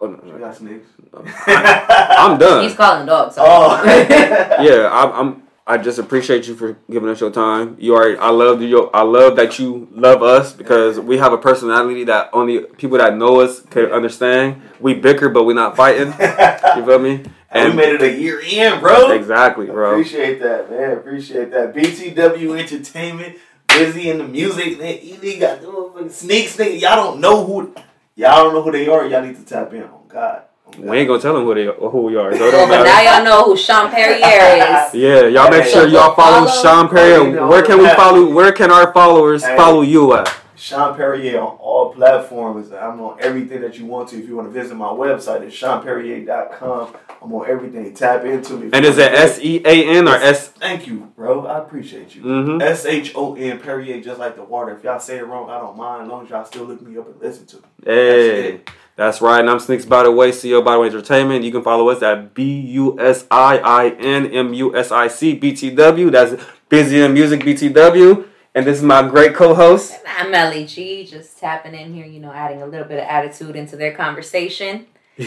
Oh, 0.00 0.06
no, 0.08 0.20
We 0.24 0.32
no. 0.32 0.38
got 0.38 0.56
snakes. 0.56 0.86
i'm 1.46 2.36
done 2.36 2.64
He's 2.64 2.74
calling 2.74 3.06
dogs. 3.06 3.36
So. 3.36 3.42
Oh. 3.46 3.82
yeah 4.60 4.90
I'm, 4.92 5.12
I'm 5.12 5.42
i 5.66 5.78
just 5.78 5.98
appreciate 6.00 6.48
you 6.48 6.56
for 6.56 6.76
giving 6.90 7.08
us 7.08 7.20
your 7.20 7.30
time 7.30 7.76
you 7.78 7.94
are 7.94 8.20
i 8.20 8.28
love 8.28 8.60
you. 8.60 8.90
i 8.92 9.02
love 9.02 9.36
that 9.36 9.58
you 9.60 9.88
love 9.92 10.22
us 10.22 10.52
because 10.52 10.98
we 10.98 11.16
have 11.18 11.32
a 11.32 11.38
personality 11.38 12.02
that 12.04 12.28
only 12.32 12.60
people 12.60 12.98
that 12.98 13.16
know 13.16 13.40
us 13.40 13.60
can 13.60 13.86
understand 13.86 14.60
we 14.80 14.92
bicker 14.92 15.28
but 15.28 15.44
we're 15.44 15.54
not 15.54 15.76
fighting 15.76 16.08
you 16.08 16.84
feel 16.84 16.98
me 16.98 17.22
And 17.54 17.70
we 17.70 17.76
made 17.76 17.94
it 17.94 18.02
a 18.02 18.12
year 18.20 18.40
in, 18.40 18.80
bro. 18.80 19.10
exactly 19.12 19.66
bro 19.66 19.92
Appreciate 19.92 20.40
that, 20.42 20.68
man. 20.70 20.92
Appreciate 20.92 21.50
that. 21.52 21.72
BTW 21.74 22.58
Entertainment, 22.58 23.36
busy 23.68 24.10
in 24.10 24.18
the 24.18 24.24
music. 24.28 24.78
Man, 24.78 24.98
ED 25.00 25.38
got 25.40 25.60
the 25.60 25.68
motherfucking 25.68 26.10
sneaks, 26.10 26.56
nigga. 26.56 26.80
Y'all 26.80 26.96
don't 26.96 27.20
know 27.20 27.44
who. 27.44 27.72
Y'all 28.16 28.44
don't 28.44 28.54
know 28.54 28.62
who 28.62 28.72
they 28.72 28.88
are. 28.88 29.06
Y'all 29.06 29.22
need 29.24 29.36
to 29.36 29.44
tap 29.44 29.72
in. 29.72 29.84
Oh 29.84 30.02
God. 30.08 30.42
Oh, 30.66 30.80
We 30.80 30.98
ain't 30.98 31.08
gonna 31.08 31.20
tell 31.20 31.34
them 31.34 31.44
who 31.44 31.54
they 31.54 31.66
who 31.66 32.02
we 32.02 32.16
are. 32.16 32.36
So 32.36 32.44
it 32.48 32.50
don't 32.52 32.68
but 32.68 32.82
matter. 32.82 32.84
now 32.84 33.16
y'all 33.16 33.24
know 33.24 33.44
who 33.44 33.56
Shon 33.56 33.90
Perrier 33.90 34.16
is. 34.18 34.94
Yeah, 34.94 35.26
y'all 35.28 35.50
make 35.50 35.64
sure 35.66 35.86
y'all 35.88 36.14
follow 36.14 36.46
Follow- 36.46 36.62
Shon 36.62 36.88
Perrier. 36.88 37.46
Where 37.46 37.62
can 37.62 37.78
we 37.78 37.88
follow? 37.94 38.28
Where 38.32 38.50
can 38.52 38.70
our 38.70 38.92
followers 38.92 39.44
Hey. 39.44 39.56
follow 39.56 39.82
you 39.82 40.14
at? 40.14 40.32
Shon 40.56 40.96
Perrier 40.96 41.40
on 41.40 41.56
all 41.58 41.92
platforms. 41.92 42.72
I'm 42.72 43.00
on 43.00 43.18
everything 43.20 43.60
that 43.62 43.78
you 43.78 43.86
want 43.86 44.08
to. 44.10 44.18
If 44.22 44.28
you 44.28 44.36
want 44.36 44.48
to 44.48 44.52
visit 44.52 44.74
my 44.76 44.86
website, 44.88 45.42
it's 45.42 45.56
ShonPerrier.com. 45.56 46.96
I'm 47.22 47.32
on 47.32 47.48
everything. 47.48 47.92
Tap 47.94 48.24
into 48.24 48.54
me. 48.58 48.70
And 48.72 48.84
is 48.84 48.98
it 48.98 49.12
S 49.12 49.38
E 49.40 49.62
A 49.64 49.96
N 49.98 50.06
or 50.08 50.14
S? 50.16 50.48
Thank 50.48 50.86
you, 50.86 51.12
bro. 51.16 51.46
I 51.46 51.58
appreciate 51.58 52.14
you. 52.14 52.22
Mhm. 52.22 52.62
S 52.62 52.84
H 52.86 53.12
O 53.14 53.34
N 53.34 53.58
Perrier, 53.58 54.00
just 54.00 54.18
like 54.18 54.36
the 54.36 54.44
water. 54.44 54.76
If 54.76 54.84
y'all 54.84 55.00
say 55.00 55.18
it 55.18 55.26
wrong, 55.26 55.48
I 55.50 55.58
don't 55.58 55.76
mind. 55.76 56.02
As 56.02 56.08
long 56.08 56.24
as 56.24 56.30
y'all 56.30 56.44
still 56.44 56.64
look 56.64 56.82
me 56.82 56.98
up 56.98 57.06
and 57.06 57.20
listen 57.20 57.46
to 57.46 57.56
me. 57.56 57.62
Hey, 57.84 58.60
that's 58.96 59.20
right. 59.22 59.40
And 59.40 59.48
I'm 59.50 59.58
Sneaks 59.58 59.86
by 59.86 60.02
the 60.02 60.12
way, 60.12 60.30
CEO 60.32 60.62
by 60.62 60.74
the 60.74 60.80
way 60.80 60.86
Entertainment. 60.88 61.44
You 61.44 61.50
can 61.52 61.62
follow 61.62 61.88
us 61.88 62.02
at 62.02 62.34
B 62.34 62.60
U 62.60 62.98
S 63.00 63.26
I 63.30 63.58
I 63.58 63.88
N 63.98 64.26
M 64.26 64.52
U 64.54 64.76
S 64.76 64.92
I 64.92 65.08
C 65.08 65.34
B 65.34 65.52
T 65.54 65.70
W. 65.70 66.10
That's 66.10 66.34
Busy 66.68 67.00
in 67.02 67.12
Music 67.14 67.40
BTW. 67.42 68.24
And 68.56 68.64
this 68.64 68.78
is 68.78 68.84
my 68.84 69.02
great 69.08 69.34
co-host. 69.34 69.98
I'm 70.06 70.30
Melly 70.30 70.64
G, 70.64 71.04
just 71.04 71.36
tapping 71.38 71.74
in 71.74 71.92
here, 71.92 72.06
you 72.06 72.20
know, 72.20 72.30
adding 72.30 72.62
a 72.62 72.66
little 72.66 72.86
bit 72.86 73.00
of 73.00 73.04
attitude 73.04 73.56
into 73.56 73.76
their 73.76 73.92
conversation. 73.92 74.86
But 75.16 75.26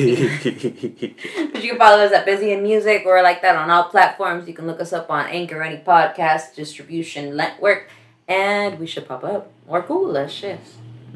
you 1.63 1.71
can 1.71 1.77
follow 1.77 2.03
us 2.03 2.13
at 2.13 2.25
Busy 2.25 2.53
in 2.53 2.63
Music. 2.63 3.03
We're 3.05 3.21
like 3.21 3.41
that 3.41 3.57
on 3.57 3.69
all 3.69 3.85
platforms. 3.85 4.47
You 4.47 4.53
can 4.53 4.65
look 4.65 4.79
us 4.79 4.93
up 4.93 5.09
on 5.09 5.25
Anchor, 5.27 5.61
any 5.61 5.77
podcast 5.77 6.55
distribution 6.55 7.35
network, 7.35 7.89
and 8.29 8.79
we 8.79 8.87
should 8.87 9.05
pop 9.07 9.25
up 9.25 9.51
or 9.67 9.81
Google 9.81 10.15
us. 10.17 10.31
Shit. 10.31 10.59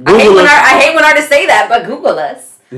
I 0.06 0.12
hate, 0.12 0.24
Google 0.24 0.36
when 0.36 0.46
our, 0.46 0.52
I 0.52 0.80
hate 0.82 0.96
when 0.96 1.06
artists 1.06 1.30
say 1.30 1.46
that, 1.48 1.70
but 1.70 1.86
Google 1.86 2.20
us. 2.20 2.60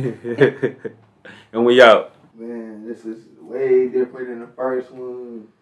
and 1.53 1.65
we 1.65 1.81
out. 1.81 2.14
Man, 2.35 2.88
this 2.88 3.05
is 3.05 3.23
way 3.39 3.88
different 3.88 4.27
than 4.27 4.41
the 4.41 4.47
first 4.55 4.91
one. 4.91 5.47